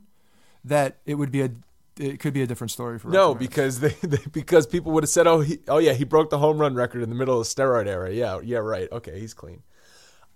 That 0.64 0.98
it 1.06 1.14
would 1.14 1.30
be 1.30 1.42
a 1.42 1.50
it 1.98 2.20
could 2.20 2.32
be 2.34 2.42
a 2.42 2.46
different 2.46 2.70
story 2.70 2.98
for 2.98 3.08
No, 3.08 3.34
because 3.34 3.80
they, 3.80 3.90
they 4.02 4.18
because 4.32 4.66
people 4.66 4.92
would 4.92 5.02
have 5.04 5.10
said, 5.10 5.26
"Oh, 5.26 5.40
he, 5.40 5.58
oh 5.68 5.78
yeah, 5.78 5.92
he 5.92 6.04
broke 6.04 6.30
the 6.30 6.38
home 6.38 6.58
run 6.58 6.74
record 6.74 7.02
in 7.02 7.08
the 7.08 7.14
middle 7.16 7.40
of 7.40 7.46
the 7.48 7.54
steroid 7.62 7.86
era." 7.86 8.10
Yeah, 8.12 8.40
yeah, 8.42 8.58
right. 8.58 8.90
Okay, 8.92 9.18
he's 9.20 9.34
clean. 9.34 9.62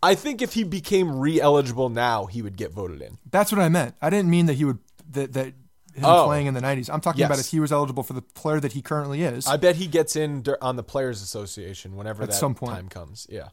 I 0.02 0.14
think 0.14 0.40
if 0.40 0.54
he 0.54 0.64
became 0.64 1.18
re-eligible 1.18 1.90
now, 1.90 2.24
he 2.24 2.40
would 2.40 2.56
get 2.56 2.72
voted 2.72 3.02
in. 3.02 3.18
that's 3.30 3.52
what 3.52 3.60
I 3.60 3.68
meant. 3.68 3.94
I 4.00 4.08
didn't 4.08 4.30
mean 4.30 4.46
that 4.46 4.54
he 4.54 4.64
would 4.64 4.78
that 5.10 5.32
that 5.34 5.46
him 5.46 6.04
Oh. 6.04 6.24
playing 6.26 6.46
in 6.46 6.54
the 6.54 6.60
90s. 6.60 6.88
I'm 6.88 7.00
talking 7.00 7.24
about 7.24 7.40
if 7.40 7.48
he 7.48 7.58
was 7.60 7.72
eligible 7.72 8.02
for 8.04 8.12
the 8.12 8.22
player 8.22 8.60
that 8.60 8.72
he 8.72 8.80
currently 8.80 9.22
is. 9.22 9.46
I 9.48 9.56
bet 9.56 9.74
he 9.76 9.88
gets 9.88 10.14
in 10.16 10.44
on 10.62 10.76
the 10.76 10.84
Players 10.84 11.20
Association 11.20 11.96
whenever 11.96 12.22
At 12.22 12.30
that 12.30 12.34
some 12.36 12.54
point. 12.54 12.72
time 12.72 12.88
comes. 12.88 13.26
Yeah, 13.28 13.48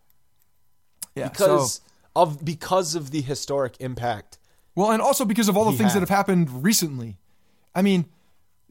yeah, 1.16 1.30
because 1.30 1.74
so- 1.76 1.82
of 2.16 2.44
because 2.46 2.96
of 2.96 3.12
the 3.12 3.22
historic 3.22 3.76
impact. 3.80 4.38
Well, 4.76 4.92
and 4.92 5.02
also 5.02 5.26
because 5.26 5.50
of 5.50 5.58
all 5.58 5.66
the 5.66 5.72
He 5.72 5.78
things 5.78 5.94
that 5.94 6.00
have 6.02 6.10
happened 6.10 6.64
recently. 6.64 7.18
I 7.78 7.82
mean, 7.84 8.06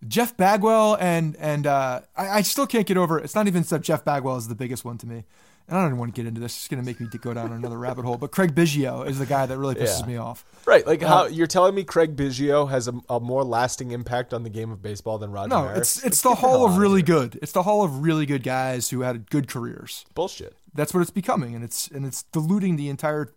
Jeff 0.07 0.37
Bagwell 0.37 0.97
and 1.01 1.37
and 1.37 1.67
uh, 1.67 2.01
I, 2.17 2.29
I 2.39 2.43
still 2.43 2.67
can't 2.67 2.87
get 2.87 2.97
over. 2.97 3.19
It's 3.19 3.35
not 3.35 3.47
even 3.47 3.63
that 3.63 3.83
Jeff 3.83 4.05
Bagwell 4.05 4.37
is 4.37 4.49
the 4.49 4.55
biggest 4.55 4.85
one 4.85 4.99
to 4.99 5.07
me. 5.07 5.25
And 5.69 5.77
I 5.77 5.81
don't 5.81 5.91
even 5.91 5.99
want 5.99 6.15
to 6.15 6.21
get 6.23 6.29
into 6.29 6.41
this. 6.41 6.57
It's 6.57 6.69
going 6.69 6.81
to 6.81 6.87
make 6.87 7.01
me 7.01 7.09
go 7.21 7.35
down 7.35 7.51
another 7.53 7.77
rabbit 7.77 8.05
hole. 8.05 8.17
But 8.19 8.31
Craig 8.31 8.55
Biggio 8.55 9.05
is 9.05 9.19
the 9.19 9.27
guy 9.27 9.47
that 9.47 9.59
really 9.59 9.75
pisses 9.75 10.01
Yeah. 10.03 10.07
me 10.07 10.17
off. 10.17 10.45
Right, 10.65 10.87
like 10.87 11.03
Uh, 11.03 11.09
how 11.09 11.27
you're 11.27 11.49
telling 11.49 11.75
me 11.75 11.83
Craig 11.83 12.15
Biggio 12.15 12.71
has 12.71 12.87
a, 12.87 12.95
a 13.11 13.19
more 13.19 13.43
lasting 13.43 13.91
impact 13.91 14.33
on 14.33 14.45
the 14.45 14.49
game 14.51 14.71
of 14.71 14.81
baseball 14.81 15.19
than 15.19 15.33
Roger 15.33 15.49
No, 15.49 15.69
it's 15.69 16.05
it's 16.05 16.23
Get 16.23 16.29
the 16.29 16.35
hall 16.37 16.65
of 16.67 16.77
really 16.77 17.01
here. 17.01 17.07
good. 17.19 17.39
It's 17.43 17.51
the 17.53 17.65
hall 17.65 17.83
of 17.83 18.01
really 18.03 18.27
good 18.27 18.45
guys 18.45 18.91
who 18.91 19.01
had 19.01 19.29
good 19.29 19.49
careers. 19.49 20.05
bullshit. 20.15 20.55
That's 20.73 20.95
what 20.95 21.01
it's 21.01 21.11
becoming, 21.11 21.55
and 21.57 21.65
it's 21.65 21.89
and 21.89 22.05
it's 22.07 22.23
diluting 22.25 22.77
the 22.77 22.89
entire 22.89 23.33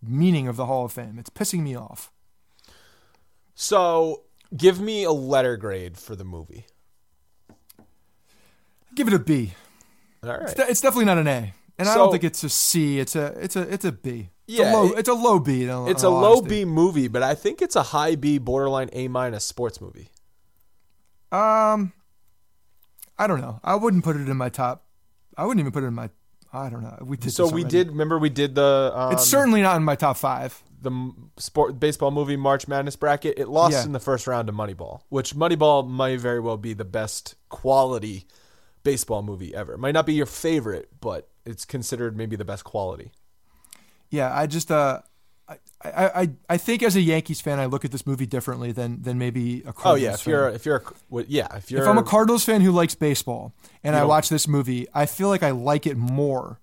meaning 0.00 0.46
of 0.46 0.56
the 0.56 0.66
Hall 0.66 0.84
of 0.84 0.92
Fame. 0.92 1.16
It's 1.18 1.30
pissing 1.30 1.62
me 1.62 1.74
off. 1.74 2.12
So, 3.56 4.22
give 4.54 4.80
me 4.80 5.04
a 5.04 5.12
letter 5.12 5.56
grade 5.56 5.96
for 5.96 6.14
the 6.16 6.24
movie. 6.24 6.66
Give 8.94 9.08
it 9.08 9.14
a 9.14 9.18
B. 9.18 9.52
All 10.22 10.30
right. 10.30 10.42
It's, 10.42 10.54
de- 10.54 10.68
it's 10.70 10.80
definitely 10.80 11.04
not 11.04 11.18
an 11.18 11.28
A, 11.28 11.54
and 11.78 11.88
I 11.88 11.94
don't 11.94 12.10
think 12.10 12.24
it's 12.24 12.42
a 12.42 12.48
C. 12.48 12.98
It's 12.98 13.14
a 13.14 13.26
it's 13.38 13.56
a 13.56 13.62
it's 13.72 13.84
a 13.84 13.92
B. 13.92 14.30
It's 14.48 14.58
Yeah, 14.58 14.72
a 14.72 14.74
low, 14.74 14.86
it- 14.92 14.98
it's 15.00 15.08
a 15.08 15.14
low 15.14 15.38
B. 15.38 15.64
in 15.64 15.70
all- 15.70 15.88
It's 15.88 16.02
in 16.02 16.06
a 16.08 16.10
low 16.12 16.38
honesty. 16.38 16.60
B 16.60 16.64
movie, 16.64 17.08
but 17.08 17.22
I 17.22 17.34
think 17.34 17.60
it's 17.60 17.76
a 17.76 17.82
high 17.82 18.14
B, 18.14 18.38
borderline 18.38 18.88
A 18.92 19.08
minus 19.08 19.44
sports 19.44 19.80
movie. 19.80 20.08
Um, 21.32 21.92
I 23.18 23.26
don't 23.26 23.40
know. 23.40 23.60
I 23.64 23.74
wouldn't 23.74 24.04
put 24.04 24.16
it 24.16 24.28
in 24.28 24.36
my 24.36 24.48
top. 24.48 24.84
I 25.36 25.44
wouldn't 25.44 25.60
even 25.60 25.72
put 25.72 25.82
it 25.82 25.86
in 25.88 25.94
my. 25.94 26.10
I 26.52 26.70
don't 26.70 26.82
know. 26.82 26.96
We 27.02 27.16
did. 27.18 27.32
So 27.32 27.48
we 27.48 27.64
did. 27.64 27.88
Remember, 27.88 28.18
we 28.18 28.30
did 28.30 28.54
the. 28.54 28.92
Um, 28.94 29.12
It's 29.12 29.26
certainly 29.26 29.60
not 29.60 29.76
in 29.76 29.82
my 29.84 29.96
top 29.96 30.16
five. 30.16 30.62
The 30.86 31.12
sport 31.36 31.78
baseball 31.78 32.10
movie 32.10 32.36
March 32.36 32.66
Madness 32.66 32.96
bracket. 32.96 33.38
It 33.38 33.48
lost 33.48 33.74
Yeah. 33.74 33.84
in 33.84 33.92
the 33.92 34.00
first 34.00 34.26
round 34.26 34.46
to 34.46 34.52
Moneyball, 34.54 35.00
which 35.10 35.34
Moneyball 35.34 35.86
might 35.86 36.18
very 36.20 36.40
well 36.40 36.56
be 36.56 36.72
the 36.72 36.84
best 36.86 37.34
quality 37.50 38.24
baseball 38.82 39.22
movie 39.22 39.54
ever. 39.54 39.74
It 39.74 39.78
might 39.78 39.92
not 39.92 40.06
be 40.06 40.14
your 40.14 40.26
favorite, 40.26 40.88
but 41.00 41.28
it's 41.44 41.64
considered 41.64 42.16
maybe 42.16 42.36
the 42.36 42.44
best 42.44 42.64
quality. 42.64 43.12
Yeah, 44.10 44.32
I 44.34 44.46
just 44.46 44.70
uh, 44.70 45.02
I, 45.48 45.58
I 46.22 46.30
I 46.48 46.56
think 46.56 46.82
as 46.82 46.96
a 46.96 47.00
Yankees 47.00 47.40
fan, 47.40 47.58
I 47.60 47.66
look 47.66 47.84
at 47.84 47.92
this 47.92 48.06
movie 48.06 48.26
differently 48.26 48.72
than 48.72 49.02
than 49.02 49.18
maybe 49.18 49.62
a. 49.66 49.72
Cardinals 49.72 49.84
Oh 49.84 49.94
yeah, 49.96 50.14
if 50.14 50.20
fan. 50.20 50.30
you're 50.32 50.48
if 50.50 50.66
you're 50.66 50.82
a- 51.12 51.24
yeah 51.28 51.56
if 51.56 51.70
you're 51.70 51.82
if 51.82 51.88
I'm 51.88 51.98
a 51.98 52.02
Cardinals 52.02 52.44
fan 52.44 52.60
who 52.62 52.72
likes 52.72 52.94
baseball 52.94 53.52
and 53.84 53.94
I 53.96 54.04
watch 54.04 54.28
this 54.28 54.48
movie, 54.48 54.86
I 54.94 55.06
feel 55.06 55.28
like 55.28 55.42
I 55.42 55.50
like 55.50 55.86
it 55.86 55.96
more. 55.96 56.60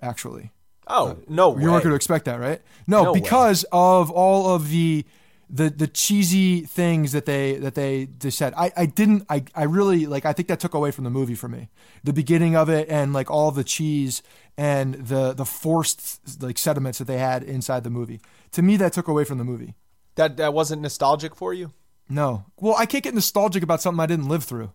Actually, 0.00 0.52
oh 0.88 1.08
uh, 1.08 1.14
no 1.28 1.56
you 1.58 1.70
weren't 1.70 1.82
going 1.84 1.90
to 1.92 1.94
expect 1.96 2.24
that, 2.24 2.40
right? 2.40 2.60
No, 2.86 3.04
No 3.04 3.12
way. 3.12 3.20
because 3.20 3.64
of 3.72 4.10
all 4.10 4.54
of 4.54 4.68
the 4.70 5.04
the 5.50 5.70
the 5.70 5.86
cheesy 5.86 6.60
things 6.62 7.12
that 7.12 7.24
they 7.24 7.54
that 7.56 7.74
they 7.74 8.04
they 8.18 8.28
said. 8.30 8.52
I 8.56 8.70
I 8.76 8.84
didn't. 8.86 9.24
I 9.30 9.44
I 9.54 9.62
really 9.64 10.04
like. 10.06 10.26
I 10.26 10.32
think 10.34 10.48
that 10.48 10.60
took 10.60 10.74
away 10.74 10.90
from 10.90 11.04
the 11.04 11.10
movie 11.10 11.34
for 11.34 11.48
me. 11.48 11.70
The 12.04 12.12
beginning 12.12 12.54
of 12.54 12.68
it 12.68 12.88
and 12.90 13.12
like 13.14 13.30
all 13.30 13.50
the 13.50 13.64
cheese 13.64 14.22
and 14.58 14.94
the 14.94 15.32
the 15.32 15.46
forced 15.46 16.42
like 16.42 16.58
sediments 16.58 16.98
that 16.98 17.06
they 17.06 17.16
had 17.18 17.42
inside 17.42 17.82
the 17.84 17.90
movie. 17.90 18.20
To 18.52 18.62
me, 18.62 18.76
that 18.76 18.92
took 18.92 19.08
away 19.08 19.24
from 19.24 19.38
the 19.38 19.44
movie. 19.44 19.74
that 20.16 20.36
that 20.36 20.52
wasn't 20.52 20.82
nostalgic 20.82 21.34
for 21.34 21.54
you. 21.54 21.72
No. 22.10 22.44
Well, 22.58 22.74
I 22.76 22.84
can't 22.86 23.04
get 23.04 23.14
nostalgic 23.14 23.62
about 23.62 23.80
something 23.80 24.00
I 24.00 24.06
didn't 24.06 24.28
live 24.28 24.44
through. 24.44 24.72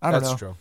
I 0.00 0.10
don't 0.12 0.20
That's 0.22 0.32
know. 0.32 0.38
true. 0.38 0.56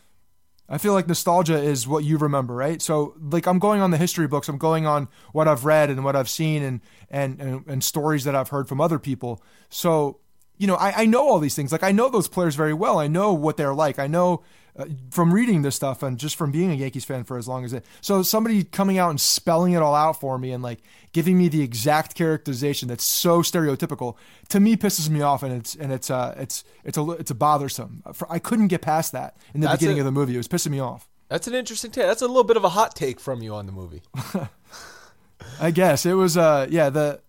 I 0.69 0.77
feel 0.77 0.93
like 0.93 1.07
nostalgia 1.07 1.61
is 1.61 1.87
what 1.87 2.03
you 2.03 2.17
remember, 2.17 2.55
right? 2.55 2.81
So 2.81 3.15
like 3.19 3.45
I'm 3.45 3.59
going 3.59 3.81
on 3.81 3.91
the 3.91 3.97
history 3.97 4.27
books, 4.27 4.47
I'm 4.47 4.57
going 4.57 4.85
on 4.85 5.09
what 5.33 5.47
I've 5.47 5.65
read 5.65 5.89
and 5.89 6.03
what 6.05 6.15
I've 6.15 6.29
seen 6.29 6.63
and 6.63 6.81
and 7.09 7.41
and, 7.41 7.67
and 7.67 7.83
stories 7.83 8.23
that 8.23 8.35
I've 8.35 8.49
heard 8.49 8.69
from 8.69 8.79
other 8.79 8.99
people. 8.99 9.43
So 9.69 10.19
you 10.57 10.67
know, 10.67 10.75
I, 10.75 11.01
I 11.01 11.05
know 11.07 11.27
all 11.27 11.39
these 11.39 11.55
things. 11.55 11.71
Like 11.71 11.83
I 11.83 11.91
know 11.91 12.09
those 12.09 12.27
players 12.27 12.55
very 12.55 12.73
well. 12.73 12.99
I 12.99 13.07
know 13.07 13.33
what 13.33 13.57
they're 13.57 13.73
like. 13.73 13.97
I 13.97 14.07
know 14.07 14.43
uh, 14.77 14.85
from 15.09 15.33
reading 15.33 15.61
this 15.61 15.75
stuff 15.75 16.01
and 16.03 16.17
just 16.17 16.35
from 16.35 16.51
being 16.51 16.71
a 16.71 16.75
Yankees 16.75 17.05
fan 17.05 17.23
for 17.23 17.37
as 17.37 17.47
long 17.47 17.65
as 17.65 17.73
it. 17.73 17.85
So 18.01 18.23
somebody 18.23 18.63
coming 18.63 18.97
out 18.97 19.09
and 19.09 19.19
spelling 19.19 19.73
it 19.73 19.81
all 19.81 19.95
out 19.95 20.19
for 20.19 20.37
me 20.37 20.51
and 20.51 20.63
like 20.63 20.79
giving 21.13 21.37
me 21.37 21.47
the 21.49 21.61
exact 21.61 22.15
characterization 22.15 22.87
that's 22.87 23.03
so 23.03 23.41
stereotypical 23.41 24.15
to 24.49 24.59
me 24.59 24.77
pisses 24.77 25.09
me 25.09 25.21
off 25.21 25.43
and 25.43 25.53
it's 25.53 25.75
and 25.75 25.91
it's 25.91 26.09
uh 26.09 26.33
it's 26.37 26.63
it's 26.83 26.97
a 26.97 27.09
it's 27.11 27.31
a 27.31 27.35
bothersome. 27.35 28.03
For, 28.13 28.31
I 28.31 28.39
couldn't 28.39 28.67
get 28.67 28.81
past 28.81 29.11
that 29.11 29.35
in 29.53 29.61
the 29.61 29.67
That's 29.67 29.79
beginning 29.79 29.97
a- 29.97 30.01
of 30.01 30.05
the 30.05 30.11
movie. 30.11 30.33
It 30.33 30.37
was 30.37 30.47
pissing 30.47 30.71
me 30.71 30.79
off. 30.79 31.07
That's 31.27 31.47
an 31.47 31.53
interesting 31.55 31.91
take. 31.91 32.05
That's 32.05 32.21
a 32.21 32.27
little 32.27 32.43
bit 32.43 32.57
of 32.57 32.63
a 32.65 32.69
hot 32.69 32.95
take 32.95 33.19
from 33.19 33.41
you 33.41 33.53
on 33.53 33.65
the 33.65 33.71
movie. 33.71 34.01
I 35.59 35.71
guess 35.71 36.05
it 36.05 36.13
was 36.13 36.37
uh 36.37 36.67
yeah 36.69 36.89
the 36.89 37.19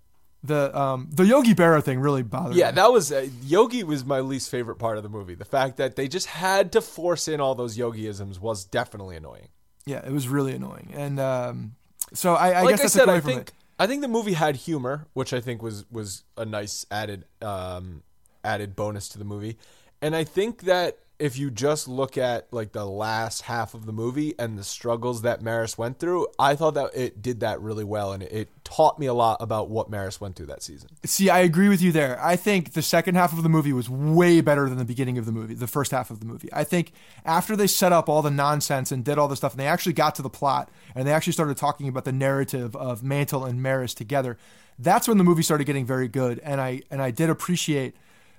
the 0.42 0.76
um 0.78 1.08
the 1.12 1.24
Yogi 1.24 1.54
Berra 1.54 1.82
thing 1.82 2.00
really 2.00 2.22
bothered 2.22 2.52
me. 2.54 2.58
Yeah, 2.60 2.70
me. 2.70 2.76
that 2.76 2.92
was 2.92 3.12
uh, 3.12 3.28
Yogi 3.44 3.84
was 3.84 4.04
my 4.04 4.20
least 4.20 4.50
favorite 4.50 4.76
part 4.76 4.96
of 4.96 5.02
the 5.02 5.08
movie. 5.08 5.34
The 5.34 5.44
fact 5.44 5.76
that 5.76 5.96
they 5.96 6.08
just 6.08 6.26
had 6.26 6.72
to 6.72 6.80
force 6.80 7.28
in 7.28 7.40
all 7.40 7.54
those 7.54 7.76
Yogiisms 7.76 8.40
was 8.40 8.64
definitely 8.64 9.16
annoying. 9.16 9.48
yeah, 9.86 10.04
it 10.04 10.12
was 10.12 10.28
really 10.28 10.52
annoying. 10.54 10.92
And 10.94 11.20
um 11.20 11.76
so 12.12 12.34
I, 12.34 12.50
I 12.50 12.62
like 12.62 12.70
guess 12.70 12.80
I 12.80 12.82
that's 12.82 12.92
said, 12.94 13.08
away 13.08 13.16
I 13.16 13.20
from 13.20 13.30
think 13.30 13.40
it. 13.40 13.52
I 13.78 13.86
think 13.86 14.02
the 14.02 14.08
movie 14.08 14.34
had 14.34 14.56
humor, 14.56 15.06
which 15.12 15.32
I 15.32 15.40
think 15.40 15.62
was 15.62 15.84
was 15.90 16.24
a 16.36 16.44
nice 16.44 16.86
added 16.90 17.24
um, 17.40 18.02
added 18.44 18.76
bonus 18.76 19.08
to 19.10 19.18
the 19.18 19.24
movie. 19.24 19.58
And 20.00 20.14
I 20.14 20.24
think 20.24 20.62
that 20.62 20.98
if 21.22 21.38
you 21.38 21.52
just 21.52 21.86
look 21.86 22.18
at 22.18 22.52
like 22.52 22.72
the 22.72 22.84
last 22.84 23.42
half 23.42 23.74
of 23.74 23.86
the 23.86 23.92
movie 23.92 24.34
and 24.40 24.58
the 24.58 24.64
struggles 24.64 25.22
that 25.22 25.40
Maris 25.40 25.78
went 25.78 26.00
through, 26.00 26.26
I 26.36 26.56
thought 26.56 26.74
that 26.74 26.90
it 26.96 27.22
did 27.22 27.38
that 27.40 27.60
really 27.60 27.84
well, 27.84 28.12
and 28.12 28.24
it, 28.24 28.48
taught 28.64 28.98
me 28.98 29.04
a 29.04 29.12
lot 29.12 29.36
about 29.40 29.68
what 29.68 29.90
Maris 29.90 30.18
went 30.18 30.34
through 30.34 30.46
that 30.46 30.62
season. 30.62 30.88
See, 31.04 31.28
I 31.28 31.40
agree 31.40 31.68
with 31.68 31.82
you 31.82 31.92
there. 31.92 32.18
I 32.24 32.36
think 32.36 32.72
the 32.72 32.80
second 32.80 33.16
half 33.16 33.34
of 33.34 33.42
the 33.42 33.50
movie 33.50 33.74
was 33.74 33.90
way 33.90 34.40
better 34.40 34.66
than 34.66 34.78
the 34.78 34.84
beginning 34.84 35.18
of 35.18 35.26
the 35.26 35.32
movie, 35.32 35.52
the 35.52 35.66
first 35.66 35.90
half 35.90 36.10
of 36.10 36.20
the 36.20 36.26
movie. 36.26 36.48
I 36.54 36.64
think 36.64 36.92
after 37.26 37.54
they 37.54 37.66
set 37.66 37.92
up 37.92 38.08
all 38.08 38.22
the 38.22 38.30
nonsense 38.30 38.90
and 38.90 39.04
did 39.04 39.18
all 39.18 39.28
the 39.28 39.36
stuff, 39.36 39.52
and 39.52 39.60
they 39.60 39.66
actually 39.66 39.92
got 39.92 40.14
to 40.14 40.22
the 40.22 40.30
plot, 40.30 40.70
and 40.94 41.06
they 41.06 41.12
actually 41.12 41.34
started 41.34 41.56
talking 41.56 41.86
about 41.86 42.04
the 42.04 42.12
narrative 42.12 42.74
of 42.74 43.02
Mantle 43.02 43.44
and 43.44 43.62
Maris 43.62 43.92
together, 43.94 44.38
that's 44.78 45.06
when 45.06 45.18
the 45.18 45.24
movie 45.24 45.42
started 45.42 45.64
getting 45.64 45.84
very 45.84 46.08
good. 46.08 46.40
And 46.42 46.60
I 46.60 46.80
and 46.90 47.02
I 47.02 47.10
did 47.10 47.28
appreciate, 47.28 47.94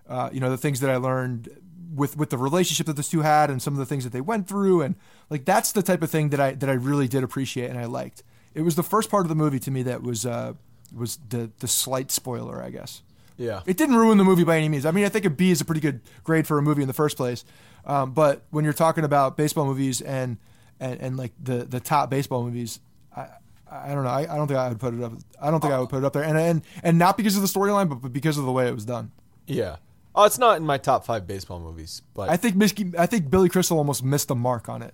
uh, 0.09 0.31
you 0.33 0.39
know, 0.39 0.49
the 0.49 0.57
things 0.57 0.79
that 0.79 0.89
I 0.89 0.97
learned 0.97 1.49
with 1.93 2.17
with 2.17 2.29
the 2.29 2.37
relationship 2.37 2.87
that 2.87 2.95
the 2.95 3.03
two 3.03 3.21
had, 3.21 3.49
and 3.49 3.61
some 3.61 3.73
of 3.73 3.79
the 3.79 3.85
things 3.85 4.03
that 4.03 4.13
they 4.13 4.21
went 4.21 4.47
through, 4.47 4.81
and 4.81 4.95
like 5.29 5.45
that's 5.45 5.71
the 5.71 5.83
type 5.83 6.01
of 6.01 6.09
thing 6.09 6.29
that 6.29 6.39
I 6.39 6.51
that 6.53 6.69
I 6.69 6.73
really 6.73 7.07
did 7.07 7.23
appreciate 7.23 7.69
and 7.69 7.79
I 7.79 7.85
liked. 7.85 8.23
It 8.53 8.61
was 8.61 8.75
the 8.75 8.83
first 8.83 9.09
part 9.09 9.25
of 9.25 9.29
the 9.29 9.35
movie 9.35 9.59
to 9.59 9.71
me 9.71 9.83
that 9.83 10.03
was 10.03 10.25
uh, 10.25 10.53
was 10.95 11.17
the 11.29 11.51
the 11.59 11.67
slight 11.67 12.11
spoiler, 12.11 12.61
I 12.61 12.69
guess. 12.69 13.01
Yeah, 13.35 13.61
It 13.65 13.77
didn't 13.77 13.95
ruin 13.95 14.19
the 14.19 14.23
movie 14.23 14.43
by 14.43 14.57
any 14.57 14.69
means. 14.69 14.85
I 14.85 14.91
mean, 14.91 15.05
I 15.05 15.09
think 15.09 15.25
a 15.25 15.29
B 15.29 15.49
is 15.49 15.59
a 15.59 15.65
pretty 15.65 15.81
good 15.81 16.01
grade 16.23 16.45
for 16.45 16.59
a 16.59 16.61
movie 16.61 16.83
in 16.83 16.87
the 16.87 16.93
first 16.93 17.17
place. 17.17 17.43
Um, 17.83 18.11
but 18.11 18.43
when 18.51 18.63
you're 18.63 18.73
talking 18.73 19.03
about 19.03 19.37
baseball 19.37 19.65
movies 19.65 20.01
and 20.01 20.37
and, 20.79 20.99
and 21.01 21.17
like 21.17 21.31
the 21.41 21.65
the 21.65 21.79
top 21.79 22.09
baseball 22.11 22.43
movies, 22.43 22.79
I 23.15 23.27
I 23.71 23.93
don't 23.95 24.03
know. 24.03 24.11
I, 24.11 24.21
I 24.31 24.35
don't 24.37 24.47
think 24.47 24.59
I 24.59 24.69
would 24.69 24.79
put 24.79 24.93
it 24.93 25.01
up. 25.03 25.13
I 25.41 25.49
don't 25.49 25.61
think 25.61 25.73
I 25.73 25.79
would 25.79 25.89
put 25.89 25.97
it 25.97 26.05
up 26.05 26.13
there. 26.13 26.23
And 26.23 26.37
and 26.37 26.61
and 26.83 26.99
not 26.99 27.17
because 27.17 27.35
of 27.35 27.41
the 27.41 27.47
storyline, 27.47 27.89
but, 27.89 27.95
but 27.95 28.13
because 28.13 28.37
of 28.37 28.45
the 28.45 28.51
way 28.51 28.67
it 28.67 28.75
was 28.75 28.85
done. 28.85 29.11
yeah. 29.47 29.77
Oh, 30.15 30.25
it's 30.25 30.37
not 30.37 30.57
in 30.57 30.63
my 30.63 30.77
top 30.77 31.05
five 31.05 31.25
baseball 31.25 31.59
movies, 31.59 32.01
but 32.13 32.29
I 32.29 32.37
think 32.37 32.55
Miss- 32.55 32.73
I 32.97 33.05
think 33.07 33.29
Billy 33.29 33.49
Crystal 33.49 33.77
almost 33.77 34.03
missed 34.03 34.27
the 34.27 34.35
mark 34.35 34.69
on 34.69 34.81
it. 34.81 34.93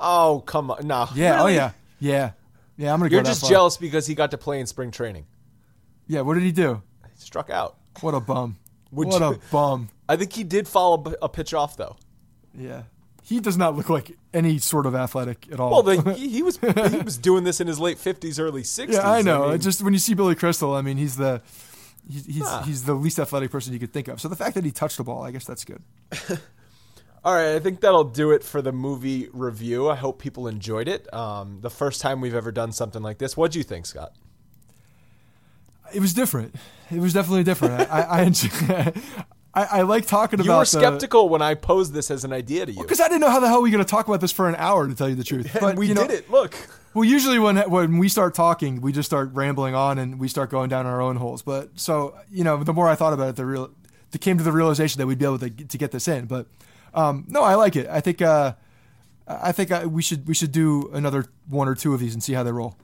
oh 0.00 0.42
come 0.46 0.70
on, 0.70 0.86
no, 0.86 1.08
Yeah. 1.14 1.42
Oh 1.42 1.46
yeah. 1.46 1.72
Yeah. 1.98 2.32
Yeah. 2.76 2.92
I'm 2.92 2.98
gonna. 3.00 3.10
You're 3.10 3.22
go 3.22 3.28
just 3.28 3.42
far. 3.42 3.50
jealous 3.50 3.76
because 3.76 4.06
he 4.06 4.14
got 4.14 4.30
to 4.32 4.38
play 4.38 4.60
in 4.60 4.66
spring 4.66 4.90
training. 4.90 5.26
Yeah. 6.06 6.22
What 6.22 6.34
did 6.34 6.42
he 6.42 6.52
do? 6.52 6.82
He 7.14 7.20
struck 7.20 7.50
out. 7.50 7.76
What 8.00 8.14
a 8.14 8.20
bum. 8.20 8.56
Would 8.92 9.08
what 9.08 9.20
you- 9.20 9.26
a 9.26 9.38
bum. 9.52 9.88
I 10.08 10.16
think 10.16 10.32
he 10.32 10.44
did 10.44 10.66
follow 10.66 11.14
a 11.22 11.28
pitch 11.28 11.54
off 11.54 11.76
though. 11.76 11.96
Yeah. 12.54 12.82
He 13.22 13.38
does 13.38 13.56
not 13.56 13.76
look 13.76 13.88
like 13.88 14.16
any 14.34 14.58
sort 14.58 14.86
of 14.86 14.94
athletic 14.96 15.46
at 15.52 15.60
all. 15.60 15.70
Well, 15.70 15.82
the, 16.02 16.14
he, 16.16 16.28
he 16.30 16.42
was 16.42 16.58
he 16.58 16.98
was 16.98 17.16
doing 17.16 17.44
this 17.44 17.60
in 17.60 17.66
his 17.68 17.78
late 17.78 17.98
fifties, 17.98 18.40
early 18.40 18.64
sixties. 18.64 18.98
Yeah, 18.98 19.08
I 19.08 19.22
know. 19.22 19.50
mean, 19.50 19.60
just 19.60 19.82
when 19.82 19.92
you 19.92 20.00
see 20.00 20.14
Billy 20.14 20.34
Crystal, 20.34 20.74
I 20.74 20.82
mean, 20.82 20.96
he's 20.96 21.16
the 21.16 21.40
he's 22.08 22.26
he's, 22.26 22.42
Ah. 22.46 22.62
he's 22.64 22.84
the 22.84 22.94
least 22.94 23.18
athletic 23.18 23.50
person 23.50 23.72
you 23.72 23.78
could 23.78 23.92
think 23.92 24.08
of. 24.08 24.20
So 24.20 24.28
the 24.28 24.36
fact 24.36 24.54
that 24.54 24.64
he 24.64 24.70
touched 24.70 24.96
the 24.96 25.04
ball, 25.04 25.22
I 25.22 25.30
guess 25.30 25.44
that's 25.44 25.64
good. 25.64 25.82
all 27.24 27.34
right. 27.34 27.54
I 27.54 27.58
think 27.58 27.80
that'll 27.80 28.04
do 28.04 28.30
it 28.32 28.42
for 28.44 28.62
the 28.62 28.72
movie 28.72 29.28
review. 29.32 29.88
I 29.88 29.96
hope 29.96 30.18
people 30.20 30.48
enjoyed 30.48 30.88
it. 30.88 31.12
Um, 31.14 31.58
the 31.60 31.70
first 31.70 32.00
time 32.00 32.20
we've 32.20 32.34
ever 32.34 32.52
done 32.52 32.72
something 32.72 33.02
like 33.02 33.18
this. 33.18 33.36
What 33.36 33.52
do 33.52 33.58
you 33.58 33.64
think, 33.64 33.86
Scott? 33.86 34.12
It 35.92 36.00
was 36.00 36.14
different. 36.14 36.54
It 36.90 37.00
was 37.00 37.12
definitely 37.12 37.42
different. 37.44 37.90
I 37.90 38.00
I, 38.02 38.20
I 38.22 38.92
I 39.78 39.82
like 39.82 40.06
talking 40.06 40.38
You 40.38 40.44
about 40.44 40.52
You 40.54 40.58
were 40.58 40.64
skeptical 40.64 41.28
when 41.28 41.42
I 41.42 41.54
posed 41.54 41.92
this 41.92 42.10
as 42.10 42.22
an 42.24 42.32
idea 42.32 42.66
to 42.66 42.72
you. 42.72 42.80
because 42.82 43.00
I 43.00 43.08
didn't 43.08 43.20
know 43.22 43.30
how 43.30 43.40
the 43.40 43.48
hell 43.48 43.62
we 43.62 43.70
were 43.70 43.72
going 43.74 43.84
to 43.84 43.90
talk 43.90 44.06
about 44.06 44.20
this 44.20 44.30
for 44.30 44.48
an 44.48 44.54
hour 44.56 44.86
to 44.86 44.94
tell 44.94 45.08
you 45.08 45.16
the 45.16 45.24
truth. 45.24 45.56
But 45.60 45.76
we 45.76 45.88
you 45.88 45.94
know, 45.94 46.06
did 46.06 46.12
it. 46.20 46.30
Look. 46.30 46.54
Well, 46.92 47.04
usually 47.04 47.38
when 47.38 47.56
when 47.70 47.98
we 47.98 48.08
start 48.08 48.34
talking, 48.34 48.80
we 48.80 48.92
just 48.92 49.08
start 49.08 49.30
rambling 49.32 49.74
on 49.74 49.98
and 49.98 50.18
we 50.18 50.26
start 50.26 50.50
going 50.50 50.68
down 50.68 50.86
our 50.86 51.00
own 51.00 51.16
holes. 51.16 51.42
But 51.42 51.78
so 51.78 52.16
you 52.30 52.42
know, 52.42 52.62
the 52.64 52.72
more 52.72 52.88
I 52.88 52.96
thought 52.96 53.12
about 53.12 53.28
it, 53.28 53.36
the 53.36 53.46
real, 53.46 53.70
the 54.10 54.18
came 54.18 54.38
to 54.38 54.44
the 54.44 54.52
realization 54.52 54.98
that 54.98 55.06
we'd 55.06 55.18
be 55.18 55.24
able 55.24 55.38
to 55.38 55.50
to 55.50 55.78
get 55.78 55.92
this 55.92 56.08
in. 56.08 56.26
But 56.26 56.46
um, 56.92 57.26
no, 57.28 57.42
I 57.42 57.54
like 57.54 57.76
it. 57.76 57.86
I 57.88 58.00
think 58.00 58.20
uh, 58.20 58.54
I 59.28 59.52
think 59.52 59.70
uh 59.70 59.86
we 59.88 60.02
should 60.02 60.26
we 60.26 60.34
should 60.34 60.50
do 60.50 60.90
another 60.92 61.26
one 61.48 61.68
or 61.68 61.76
two 61.76 61.94
of 61.94 62.00
these 62.00 62.12
and 62.14 62.22
see 62.22 62.32
how 62.32 62.42
they 62.42 62.52
roll. 62.52 62.76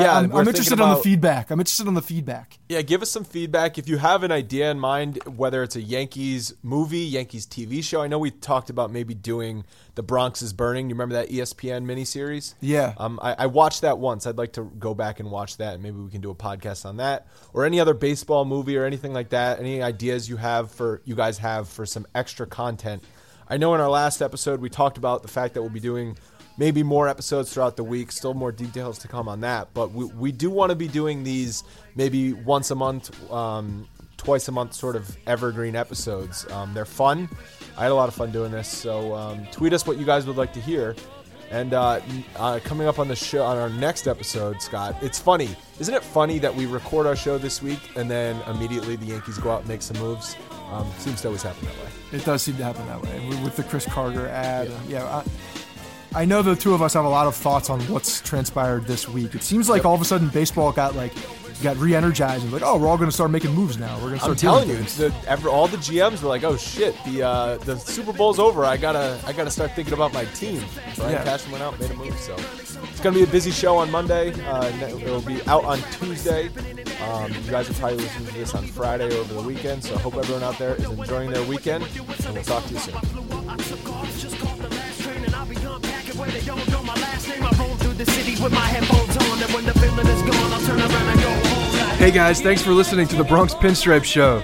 Yeah, 0.00 0.16
I'm, 0.16 0.34
I'm 0.34 0.48
interested 0.48 0.80
on 0.80 0.94
the 0.94 1.02
feedback. 1.02 1.50
I'm 1.50 1.60
interested 1.60 1.86
on 1.86 1.94
the 1.94 2.02
feedback. 2.02 2.58
Yeah, 2.68 2.82
give 2.82 3.02
us 3.02 3.10
some 3.10 3.24
feedback 3.24 3.78
if 3.78 3.88
you 3.88 3.98
have 3.98 4.22
an 4.22 4.32
idea 4.32 4.70
in 4.70 4.78
mind, 4.78 5.22
whether 5.24 5.62
it's 5.62 5.76
a 5.76 5.80
Yankees 5.80 6.54
movie, 6.62 7.00
Yankees 7.00 7.46
TV 7.46 7.82
show. 7.82 8.02
I 8.02 8.08
know 8.08 8.18
we 8.18 8.30
talked 8.30 8.70
about 8.70 8.90
maybe 8.90 9.14
doing 9.14 9.64
The 9.94 10.02
Bronx 10.02 10.42
is 10.42 10.52
Burning. 10.52 10.88
You 10.88 10.94
remember 10.94 11.14
that 11.14 11.28
ESPN 11.30 11.84
miniseries? 11.84 12.54
Yeah. 12.60 12.94
Um, 12.98 13.18
I, 13.22 13.34
I 13.40 13.46
watched 13.46 13.82
that 13.82 13.98
once. 13.98 14.26
I'd 14.26 14.38
like 14.38 14.52
to 14.54 14.70
go 14.78 14.94
back 14.94 15.20
and 15.20 15.30
watch 15.30 15.56
that, 15.58 15.74
and 15.74 15.82
maybe 15.82 15.98
we 15.98 16.10
can 16.10 16.20
do 16.20 16.30
a 16.30 16.34
podcast 16.34 16.84
on 16.84 16.98
that, 16.98 17.26
or 17.52 17.64
any 17.64 17.80
other 17.80 17.94
baseball 17.94 18.44
movie 18.44 18.76
or 18.76 18.84
anything 18.84 19.12
like 19.12 19.30
that. 19.30 19.58
Any 19.58 19.82
ideas 19.82 20.28
you 20.28 20.36
have 20.36 20.70
for 20.70 21.02
you 21.04 21.14
guys 21.14 21.38
have 21.38 21.68
for 21.68 21.86
some 21.86 22.06
extra 22.14 22.46
content? 22.46 23.02
I 23.48 23.56
know 23.56 23.74
in 23.74 23.80
our 23.80 23.88
last 23.88 24.20
episode 24.20 24.60
we 24.60 24.68
talked 24.68 24.98
about 24.98 25.22
the 25.22 25.28
fact 25.28 25.54
that 25.54 25.62
we'll 25.62 25.70
be 25.70 25.80
doing 25.80 26.18
maybe 26.58 26.82
more 26.82 27.08
episodes 27.08 27.52
throughout 27.52 27.76
the 27.76 27.84
week. 27.84 28.12
Still 28.12 28.34
more 28.34 28.52
details 28.52 28.98
to 28.98 29.08
come 29.08 29.28
on 29.28 29.40
that, 29.40 29.68
but 29.72 29.92
we, 29.92 30.04
we 30.04 30.32
do 30.32 30.50
want 30.50 30.70
to 30.70 30.76
be 30.76 30.88
doing 30.88 31.24
these 31.24 31.64
maybe 31.94 32.34
once 32.34 32.70
a 32.70 32.74
month, 32.74 33.10
um, 33.32 33.88
twice 34.16 34.48
a 34.48 34.52
month, 34.52 34.74
sort 34.74 34.96
of 34.96 35.16
evergreen 35.26 35.76
episodes. 35.76 36.50
Um, 36.50 36.74
they're 36.74 36.84
fun. 36.84 37.28
I 37.78 37.84
had 37.84 37.92
a 37.92 37.94
lot 37.94 38.08
of 38.08 38.14
fun 38.14 38.32
doing 38.32 38.50
this. 38.50 38.68
So 38.68 39.14
um, 39.14 39.46
tweet 39.52 39.72
us 39.72 39.86
what 39.86 39.96
you 39.98 40.04
guys 40.04 40.26
would 40.26 40.36
like 40.36 40.52
to 40.52 40.60
hear. 40.60 40.94
And 41.50 41.72
uh, 41.72 42.00
uh, 42.36 42.60
coming 42.62 42.88
up 42.88 42.98
on 42.98 43.08
the 43.08 43.16
show 43.16 43.42
on 43.42 43.56
our 43.56 43.70
next 43.70 44.06
episode, 44.06 44.60
Scott, 44.60 44.94
it's 45.00 45.18
funny, 45.18 45.48
isn't 45.78 45.94
it 45.94 46.04
funny 46.04 46.38
that 46.40 46.54
we 46.54 46.66
record 46.66 47.06
our 47.06 47.16
show 47.16 47.38
this 47.38 47.62
week 47.62 47.78
and 47.96 48.10
then 48.10 48.38
immediately 48.48 48.96
the 48.96 49.06
Yankees 49.06 49.38
go 49.38 49.50
out 49.50 49.60
and 49.60 49.68
make 49.68 49.80
some 49.80 49.98
moves? 49.98 50.36
Um, 50.70 50.86
seems 50.98 51.22
to 51.22 51.28
always 51.28 51.42
happen 51.42 51.64
that 51.64 51.76
way. 51.76 51.90
It 52.12 52.24
does 52.26 52.42
seem 52.42 52.58
to 52.58 52.64
happen 52.64 52.86
that 52.88 53.00
way 53.00 53.28
with 53.42 53.56
the 53.56 53.62
Chris 53.62 53.86
Carter 53.86 54.28
add. 54.28 54.68
Yeah, 54.68 55.00
yeah 55.00 55.04
I, 55.04 55.24
I, 56.14 56.24
know 56.24 56.42
the 56.42 56.56
two 56.56 56.74
of 56.74 56.82
us 56.82 56.94
have 56.94 57.04
a 57.04 57.08
lot 57.08 57.26
of 57.26 57.34
thoughts 57.34 57.70
on 57.70 57.80
what's 57.82 58.20
transpired 58.20 58.86
this 58.86 59.08
week. 59.08 59.34
It 59.34 59.42
seems 59.42 59.68
like 59.68 59.80
yep. 59.80 59.86
all 59.86 59.94
of 59.94 60.00
a 60.00 60.04
sudden 60.04 60.28
baseball 60.28 60.72
got 60.72 60.94
like 60.94 61.12
got 61.62 61.76
re-energized 61.78 62.44
and 62.44 62.52
like, 62.52 62.62
oh, 62.64 62.78
we're 62.78 62.88
all 62.88 62.96
going 62.96 63.08
to 63.08 63.14
start 63.14 63.30
making 63.30 63.52
moves 63.52 63.78
now. 63.78 63.94
We're 63.96 64.10
going 64.10 64.12
to 64.14 64.18
start. 64.18 64.30
I'm 64.30 64.36
telling 64.36 64.68
you, 64.68 64.76
the, 64.76 65.14
ever, 65.26 65.48
all 65.48 65.66
the 65.66 65.76
GMs 65.78 66.22
were 66.22 66.28
like, 66.28 66.44
oh 66.44 66.56
shit, 66.56 66.94
the 67.04 67.22
uh, 67.22 67.56
the 67.58 67.76
Super 67.78 68.12
Bowl's 68.12 68.38
over. 68.38 68.64
I 68.64 68.76
gotta 68.76 69.18
I 69.26 69.32
gotta 69.32 69.50
start 69.50 69.72
thinking 69.72 69.94
about 69.94 70.12
my 70.12 70.24
team. 70.26 70.62
Brian 70.96 71.12
yeah. 71.12 71.24
Cashman 71.24 71.52
went 71.52 71.64
out, 71.64 71.78
made 71.80 71.90
a 71.90 71.94
move. 71.94 72.18
So 72.18 72.34
it's 72.34 73.00
going 73.00 73.14
to 73.14 73.20
be 73.20 73.24
a 73.28 73.32
busy 73.32 73.50
show 73.50 73.76
on 73.76 73.90
Monday. 73.90 74.32
Uh, 74.44 74.66
it'll 74.86 75.20
be 75.20 75.42
out 75.46 75.64
on 75.64 75.78
Tuesday. 75.92 76.48
Um, 77.02 77.32
you 77.32 77.50
guys 77.50 77.70
are 77.70 77.74
probably 77.74 77.98
listening 77.98 78.28
to 78.28 78.34
this 78.34 78.54
on 78.54 78.66
Friday 78.66 79.16
over 79.16 79.34
the 79.34 79.42
weekend. 79.42 79.84
So 79.84 79.94
I 79.94 79.98
hope 79.98 80.16
everyone 80.16 80.42
out 80.42 80.58
there 80.58 80.74
is 80.76 80.84
enjoying 80.84 81.30
their 81.30 81.44
weekend, 81.44 81.84
and 81.84 82.34
we'll 82.34 82.44
talk 82.44 82.64
to 82.66 82.74
you 82.74 82.80
soon. 82.80 82.94
Hey 91.96 92.10
guys, 92.10 92.40
thanks 92.40 92.60
for 92.60 92.72
listening 92.72 93.06
to 93.08 93.16
the 93.16 93.22
Bronx 93.22 93.54
Pinstripe 93.54 94.02
Show. 94.02 94.42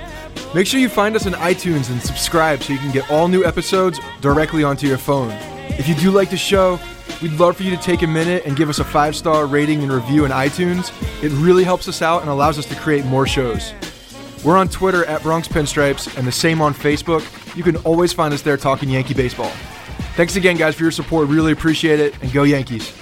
Make 0.54 0.68
sure 0.68 0.78
you 0.78 0.88
find 0.88 1.16
us 1.16 1.26
on 1.26 1.32
iTunes 1.32 1.90
and 1.90 2.00
subscribe 2.00 2.62
so 2.62 2.72
you 2.72 2.78
can 2.78 2.92
get 2.92 3.10
all 3.10 3.26
new 3.26 3.44
episodes 3.44 3.98
directly 4.20 4.62
onto 4.62 4.86
your 4.86 4.98
phone. 4.98 5.32
If 5.70 5.88
you 5.88 5.96
do 5.96 6.12
like 6.12 6.30
the 6.30 6.36
show, 6.36 6.78
we'd 7.20 7.32
love 7.32 7.56
for 7.56 7.64
you 7.64 7.70
to 7.76 7.82
take 7.82 8.02
a 8.02 8.06
minute 8.06 8.44
and 8.46 8.56
give 8.56 8.68
us 8.68 8.78
a 8.78 8.84
five 8.84 9.16
star 9.16 9.46
rating 9.46 9.82
and 9.82 9.90
review 9.90 10.24
in 10.24 10.30
iTunes. 10.30 10.92
It 11.24 11.32
really 11.32 11.64
helps 11.64 11.88
us 11.88 12.02
out 12.02 12.20
and 12.20 12.30
allows 12.30 12.56
us 12.56 12.66
to 12.66 12.76
create 12.76 13.04
more 13.04 13.26
shows. 13.26 13.72
We're 14.44 14.58
on 14.58 14.68
Twitter 14.68 15.04
at 15.06 15.22
Bronx 15.22 15.48
Pinstripes 15.48 16.16
and 16.16 16.24
the 16.24 16.32
same 16.32 16.60
on 16.60 16.72
Facebook. 16.72 17.24
You 17.56 17.64
can 17.64 17.76
always 17.78 18.12
find 18.12 18.32
us 18.32 18.42
there 18.42 18.56
talking 18.56 18.88
Yankee 18.90 19.14
baseball. 19.14 19.50
Thanks 20.14 20.36
again, 20.36 20.56
guys, 20.56 20.76
for 20.76 20.82
your 20.82 20.92
support. 20.92 21.28
Really 21.28 21.50
appreciate 21.50 21.98
it, 21.98 22.14
and 22.22 22.32
go 22.32 22.44
Yankees. 22.44 22.92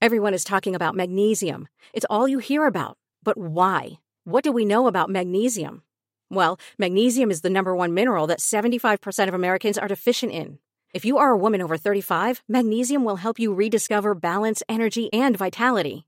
Everyone 0.00 0.34
is 0.34 0.42
talking 0.42 0.74
about 0.74 0.96
magnesium. 0.96 1.68
It's 1.92 2.06
all 2.10 2.26
you 2.26 2.38
hear 2.40 2.66
about. 2.66 2.98
But 3.22 3.38
why? 3.38 4.00
What 4.24 4.42
do 4.42 4.50
we 4.50 4.64
know 4.64 4.88
about 4.88 5.08
magnesium? 5.08 5.82
Well, 6.30 6.58
magnesium 6.78 7.30
is 7.30 7.42
the 7.42 7.50
number 7.50 7.76
one 7.76 7.94
mineral 7.94 8.26
that 8.26 8.40
75% 8.40 9.28
of 9.28 9.34
Americans 9.34 9.78
are 9.78 9.88
deficient 9.88 10.32
in. 10.32 10.58
If 10.92 11.04
you 11.04 11.18
are 11.18 11.30
a 11.30 11.36
woman 11.36 11.62
over 11.62 11.76
35, 11.76 12.42
magnesium 12.48 13.04
will 13.04 13.16
help 13.16 13.38
you 13.38 13.54
rediscover 13.54 14.16
balance, 14.16 14.64
energy, 14.68 15.12
and 15.12 15.36
vitality. 15.36 16.07